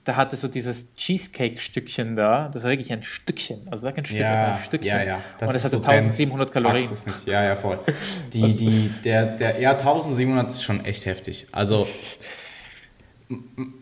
da 0.03 0.15
hatte 0.15 0.35
so 0.35 0.47
dieses 0.47 0.93
Cheesecake-Stückchen 0.93 2.15
da, 2.15 2.49
das 2.49 2.63
war 2.63 2.69
wirklich 2.69 2.93
ein 2.93 3.01
Stückchen, 3.01 3.61
also 3.71 3.81
sag 3.81 3.97
ein 3.97 4.05
Stück, 4.05 4.19
ja, 4.19 4.53
ein 4.53 4.63
Stückchen. 4.63 4.87
Ja, 4.87 5.03
ja. 5.03 5.19
Das 5.39 5.49
und 5.49 5.55
es 5.55 5.63
hatte 5.63 5.77
so 5.77 5.83
1700 5.83 6.51
Kalorien. 6.51 6.83
Es 6.83 7.07
nicht. 7.07 7.25
Ja, 7.25 7.43
ja, 7.43 7.55
voll. 7.55 7.79
Die, 8.31 8.55
die, 8.55 8.91
der, 9.03 9.25
der, 9.25 9.59
ja, 9.59 9.71
1700 9.71 10.51
ist 10.51 10.63
schon 10.63 10.85
echt 10.85 11.07
heftig. 11.07 11.47
Also, 11.51 11.87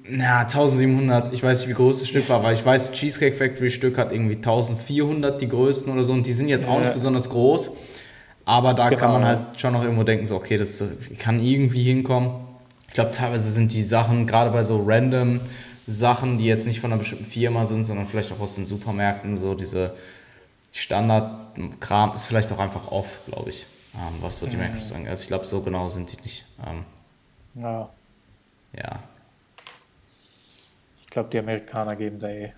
na, 0.07 0.39
1700, 0.43 1.34
ich 1.34 1.43
weiß 1.43 1.59
nicht, 1.59 1.70
wie 1.70 1.74
groß 1.74 1.99
das 1.99 2.07
Stück 2.07 2.30
war, 2.30 2.38
aber 2.38 2.53
ich 2.53 2.66
weiß, 2.66 2.93
Cheesecake 2.93 3.36
Factory 3.36 3.70
Stück 3.70 3.97
hat 3.97 4.14
irgendwie 4.14 4.36
1400 4.36 5.41
die 5.41 5.49
größten 5.49 5.91
oder 5.91 6.05
so 6.05 6.14
und 6.14 6.26
die 6.26 6.32
sind 6.32 6.47
jetzt 6.47 6.64
auch 6.66 6.76
ja. 6.76 6.82
nicht 6.82 6.93
besonders 6.93 7.30
groß. 7.30 7.76
Aber 8.45 8.74
da 8.74 8.89
genau. 8.89 9.01
kann 9.01 9.11
man 9.11 9.26
halt 9.26 9.59
schon 9.59 9.74
noch 9.74 9.84
irgendwo 9.84 10.03
denken, 10.03 10.28
so, 10.28 10.36
okay, 10.36 10.57
das 10.57 10.84
kann 11.18 11.41
irgendwie 11.41 11.84
hinkommen. 11.84 12.42
Ich 12.93 12.95
glaube, 12.95 13.09
teilweise 13.09 13.49
sind 13.49 13.73
die 13.73 13.81
Sachen, 13.81 14.27
gerade 14.27 14.51
bei 14.51 14.61
so 14.61 14.83
random 14.85 15.41
Sachen, 15.87 16.37
die 16.37 16.45
jetzt 16.45 16.67
nicht 16.67 16.79
von 16.79 16.91
einer 16.91 16.99
bestimmten 16.99 17.25
Firma 17.25 17.65
sind, 17.65 17.85
sondern 17.85 18.07
vielleicht 18.07 18.31
auch 18.31 18.39
aus 18.39 18.53
den 18.53 18.67
Supermärkten, 18.67 19.35
so 19.35 19.55
diese 19.55 19.95
Standardkram 20.71 22.13
ist 22.13 22.25
vielleicht 22.25 22.51
auch 22.51 22.59
einfach 22.59 22.91
off, 22.91 23.07
glaube 23.25 23.49
ich, 23.49 23.65
ähm, 23.95 24.21
was 24.21 24.37
so 24.37 24.45
die 24.45 24.57
mhm. 24.57 24.67
Macros 24.67 24.91
angeht. 24.91 25.09
Also 25.09 25.24
ich 25.24 25.28
glaube, 25.28 25.47
so 25.47 25.61
genau 25.61 25.89
sind 25.89 26.11
die 26.11 26.21
nicht. 26.21 26.45
Ähm, 26.67 26.86
ja. 27.55 27.89
Ja. 28.74 28.99
Ich 30.99 31.07
glaube, 31.07 31.29
die 31.32 31.39
Amerikaner 31.39 31.95
geben 31.95 32.20
da 32.20 32.29
eh 32.29 32.53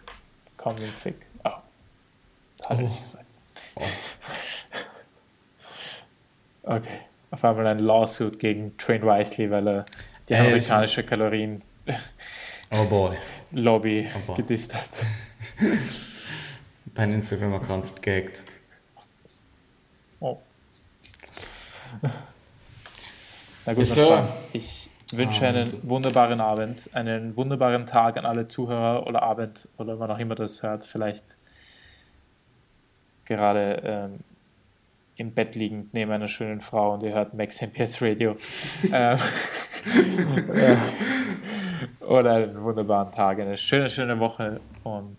kaum 0.57 0.75
den 0.75 0.91
Fick. 0.91 1.15
Oh. 1.45 1.49
Hat 1.49 2.77
oh. 2.77 2.89
ich 2.91 3.01
gesagt. 3.01 3.25
Oh. 3.75 3.83
okay. 6.75 6.99
Auf 7.31 7.45
einmal 7.45 7.67
ein 7.67 7.79
Lawsuit 7.79 8.37
gegen 8.37 8.75
Train 8.77 9.01
Wisely, 9.01 9.49
weil 9.49 9.65
er 9.65 9.85
die 10.29 10.33
äh, 10.33 10.39
amerikanische 10.39 11.03
Kalorien 11.03 11.61
oh 12.71 12.85
boy. 12.85 13.17
Lobby 13.51 14.07
oh 14.15 14.19
boy. 14.27 14.35
gedisst 14.37 14.73
hat. 14.73 14.89
Dein 16.93 17.13
Instagram-Account 17.13 17.85
wird 17.85 18.01
gehackt. 18.01 18.43
Oh. 20.19 20.39
Na 23.65 23.73
gut, 23.73 23.85
so. 23.85 24.25
ich 24.53 24.89
wünsche 25.11 25.45
einen 25.45 25.71
wunderbaren 25.87 26.39
Abend, 26.39 26.89
einen 26.93 27.35
wunderbaren 27.37 27.85
Tag 27.85 28.17
an 28.17 28.25
alle 28.25 28.47
Zuhörer 28.47 29.05
oder 29.07 29.23
Abend 29.23 29.67
oder 29.77 29.99
wann 29.99 30.11
auch 30.11 30.19
immer 30.19 30.35
das 30.35 30.63
hört. 30.63 30.85
Vielleicht 30.85 31.37
gerade 33.25 33.81
ähm, 33.83 34.19
im 35.15 35.33
Bett 35.33 35.55
liegend 35.55 35.93
neben 35.93 36.11
einer 36.11 36.27
schönen 36.27 36.61
Frau 36.61 36.93
und 36.93 37.03
ihr 37.03 37.13
hört 37.13 37.33
Max 37.33 37.61
MPS 37.61 38.01
Radio. 38.01 38.35
ähm, 38.91 39.17
oder 42.01 42.33
einen 42.35 42.63
wunderbaren 42.63 43.11
Tag, 43.11 43.39
eine 43.39 43.57
schöne, 43.57 43.89
schöne 43.89 44.19
Woche 44.19 44.59
und 44.83 45.17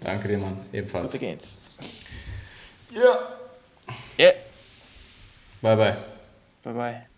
danke 0.00 0.28
dir, 0.28 0.38
Mann. 0.38 0.58
Ebenfalls. 0.72 1.12
Gute 1.12 1.24
Gains. 1.24 1.60
Ja. 2.90 3.00
Yeah. 3.00 3.12
Yeah. 4.18 4.32
Bye, 5.62 5.76
bye. 5.76 5.96
Bye, 6.62 6.72
bye. 6.74 7.11